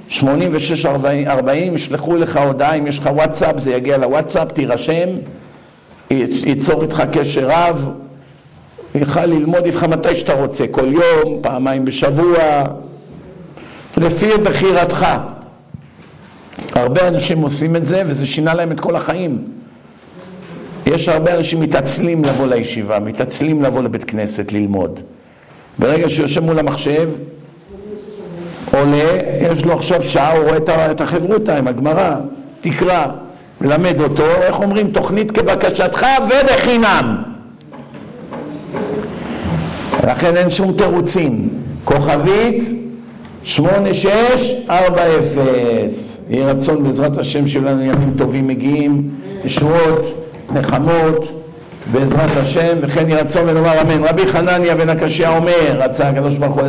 8640, 0.08 1.74
ישלחו 1.74 2.16
לך 2.16 2.36
הודעה, 2.36 2.74
אם 2.74 2.86
יש 2.86 2.98
לך 2.98 3.10
וואטסאפ 3.12 3.58
זה 3.58 3.72
יגיע 3.72 3.98
לוואטסאפ, 3.98 4.52
תירשם. 4.52 5.08
ייצור 6.10 6.82
איתך 6.82 7.02
קשר 7.12 7.48
רב, 7.48 7.92
יוכל 8.94 9.26
ללמוד 9.26 9.64
איתך 9.64 9.84
מתי 9.84 10.16
שאתה 10.16 10.32
רוצה, 10.32 10.64
כל 10.70 10.92
יום, 10.92 11.38
פעמיים 11.42 11.84
בשבוע, 11.84 12.64
לפי 13.96 14.28
בחירתך. 14.42 15.06
הרבה 16.72 17.08
אנשים 17.08 17.38
עושים 17.38 17.76
את 17.76 17.86
זה 17.86 18.02
וזה 18.06 18.26
שינה 18.26 18.54
להם 18.54 18.72
את 18.72 18.80
כל 18.80 18.96
החיים. 18.96 19.38
יש 20.86 21.08
הרבה 21.08 21.34
אנשים 21.34 21.60
מתעצלים 21.60 22.24
לבוא 22.24 22.46
לישיבה, 22.46 22.98
מתעצלים 22.98 23.62
לבוא 23.62 23.82
לבית 23.82 24.04
כנסת 24.04 24.52
ללמוד. 24.52 25.00
ברגע 25.78 26.08
שיושב 26.08 26.40
מול 26.40 26.58
המחשב, 26.58 27.10
עולה, 28.72 29.18
יש 29.40 29.64
לו 29.64 29.72
עכשיו 29.72 30.02
שעה, 30.02 30.32
הוא 30.32 30.44
רואה 30.44 30.90
את 30.90 31.00
החברותא 31.00 31.50
עם 31.50 31.68
הגמרא, 31.68 32.14
תקרא, 32.60 33.06
מלמד 33.60 34.00
אותו, 34.00 34.26
איך 34.26 34.60
אומרים, 34.60 34.90
תוכנית 34.90 35.30
כבקשתך 35.30 36.06
ובחינם. 36.26 37.22
לכן 40.08 40.36
אין 40.36 40.50
שום 40.50 40.72
תירוצים. 40.72 41.48
כוכבית 41.84 42.64
8640. 43.44 46.11
יהי 46.28 46.42
רצון 46.44 46.84
בעזרת 46.84 47.18
השם 47.18 47.46
שיהיו 47.46 47.64
לנו 47.64 47.82
ימים 47.82 48.14
טובים 48.18 48.46
מגיעים, 48.48 49.10
ישועות, 49.44 50.26
נחמות, 50.50 51.42
בעזרת 51.92 52.30
השם, 52.36 52.76
וכן 52.80 53.08
יהי 53.08 53.20
רצון 53.20 53.48
ונאמר 53.48 53.80
אמן. 53.80 54.04
רבי 54.04 54.26
חנניה 54.26 54.74
בן 54.74 54.88
הקשיא 54.88 55.28
אומר, 55.28 55.78
רצה 55.78 56.08
הקדוש 56.08 56.36
ברוך 56.36 56.54
הוא 56.54 56.62